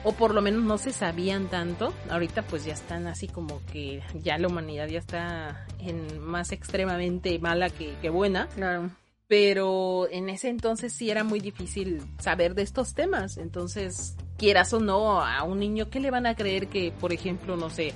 o 0.04 0.12
por 0.12 0.34
lo 0.34 0.42
menos 0.42 0.62
no 0.62 0.78
se 0.78 0.92
sabían 0.92 1.48
tanto. 1.48 1.92
Ahorita 2.10 2.42
pues 2.42 2.64
ya 2.64 2.74
están 2.74 3.06
así 3.06 3.26
como 3.26 3.60
que 3.72 4.02
ya 4.22 4.38
la 4.38 4.48
humanidad 4.48 4.86
ya 4.88 4.98
está 4.98 5.66
en 5.80 6.20
más 6.20 6.52
extremadamente 6.52 7.38
mala 7.38 7.70
que, 7.70 7.94
que 8.00 8.10
buena. 8.10 8.48
Claro. 8.48 8.90
Pero 9.26 10.06
en 10.10 10.28
ese 10.28 10.50
entonces 10.50 10.92
sí 10.92 11.10
era 11.10 11.24
muy 11.24 11.40
difícil 11.40 12.02
saber 12.18 12.54
de 12.54 12.62
estos 12.62 12.94
temas. 12.94 13.38
Entonces, 13.38 14.16
quieras 14.36 14.72
o 14.74 14.80
no, 14.80 15.22
a 15.22 15.42
un 15.44 15.58
niño, 15.58 15.88
¿qué 15.88 15.98
le 15.98 16.10
van 16.10 16.26
a 16.26 16.34
creer 16.34 16.68
que, 16.68 16.92
por 16.92 17.12
ejemplo, 17.12 17.56
no 17.56 17.70
sé, 17.70 17.94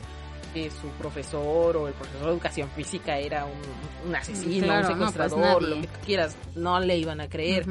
que 0.53 0.71
su 0.71 0.89
profesor 0.99 1.77
o 1.77 1.89
el 1.89 1.95
profesor 1.95 2.27
de 2.27 2.33
educación 2.33 2.71
física 2.71 3.19
era 3.19 3.47
un, 4.07 4.15
asesino, 4.15 4.67
un 4.67 4.73
pues 4.73 4.87
secuestrador, 4.87 5.63
lo 5.63 5.81
que 5.81 5.87
tú 5.87 5.99
quieras, 6.05 6.37
no 6.55 6.81
le 6.81 6.97
iban 6.99 7.21
a 7.21 7.29
creer. 7.29 7.67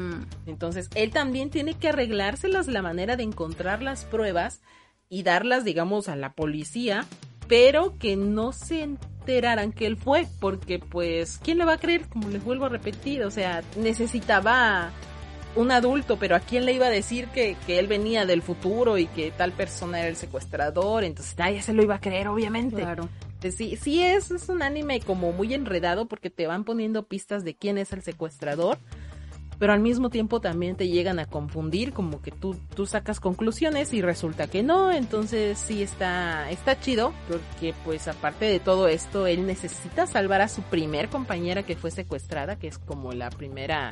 Entonces, 0.46 0.90
él 0.96 1.12
también 1.12 1.50
tiene 1.50 1.74
que 1.74 1.90
arreglárselas 1.90 2.68
la 2.68 2.82
manera 2.82 3.16
de 3.16 3.24
encontrar 3.24 3.82
las 3.82 4.06
pruebas 4.06 4.62
y 5.10 5.24
darlas, 5.24 5.64
digamos, 5.64 6.10
a 6.10 6.16
la 6.16 6.34
policía, 6.34 7.06
pero 7.48 7.98
que 7.98 8.16
no 8.16 8.52
se 8.52 8.84
enteraran 8.84 9.72
que 9.72 9.86
él 9.86 9.98
fue, 9.98 10.28
porque 10.40 10.80
pues, 10.80 11.40
¿quién 11.44 11.58
le 11.58 11.66
va 11.66 11.74
a 11.74 11.80
creer? 11.80 12.08
Como 12.08 12.30
les 12.30 12.44
vuelvo 12.44 12.66
a 12.66 12.70
repetir, 12.70 13.24
o 13.24 13.32
sea, 13.32 13.64
necesitaba 13.78 14.92
un 15.58 15.72
adulto, 15.72 16.18
pero 16.18 16.36
¿a 16.36 16.40
quién 16.40 16.66
le 16.66 16.74
iba 16.74 16.86
a 16.86 16.90
decir 16.90 17.28
que, 17.28 17.58
que, 17.66 17.80
él 17.80 17.88
venía 17.88 18.26
del 18.26 18.42
futuro 18.42 18.98
y 18.98 19.08
que 19.08 19.32
tal 19.32 19.52
persona 19.52 20.00
era 20.00 20.08
el 20.08 20.16
secuestrador? 20.16 21.04
Entonces 21.04 21.38
nadie 21.38 21.62
se 21.62 21.74
lo 21.74 21.84
iba 21.84 21.96
a 21.96 22.00
creer, 22.00 22.28
obviamente. 22.28 22.78
Claro. 22.78 23.10
Sí, 23.42 23.76
sí 23.76 24.04
es, 24.04 24.32
es 24.32 24.50
un 24.50 24.62
anime 24.62 25.00
como 25.00 25.32
muy 25.32 25.54
enredado 25.54 26.08
porque 26.08 26.30
te 26.30 26.48
van 26.48 26.64
poniendo 26.64 27.04
pistas 27.04 27.44
de 27.44 27.56
quién 27.56 27.78
es 27.78 27.94
el 27.94 28.02
secuestrador, 28.02 28.78
pero 29.60 29.74
al 29.74 29.80
mismo 29.80 30.10
tiempo 30.10 30.42
también 30.42 30.76
te 30.76 30.88
llegan 30.88 31.20
a 31.20 31.26
confundir, 31.26 31.94
como 31.94 32.22
que 32.22 32.32
tú, 32.32 32.56
tú 32.76 32.86
sacas 32.86 33.20
conclusiones 33.20 33.94
y 33.94 34.02
resulta 34.02 34.48
que 34.48 34.64
no, 34.64 34.92
entonces 34.92 35.58
sí 35.58 35.82
está, 35.82 36.50
está 36.52 36.80
chido, 36.80 37.14
porque 37.28 37.74
pues 37.86 38.08
aparte 38.08 38.46
de 38.46 38.60
todo 38.60 38.88
esto, 38.88 39.28
él 39.28 39.46
necesita 39.46 40.08
salvar 40.08 40.42
a 40.42 40.50
su 40.50 40.62
primer 40.64 41.10
compañera 41.10 41.64
que 41.64 41.76
fue 41.76 41.92
secuestrada, 41.92 42.58
que 42.58 42.68
es 42.68 42.78
como 42.78 43.14
la 43.14 43.30
primera 43.30 43.92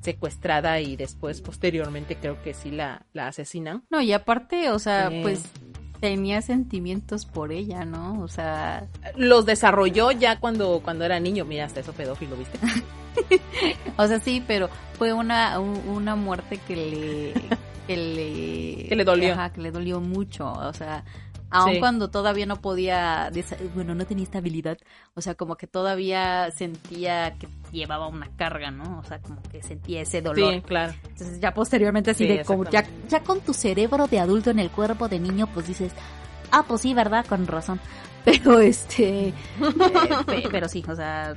secuestrada 0.00 0.80
y 0.80 0.96
después 0.96 1.40
posteriormente 1.40 2.16
creo 2.16 2.42
que 2.42 2.54
sí 2.54 2.70
la, 2.70 3.06
la 3.12 3.28
asesinan. 3.28 3.84
No, 3.90 4.00
y 4.00 4.12
aparte, 4.12 4.70
o 4.70 4.78
sea, 4.78 5.10
pues 5.22 5.42
tenía 6.00 6.40
sentimientos 6.42 7.26
por 7.26 7.52
ella, 7.52 7.84
¿no? 7.84 8.20
O 8.22 8.28
sea, 8.28 8.86
los 9.16 9.46
desarrolló 9.46 10.10
ya 10.10 10.40
cuando 10.40 10.80
cuando 10.82 11.04
era 11.04 11.20
niño, 11.20 11.44
mira, 11.44 11.66
hasta 11.66 11.80
eso 11.80 11.92
pedófilo, 11.92 12.36
¿viste? 12.36 12.58
o 13.96 14.06
sea, 14.06 14.18
sí, 14.18 14.42
pero 14.46 14.68
fue 14.94 15.12
una 15.12 15.58
una 15.60 16.16
muerte 16.16 16.58
que 16.66 16.76
le 16.76 17.34
que 17.86 17.96
le 17.96 18.84
que 18.88 18.96
le 18.96 19.04
dolió. 19.04 19.36
que 19.54 19.60
le 19.60 19.70
dolió 19.70 20.00
mucho, 20.00 20.50
o 20.50 20.72
sea, 20.72 21.04
Aun 21.50 21.80
cuando 21.80 22.10
todavía 22.10 22.46
no 22.46 22.56
podía, 22.56 23.30
bueno, 23.74 23.94
no 23.94 24.06
tenía 24.06 24.24
estabilidad, 24.24 24.78
o 25.14 25.20
sea, 25.20 25.34
como 25.34 25.56
que 25.56 25.66
todavía 25.66 26.50
sentía 26.52 27.34
que 27.38 27.48
llevaba 27.72 28.06
una 28.06 28.28
carga, 28.36 28.70
¿no? 28.70 29.00
O 29.00 29.04
sea, 29.04 29.20
como 29.20 29.42
que 29.42 29.62
sentía 29.62 30.02
ese 30.02 30.22
dolor. 30.22 30.54
Sí, 30.54 30.60
claro. 30.60 30.94
Entonces 31.08 31.40
ya 31.40 31.52
posteriormente 31.52 32.12
así 32.12 32.26
de 32.26 32.44
como, 32.44 32.64
ya, 32.70 32.86
ya 33.08 33.20
con 33.20 33.40
tu 33.40 33.52
cerebro 33.52 34.06
de 34.06 34.20
adulto 34.20 34.50
en 34.50 34.60
el 34.60 34.70
cuerpo 34.70 35.08
de 35.08 35.18
niño, 35.18 35.48
pues 35.52 35.66
dices, 35.66 35.92
ah, 36.52 36.64
pues 36.66 36.82
sí, 36.82 36.94
¿verdad? 36.94 37.26
Con 37.26 37.46
razón. 37.46 37.80
Pero 38.24 38.60
este, 38.60 39.28
eh, 39.28 40.48
pero 40.50 40.68
sí, 40.68 40.84
o 40.86 40.94
sea, 40.94 41.34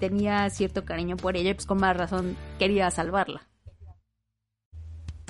tenía 0.00 0.50
cierto 0.50 0.84
cariño 0.84 1.16
por 1.16 1.36
ella 1.36 1.50
y 1.50 1.54
pues 1.54 1.64
con 1.64 1.78
más 1.78 1.96
razón 1.96 2.36
quería 2.58 2.90
salvarla. 2.90 3.46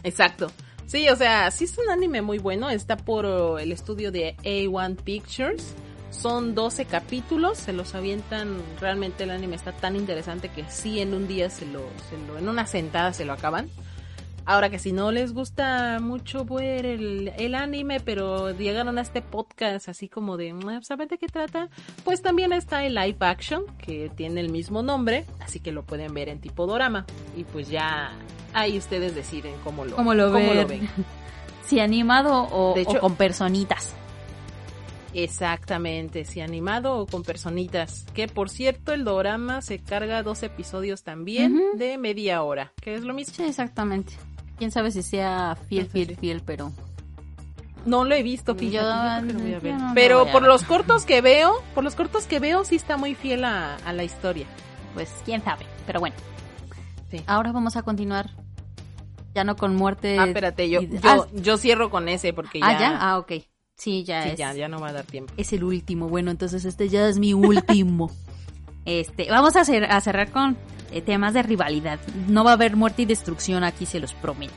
Exacto. 0.03 0.51
Sí, 0.87 1.09
o 1.09 1.17
sea, 1.17 1.51
sí 1.51 1.65
es 1.65 1.77
un 1.79 1.91
anime 1.91 2.23
muy 2.23 2.39
bueno. 2.39 2.71
Está 2.71 2.97
por 2.97 3.25
uh, 3.25 3.59
el 3.59 3.73
estudio 3.73 4.13
de 4.13 4.37
A1 4.45 4.97
Pictures. 4.97 5.75
Son 6.11 6.55
12 6.55 6.85
capítulos, 6.85 7.59
se 7.59 7.73
los 7.73 7.95
avientan. 7.95 8.59
Realmente 8.81 9.25
el 9.25 9.31
anime 9.31 9.57
está 9.57 9.73
tan 9.73 9.97
interesante 9.97 10.49
que 10.49 10.65
sí 10.69 11.01
en 11.01 11.13
un 11.13 11.27
día 11.27 11.51
se 11.51 11.67
lo, 11.67 11.81
se 12.09 12.17
lo 12.27 12.39
en 12.39 12.49
una 12.49 12.67
sentada 12.67 13.13
se 13.13 13.25
lo 13.25 13.33
acaban. 13.33 13.69
Ahora 14.47 14.69
que 14.69 14.79
si 14.79 14.93
no 14.93 15.11
les 15.11 15.33
gusta 15.33 15.99
mucho 16.01 16.45
ver 16.45 16.85
el, 16.85 17.33
el, 17.39 17.55
anime, 17.55 18.01
pero 18.01 18.51
llegaron 18.51 18.99
a 18.99 19.01
este 19.01 19.23
podcast 19.23 19.89
así 19.89 20.09
como 20.09 20.37
de, 20.37 20.53
mm, 20.53 20.83
¿saben 20.83 21.09
de 21.09 21.17
qué 21.17 21.29
trata? 21.29 21.71
Pues 22.05 22.21
también 22.21 22.53
está 22.53 22.85
el 22.85 22.95
live 22.95 23.17
action, 23.21 23.65
que 23.79 24.11
tiene 24.15 24.43
el 24.43 24.51
mismo 24.51 24.83
nombre, 24.83 25.25
así 25.41 25.61
que 25.61 25.73
lo 25.73 25.83
pueden 25.83 26.13
ver 26.13 26.29
en 26.29 26.41
tipo 26.41 26.67
dorama. 26.67 27.07
Y 27.37 27.45
pues 27.45 27.69
ya 27.71 28.13
ahí 28.53 28.77
ustedes 28.77 29.15
deciden 29.15 29.55
cómo 29.65 29.87
lo, 29.87 29.97
¿Cómo 29.97 30.13
lo, 30.13 30.31
ven? 30.31 30.91
si 31.65 31.81
animado 31.81 32.43
o, 32.51 32.75
con 33.01 33.17
personitas. 33.17 33.95
Exactamente, 35.15 36.25
si 36.27 36.41
animado 36.43 36.99
o 36.99 37.07
con 37.07 37.23
personitas. 37.23 38.05
Que 38.13 38.29
por 38.29 38.51
cierto, 38.51 38.93
el 38.93 39.05
dorama 39.05 39.63
se 39.63 39.79
carga 39.79 40.23
dos 40.23 40.43
episodios 40.43 41.03
también 41.03 41.59
de 41.77 41.97
media 41.97 42.43
hora, 42.43 42.73
que 42.83 42.95
es 42.95 43.05
lo 43.05 43.15
mismo. 43.15 43.33
Sí, 43.35 43.45
exactamente. 43.45 44.13
Quién 44.59 44.71
sabe 44.71 44.91
si 44.91 45.03
sea 45.03 45.57
fiel, 45.69 45.87
fiel, 45.87 46.17
fiel, 46.17 46.43
pero 46.45 46.73
No 47.87 48.05
lo 48.05 48.15
he 48.15 48.23
visto, 48.23 48.55
fíjate, 48.55 48.77
Yo- 48.77 48.83
yo 48.83 49.21
creo 49.21 49.27
que 49.27 49.33
lo 49.35 49.39
voy 49.41 49.49
a 49.51 49.55
yo 49.57 49.61
ver. 49.61 49.75
no 49.75 49.89
lo 49.89 49.95
Pero 49.95 50.19
voy 50.21 50.29
a 50.29 50.33
por 50.33 50.43
ver. 50.43 50.51
los 50.51 50.63
cortos 50.63 51.05
que 51.05 51.21
veo, 51.21 51.53
por 51.75 51.85
los 51.85 51.95
cortos 51.95 52.25
que 52.27 52.39
veo, 52.41 52.65
sí 52.65 52.77
está 52.77 52.97
muy 52.97 53.15
fiel 53.15 53.45
a, 53.45 53.77
a 53.77 53.93
la 53.93 54.05
historia. 54.05 54.47
pues 54.95 55.11
quién 55.25 55.43
sabe. 55.43 55.67
Pero 55.87 55.99
bueno, 56.01 56.15
Sí. 57.11 57.21
ahora 57.27 57.51
vamos 57.53 57.77
a 57.77 57.83
continuar. 57.83 58.31
Ya 59.35 59.43
no 59.43 59.57
con 59.57 59.75
muerte. 59.75 60.17
Ah, 60.21 60.27
espérate, 60.27 60.71
yo, 60.71 60.81
ah, 61.03 61.27
yo 61.35 61.57
cierro 61.57 61.91
con 61.91 62.09
ese 62.09 62.33
porque 62.33 62.61
ya, 62.61 62.67
ah, 62.69 62.79
ya. 62.79 62.99
Ah, 63.01 63.19
ok. 63.19 63.33
Sí, 63.77 64.05
ya 64.05 64.23
sí, 64.23 64.29
es. 64.31 64.39
ya, 64.39 64.55
ya 64.55 64.69
no 64.69 64.79
va 64.79 64.91
a 64.91 64.93
dar 64.93 65.05
tiempo. 65.05 65.35
Es 65.37 65.53
el 65.53 65.65
último. 65.65 66.09
Bueno, 66.09 66.31
entonces 66.31 66.65
este 66.65 66.89
ya 66.89 67.09
es 67.09 67.19
mi 67.19 67.35
último. 67.35 68.09
este, 68.85 69.29
vamos 69.29 69.57
a, 69.57 69.65
cerrar 69.65 70.31
con 70.31 70.57
temas 71.03 71.35
de 71.35 71.43
rivalidad. 71.43 71.99
No 72.29 72.45
va 72.45 72.51
a 72.51 72.55
haber 72.55 72.77
muerte 72.77 73.03
y 73.03 73.05
destrucción 73.07 73.65
aquí, 73.65 73.87
se 73.87 74.01
los 74.01 74.15
prometo. 74.15 74.53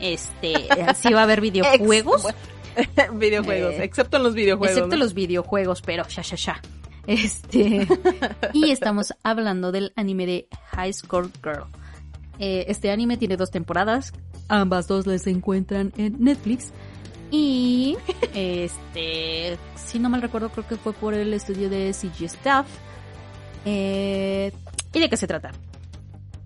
Este, 0.00 0.52
eh, 0.52 0.86
sí 0.96 1.12
va 1.12 1.20
a 1.20 1.24
haber 1.24 1.40
videojuegos. 1.40 2.26
Videojuegos, 3.14 3.74
Eh, 3.74 3.84
excepto 3.84 4.16
en 4.16 4.22
los 4.22 4.34
videojuegos. 4.34 4.76
Excepto 4.76 4.96
¿no? 4.96 5.04
los 5.04 5.14
videojuegos, 5.14 5.82
pero 5.82 6.06
ya, 6.08 6.22
ya, 6.22 6.36
ya. 6.36 6.62
Este. 7.06 7.86
y 8.52 8.70
estamos 8.70 9.12
hablando 9.22 9.72
del 9.72 9.92
anime 9.96 10.26
de 10.26 10.48
High 10.72 10.92
Score 10.92 11.28
Girl. 11.42 11.64
Eh, 12.38 12.66
este 12.68 12.90
anime 12.90 13.16
tiene 13.16 13.36
dos 13.36 13.50
temporadas. 13.50 14.12
Ambas 14.48 14.86
dos 14.86 15.06
les 15.06 15.26
encuentran 15.26 15.92
en 15.96 16.22
Netflix. 16.22 16.72
Y 17.30 17.96
este, 18.34 19.58
si 19.76 19.98
no 19.98 20.08
mal 20.08 20.22
recuerdo, 20.22 20.48
creo 20.48 20.66
que 20.66 20.76
fue 20.76 20.92
por 20.92 21.14
el 21.14 21.32
estudio 21.34 21.68
de 21.68 21.92
CG 21.92 22.24
Staff. 22.24 22.66
Eh, 23.64 24.52
¿Y 24.92 25.00
de 25.00 25.08
qué 25.08 25.16
se 25.16 25.26
trata? 25.26 25.52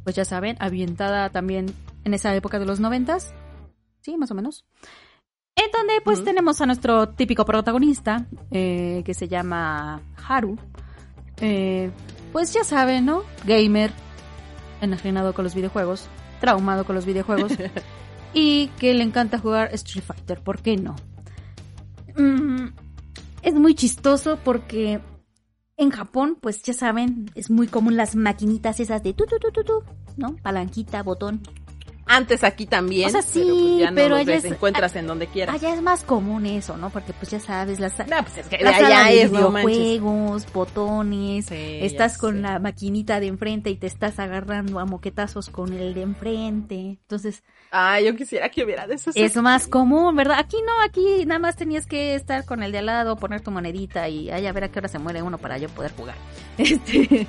Pues 0.05 0.17
ya 0.17 0.25
saben, 0.25 0.57
ambientada 0.61 1.31
también 1.31 1.67
en 2.05 2.15
esa 2.15 2.35
época 2.35 2.59
de 2.59 2.67
los 2.67 2.81
noventas. 2.81 3.35
Sí, 4.01 4.17
más 4.17 4.31
o 4.31 4.35
menos. 4.35 4.67
En 5.57 5.71
donde 5.73 6.01
pues 6.05 6.25
tenemos 6.25 6.61
a 6.61 6.67
nuestro 6.67 7.09
típico 7.11 7.45
protagonista, 7.45 8.27
eh, 8.51 9.03
que 9.05 9.15
se 9.15 9.29
llama 9.29 10.03
Haru. 10.29 10.59
Eh, 11.41 11.91
pues 12.33 12.53
ya 12.53 12.65
saben, 12.65 13.07
¿no? 13.07 13.23
Gamer, 13.47 13.93
enajenado 14.81 15.33
con 15.33 15.45
los 15.45 15.55
videojuegos, 15.55 16.09
traumado 16.41 16.85
con 16.85 16.97
los 16.97 17.07
videojuegos, 17.07 17.53
y 18.35 18.67
que 18.79 18.93
le 18.95 19.05
encanta 19.05 19.39
jugar 19.39 19.73
Street 19.75 20.05
Fighter, 20.05 20.41
¿por 20.41 20.61
qué 20.61 20.77
no? 20.77 20.97
Mm, 22.17 22.67
es 23.43 23.55
muy 23.55 23.75
chistoso 23.75 24.39
porque 24.43 25.01
en 25.77 25.91
Japón, 25.91 26.39
pues 26.41 26.63
ya 26.63 26.73
saben, 26.73 27.31
es 27.35 27.51
muy 27.51 27.67
común 27.67 27.97
las 27.97 28.15
maquinitas 28.15 28.81
esas 28.81 29.03
de 29.03 29.13
tu 29.13 29.25
tu 29.27 29.39
tu 29.39 29.51
tu 29.51 29.65
tu, 29.65 29.83
¿no? 30.17 30.37
Palanquita, 30.43 31.03
botón. 31.03 31.41
Antes 32.07 32.45
aquí 32.45 32.67
también. 32.67 33.09
O 33.09 33.11
sea, 33.11 33.23
sí, 33.23 33.41
pero, 33.43 33.55
pues 33.55 33.79
ya 33.79 33.91
no 33.91 33.95
pero 33.97 34.17
los 34.19 34.27
ves, 34.27 34.45
es- 34.45 34.51
encuentras 34.53 34.95
en 34.97 35.07
donde 35.07 35.27
quieras. 35.27 35.55
Allá 35.55 35.75
es 35.75 35.81
más 35.83 36.05
común 36.05 36.45
eso, 36.47 36.77
¿no? 36.77 36.91
Porque 36.91 37.13
pues 37.15 37.31
ya 37.31 37.41
sabes, 37.41 37.81
las, 37.81 37.99
No, 38.07 38.17
pues 38.23 38.39
es 38.39 38.47
que 38.49 38.59
la 38.59 38.71
de 38.73 38.77
sala 38.77 38.87
allá 39.05 39.11
de 39.11 39.23
es, 39.23 39.33
no 39.33 39.51
videojuegos, 39.51 40.53
botones, 40.53 41.47
Sí, 41.47 41.79
estás 41.81 42.19
con 42.19 42.37
sé. 42.37 42.41
la 42.43 42.59
maquinita 42.59 43.21
de 43.21 43.27
enfrente 43.29 43.71
y 43.71 43.77
te 43.77 43.87
estás 43.87 44.19
agarrando 44.19 44.79
a 44.81 44.85
moquetazos 44.85 45.49
con 45.49 45.73
el 45.73 45.95
de 45.95 46.03
enfrente. 46.03 46.75
Entonces, 47.01 47.43
Ah, 47.71 47.99
yo 48.01 48.15
quisiera 48.15 48.49
que 48.51 48.63
hubiera 48.65 48.87
de 48.87 48.95
esos. 48.95 49.17
es 49.17 49.35
más 49.37 49.67
común, 49.67 50.15
¿verdad? 50.15 50.39
Aquí 50.39 50.57
no, 50.65 50.73
aquí 50.87 51.25
nada 51.27 51.39
más 51.41 51.57
tenías 51.57 51.87
que 51.87 52.15
estar 52.15 52.45
con 52.45 52.63
el 52.63 52.71
de 52.71 52.79
al 52.79 52.87
lado, 52.87 53.17
poner 53.17 53.41
tu 53.41 53.51
monedita 53.51 54.09
y 54.09 54.31
ay, 54.31 54.47
a 54.47 54.53
ver 54.53 54.65
a 54.65 54.69
qué 54.71 54.79
hora 54.79 54.89
se 54.89 54.99
muere 54.99 55.23
uno 55.23 55.39
para 55.39 55.59
yo 55.59 55.69
poder 55.71 55.93
jugar. 55.97 56.15
Este, 56.59 57.27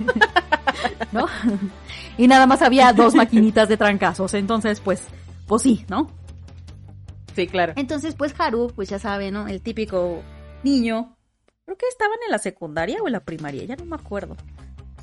¿no? 1.12 1.28
Y 2.18 2.28
nada 2.28 2.46
más 2.48 2.62
había 2.62 2.94
dos 2.94 3.16
maquinitas 3.16 3.68
de 3.70 3.78
trancazos, 3.78 4.34
entonces 4.34 4.80
pues, 4.80 5.04
pues 5.48 5.62
sí, 5.64 5.86
¿no? 5.90 6.10
Sí, 7.36 7.48
claro. 7.48 7.74
Entonces, 7.76 8.16
pues 8.16 8.34
Haru, 8.40 8.72
pues 8.74 8.88
ya 8.90 8.98
sabe, 9.00 9.30
¿no? 9.32 9.48
El 9.48 9.62
típico 9.62 10.22
niño. 10.64 11.18
Creo 11.66 11.78
que 11.78 11.88
estaban 11.88 12.18
en 12.26 12.32
la 12.32 12.38
secundaria 12.38 13.02
o 13.02 13.08
en 13.08 13.14
la 13.14 13.20
primaria, 13.20 13.66
ya 13.66 13.76
no 13.76 13.86
me 13.86 13.96
acuerdo. 13.96 14.38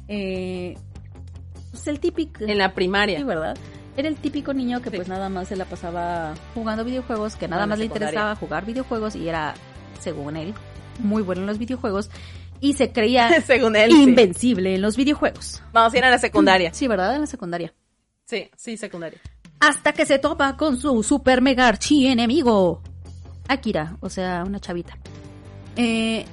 Eh, 0.08 0.76
pues 1.70 1.86
el 1.88 2.00
típico. 2.00 2.44
En 2.44 2.56
la 2.56 2.72
primaria. 2.72 3.18
Sí, 3.18 3.24
¿verdad? 3.24 3.56
Era 3.96 4.08
el 4.08 4.16
típico 4.16 4.54
niño 4.54 4.80
que 4.80 4.88
Sí. 4.90 4.96
pues 4.96 5.08
nada 5.08 5.28
más 5.28 5.48
se 5.48 5.56
la 5.56 5.66
pasaba 5.66 6.32
jugando 6.54 6.84
videojuegos, 6.84 7.36
que 7.36 7.48
nada 7.48 7.66
más 7.66 7.78
le 7.78 7.84
interesaba 7.84 8.34
jugar 8.36 8.64
videojuegos 8.64 9.14
y 9.16 9.28
era, 9.28 9.52
según 10.00 10.36
él, 10.36 10.54
muy 11.00 11.22
bueno 11.22 11.42
en 11.42 11.46
los 11.46 11.58
videojuegos 11.58 12.08
y 12.62 12.72
se 12.74 12.92
creía 12.92 13.42
Según 13.46 13.76
él. 13.76 13.90
sí. 13.90 14.02
invencible 14.02 14.74
en 14.76 14.80
los 14.80 14.96
videojuegos. 14.96 15.62
No, 15.74 15.90
sí 15.90 15.98
era 15.98 16.06
en 16.06 16.12
la 16.12 16.18
secundaria. 16.18 16.72
Sí, 16.72 16.88
¿verdad? 16.88 17.14
En 17.16 17.20
la 17.22 17.26
secundaria. 17.26 17.74
Sí, 18.24 18.48
sí, 18.56 18.76
secundaria. 18.78 19.20
Hasta 19.60 19.92
que 19.92 20.06
se 20.06 20.18
topa 20.18 20.56
con 20.56 20.78
su 20.78 21.02
super 21.02 21.42
mega 21.42 21.68
archi 21.68 22.06
enemigo. 22.06 22.82
Akira, 23.48 23.96
o 24.00 24.08
sea, 24.08 24.44
una 24.46 24.58
chavita. 24.60 24.96
Eh, 25.76 26.24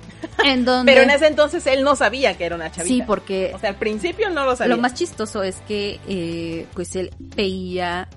en 0.45 0.65
donde... 0.65 0.91
Pero 0.91 1.03
en 1.03 1.09
ese 1.09 1.27
entonces 1.27 1.65
él 1.67 1.83
no 1.83 1.95
sabía 1.95 2.37
que 2.37 2.45
era 2.45 2.55
una 2.55 2.71
chavita. 2.71 2.95
Sí, 2.95 3.01
porque 3.05 3.51
O 3.55 3.59
sea, 3.59 3.71
al 3.71 3.75
principio 3.77 4.29
no 4.29 4.45
lo 4.45 4.55
sabía. 4.55 4.75
lo 4.75 4.81
más 4.81 4.93
chistoso 4.93 5.43
es 5.43 5.57
que, 5.67 5.99
eh, 6.07 6.67
pues 6.73 6.95
él 6.95 7.11
veía 7.19 8.07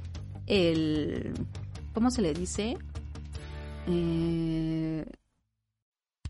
el... 0.47 1.33
¿Cómo 1.95 2.11
se 2.11 2.23
le 2.23 2.33
dice? 2.35 2.77
Eh, 3.89 5.05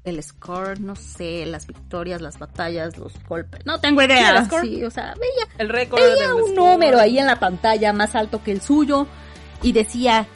el 0.04 0.22
score, 0.22 0.80
no 0.80 0.96
sé, 0.96 1.46
las 1.46 1.66
victorias, 1.66 2.20
las 2.20 2.38
batallas, 2.38 2.98
los 2.98 3.12
golpes. 3.28 3.64
No 3.64 3.80
tengo 3.80 4.02
idea. 4.02 4.38
el 4.38 4.46
score. 4.46 4.62
Sí, 4.62 4.84
o 4.84 4.90
sea, 4.90 5.14
veía 5.14 5.48
El 5.58 5.68
récord 5.68 6.00
veía 6.00 6.34
un 6.34 6.42
score. 6.42 6.54
número 6.54 6.98
ahí 6.98 7.18
en 7.18 7.26
la 7.26 7.38
pantalla 7.38 7.92
más 7.92 8.14
alto 8.14 8.42
que 8.42 8.52
el 8.52 8.60
suyo 8.60 9.06
y 9.62 9.72
decía, 9.72 10.26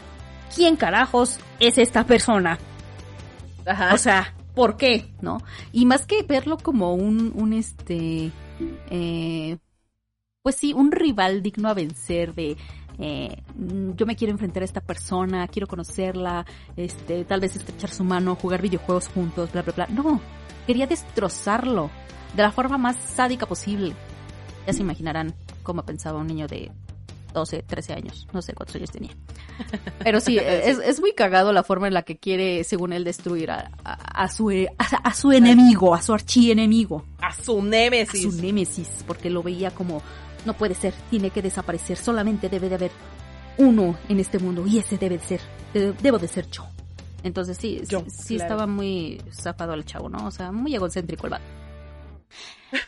¿quién 0.54 0.76
carajos 0.76 1.38
es 1.58 1.78
esta 1.78 2.04
persona? 2.04 2.58
Ajá. 3.64 3.94
O 3.94 3.98
sea, 3.98 4.34
¿por 4.54 4.76
qué? 4.76 5.12
¿No? 5.20 5.38
Y 5.72 5.84
más 5.84 6.06
que 6.06 6.22
verlo 6.22 6.58
como 6.58 6.94
un, 6.94 7.32
un 7.34 7.52
este, 7.52 8.30
eh, 8.90 9.58
pues 10.42 10.54
sí, 10.54 10.72
un 10.72 10.92
rival 10.92 11.42
digno 11.42 11.68
a 11.68 11.74
vencer 11.74 12.34
de, 12.34 12.56
eh, 12.98 13.42
mm, 13.54 13.92
yo 13.96 14.06
me 14.06 14.16
quiero 14.16 14.32
enfrentar 14.32 14.62
a 14.62 14.66
esta 14.66 14.80
persona, 14.80 15.46
quiero 15.48 15.66
conocerla, 15.66 16.44
este, 16.76 17.24
tal 17.24 17.40
vez 17.40 17.56
estrechar 17.56 17.90
su 17.90 18.04
mano, 18.04 18.36
jugar 18.36 18.62
videojuegos 18.62 19.08
juntos, 19.08 19.52
bla, 19.52 19.62
bla, 19.62 19.72
bla. 19.74 19.86
No, 19.88 20.20
quería 20.66 20.86
destrozarlo 20.86 21.90
de 22.34 22.42
la 22.42 22.52
forma 22.52 22.78
más 22.78 22.96
sádica 22.96 23.46
posible. 23.46 23.94
Ya 24.66 24.72
se 24.72 24.80
imaginarán 24.80 25.34
cómo 25.62 25.82
pensaba 25.84 26.18
un 26.20 26.26
niño 26.26 26.46
de 26.48 26.70
12, 27.32 27.62
13 27.62 27.92
años, 27.92 28.26
no 28.32 28.40
sé 28.40 28.54
cuántos 28.54 28.76
años 28.76 28.90
tenía. 28.90 29.10
Pero 29.98 30.20
sí, 30.20 30.38
es, 30.42 30.78
es 30.78 31.00
muy 31.00 31.12
cagado 31.12 31.52
la 31.52 31.62
forma 31.62 31.86
en 31.86 31.94
la 31.94 32.02
que 32.02 32.16
quiere, 32.16 32.64
según 32.64 32.92
él, 32.94 33.04
destruir 33.04 33.50
a, 33.50 33.70
a- 33.84 34.22
a 34.24 34.28
su, 34.28 34.48
a, 34.50 34.84
a 35.08 35.14
su 35.14 35.32
enemigo, 35.32 35.94
a 35.94 36.00
su 36.00 36.14
archienemigo, 36.14 37.04
A 37.20 37.32
su 37.34 37.60
a 37.60 37.62
némesis. 37.62 38.22
su 38.22 38.32
némesis, 38.42 38.88
porque 39.06 39.28
lo 39.30 39.42
veía 39.42 39.70
como, 39.70 40.00
no 40.44 40.54
puede 40.54 40.74
ser, 40.74 40.94
tiene 41.10 41.30
que 41.30 41.42
desaparecer, 41.42 41.96
solamente 41.96 42.48
debe 42.48 42.68
de 42.68 42.74
haber 42.76 42.90
uno 43.58 43.96
en 44.08 44.20
este 44.20 44.38
mundo 44.38 44.66
y 44.66 44.78
ese 44.78 44.98
debe 44.98 45.18
de 45.18 45.24
ser, 45.24 45.40
de- 45.72 45.92
debo 45.92 46.18
de 46.18 46.28
ser 46.28 46.48
yo. 46.50 46.64
Entonces 47.22 47.56
sí, 47.56 47.82
Yo, 47.88 48.00
sí, 48.00 48.10
sí 48.10 48.36
claro. 48.36 48.54
estaba 48.54 48.66
muy 48.66 49.20
zafado 49.32 49.74
el 49.74 49.84
chavo, 49.84 50.08
¿no? 50.08 50.26
O 50.26 50.30
sea, 50.30 50.52
muy 50.52 50.74
egocéntrico 50.74 51.26
el 51.26 51.30
vato. 51.32 51.44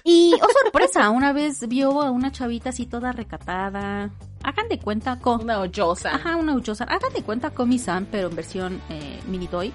Y, 0.05 0.35
oh 0.35 0.47
sorpresa, 0.65 1.09
una 1.11 1.33
vez 1.33 1.67
vio 1.69 2.03
a 2.03 2.11
una 2.11 2.31
chavita 2.33 2.71
así 2.71 2.85
toda 2.87 3.13
recatada. 3.13 4.11
Hagan 4.43 4.69
de 4.69 4.79
cuenta 4.79 5.19
con... 5.21 5.43
Una 5.43 5.61
hoyosa. 5.61 6.15
Ajá, 6.17 6.37
una 6.37 6.55
uchosa. 6.55 6.85
Hagan 6.85 7.13
de 7.13 7.23
cuenta 7.23 7.51
con 7.51 7.69
mi 7.69 7.79
Sam, 7.79 8.07
pero 8.11 8.29
en 8.29 8.37
versión 8.37 8.81
eh, 8.91 9.21
mini 9.29 9.47
toy, 9.47 9.73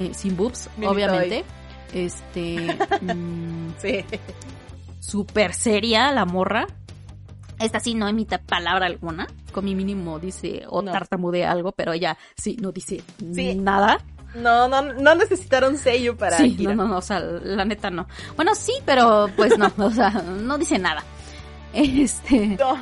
eh, 0.00 0.12
sin 0.14 0.36
boobs, 0.36 0.68
Mini 0.76 0.88
obviamente. 0.92 1.44
Este, 1.94 2.76
mm, 3.02 3.74
Sí. 3.78 4.04
súper 5.00 5.54
seria 5.54 6.12
la 6.12 6.24
morra. 6.24 6.66
Esta 7.58 7.80
sí 7.80 7.94
no 7.94 8.06
emita 8.08 8.38
palabra 8.38 8.86
alguna. 8.86 9.26
Con 9.52 9.64
mi 9.64 9.74
mínimo 9.74 10.18
dice 10.18 10.64
o 10.68 10.82
No. 10.82 10.92
tartamudea 10.92 11.50
algo, 11.50 11.72
pero 11.72 11.92
ella 11.92 12.16
sí 12.36 12.56
no 12.60 12.72
dice 12.72 13.02
Sí. 13.32 13.54
nada. 13.54 13.98
No, 14.34 14.68
no, 14.68 14.82
no 14.82 15.14
necesitaron 15.14 15.78
sello 15.78 16.14
para 16.16 16.36
sí, 16.36 16.52
Akira. 16.54 16.74
no, 16.74 16.82
no, 16.84 16.88
no, 16.90 16.98
o 16.98 17.02
sea, 17.02 17.20
la 17.20 17.64
neta 17.64 17.88
no. 17.90 18.06
Bueno, 18.36 18.54
sí, 18.54 18.72
pero 18.84 19.30
pues 19.34 19.56
no, 19.56 19.72
o 19.78 19.90
sea, 19.90 20.10
no 20.10 20.58
dice 20.58 20.78
nada. 20.78 21.02
Este, 22.02 22.56
No, 22.58 22.78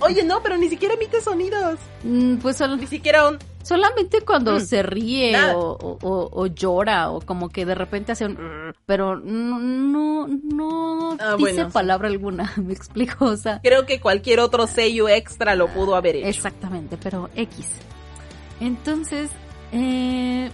Oye, 0.00 0.22
no, 0.22 0.40
pero 0.42 0.56
ni 0.56 0.68
siquiera 0.68 0.94
emite 0.94 1.20
sonidos. 1.20 1.78
mm, 2.04 2.36
pues 2.36 2.56
sol- 2.56 2.78
Ni 2.78 2.86
siquiera 2.86 3.28
un... 3.28 3.38
solamente 3.62 4.20
cuando 4.22 4.56
Mm, 4.56 4.60
se 4.60 4.82
ríe 4.82 5.36
o, 5.54 5.72
o- 5.72 5.98
o- 6.02 6.30
o 6.32 6.46
llora 6.46 7.10
o 7.10 7.20
como 7.20 7.48
que 7.48 7.66
de 7.66 7.74
repente 7.74 8.12
hace 8.12 8.26
un... 8.26 8.38
Pero 8.86 9.16
no, 9.16 9.58
no, 9.58 10.28
no 10.28 11.12
Ah, 11.20 11.34
dice 11.36 11.52
bueno, 11.54 11.64
sí. 11.66 11.72
palabra 11.72 12.08
alguna, 12.08 12.52
me 12.64 12.72
explico, 12.72 13.24
o 13.24 13.36
sea... 13.36 13.60
Creo 13.62 13.86
que 13.86 14.00
cualquier 14.00 14.38
otro 14.40 14.66
sello 14.68 15.08
extra 15.08 15.54
lo 15.56 15.66
pudo 15.68 15.96
haber 15.96 16.16
hecho. 16.16 16.28
Exactamente, 16.28 16.96
pero 16.96 17.28
X. 17.34 17.66
Entonces, 18.60 19.30
eh, 19.72 20.50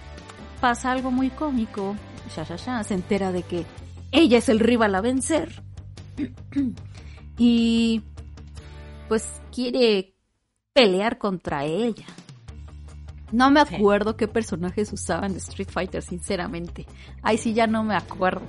pasa 0.61 0.91
algo 0.91 1.11
muy 1.11 1.29
cómico 1.29 1.95
ya, 2.35 2.43
ya, 2.43 2.55
ya, 2.55 2.83
se 2.83 2.95
entera 2.95 3.31
de 3.31 3.43
que 3.43 3.65
ella 4.11 4.39
es 4.39 4.49
el 4.49 4.59
rival 4.59 4.95
a 4.95 5.01
vencer. 5.01 5.61
y 7.37 8.01
pues 9.07 9.25
quiere 9.53 10.13
pelear 10.73 11.17
contra 11.17 11.65
ella. 11.65 12.05
No 13.31 13.51
me 13.51 13.65
Sí. 13.65 13.75
acuerdo 13.75 14.15
qué 14.17 14.27
personajes 14.27 14.91
usaban 14.93 15.33
de 15.33 15.39
Street 15.39 15.69
Fighter, 15.69 16.01
sinceramente. 16.01 16.85
Ay, 17.21 17.37
sí, 17.37 17.53
ya 17.53 17.67
no 17.67 17.83
me 17.83 17.95
acuerdo. 17.95 18.41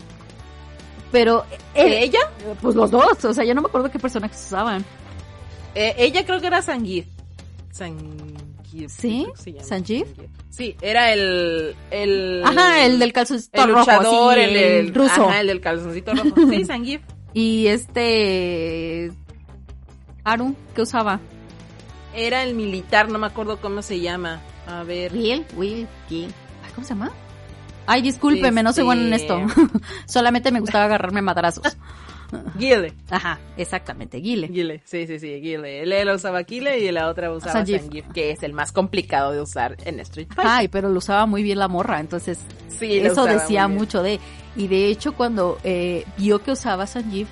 Pero 1.13 1.45
¿Eh, 1.75 1.83
eh, 1.87 2.05
¿Ella? 2.05 2.21
pues 2.61 2.75
los 2.75 2.91
dos, 2.91 3.25
o 3.25 3.33
sea, 3.33 3.45
ya 3.45 3.55
no 3.55 3.63
me 3.63 3.69
acuerdo 3.69 3.91
qué 3.91 3.99
personajes 3.99 4.45
usaban. 4.47 4.85
Eh, 5.75 5.95
ella 5.99 6.25
creo 6.27 6.41
que 6.41 6.47
era 6.49 6.63
Sangief. 6.63 7.07
Sangief. 7.71 8.91
¿Sí? 8.91 9.27
¿Sangief? 9.63 10.09
Sí, 10.51 10.77
era 10.83 11.13
el... 11.13 11.75
el 11.91 12.43
Ajá, 12.45 12.85
el 12.85 12.99
del 12.99 13.13
calzoncito 13.13 13.63
el 13.63 13.69
rojo, 13.71 13.81
luchador, 13.81 14.39
así, 14.39 14.41
el, 14.51 14.57
el 14.57 14.87
el- 14.89 14.95
ruso. 14.95 15.29
Ajá, 15.29 15.41
el 15.41 15.47
del 15.47 15.61
calzoncito 15.61 16.13
rojo. 16.15 16.35
Sí, 16.51 16.65
Sangief. 16.67 17.03
Y 17.37 17.67
este 17.67 19.13
Aru, 20.25 20.57
¿qué 20.75 20.81
usaba? 20.81 21.21
Era 22.15 22.43
el 22.43 22.55
militar, 22.55 23.11
no 23.11 23.19
me 23.19 23.27
acuerdo 23.27 23.61
cómo 23.61 23.83
se 23.83 24.01
llama. 24.01 24.41
A 24.67 24.85
ver. 24.85 25.13
Will, 25.13 25.45
Will. 25.55 25.87
Ay, 26.09 26.73
¿Cómo 26.75 26.87
se 26.87 26.95
llama? 26.95 27.13
Ay, 27.87 28.01
discúlpeme, 28.01 28.63
no 28.63 28.73
soy 28.73 28.85
buena 28.85 29.03
en 29.03 29.13
esto. 29.13 29.37
Este- 29.37 29.63
Solamente 30.07 30.51
me 30.51 30.61
gustaba 30.61 30.87
agarrarme 30.87 31.21
madrazos. 31.21 31.77
Guile. 32.59 32.95
Ajá, 33.11 33.39
exactamente, 33.59 34.17
Guile. 34.17 34.49
Guile, 34.49 34.81
sí, 34.87 35.07
sí, 35.07 35.19
sí, 35.19 35.39
Guile. 35.39 35.83
Él, 35.83 36.09
usaba 36.09 36.41
Guile 36.45 36.79
y 36.79 36.91
la 36.91 37.11
otra 37.11 37.31
usaba 37.31 37.53
Sangief. 37.53 37.83
Sangief, 37.83 38.07
que 38.15 38.31
es 38.31 38.43
el 38.45 38.55
más 38.55 38.73
complicado 38.73 39.33
de 39.33 39.43
usar 39.43 39.77
en 39.85 40.01
Street 40.01 40.29
Fighter. 40.29 40.51
Ay, 40.51 40.69
pero 40.69 40.89
lo 40.89 40.97
usaba 40.97 41.27
muy 41.27 41.43
bien 41.43 41.59
la 41.59 41.69
morra, 41.69 42.01
entonces 42.01 42.39
Sí, 42.69 42.99
lo 42.99 43.13
eso 43.13 43.27
decía 43.27 43.69
mucho 43.69 44.03
de... 44.03 44.21
Y 44.57 44.69
de 44.69 44.89
hecho, 44.89 45.15
cuando 45.15 45.59
eh, 45.65 46.05
vio 46.17 46.43
que 46.43 46.53
usaba 46.53 46.87
Sanjeev, 46.87 47.27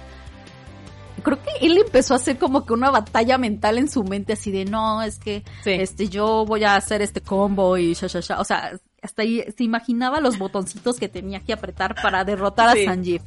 creo 1.22 1.38
que 1.42 1.66
él 1.66 1.78
empezó 1.78 2.12
a 2.14 2.18
hacer 2.18 2.36
como 2.38 2.66
que 2.66 2.74
una 2.74 2.90
batalla 2.90 3.38
mental 3.38 3.78
en 3.78 3.88
su 3.88 4.04
mente, 4.04 4.34
así 4.34 4.50
de, 4.50 4.64
no, 4.66 5.00
es 5.02 5.18
que 5.18 5.42
Sí. 5.62 5.70
este 5.72 6.08
yo 6.08 6.44
voy 6.46 6.64
a 6.64 6.76
hacer 6.76 7.00
este 7.00 7.20
combo 7.22 7.78
y 7.78 7.94
sha, 7.94 8.08
sha, 8.08 8.20
sha. 8.20 8.40
O 8.40 8.44
sea, 8.44 8.72
hasta 9.02 9.22
ahí 9.22 9.42
se 9.56 9.64
imaginaba 9.64 10.20
los 10.20 10.38
botoncitos 10.38 10.98
que 10.98 11.08
tenía 11.08 11.40
que 11.40 11.52
apretar 11.54 11.94
para 11.94 12.24
derrotar 12.24 12.76
Sí. 12.76 12.84
a 12.84 12.90
Sanjeev. 12.90 13.22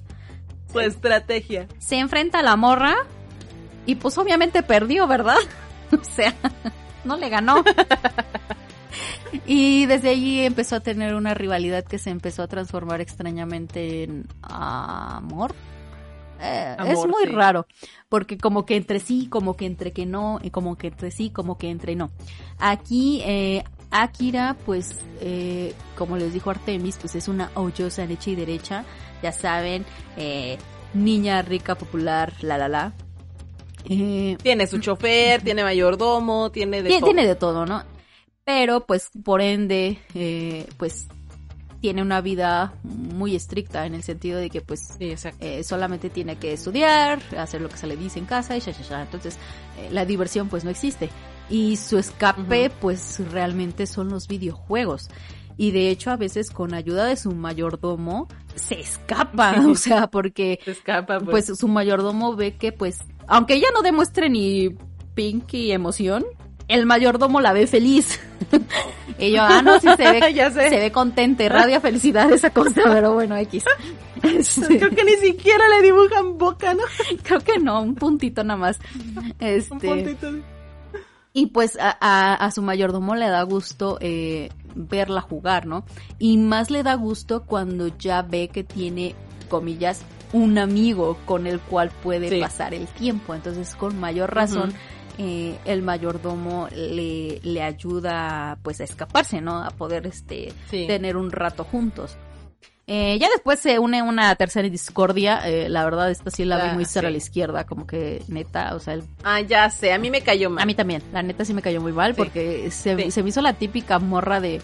Su 0.71 0.79
estrategia. 0.79 1.67
Se 1.79 1.97
enfrenta 1.97 2.39
a 2.39 2.43
la 2.43 2.55
morra 2.55 2.95
y 3.87 3.95
pues 3.95 4.17
obviamente 4.17 4.61
perdió, 4.63 5.07
¿verdad? 5.07 5.37
o 5.91 6.03
sea, 6.03 6.35
no 7.03 7.17
le 7.17 7.29
ganó. 7.29 7.63
y 9.45 9.85
desde 9.85 10.09
allí 10.09 10.41
empezó 10.41 10.75
a 10.75 10.79
tener 10.79 11.15
una 11.15 11.33
rivalidad 11.33 11.83
que 11.83 11.99
se 11.99 12.09
empezó 12.09 12.43
a 12.43 12.47
transformar 12.47 13.01
extrañamente 13.01 14.03
en 14.03 14.27
amor. 14.41 15.53
Eh, 16.39 16.75
es 16.85 16.99
muy 17.07 17.25
sí. 17.25 17.31
raro, 17.31 17.65
porque 18.09 18.37
como 18.37 18.65
que 18.65 18.75
entre 18.75 18.99
sí, 18.99 19.27
como 19.27 19.55
que 19.55 19.65
entre 19.65 19.91
que 19.91 20.05
no, 20.05 20.39
y 20.43 20.51
como 20.51 20.77
que 20.77 20.87
entre 20.87 21.09
sí, 21.11 21.31
como 21.31 21.57
que 21.57 21.69
entre 21.69 21.95
no. 21.95 22.11
Aquí, 22.59 23.21
eh, 23.25 23.63
Akira, 23.89 24.55
pues, 24.65 24.99
eh, 25.21 25.73
como 25.97 26.17
les 26.17 26.33
dijo 26.33 26.49
Artemis, 26.49 26.97
pues 26.97 27.15
es 27.15 27.27
una 27.27 27.49
ollosa 27.55 28.03
derecha 28.03 28.29
y 28.29 28.35
derecha, 28.35 28.85
ya 29.23 29.31
saben, 29.31 29.85
eh, 30.17 30.57
niña 30.93 31.41
rica, 31.41 31.75
popular, 31.75 32.33
la 32.41 32.57
la 32.57 32.67
la. 32.67 32.93
Eh, 33.89 34.37
Tiene 34.43 34.67
su 34.67 34.79
chofer, 34.79 35.41
tiene 35.41 35.63
mayordomo, 35.63 36.51
tiene 36.51 36.83
de 36.83 36.89
tiene, 36.89 36.99
todo. 36.99 37.05
tiene 37.09 37.27
de 37.27 37.35
todo, 37.35 37.65
¿no? 37.65 37.83
Pero, 38.47 38.85
pues, 38.85 39.09
por 39.25 39.41
ende, 39.41 39.99
eh, 40.15 40.65
pues, 40.77 41.07
tiene 41.81 42.01
una 42.01 42.21
vida 42.21 42.73
muy 42.83 43.35
estricta 43.35 43.85
en 43.85 43.93
el 43.93 44.03
sentido 44.03 44.39
de 44.39 44.49
que, 44.49 44.61
pues, 44.61 44.79
Sí, 44.97 45.13
eh, 45.41 45.63
solamente 45.65 46.09
tiene 46.09 46.37
que 46.37 46.53
estudiar, 46.53 47.19
hacer 47.37 47.59
lo 47.59 47.67
que 47.67 47.75
se 47.75 47.87
le 47.87 47.97
dice 47.97 48.19
en 48.19 48.25
casa 48.25 48.55
y 48.55 48.61
ya, 48.61 48.71
ya, 48.71 48.83
ya. 48.83 49.01
Entonces, 49.01 49.35
eh, 49.77 49.89
la 49.91 50.05
diversión 50.05 50.47
pues 50.47 50.63
no 50.63 50.69
existe. 50.69 51.09
Y 51.49 51.75
su 51.75 51.97
escape 51.97 52.67
Ujú. 52.69 52.75
pues 52.79 53.19
realmente 53.31 53.85
son 53.85 54.07
los 54.09 54.29
videojuegos. 54.29 55.09
Y 55.57 55.71
de 55.71 55.89
hecho 55.89 56.09
a 56.11 56.15
veces 56.15 56.49
con 56.49 56.73
ayuda 56.73 57.03
de 57.05 57.17
su 57.17 57.31
mayordomo 57.33 58.29
se 58.55 58.79
escapa, 58.79 59.55
o 59.67 59.75
sea, 59.75 60.07
porque 60.07 60.59
Se 60.63 60.71
escapa, 60.71 61.19
pues. 61.19 61.47
pues 61.47 61.59
su 61.59 61.67
mayordomo 61.67 62.35
ve 62.37 62.55
que 62.55 62.71
pues, 62.71 62.99
aunque 63.27 63.55
ella 63.55 63.67
no 63.73 63.81
demuestre 63.81 64.29
ni 64.29 64.69
pinky 65.15 65.71
emoción, 65.73 66.25
el 66.67 66.85
mayordomo 66.85 67.41
la 67.41 67.53
ve 67.53 67.67
feliz. 67.67 68.19
y 69.19 69.31
yo, 69.31 69.41
ah, 69.41 69.61
no, 69.61 69.79
sí 69.79 69.87
se 69.97 70.11
ve, 70.11 70.33
Ya 70.33 70.51
sé. 70.51 70.69
se 70.69 70.79
ve 70.79 70.91
contenta, 70.91 71.43
irradia 71.43 71.79
felicidad 71.81 72.31
esa 72.31 72.49
cosa, 72.51 72.81
pero 72.85 73.13
bueno, 73.13 73.35
X. 73.37 73.63
Este, 74.23 74.79
Creo 74.79 74.89
que 74.89 75.03
ni 75.03 75.13
siquiera 75.17 75.63
le 75.69 75.83
dibujan 75.85 76.39
boca, 76.39 76.73
¿no? 76.73 76.81
creo 77.21 77.39
que 77.39 77.59
no, 77.59 77.81
un 77.83 77.93
puntito 77.93 78.43
nada 78.43 78.57
más. 78.59 78.79
Un 79.15 79.33
Este, 79.39 79.69
puntito. 79.87 80.31
de- 80.31 80.41
y 81.33 81.45
pues 81.47 81.77
a, 81.79 81.95
a- 82.01 82.33
a 82.33 82.49
su 82.49 82.63
mayordomo 82.63 83.13
le 83.15 83.27
da 83.29 83.43
gusto 83.43 83.99
eh, 84.01 84.49
verla 84.73 85.21
jugar, 85.21 85.67
¿no? 85.67 85.85
Y 86.17 86.37
más 86.39 86.71
le 86.71 86.81
da 86.81 86.95
gusto 86.95 87.43
cuando 87.43 87.95
ya 87.99 88.23
ve 88.23 88.47
que 88.47 88.63
tiene, 88.63 89.13
comillas, 89.49 90.01
un 90.33 90.57
amigo 90.57 91.15
con 91.25 91.45
el 91.45 91.59
cual 91.59 91.91
puede 92.01 92.29
Sí. 92.29 92.39
pasar 92.41 92.73
el 92.73 92.87
tiempo. 92.87 93.35
Entonces, 93.35 93.75
con 93.75 93.99
mayor 93.99 94.33
razón, 94.33 94.73
eh, 95.17 95.57
el 95.65 95.81
mayordomo 95.81 96.67
le, 96.75 97.39
le 97.43 97.61
ayuda 97.63 98.57
pues 98.61 98.81
a 98.81 98.83
escaparse, 98.83 99.41
¿no? 99.41 99.63
A 99.63 99.71
poder 99.71 100.05
este 100.07 100.53
Sí. 100.69 100.85
tener 100.87 101.17
un 101.17 101.31
rato 101.31 101.63
juntos. 101.63 102.15
Eh, 102.89 103.17
ya 103.19 103.27
después 103.29 103.59
se 103.59 103.79
une 103.79 104.01
una 104.01 104.33
tercera 104.35 104.69
discordia, 104.69 105.45
eh, 105.45 105.67
la 105.67 105.83
verdad 105.83 106.09
esta 106.09 106.31
sí 106.31 106.45
la 106.45 106.55
vi 106.63 106.69
Ah, 106.69 106.73
muy 106.73 106.85
cero 106.85 107.01
sí. 107.03 107.07
a 107.07 107.11
la 107.11 107.17
izquierda, 107.17 107.65
como 107.65 107.85
que 107.85 108.21
neta, 108.29 108.73
o 108.75 108.79
sea, 108.79 108.93
el 108.93 109.03
Ah, 109.25 109.41
ya 109.41 109.69
sé, 109.69 109.91
a 109.91 109.97
mí 109.97 110.09
me 110.09 110.21
cayó 110.21 110.49
mal. 110.49 110.63
a 110.63 110.65
mí 110.65 110.73
también, 110.73 111.03
la 111.11 111.21
neta 111.21 111.43
sí 111.43 111.53
me 111.53 111.61
cayó 111.61 111.81
muy 111.81 111.91
mal 111.91 112.13
Sí. 112.15 112.17
porque 112.17 112.71
se, 112.71 112.95
Sí. 112.95 113.11
se 113.11 113.23
me 113.23 113.29
hizo 113.29 113.41
la 113.41 113.53
típica 113.53 113.99
morra 113.99 114.39
de 114.39 114.61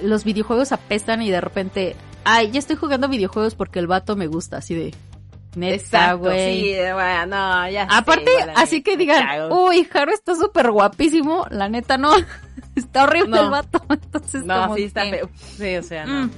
de- 0.00 0.06
los 0.08 0.24
videojuegos 0.24 0.72
apestan 0.72 1.22
y 1.22 1.30
de 1.30 1.40
repente, 1.40 1.94
ay, 2.24 2.50
ya 2.50 2.58
estoy 2.58 2.74
jugando 2.76 3.08
videojuegos 3.08 3.54
porque 3.54 3.78
el 3.78 3.86
vato 3.86 4.16
me 4.16 4.26
gusta, 4.26 4.56
así 4.58 4.74
de 4.74 4.92
neta, 5.54 6.12
güey. 6.14 6.62
sí, 6.62 6.76
bueno, 6.92 7.26
no, 7.26 7.68
ya 7.70 7.84
Aparte, 7.90 8.30
así 8.56 8.82
que 8.82 8.96
digan, 8.96 9.24
cago. 9.26 9.66
uy, 9.68 9.84
Jaro 9.84 10.12
está 10.12 10.34
súper 10.34 10.70
guapísimo, 10.70 11.46
la 11.50 11.68
neta 11.68 11.96
no, 11.98 12.12
está 12.76 13.04
horrible 13.04 13.30
No. 13.36 13.42
el 13.44 13.50
vato, 13.50 13.82
entonces 13.88 14.44
No, 14.44 14.62
como 14.62 14.76
sí 14.76 14.84
está 14.84 15.02
feo. 15.02 15.28
Sí, 15.56 15.76
o 15.76 15.82
sea, 15.82 16.06
no. 16.06 16.26
Mm. 16.26 16.30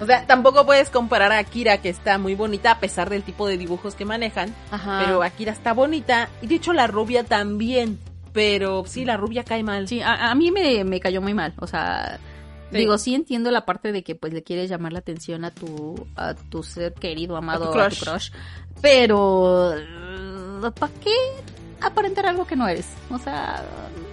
O 0.00 0.06
sea, 0.06 0.26
tampoco 0.26 0.66
puedes 0.66 0.90
comparar 0.90 1.30
a 1.30 1.38
Akira, 1.38 1.78
que 1.78 1.88
está 1.88 2.18
muy 2.18 2.34
bonita, 2.34 2.72
a 2.72 2.80
pesar 2.80 3.08
del 3.10 3.22
tipo 3.22 3.46
de 3.46 3.56
dibujos 3.56 3.94
que 3.94 4.04
manejan. 4.04 4.52
Ajá. 4.72 5.02
Pero 5.04 5.22
Akira 5.22 5.52
está 5.52 5.72
bonita. 5.72 6.28
Y 6.42 6.48
de 6.48 6.56
hecho, 6.56 6.72
la 6.72 6.88
rubia 6.88 7.22
también. 7.22 8.00
Pero 8.32 8.82
sí, 8.86 9.04
la 9.04 9.16
rubia 9.16 9.44
cae 9.44 9.62
mal. 9.62 9.86
Sí, 9.86 10.02
a, 10.02 10.32
a 10.32 10.34
mí 10.34 10.50
me, 10.50 10.82
me 10.82 10.98
cayó 10.98 11.22
muy 11.22 11.32
mal, 11.32 11.54
o 11.60 11.68
sea, 11.68 12.18
Sí. 12.74 12.78
digo, 12.84 12.98
sí 12.98 13.14
entiendo 13.14 13.50
la 13.50 13.64
parte 13.64 13.92
de 13.92 14.02
que 14.02 14.14
pues 14.14 14.32
le 14.32 14.42
quieres 14.42 14.68
llamar 14.70 14.92
la 14.92 14.98
atención 15.00 15.44
a 15.44 15.50
tu, 15.50 16.06
a 16.16 16.34
tu 16.34 16.62
ser 16.62 16.94
querido, 16.94 17.36
amado, 17.36 17.70
A 17.70 17.72
tu 17.72 17.80
a 17.80 17.88
tu 17.88 17.96
crush. 17.96 18.30
pero 18.80 19.74
¿para 20.78 20.92
qué 21.02 21.14
aparentar 21.80 22.26
algo 22.26 22.46
que 22.46 22.56
no 22.56 22.68
eres? 22.68 22.86
O 23.10 23.18
sea, 23.18 23.64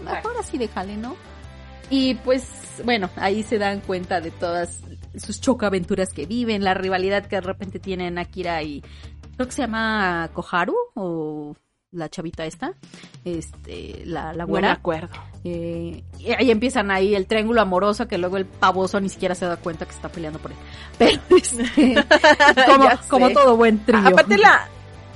mejor 0.04 0.34
así 0.40 0.58
déjale, 0.58 0.98
¿no? 0.98 1.16
Y 1.90 2.16
pues, 2.16 2.46
bueno, 2.86 3.10
ahí 3.18 3.44
se 3.44 3.58
dan 3.58 3.82
cuenta 3.82 4.22
de 4.22 4.32
todas 4.32 4.80
sus 5.18 5.42
chocaventuras 5.42 6.14
que 6.14 6.26
viven, 6.26 6.64
la 6.64 6.74
rivalidad 6.74 7.26
que 7.26 7.36
de 7.36 7.42
repente 7.42 7.80
tienen 7.80 8.18
Akira 8.18 8.64
y 8.64 8.82
creo 9.36 9.48
que 9.48 9.52
se 9.54 9.62
llama 9.64 10.30
Koharu 10.34 10.74
o 10.96 11.56
la 11.92 12.10
chavita 12.10 12.46
esta, 12.46 12.74
este, 13.26 14.04
la, 14.06 14.34
la 14.34 14.46
No 14.46 14.54
me 14.54 14.68
acuerdo. 14.68 15.10
Eh, 15.44 16.04
y 16.20 16.32
ahí 16.32 16.52
empiezan 16.52 16.92
ahí 16.92 17.16
el 17.16 17.26
triángulo 17.28 17.62
amoroso 17.62 18.08
que 18.08 18.18
luego 18.18 18.38
el 18.38 18.46
pavoso 18.46 19.00
ni 19.02 19.10
siquiera 19.10 19.36
se 19.36 19.46
da 19.46 19.58
cuenta 19.58 19.86
que 19.86 19.92
está 19.92 20.10
peleando 20.10 20.40
por 20.40 20.52
él. 20.52 20.58
Pero 20.98 21.20
este, 21.36 22.06
como, 22.68 22.90
como 23.08 23.30
todo 23.32 23.58
buen 23.58 23.84
trío. 23.86 24.08
Aparte 24.08 24.38
la, 24.38 24.70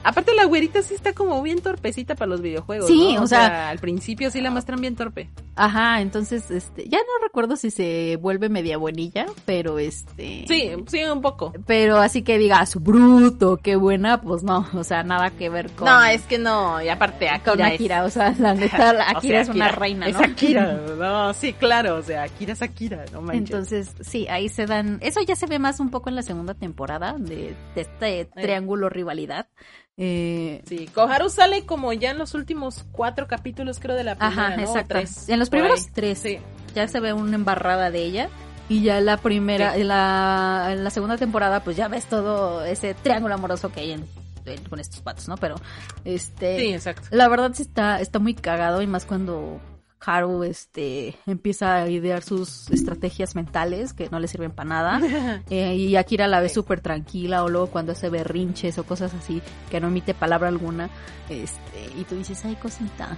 aparte 0.06 0.34
la 0.36 0.45
güerita 0.45 0.82
sí 0.82 0.94
está 0.94 1.14
como 1.14 1.41
bien 1.41 1.61
torpecita 1.61 2.15
para 2.15 2.30
los 2.30 2.41
videojuegos. 2.41 2.88
Sí, 2.88 3.15
¿no? 3.15 3.23
o 3.23 3.27
sea- 3.27 3.69
al 3.69 3.80
principio 3.80 4.32
sí 4.32 4.40
la 4.41 4.52
muestran 4.52 4.80
bien 4.80 4.95
torpe. 4.95 5.30
Ajá, 5.56 6.02
entonces 6.02 6.52
este, 6.52 6.88
ya 6.90 6.98
no 6.99 7.23
recuerdo 7.26 7.56
si 7.56 7.72
se 7.72 8.18
vuelve 8.22 8.49
media 8.49 8.77
buenilla, 8.77 9.26
pero 9.45 9.80
este 9.80 10.45
Sí, 10.48 10.72
sí, 10.88 11.03
un 11.03 11.22
poco. 11.22 11.53
pero 11.65 11.98
así 11.98 12.22
que 12.23 12.38
diga 12.38 12.65
su 12.65 12.80
bruto, 12.80 13.57
qué 13.57 13.76
buena, 13.76 14.22
pues 14.22 14.44
no, 14.44 14.68
o 14.73 14.84
sea, 14.84 15.03
nada 15.03 15.30
que 15.32 15.49
ver 15.49 15.69
con 15.72 15.86
No, 15.86 16.03
es 16.03 16.22
que 16.23 16.38
no, 16.38 16.82
y 16.82 16.90
aparte 16.90 17.30
Akira 17.30 17.44
con 17.53 17.61
es- 17.61 17.73
Akira, 17.73 18.03
o 18.03 18.10
sea, 18.10 18.34
la 18.38 18.53
neta 18.53 18.91
o 19.14 19.18
Akira 19.18 19.22
sea, 19.22 19.41
es 19.41 19.49
una 19.49 19.65
Akira 19.68 19.80
reina, 19.80 20.07
Es 20.07 20.14
¿no? 20.15 20.19
Akira, 20.26 20.73
no, 20.98 21.34
sí, 21.34 21.53
claro, 21.53 21.95
o 21.98 22.03
sea, 22.03 22.23
Akira 22.23 22.53
es 22.53 22.61
Akira, 22.61 23.06
no 23.14 23.22
manches. 23.22 23.40
Entonces, 23.52 23.91
sí, 24.02 24.27
ahí 24.30 24.49
se 24.49 24.65
dan. 24.65 24.99
Eso 25.02 25.22
ya 25.22 25.36
se 25.36 25.45
ve 25.48 25.57
más 25.60 25.80
un 25.80 25.90
poco 25.90 26.10
en 26.10 26.15
la 26.15 26.22
segunda 26.22 26.53
temporada 26.53 27.15
de, 27.18 27.56
de 27.76 27.82
este 27.82 28.26
triángulo 28.26 28.90
rivalidad. 28.90 29.48
Eh, 29.97 30.61
Sí, 30.67 30.88
Koharu 30.93 31.30
sale 31.30 31.65
como 31.65 31.93
ya 31.93 32.11
en 32.11 32.17
los 32.17 32.34
últimos 32.34 32.85
cuatro 32.91 33.27
capítulos, 33.27 33.80
creo, 33.80 33.95
de 33.95 34.03
la 34.03 34.15
primera, 34.15 34.47
ajá, 34.47 34.57
¿no? 34.57 34.63
Exacto. 34.63 34.95
tres, 34.95 35.30
en 35.30 35.39
los 35.39 35.49
primeros 35.49 35.88
tres 35.93 36.19
Sí, 36.19 36.39
ya 36.73 36.88
se 36.88 36.99
ve 36.99 37.13
una 37.13 37.35
embarrada 37.35 37.91
de 37.91 38.03
ella. 38.03 38.30
Y 38.67 38.81
ya 38.81 38.99
la 38.99 39.17
primera, 39.17 39.77
en 39.77 39.88
la, 39.88 40.69
en 40.72 40.84
la 40.84 40.89
segunda 40.89 41.17
temporada, 41.17 41.63
pues 41.63 41.77
ya 41.77 41.88
ves 41.88 42.05
todo 42.07 42.65
ese 42.65 42.95
triángulo 42.95 43.35
amoroso 43.35 43.72
que 43.72 43.81
hay 43.81 43.91
en, 43.91 44.05
en- 44.45 44.63
con 44.65 44.80
estos 44.80 45.01
patos, 45.01 45.27
¿no? 45.27 45.38
Pero, 45.38 45.55
este, 46.03 46.59
Sí, 46.59 46.73
exacto. 46.73 47.07
la 47.11 47.27
verdad 47.27 47.51
sí 47.53 47.61
está, 47.61 48.01
está 48.01 48.17
muy 48.19 48.34
cagado 48.34 48.81
y 48.81 48.88
más 48.88 49.05
cuando 49.05 49.61
Haru, 50.06 50.44
este, 50.44 51.15
empieza 51.26 51.76
a 51.76 51.90
idear 51.90 52.23
sus 52.23 52.69
estrategias 52.72 53.36
mentales 53.36 53.94
que 53.94 54.10
no 54.10 54.19
le 54.19 54.27
sirven 54.27 54.52
para 54.52 54.69
nada. 54.69 55.02
Eh, 55.49 55.76
y 55.76 55.95
Akira 55.95 56.27
la 56.27 56.40
ve 56.40 56.49
súper 56.49 56.82
tranquila 56.82 57.44
o 57.44 57.49
luego 57.49 57.68
cuando 57.68 57.91
hace 57.91 58.10
berrinches 58.10 58.77
o 58.77 58.84
cosas 58.84 59.14
así 59.14 59.41
que 59.69 59.80
no 59.80 59.88
emite 59.88 60.14
palabra 60.14 60.48
alguna. 60.48 60.90
Este, 61.30 61.99
y 61.99 62.03
tú 62.03 62.15
dices, 62.15 62.44
ay, 62.45 62.56
cosita. 62.56 63.18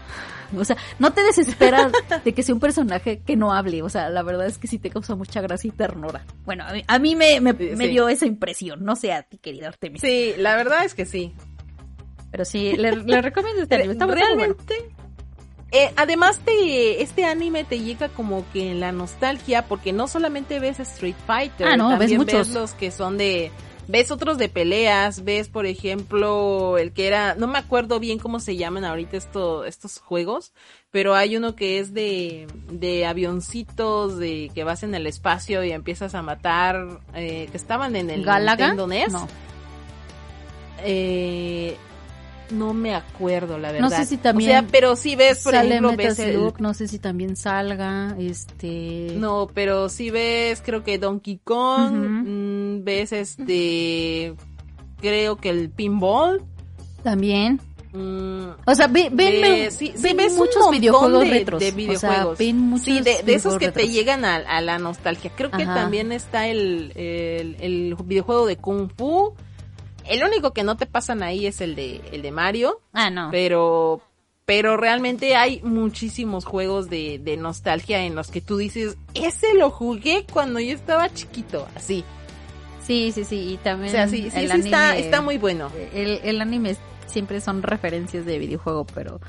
O 0.58 0.64
sea, 0.66 0.78
no 1.00 1.12
te 1.14 1.24
desesperas 1.24 1.92
de 2.26 2.34
que 2.34 2.44
sea 2.44 2.54
un 2.56 2.60
personaje 2.62 3.20
que 3.20 3.36
no 3.36 3.54
hable. 3.54 3.82
O 3.82 3.90
sea, 3.90 4.10
la 4.10 4.24
verdad 4.24 4.46
es 4.48 4.58
que 4.58 4.68
sí 4.68 4.78
te 4.80 4.90
causa 4.90 5.16
mucha 5.16 5.42
gracia 5.42 5.68
y 5.70 5.72
ternura. 5.72 6.26
Bueno, 6.46 6.66
a 6.68 6.74
mí, 6.74 6.84
a 6.88 7.00
mí 7.00 7.16
me, 7.16 7.40
me, 7.42 7.52
Sí, 7.54 7.70
me 7.76 7.86
sí. 7.86 7.92
dio 7.92 8.10
esa 8.10 8.26
impresión. 8.26 8.84
No 8.84 8.96
sé 8.96 9.14
a 9.14 9.24
ti, 9.24 9.38
querida 9.38 9.68
Artemis. 9.68 10.02
Sí, 10.02 10.34
la 10.38 10.56
verdad 10.56 10.84
es 10.86 10.94
que 10.94 11.06
sí. 11.06 11.34
Pero 12.32 12.46
sí, 12.46 12.74
le, 12.76 12.96
le 12.96 13.22
recomiendo 13.22 13.64
este 13.64 13.76
anime. 13.76 13.94
Está 13.94 14.06
bueno. 14.06 14.56
Eh, 15.78 15.94
además 15.96 16.40
te, 16.44 17.02
este 17.04 17.26
anime 17.26 17.64
te 17.64 17.80
llega 17.80 18.10
como 18.10 18.44
que 18.52 18.72
en 18.72 18.80
la 18.80 18.92
nostalgia 18.92 19.66
porque 19.68 19.94
no 19.94 20.08
solamente 20.08 20.60
ves 20.60 20.80
Street 20.80 21.16
Fighter, 21.26 21.68
Ah, 21.68 21.78
no, 21.78 21.90
ves 21.90 22.00
también 22.00 22.20
muchos. 22.22 22.48
ves 22.48 22.56
los 22.56 22.72
que 22.72 22.90
son 22.92 23.18
de 23.18 23.52
ves 23.90 24.12
otros 24.12 24.38
de 24.38 24.50
peleas, 24.50 25.24
ves 25.24 25.48
por 25.48 25.66
ejemplo 25.66 26.78
el 26.78 26.92
que 26.92 27.08
era, 27.08 27.36
no 27.36 27.48
me 27.48 27.58
acuerdo 27.58 28.00
bien 28.02 28.20
cómo 28.20 28.40
se 28.42 28.58
llaman 28.58 28.84
ahorita 28.84 29.16
esto, 29.16 29.64
estos 29.66 30.00
juegos, 30.00 30.52
pero 30.92 31.16
hay 31.16 31.38
uno 31.38 31.56
que 31.56 31.80
es 31.80 31.94
de, 31.94 32.48
de 32.70 33.06
avioncitos, 33.06 34.18
de 34.18 34.52
que 34.54 34.66
vas 34.66 34.84
en 34.84 34.94
el 34.94 35.08
espacio 35.08 35.64
y 35.64 35.72
empiezas 35.72 36.16
a 36.16 36.22
matar, 36.22 36.86
eh, 37.14 37.48
que 37.50 37.56
estaban 37.58 37.96
en 37.96 38.10
el 38.10 38.26
¿Galaga? 38.26 38.68
Nintendo 38.74 38.88
NES. 38.88 39.14
No. 39.14 39.28
Eh, 40.84 41.78
no 42.52 42.74
me 42.74 42.96
acuerdo, 42.96 43.58
la 43.58 43.72
verdad. 43.72 43.90
No 43.90 43.96
sé 43.96 44.06
si 44.06 44.18
también 44.18 44.50
O 44.50 44.54
sea, 44.54 44.66
pero 44.72 44.96
sí 44.96 45.16
ves, 45.16 45.44
por 45.44 45.54
Sale 45.54 45.70
ejemplo, 45.70 45.96
ves 45.98 46.20
el... 46.20 46.54
No 46.60 46.74
sé 46.74 46.88
si 46.88 47.00
también 47.00 47.36
salga, 47.36 48.16
este... 48.20 49.14
No, 49.16 49.50
pero 49.54 49.90
sí 49.90 50.10
ves, 50.12 50.62
creo 50.66 50.84
que 50.84 50.98
Donkey 50.98 51.40
Kong, 51.44 51.94
mm, 51.94 52.84
ves 52.84 53.12
este, 53.12 54.34
creo 55.02 55.36
que 55.38 55.50
el 55.50 55.70
pinball, 55.70 56.44
También. 57.04 57.60
mm, 57.94 58.48
O 58.66 58.76
sea, 58.76 58.88
ve- 58.88 59.10
ven, 59.12 59.42
ves- 59.42 59.74
sí, 59.76 59.94
sí, 59.96 60.14
ven 60.16 60.36
muchos 60.36 60.70
videojuegos 60.72 61.24
de, 61.24 61.30
retros. 61.30 61.60
de 61.60 61.68
O 61.68 61.70
sea, 61.72 61.78
videojuegos. 61.78 62.38
ven 62.40 62.58
muchos 62.60 62.86
sí, 62.86 63.00
de, 63.02 63.24
de 63.24 63.36
esos 63.36 63.58
videojuegos 63.58 63.60
que 63.60 63.72
te 63.72 63.88
llegan 63.90 64.26
a, 64.26 64.36
a 64.36 64.62
la 64.62 64.80
nostalgia. 64.80 65.32
Creo 65.36 65.52
que 65.52 65.66
también 65.66 66.12
está 66.12 66.48
el, 66.48 66.92
el, 66.96 67.56
el 67.60 67.96
videojuego 68.06 68.46
de 68.46 68.58
Kung 68.58 68.90
Fu. 68.96 69.34
El 70.10 70.24
único 70.24 70.52
que 70.54 70.64
no 70.64 70.78
te 70.78 70.86
pasan 70.86 71.24
ahí 71.24 71.46
es 71.48 71.62
el 71.62 71.76
de, 71.76 72.02
el 72.12 72.22
de 72.22 72.32
Mario. 72.32 72.82
Ah, 72.94 73.10
no. 73.10 73.30
pero 73.32 74.02
pero 74.46 74.78
realmente 74.78 75.36
hay 75.36 75.60
muchísimos 75.62 76.46
juegos 76.46 76.90
de, 76.90 77.20
de 77.20 77.36
nostalgia 77.36 78.06
en 78.06 78.16
los 78.16 78.30
que 78.32 78.40
tú 78.40 78.56
dices, 78.56 78.96
ese 79.14 79.54
lo 79.56 79.70
jugué 79.70 80.26
cuando 80.32 80.62
yo 80.62 80.74
estaba 80.74 81.14
chiquito, 81.14 81.68
así. 81.76 82.06
Sí, 82.82 83.12
sí, 83.14 83.26
sí. 83.26 83.36
Y 83.54 83.58
también. 83.58 83.90
O 83.90 83.92
sea, 83.92 84.08
sí, 84.08 84.30
sí, 84.32 84.38
el 84.40 84.50
sí 84.50 84.60
está, 84.60 84.92
anime- 84.94 85.00
está 85.00 85.22
muy 85.22 85.38
bueno. 85.38 85.70
El, 85.94 86.22
el 86.24 86.40
anime 86.40 86.78
siempre 87.08 87.42
son 87.42 87.62
referencias 87.62 88.26
de 88.26 88.40
videojuego, 88.40 88.86
pero 88.96 89.20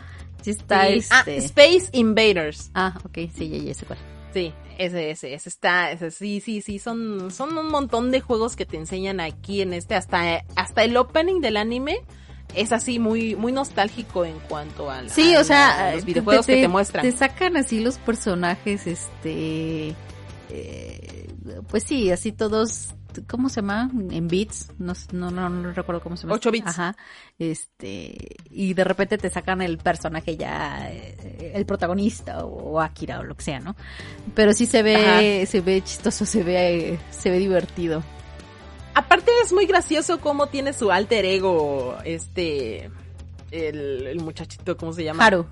sí 0.40 0.50
está 0.50 0.86
Sí. 0.86 1.00
Ah, 1.10 1.24
este. 1.26 1.36
Space 1.38 1.88
Invaders. 1.94 2.70
Ah, 2.74 2.96
ok, 3.04 3.18
sí, 3.36 3.48
ya, 3.48 3.58
ya 3.58 3.74
sé 3.74 3.86
cuál. 3.86 3.98
Sí, 4.32 4.52
ese, 4.78 5.10
ese, 5.10 5.34
ese 5.34 5.48
está, 5.48 5.90
ese, 5.90 6.10
sí, 6.10 6.40
sí, 6.40 6.60
sí, 6.60 6.78
son, 6.78 7.30
son 7.30 7.56
un 7.56 7.68
montón 7.68 8.10
de 8.10 8.20
juegos 8.20 8.56
que 8.56 8.66
te 8.66 8.76
enseñan 8.76 9.20
aquí 9.20 9.62
en 9.62 9.72
este, 9.72 9.94
hasta, 9.94 10.44
hasta 10.54 10.84
el 10.84 10.96
opening 10.96 11.40
del 11.40 11.56
anime 11.56 12.00
es 12.54 12.72
así 12.72 12.98
muy, 12.98 13.36
muy 13.36 13.52
nostálgico 13.52 14.24
en 14.24 14.38
cuanto 14.48 14.90
a, 14.90 15.02
la- 15.02 15.08
Sí, 15.10 15.34
o 15.36 15.44
sea, 15.44 15.94
los 15.94 16.04
videojuegos 16.04 16.46
que 16.46 16.62
te 16.62 16.68
muestran. 16.68 17.04
Te 17.04 17.12
sacan 17.12 17.56
así 17.56 17.80
los 17.80 17.98
personajes, 17.98 18.86
este. 18.86 19.94
eh, 20.50 21.26
pues 21.68 21.82
sí, 21.84 22.10
así 22.10 22.32
todos. 22.32 22.94
¿Cómo 23.26 23.48
se 23.48 23.56
llama? 23.62 23.90
En 24.10 24.28
bits. 24.28 24.72
No, 24.78 24.92
no, 25.12 25.30
no, 25.30 25.48
no 25.48 25.72
recuerdo 25.72 26.00
cómo 26.00 26.16
se 26.16 26.22
llama. 26.22 26.34
Ocho 26.34 26.50
bits. 26.50 26.68
Ajá. 26.68 26.96
Este. 27.38 28.36
Y 28.50 28.74
de 28.74 28.84
repente 28.84 29.18
te 29.18 29.30
sacan 29.30 29.62
el 29.62 29.78
personaje 29.78 30.36
ya. 30.36 30.90
eh, 30.90 31.52
El 31.54 31.66
protagonista 31.66 32.44
o 32.44 32.80
Akira 32.80 33.20
o 33.20 33.24
lo 33.24 33.34
que 33.36 33.44
sea, 33.44 33.60
¿no? 33.60 33.74
Pero 34.34 34.52
sí 34.52 34.66
se 34.66 34.82
ve, 34.82 35.46
se 35.46 35.60
ve 35.60 35.82
chistoso, 35.82 36.24
se 36.26 36.42
ve, 36.42 36.98
se 37.10 37.30
ve 37.30 37.38
divertido. 37.38 38.02
Aparte 38.94 39.30
es 39.44 39.52
muy 39.52 39.66
gracioso 39.66 40.20
cómo 40.20 40.48
tiene 40.48 40.72
su 40.72 40.90
alter 40.90 41.24
ego, 41.24 41.96
este, 42.04 42.90
el, 43.52 44.06
el 44.08 44.20
muchachito, 44.20 44.76
¿cómo 44.76 44.92
se 44.92 45.04
llama? 45.04 45.24
Haru. 45.24 45.46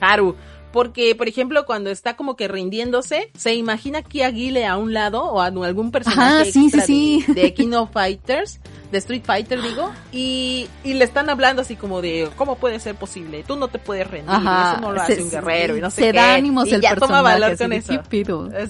Haru. 0.00 0.36
Porque, 0.74 1.14
por 1.14 1.28
ejemplo, 1.28 1.64
cuando 1.66 1.88
está 1.90 2.16
como 2.16 2.34
que 2.34 2.48
rindiéndose, 2.48 3.30
se 3.36 3.54
imagina 3.54 4.02
que 4.02 4.24
Aguile 4.24 4.66
a 4.66 4.76
un 4.76 4.92
lado 4.92 5.22
o 5.24 5.40
a 5.40 5.46
algún 5.46 5.92
personaje 5.92 6.20
Ajá, 6.20 6.44
sí, 6.44 6.64
extra 6.64 6.84
sí, 6.84 7.22
sí. 7.24 7.32
de, 7.32 7.42
de 7.42 7.54
Kino 7.54 7.86
Fighters, 7.86 8.58
de 8.90 8.98
Street 8.98 9.22
Fighter, 9.24 9.62
digo, 9.62 9.92
y, 10.10 10.68
y 10.82 10.94
le 10.94 11.04
están 11.04 11.30
hablando 11.30 11.62
así 11.62 11.76
como 11.76 12.02
de, 12.02 12.28
¿cómo 12.36 12.56
puede 12.56 12.80
ser 12.80 12.96
posible? 12.96 13.44
Tú 13.46 13.54
no 13.54 13.68
te 13.68 13.78
puedes 13.78 14.10
rendir, 14.10 14.34
Ajá. 14.34 14.72
eso 14.72 14.80
no 14.80 14.90
lo 14.92 15.06
se- 15.06 15.12
hace 15.12 15.22
un 15.22 15.30
guerrero 15.30 15.76
y 15.76 15.80
no 15.80 15.90
sé 15.92 16.00
se 16.06 16.10
qué. 16.10 16.18
da 16.18 16.34
ánimos 16.34 16.66
y 16.66 16.74
el 16.74 16.80
ya 16.80 16.90
personaje. 16.90 17.08
toma 17.12 17.22
valor 17.22 17.56
con 17.56 17.72
eso. 17.72 17.92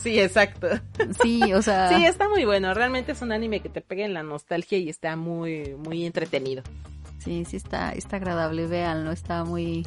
Sí, 0.03 0.21
exacto. 0.21 0.67
Sí, 1.23 1.55
o 1.55 1.63
sea. 1.63 1.89
Sí, 1.89 2.05
está 2.05 2.29
muy 2.29 2.45
bueno. 2.45 2.75
Realmente 2.75 3.13
es 3.13 3.23
un 3.23 3.33
anime 3.33 3.61
que 3.61 3.71
te 3.71 3.81
pega 3.81 4.05
en 4.05 4.13
la 4.13 4.23
nostalgia 4.23 4.77
y 4.77 4.91
está 4.91 5.17
muy, 5.17 5.75
muy 5.79 6.05
entretenido. 6.05 6.63
Sí, 7.19 7.47
sí 7.49 7.57
está, 7.57 7.93
está 7.93 8.17
agradable, 8.17 8.67
véanlo, 8.67 9.11
está 9.11 9.43
muy... 9.45 9.87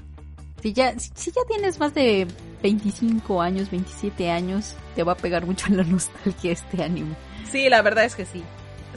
Si 0.62 0.74
ya, 0.74 0.98
si, 1.00 1.32
ya 1.32 1.42
tienes 1.48 1.80
más 1.80 1.94
de 1.94 2.28
25 2.64 3.42
años, 3.42 3.70
27 3.72 4.30
años, 4.32 4.76
te 4.96 5.04
va 5.04 5.14
a 5.14 5.18
pegar 5.18 5.46
mucho 5.46 5.68
en 5.68 5.78
la 5.78 5.84
nostalgia 5.84 6.52
este 6.52 6.84
anime. 6.84 7.16
Sí, 7.50 7.70
la 7.70 7.82
verdad 7.82 8.06
es 8.06 8.16
que 8.16 8.26
sí. 8.26 8.44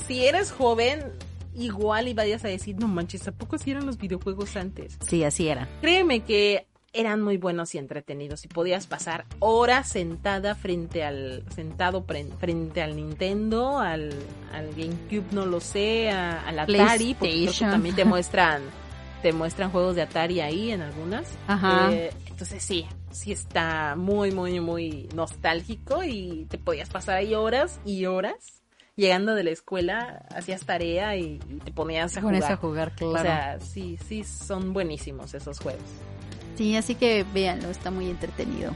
Si 0.07 0.25
eres 0.27 0.51
joven, 0.53 1.05
igual 1.55 2.09
y 2.09 2.15
vayas 2.15 2.45
a 2.45 2.49
decir, 2.49 2.77
no 2.79 2.89
manches, 2.89 3.29
¿a 3.29 3.33
poco 3.33 3.59
sí 3.59 3.71
eran 3.71 3.87
los 3.87 3.99
videojuegos 3.99 4.57
antes? 4.57 4.97
Sí, 5.07 5.23
así 5.25 5.49
era. 5.49 5.69
Créeme 5.83 6.21
que 6.21 6.67
eran 6.93 7.23
muy 7.23 7.37
buenos 7.37 7.73
y 7.77 7.79
entretenidos 7.79 8.45
y 8.45 8.49
podías 8.49 8.89
pasar 8.89 9.25
horas 9.39 9.89
sentada 9.89 10.57
frente 10.57 11.05
al 11.05 11.45
sentado 11.55 12.05
frente 12.39 12.83
al 12.83 12.97
Nintendo, 12.97 13.79
al, 13.79 14.13
al 14.53 14.71
GameCube, 14.71 15.27
no 15.33 15.47
lo 15.47 15.61
sé, 15.61 16.11
a- 16.11 16.41
al 16.49 16.59
Atari, 16.59 17.15
porque 17.15 17.49
también 17.61 17.95
te 17.95 18.05
muestran 18.05 18.63
te 19.23 19.33
muestran 19.33 19.71
juegos 19.71 19.97
de 19.97 20.03
Atari 20.03 20.41
ahí 20.41 20.71
en 20.71 20.83
algunas. 20.83 21.27
Ajá. 21.47 21.93
Eh, 21.93 22.11
entonces 22.29 22.63
sí, 22.63 22.87
sí 23.11 23.33
está 23.33 23.95
muy 23.97 24.31
muy 24.33 24.61
muy 24.61 25.09
nostálgico 25.15 26.03
y 26.05 26.47
te 26.49 26.59
podías 26.59 26.89
pasar 26.89 27.17
ahí 27.17 27.35
horas 27.35 27.81
y 27.85 28.07
horas 28.07 28.61
llegando 28.97 29.35
de 29.35 29.45
la 29.45 29.51
escuela, 29.51 30.27
hacías 30.35 30.65
tarea 30.67 31.17
y, 31.17 31.41
y 31.49 31.59
te 31.65 31.73
ponías 31.73 32.17
a 32.17 32.21
jugar. 32.21 32.53
a 32.53 32.57
jugar, 32.57 32.95
claro. 32.95 33.15
O 33.15 33.23
sea, 33.23 33.59
sí, 33.61 33.99
sí, 34.07 34.25
son 34.25 34.73
buenísimos 34.73 35.33
esos 35.33 35.59
juegos. 35.59 35.83
sí, 36.57 36.77
así 36.77 36.95
que 36.95 37.25
véanlo, 37.33 37.71
está 37.71 37.91
muy 37.91 38.11
entretenido. 38.11 38.73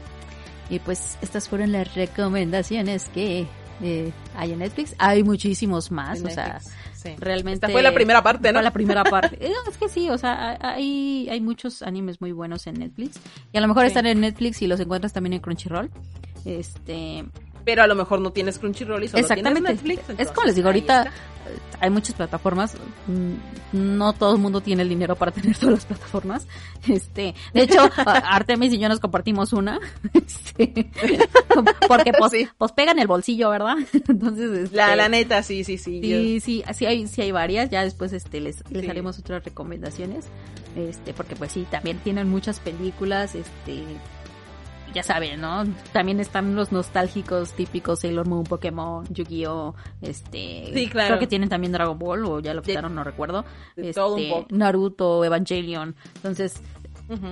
Y 0.69 0.79
pues 0.79 1.17
estas 1.21 1.47
fueron 1.47 1.71
las 1.71 1.93
recomendaciones 1.93 3.07
que 3.09 3.45
eh, 3.81 4.11
hay 4.35 4.51
en 4.51 4.59
Netflix. 4.59 4.95
Hay 4.97 5.23
muchísimos 5.23 5.91
más, 5.91 6.19
En 6.19 6.27
o 6.27 6.29
sea, 6.29 6.59
sí. 7.05 7.15
realmente... 7.19 7.53
Esta 7.65 7.69
fue 7.69 7.81
la 7.81 7.93
primera 7.93 8.21
parte, 8.23 8.51
¿no? 8.51 8.59
Fue 8.59 8.63
la 8.63 8.71
primera 8.73 9.03
parte. 9.03 9.37
Eh, 9.45 9.51
Es 9.69 9.77
que 9.77 9.87
sí, 9.89 10.09
o 10.09 10.17
sea, 10.17 10.57
hay, 10.61 11.27
hay 11.29 11.39
muchos 11.41 11.81
animes 11.81 12.19
muy 12.21 12.31
buenos 12.31 12.67
en 12.67 12.75
Netflix. 12.79 13.19
Y 13.53 13.57
a 13.57 13.61
lo 13.61 13.67
mejor 13.67 13.83
Sí. 13.83 13.87
están 13.89 14.05
en 14.07 14.21
Netflix 14.21 14.61
y 14.61 14.67
los 14.67 14.79
encuentras 14.79 15.13
también 15.13 15.33
en 15.33 15.39
Crunchyroll. 15.39 15.89
Este, 16.45 17.25
Pero 17.65 17.83
a 17.83 17.87
lo 17.87 17.95
mejor 17.95 18.21
no 18.21 18.31
tienes 18.31 18.59
Crunchyroll 18.59 19.03
y 19.03 19.07
solo 19.09 19.21
Exactamente. 19.21 19.61
tienes 19.61 19.83
Netflix. 19.83 20.03
es 20.03 20.09
entonces 20.11 20.33
como 20.35 20.45
les 20.47 20.55
digo, 20.55 20.67
ahorita 20.67 21.11
hay 21.81 21.89
muchas 21.89 22.15
plataformas. 22.15 22.75
mm, 23.07 23.33
No 23.97 24.13
todo 24.13 24.33
el 24.35 24.41
mundo 24.41 24.61
tiene 24.61 24.83
el 24.83 24.89
dinero 24.89 25.15
para 25.15 25.31
tener 25.33 25.57
todas 25.57 25.73
las 25.75 25.85
plataformas. 25.85 26.47
Este, 26.87 27.33
de 27.53 27.61
hecho, 27.63 27.89
Artemis 28.05 28.71
y 28.73 28.77
yo 28.77 28.87
nos 28.87 28.99
compartimos 28.99 29.51
una. 29.53 29.79
Este, 30.15 30.89
porque 31.87 32.11
pues, 32.17 32.31
Sí. 32.31 32.47
pues 32.57 32.71
pega 32.71 32.91
en 32.91 32.99
el 32.99 33.07
bolsillo, 33.07 33.49
¿verdad? 33.49 33.75
Entonces, 34.07 34.51
este, 34.51 34.75
La, 34.75 34.95
la 34.95 35.09
neta, 35.09 35.43
sí, 35.43 35.63
sí, 35.63 35.77
sí. 35.77 35.99
Sí, 36.01 36.39
sí, 36.39 36.63
sí 36.73 36.85
hay, 36.85 37.07
sí 37.07 37.21
hay 37.21 37.31
varias, 37.31 37.69
ya 37.69 37.83
después 37.83 38.13
este 38.13 38.39
les, 38.41 38.63
les 38.69 38.83
Sí. 38.83 38.89
haremos 38.89 39.19
otras 39.19 39.43
recomendaciones, 39.43 40.25
este, 40.77 41.13
porque 41.13 41.35
pues 41.35 41.51
sí, 41.51 41.65
también 41.69 41.97
tienen 41.99 42.29
muchas 42.29 42.59
películas, 42.59 43.35
este, 43.35 43.83
ya 44.93 45.03
saben, 45.03 45.41
¿no? 45.41 45.63
También 45.91 46.19
están 46.19 46.55
los 46.55 46.71
nostálgicos 46.71 47.51
típicos 47.53 47.99
Sailor 47.99 48.27
Moon, 48.27 48.43
Pokémon, 48.43 49.05
Yu-Gi-Oh, 49.09 49.75
este, 50.01 50.71
Sí, 50.73 50.87
claro. 50.89 51.07
creo 51.09 51.19
que 51.19 51.27
tienen 51.27 51.49
también 51.49 51.71
Dragon 51.73 51.97
Ball 51.99 52.25
o 52.25 52.39
ya 52.39 52.53
lo 52.53 52.61
quitaron, 52.61 52.95
no 52.95 53.03
recuerdo, 53.03 53.43
este. 53.75 54.45
Naruto, 54.49 55.23
Evangelion, 55.25 55.95
entonces 56.15 56.55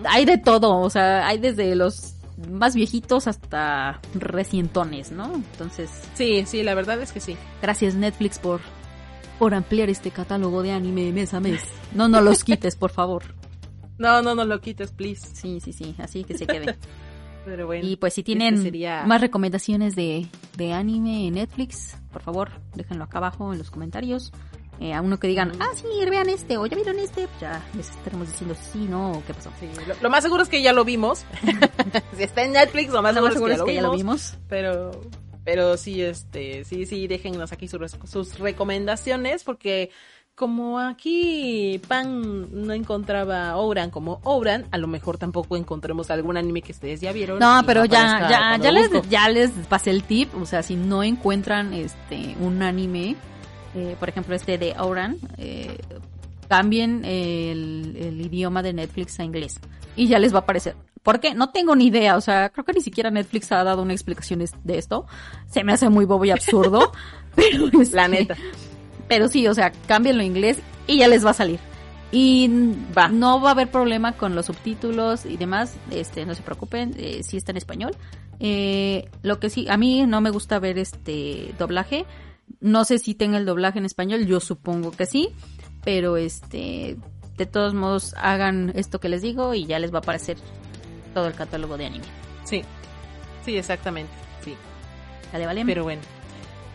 hay 0.09 0.25
de 0.25 0.37
todo, 0.37 0.77
o 0.79 0.89
sea, 0.89 1.25
hay 1.27 1.37
desde 1.39 1.75
los 1.75 2.15
más 2.51 2.75
viejitos 2.75 3.27
hasta 3.27 3.99
recientones, 4.15 5.11
¿no? 5.11 5.33
Entonces, 5.33 5.89
Sí, 6.15 6.43
sí, 6.45 6.63
la 6.63 6.73
verdad 6.75 7.01
es 7.01 7.11
que 7.11 7.19
sí. 7.19 7.37
gracias 7.61 7.95
Netflix 7.95 8.39
por 8.39 8.59
por 9.39 9.55
ampliar 9.55 9.89
este 9.89 10.11
catálogo 10.11 10.61
de 10.61 10.71
anime 10.71 11.11
mes 11.11 11.33
a 11.33 11.39
mes. 11.39 11.63
No, 11.93 12.07
no 12.07 12.21
los 12.21 12.43
quites, 12.45 12.75
por 12.75 12.91
favor. 12.91 13.23
No, 13.97 14.21
no, 14.21 14.35
no 14.35 14.45
lo 14.45 14.59
quites, 14.61 14.91
please. 14.91 15.27
Sí, 15.33 15.59
sí, 15.59 15.73
sí, 15.73 15.95
así 15.97 16.23
que 16.23 16.37
se 16.37 16.45
quede. 16.47 16.77
Pero 17.45 17.65
bueno. 17.65 17.85
Y 17.87 17.95
pues 17.97 18.13
si 18.13 18.21
este 18.21 18.25
tienen 18.27 18.61
sería- 18.61 19.03
más 19.05 19.21
recomendaciones 19.21 19.95
de, 19.95 20.27
de 20.57 20.73
anime 20.73 21.27
en 21.27 21.35
Netflix, 21.35 21.97
por 22.11 22.21
favor, 22.21 22.51
déjenlo 22.75 23.03
acá 23.03 23.17
abajo 23.17 23.51
en 23.51 23.59
los 23.59 23.71
comentarios. 23.71 24.31
Eh, 24.79 24.91
a 24.93 25.01
uno 25.01 25.19
que 25.19 25.27
digan, 25.27 25.51
ah, 25.59 25.69
sí, 25.75 25.85
vean 26.09 26.29
este, 26.29 26.57
o 26.57 26.65
ya 26.65 26.75
vieron 26.75 26.97
este, 26.97 27.27
pues 27.27 27.39
ya 27.39 27.63
les 27.77 27.89
estaremos 27.91 28.27
diciendo 28.27 28.55
sí, 28.71 28.79
no, 28.89 29.11
o 29.11 29.23
qué 29.25 29.33
pasó. 29.33 29.51
Sí, 29.59 29.67
lo, 29.87 29.93
lo 30.01 30.09
más 30.09 30.23
seguro 30.23 30.41
es 30.43 30.49
que 30.49 30.61
ya 30.63 30.73
lo 30.73 30.83
vimos. 30.83 31.25
si 32.17 32.23
está 32.23 32.43
en 32.43 32.53
Netflix, 32.53 32.91
lo 32.91 33.01
más 33.01 33.15
Lo 33.15 33.31
seguro, 33.31 33.53
es 33.53 33.61
que, 33.61 33.71
es 33.71 33.75
ya, 33.75 33.81
que 33.81 33.81
lo 33.81 33.81
ya 33.81 33.81
lo 33.83 33.91
vimos, 33.97 34.31
vimos. 34.31 34.47
Pero, 34.49 34.91
pero 35.43 35.77
sí, 35.77 36.01
este, 36.01 36.63
sí, 36.65 36.85
sí, 36.87 37.07
déjennos 37.07 37.51
aquí 37.51 37.67
sus, 37.67 37.91
sus 38.09 38.39
recomendaciones 38.39 39.43
porque 39.43 39.91
como 40.35 40.79
aquí 40.79 41.79
Pan 41.87 42.47
no 42.65 42.73
encontraba 42.73 43.55
Ouran 43.57 43.89
como 43.91 44.19
Ouran, 44.23 44.65
a 44.71 44.77
lo 44.77 44.87
mejor 44.87 45.17
tampoco 45.17 45.55
encontremos 45.57 46.09
algún 46.11 46.37
anime 46.37 46.61
que 46.61 46.71
ustedes 46.71 47.01
ya 47.01 47.11
vieron. 47.11 47.39
No, 47.39 47.61
pero 47.65 47.85
ya, 47.85 48.27
ya, 48.29 48.57
ya 48.61 48.71
les, 48.71 48.89
busco. 48.91 49.07
ya 49.09 49.29
les 49.29 49.51
pasé 49.69 49.91
el 49.91 50.03
tip, 50.03 50.33
o 50.35 50.45
sea, 50.45 50.63
si 50.63 50.75
no 50.75 51.03
encuentran 51.03 51.73
este 51.73 52.35
un 52.39 52.61
anime, 52.63 53.15
eh, 53.75 53.95
por 53.99 54.09
ejemplo 54.09 54.35
este 54.35 54.57
de 54.57 54.73
Auran, 54.75 55.17
eh, 55.37 55.77
cambien 56.47 57.05
el, 57.05 57.95
el 57.99 58.21
idioma 58.21 58.61
de 58.63 58.73
Netflix 58.73 59.19
a 59.19 59.23
inglés 59.23 59.59
y 59.95 60.07
ya 60.07 60.19
les 60.19 60.33
va 60.33 60.37
a 60.39 60.41
aparecer. 60.41 60.75
¿Por 61.03 61.19
qué? 61.19 61.35
No 61.35 61.49
tengo 61.49 61.75
ni 61.75 61.87
idea, 61.87 62.15
o 62.15 62.21
sea, 62.21 62.49
creo 62.49 62.63
que 62.63 62.71
ni 62.73 62.79
siquiera 62.81 63.11
Netflix 63.11 63.51
ha 63.51 63.63
dado 63.63 63.81
una 63.81 63.91
explicación 63.93 64.41
es- 64.41 64.53
de 64.63 64.77
esto. 64.77 65.05
Se 65.49 65.63
me 65.63 65.73
hace 65.73 65.89
muy 65.89 66.05
bobo 66.05 66.23
y 66.25 66.31
absurdo, 66.31 66.91
pero 67.35 67.67
este, 67.81 67.95
La 67.95 68.07
neta. 68.07 68.35
Pero 69.13 69.27
sí, 69.27 69.47
o 69.47 69.53
sea, 69.53 69.71
cámbienlo 69.85 70.23
a 70.23 70.25
inglés 70.25 70.57
y 70.87 70.97
ya 70.97 71.07
les 71.07 71.23
va 71.23 71.29
a 71.29 71.35
salir. 71.35 71.59
Y 72.11 72.49
Va. 72.97 73.09
no 73.09 73.39
va 73.39 73.49
a 73.49 73.51
haber 73.51 73.69
problema 73.69 74.13
con 74.13 74.33
los 74.33 74.47
subtítulos 74.47 75.27
y 75.27 75.37
demás. 75.37 75.75
Este, 75.91 76.25
no 76.25 76.33
se 76.33 76.41
preocupen, 76.41 76.95
eh, 76.97 77.21
sí 77.21 77.37
está 77.37 77.51
en 77.51 77.57
español. 77.57 77.95
Eh, 78.39 79.07
lo 79.21 79.39
que 79.39 79.51
sí, 79.51 79.67
a 79.69 79.77
mí 79.77 80.07
no 80.07 80.19
me 80.19 80.31
gusta 80.31 80.57
ver 80.57 80.79
este 80.79 81.53
doblaje. 81.59 82.07
No 82.59 82.85
sé 82.85 82.97
si 82.97 83.13
tenga 83.13 83.37
el 83.37 83.45
doblaje 83.45 83.77
en 83.77 83.85
español, 83.85 84.25
yo 84.25 84.39
supongo 84.39 84.89
que 84.89 85.05
sí. 85.05 85.29
Pero 85.83 86.17
este, 86.17 86.97
de 87.37 87.45
todos 87.45 87.75
modos, 87.75 88.15
hagan 88.17 88.71
esto 88.75 88.99
que 88.99 89.09
les 89.09 89.21
digo 89.21 89.53
y 89.53 89.67
ya 89.67 89.77
les 89.77 89.93
va 89.93 89.97
a 89.97 90.01
aparecer 90.01 90.37
todo 91.13 91.27
el 91.27 91.35
catálogo 91.35 91.77
de 91.77 91.85
anime. 91.85 92.05
Sí, 92.45 92.63
sí, 93.45 93.57
exactamente, 93.57 94.11
sí. 94.43 94.55
¿Vale, 95.31 95.45
vale? 95.45 95.63
Pero 95.67 95.83
bueno, 95.83 96.01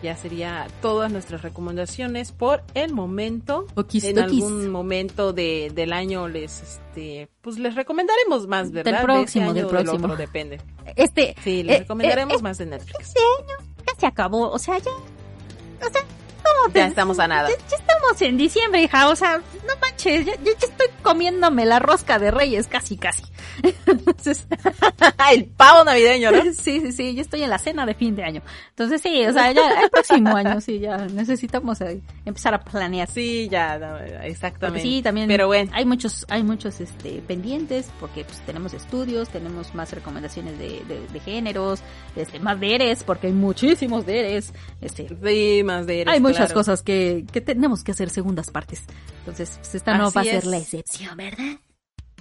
ya 0.01 0.15
sería 0.15 0.67
todas 0.81 1.11
nuestras 1.11 1.41
recomendaciones 1.41 2.31
por 2.31 2.63
el 2.73 2.93
momento. 2.93 3.67
Okis 3.75 4.03
en 4.05 4.19
algún 4.19 4.69
momento 4.69 5.33
de, 5.33 5.71
del 5.73 5.93
año 5.93 6.27
les, 6.27 6.61
este, 6.61 7.29
pues 7.41 7.57
les 7.59 7.75
recomendaremos 7.75 8.47
más, 8.47 8.71
Del 8.71 8.83
¿verdad? 8.83 9.03
próximo, 9.03 9.53
de 9.53 9.59
este 9.59 9.69
año 9.69 9.77
del 9.77 9.85
próximo. 9.85 10.05
otro, 10.05 10.17
depende. 10.17 10.61
este, 10.95 11.35
Sí, 11.43 11.63
les 11.63 11.77
eh, 11.77 11.79
recomendaremos 11.79 12.39
eh, 12.39 12.43
más 12.43 12.57
de 12.57 12.65
Netflix. 12.67 12.99
este 12.99 13.19
año 13.39 13.55
ya 13.79 13.99
se 13.99 14.05
acabó, 14.05 14.49
o 14.51 14.59
sea, 14.59 14.77
ya. 14.77 14.91
O 14.91 15.91
sea, 15.91 16.01
¿cómo 16.43 16.67
Ya 16.67 16.73
te- 16.73 16.85
estamos 16.89 17.19
a 17.19 17.27
nada. 17.27 17.49
Ya, 17.49 17.55
ya 17.69 17.75
estamos 17.77 18.21
en 18.21 18.37
diciembre, 18.37 18.81
hija, 18.83 19.07
o 19.09 19.15
sea, 19.15 19.37
no 19.37 19.73
manches, 19.81 20.25
ya, 20.25 20.33
ya- 20.35 20.43
ya 20.59 20.67
estoy 20.67 20.87
comiéndome 21.01 21.65
la 21.65 21.79
rosca 21.79 22.19
de 22.19 22.31
reyes, 22.31 22.67
casi, 22.67 22.97
casi. 22.97 23.23
Entonces, 23.85 24.45
el 25.31 25.45
pavo 25.45 25.83
navideño, 25.83 26.31
¿no? 26.31 26.41
sí, 26.53 26.79
sí, 26.81 26.91
sí, 26.91 27.15
yo 27.15 27.21
estoy 27.21 27.43
en 27.43 27.49
la 27.49 27.57
cena 27.59 27.85
de 27.85 27.93
fin 27.93 28.15
de 28.15 28.23
año. 28.23 28.41
Entonces, 28.69 29.01
sí, 29.01 29.25
o 29.25 29.33
sea, 29.33 29.51
ya 29.51 29.81
el 29.83 29.89
próximo 29.89 30.35
año, 30.35 30.59
sí, 30.61 30.79
ya 30.79 30.97
necesitamos 30.97 31.81
eh, 31.81 32.01
empezar 32.25 32.53
a 32.53 32.59
planear. 32.63 33.09
Sí, 33.09 33.47
ya, 33.49 33.77
no, 33.77 33.97
Porque 33.97 34.27
exactamente. 34.27 34.81
sí, 34.81 35.01
también 35.01 35.27
Pero 35.27 35.47
bueno, 35.47 35.71
hay 35.73 35.85
muchos, 35.85 36.25
hay 36.29 36.43
muchos 36.43 36.79
este, 36.81 37.21
pendientes, 37.27 37.89
porque 37.99 38.23
pues 38.25 38.39
tenemos 38.45 38.73
estudios, 38.73 39.29
tenemos 39.29 39.73
más 39.75 39.91
recomendaciones 39.91 40.57
de, 40.57 40.81
de, 40.87 41.05
de 41.11 41.19
géneros, 41.19 41.81
este, 42.15 42.39
más 42.39 42.59
deres, 42.59 43.03
porque 43.03 43.27
hay 43.27 43.33
muchísimos 43.33 44.05
deres, 44.05 44.53
este, 44.81 45.07
sí, 45.23 45.63
más 45.63 45.85
de 45.87 46.05
hay 46.07 46.19
muchas 46.29 46.47
claro. 46.47 46.59
cosas 46.59 46.81
que, 46.81 47.25
que 47.31 47.41
tenemos 47.41 47.83
que 47.83 47.91
hacer 47.91 48.09
segundas 48.09 48.49
partes. 48.49 48.83
Entonces, 49.19 49.57
pues 49.57 49.75
esta 49.75 49.97
no 49.97 50.07
Así 50.07 50.15
va 50.15 50.21
a 50.21 50.25
ser 50.25 50.45
la 50.45 50.57
excepción, 50.57 51.17
¿verdad? 51.17 51.57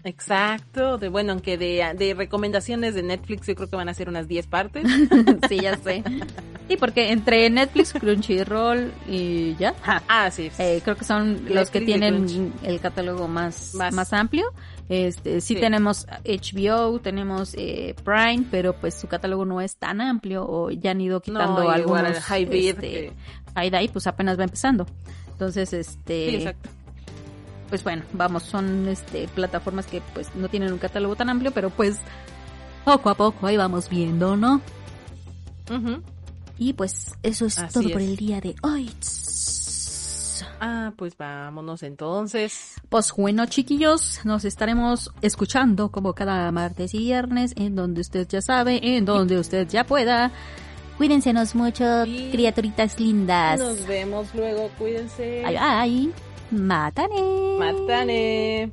Exacto, 0.05 0.97
de 0.98 1.09
bueno, 1.09 1.32
aunque 1.32 1.59
de, 1.59 1.85
de 1.98 2.14
recomendaciones 2.14 2.94
de 2.94 3.02
Netflix 3.02 3.47
yo 3.47 3.55
creo 3.56 3.68
que 3.68 3.76
van 3.76 3.89
a 3.89 3.94
ser 3.94 4.09
unas 4.09 4.28
10 4.28 4.47
partes. 4.47 4.86
sí, 5.48 5.59
ya 5.60 5.76
sé. 5.76 6.02
Sí, 6.68 6.76
porque 6.76 7.10
entre 7.12 7.48
Netflix, 7.51 7.93
Crunchyroll 7.93 8.93
y 9.09 9.56
ya, 9.56 9.74
Ah, 10.09 10.30
sí. 10.30 10.51
eh, 10.59 10.80
creo 10.85 10.97
que 10.97 11.05
son 11.05 11.32
Netflix 11.32 11.55
los 11.55 11.70
que 11.70 11.80
tienen 11.80 12.52
el 12.62 12.80
catálogo 12.80 13.26
más, 13.26 13.74
más, 13.74 13.93
Más. 13.94 14.12
amplio. 14.12 14.52
Este, 14.89 15.40
sí, 15.43 15.55
Sí. 15.55 15.60
tenemos 15.60 16.06
HBO, 16.24 16.98
tenemos 17.01 17.55
eh, 17.59 17.94
Prime, 18.05 18.47
pero 18.51 18.73
pues 18.74 18.94
su 18.94 19.06
catálogo 19.06 19.44
no 19.44 19.60
es 19.60 19.77
tan 19.77 20.01
amplio 20.01 20.47
o 20.48 20.70
ya 20.70 20.93
han 20.93 21.01
ido 21.01 21.20
quitando 21.20 21.55
No, 21.56 21.60
igual 21.62 21.81
algunos. 21.82 22.06
el 22.16 22.20
High-Vid, 22.23 22.69
este, 22.70 22.81
que- 22.81 23.12
High-Dive, 23.55 23.90
pues 23.93 24.06
apenas 24.06 24.39
va 24.39 24.44
empezando. 24.44 24.86
Entonces, 25.32 25.73
este, 25.74 26.31
Sí, 26.31 26.36
exacto. 26.36 26.70
pues 27.69 27.85
bueno, 27.85 28.02
vamos, 28.15 28.44
son 28.44 28.89
este 28.89 29.28
plataformas 29.28 29.85
que 29.86 30.01
pues 30.15 30.35
no 30.35 30.48
tienen 30.48 30.73
un 30.73 30.78
catálogo 30.78 31.16
tan 31.16 31.28
amplio, 31.28 31.51
pero 31.52 31.69
pues 31.70 31.98
poco 32.85 33.10
a 33.10 33.15
poco 33.15 33.47
ahí 33.47 33.56
vamos 33.59 33.90
viendo, 33.90 34.36
¿no? 34.39 34.62
Ujú. 35.70 36.02
Y 36.56 36.73
pues 36.73 37.15
eso 37.23 37.44
es 37.47 37.59
Así 37.59 37.74
todo 37.74 37.90
por 37.93 38.01
el 38.01 38.16
día 38.16 38.40
de 38.40 38.55
hoy. 38.62 38.90
Ah, 40.60 40.93
pues 40.97 41.16
vámonos 41.16 41.82
entonces. 41.82 42.74
Pues 42.89 43.12
bueno, 43.16 43.47
chiquillos, 43.47 44.20
nos 44.24 44.44
estaremos 44.44 45.10
escuchando 45.23 45.90
como 45.90 46.12
cada 46.15 46.51
martes 46.52 46.94
y 46.94 46.98
viernes, 46.98 47.52
en 47.56 47.74
donde 47.77 48.01
usted 48.01 48.27
ya 48.28 48.40
sabe, 48.43 48.81
en 48.97 49.05
donde 49.05 49.39
usted 49.39 49.69
ya 49.69 49.85
pueda. 49.85 50.31
Cuídensenos 50.97 51.55
mucho, 51.55 52.05
Y- 52.05 52.31
criaturitas 52.32 52.98
lindas. 52.98 53.60
Nos 53.60 53.86
vemos 53.86 54.35
luego, 54.35 54.69
cuídense. 54.78 55.44
Ay, 55.44 55.56
ay. 55.59 56.12
Mátane. 56.51 57.56
Matane. 57.59 58.73